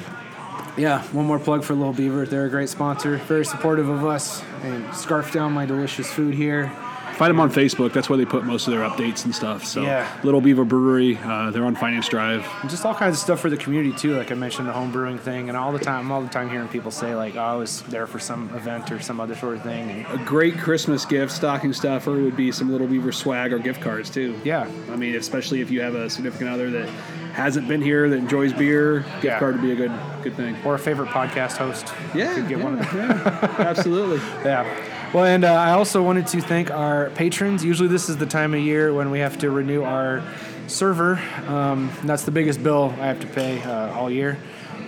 yeah, 0.77 1.03
one 1.13 1.25
more 1.25 1.39
plug 1.39 1.65
for 1.65 1.75
Little 1.75 1.95
Beaver. 1.95 2.27
They're 2.27 2.45
a 2.45 2.51
great 2.51 2.69
sponsor, 2.69 3.17
very 3.19 3.47
supportive 3.47 3.89
of 3.89 4.05
us, 4.05 4.43
and 4.63 4.95
scarf 4.95 5.33
down 5.33 5.53
my 5.53 5.65
delicious 5.65 6.11
food 6.13 6.35
here. 6.35 6.71
Find 7.17 7.31
them 7.31 7.41
on 7.41 7.51
Facebook. 7.51 7.93
That's 7.93 8.09
where 8.11 8.19
they 8.19 8.27
put 8.27 8.45
most 8.45 8.67
of 8.67 8.75
their 8.75 8.87
updates 8.89 9.25
and 9.25 9.35
stuff. 9.35 9.65
So, 9.65 9.83
Yeah. 9.83 10.07
Little 10.23 10.41
Beaver 10.43 10.65
Brewery. 10.67 11.19
Uh, 11.25 11.51
they're 11.51 11.65
on 11.65 11.75
Finance 11.75 12.09
Drive. 12.09 12.47
And 12.61 12.69
just 12.71 12.85
all 12.85 12.95
kinds 12.95 13.15
of 13.17 13.21
stuff 13.21 13.41
for 13.41 13.49
the 13.49 13.57
community 13.57 13.97
too. 13.97 14.17
Like 14.17 14.31
I 14.31 14.35
mentioned, 14.35 14.69
the 14.69 14.73
home 14.73 14.93
brewing 14.93 15.17
thing, 15.19 15.49
and 15.49 15.57
all 15.57 15.73
the 15.73 15.79
time, 15.79 16.01
I'm 16.07 16.13
all 16.13 16.21
the 16.23 16.29
time 16.29 16.51
hearing 16.51 16.69
people 16.69 16.91
say 16.91 17.15
like, 17.15 17.35
"Oh, 17.37 17.41
I 17.41 17.55
was 17.57 17.81
there 17.83 18.07
for 18.07 18.19
some 18.19 18.51
event 18.55 18.93
or 18.93 19.01
some 19.01 19.19
other 19.21 19.35
sort 19.35 19.57
of 19.57 19.63
thing." 19.63 19.91
And 19.91 20.21
A 20.21 20.25
great 20.25 20.59
Christmas 20.59 21.05
gift, 21.07 21.33
stocking 21.33 21.73
stuffer, 21.73 22.13
would 22.13 22.37
be 22.37 22.53
some 22.53 22.71
Little 22.71 22.87
Beaver 22.87 23.13
swag 23.13 23.53
or 23.53 23.59
gift 23.59 23.81
cards 23.81 24.11
too. 24.11 24.39
yeah, 24.45 24.67
I 24.93 24.97
mean, 24.97 25.15
especially 25.15 25.61
if 25.63 25.71
you 25.71 25.81
have 25.81 25.95
a 25.95 26.11
significant 26.11 26.51
other 26.51 26.71
that 26.71 26.89
hasn't 27.33 27.67
been 27.69 27.81
here 27.83 28.09
that 28.11 28.17
enjoys 28.17 28.53
beer, 28.53 29.01
gift 29.01 29.25
Yeah. 29.25 29.39
card 29.39 29.55
would 29.57 29.63
be 29.63 29.73
a 29.73 29.77
good 29.77 29.93
good 30.23 30.35
thing. 30.37 30.55
or 30.65 30.75
a 30.75 30.79
favorite 30.79 31.09
podcast 31.11 31.57
host. 31.57 31.93
Yeah, 32.15 32.35
could 32.35 32.49
get 32.49 32.61
one 32.61 32.79
of 32.79 32.91
them. 32.93 32.97
yeah, 32.99 33.55
absolutely. 33.59 34.21
Yeah. 34.45 34.67
Well, 35.13 35.25
and 35.25 35.45
uh, 35.45 35.53
I 35.53 35.71
also 35.71 36.03
wanted 36.03 36.27
to 36.29 36.41
thank 36.41 36.71
our 36.71 37.11
patrons. 37.11 37.65
Usually, 37.65 37.89
this 37.89 38.09
is 38.09 38.17
the 38.17 38.27
time 38.27 38.55
of 38.55 38.61
year 38.61 38.93
when 38.93 39.11
we 39.11 39.21
have 39.21 39.39
to 39.39 39.51
renew 39.51 39.83
our 39.83 40.23
server. 40.67 41.23
Um, 41.47 41.91
that's 42.03 42.25
the 42.25 42.33
biggest 42.33 42.63
bill 42.63 42.93
I 43.01 43.07
have 43.07 43.21
to 43.21 43.27
pay 43.29 43.63
uh, 43.63 43.95
all 43.95 44.11
year. 44.11 44.37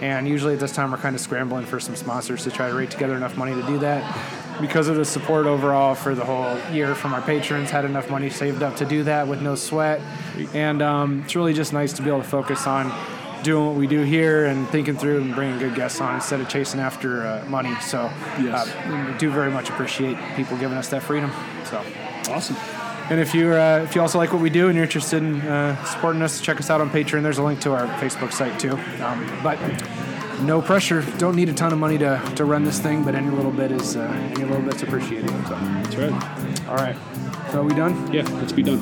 And 0.00 0.28
usually 0.28 0.54
at 0.54 0.60
this 0.60 0.72
time, 0.72 0.90
we're 0.90 0.98
kind 0.98 1.14
of 1.14 1.20
scrambling 1.20 1.66
for 1.66 1.78
some 1.78 1.94
sponsors 1.94 2.42
to 2.44 2.50
try 2.50 2.68
to 2.68 2.74
rake 2.74 2.90
together 2.90 3.16
enough 3.16 3.36
money 3.36 3.54
to 3.54 3.62
do 3.62 3.78
that. 3.78 4.60
Because 4.60 4.88
of 4.88 4.96
the 4.96 5.04
support 5.04 5.46
overall 5.46 5.94
for 5.94 6.16
the 6.16 6.24
whole 6.24 6.58
year 6.72 6.96
from 6.96 7.14
our 7.14 7.22
patrons, 7.22 7.70
had 7.70 7.84
enough 7.84 8.10
money 8.10 8.28
saved 8.28 8.62
up 8.62 8.76
to 8.76 8.84
do 8.84 9.04
that 9.04 9.28
with 9.28 9.40
no 9.40 9.54
sweat. 9.54 10.00
And 10.52 10.82
um, 10.82 11.22
it's 11.22 11.36
really 11.36 11.54
just 11.54 11.72
nice 11.72 11.92
to 11.92 12.02
be 12.02 12.08
able 12.08 12.22
to 12.22 12.28
focus 12.28 12.66
on 12.66 12.92
doing 13.43 13.66
what 13.66 13.77
we 13.77 13.86
do 13.86 14.02
here 14.02 14.47
and 14.47 14.69
thinking 14.69 14.97
through 14.97 15.20
and 15.23 15.35
bringing 15.35 15.59
good 15.59 15.74
guests 15.74 16.01
on 16.01 16.15
instead 16.16 16.40
of 16.40 16.48
chasing 16.48 16.81
after 16.81 17.27
uh, 17.27 17.44
money. 17.48 17.74
So, 17.81 18.10
Yes. 18.40 18.69
uh, 18.69 19.06
we 19.12 19.19
do 19.19 19.31
very 19.31 19.51
much 19.51 19.69
appreciate 19.70 20.16
people 20.36 20.56
giving 20.59 20.77
us 20.77 20.89
that 20.89 21.02
freedom. 21.02 21.31
So, 21.65 21.82
Awesome. 22.31 22.56
and 23.10 23.20
if 23.20 23.35
you 23.35 23.52
uh, 23.55 23.81
if 23.85 23.94
you 23.94 24.01
also 24.01 24.19
like 24.19 24.32
what 24.32 24.43
we 24.43 24.51
do 24.51 24.66
and 24.69 24.74
you're 24.74 24.85
interested 24.85 25.23
in 25.23 25.40
uh, 25.43 25.82
supporting 25.85 26.20
us, 26.23 26.40
check 26.40 26.59
us 26.59 26.69
out 26.70 26.81
on 26.81 26.90
Patreon. 26.90 27.23
There's 27.23 27.39
a 27.39 27.43
link 27.43 27.60
to 27.60 27.73
our 27.73 27.86
Facebook 28.01 28.32
site 28.32 28.59
too. 28.59 28.73
Um, 29.02 29.27
but 29.43 29.59
no 30.43 30.60
pressure. 30.62 31.02
Don't 31.19 31.35
need 31.36 31.48
a 31.48 31.52
ton 31.55 31.73
of 31.73 31.78
money 31.78 31.98
to, 31.98 32.20
to 32.36 32.44
run 32.44 32.62
this 32.65 32.78
thing, 32.81 33.02
but 33.05 33.15
any 33.15 33.31
little 33.31 33.51
bit 33.51 33.73
is 33.73 33.97
uh, 33.97 34.02
any 34.36 34.44
little 34.44 34.62
bit's 34.62 34.82
appreciated. 34.82 35.31
So, 35.47 35.55
That's 35.56 35.97
right. 35.97 36.69
all 36.69 36.77
right. 36.77 36.97
So 37.51 37.60
are 37.60 37.65
we 37.65 37.74
done? 37.74 38.12
Yeah, 38.12 38.23
let's 38.35 38.52
be 38.52 38.62
done. 38.62 38.78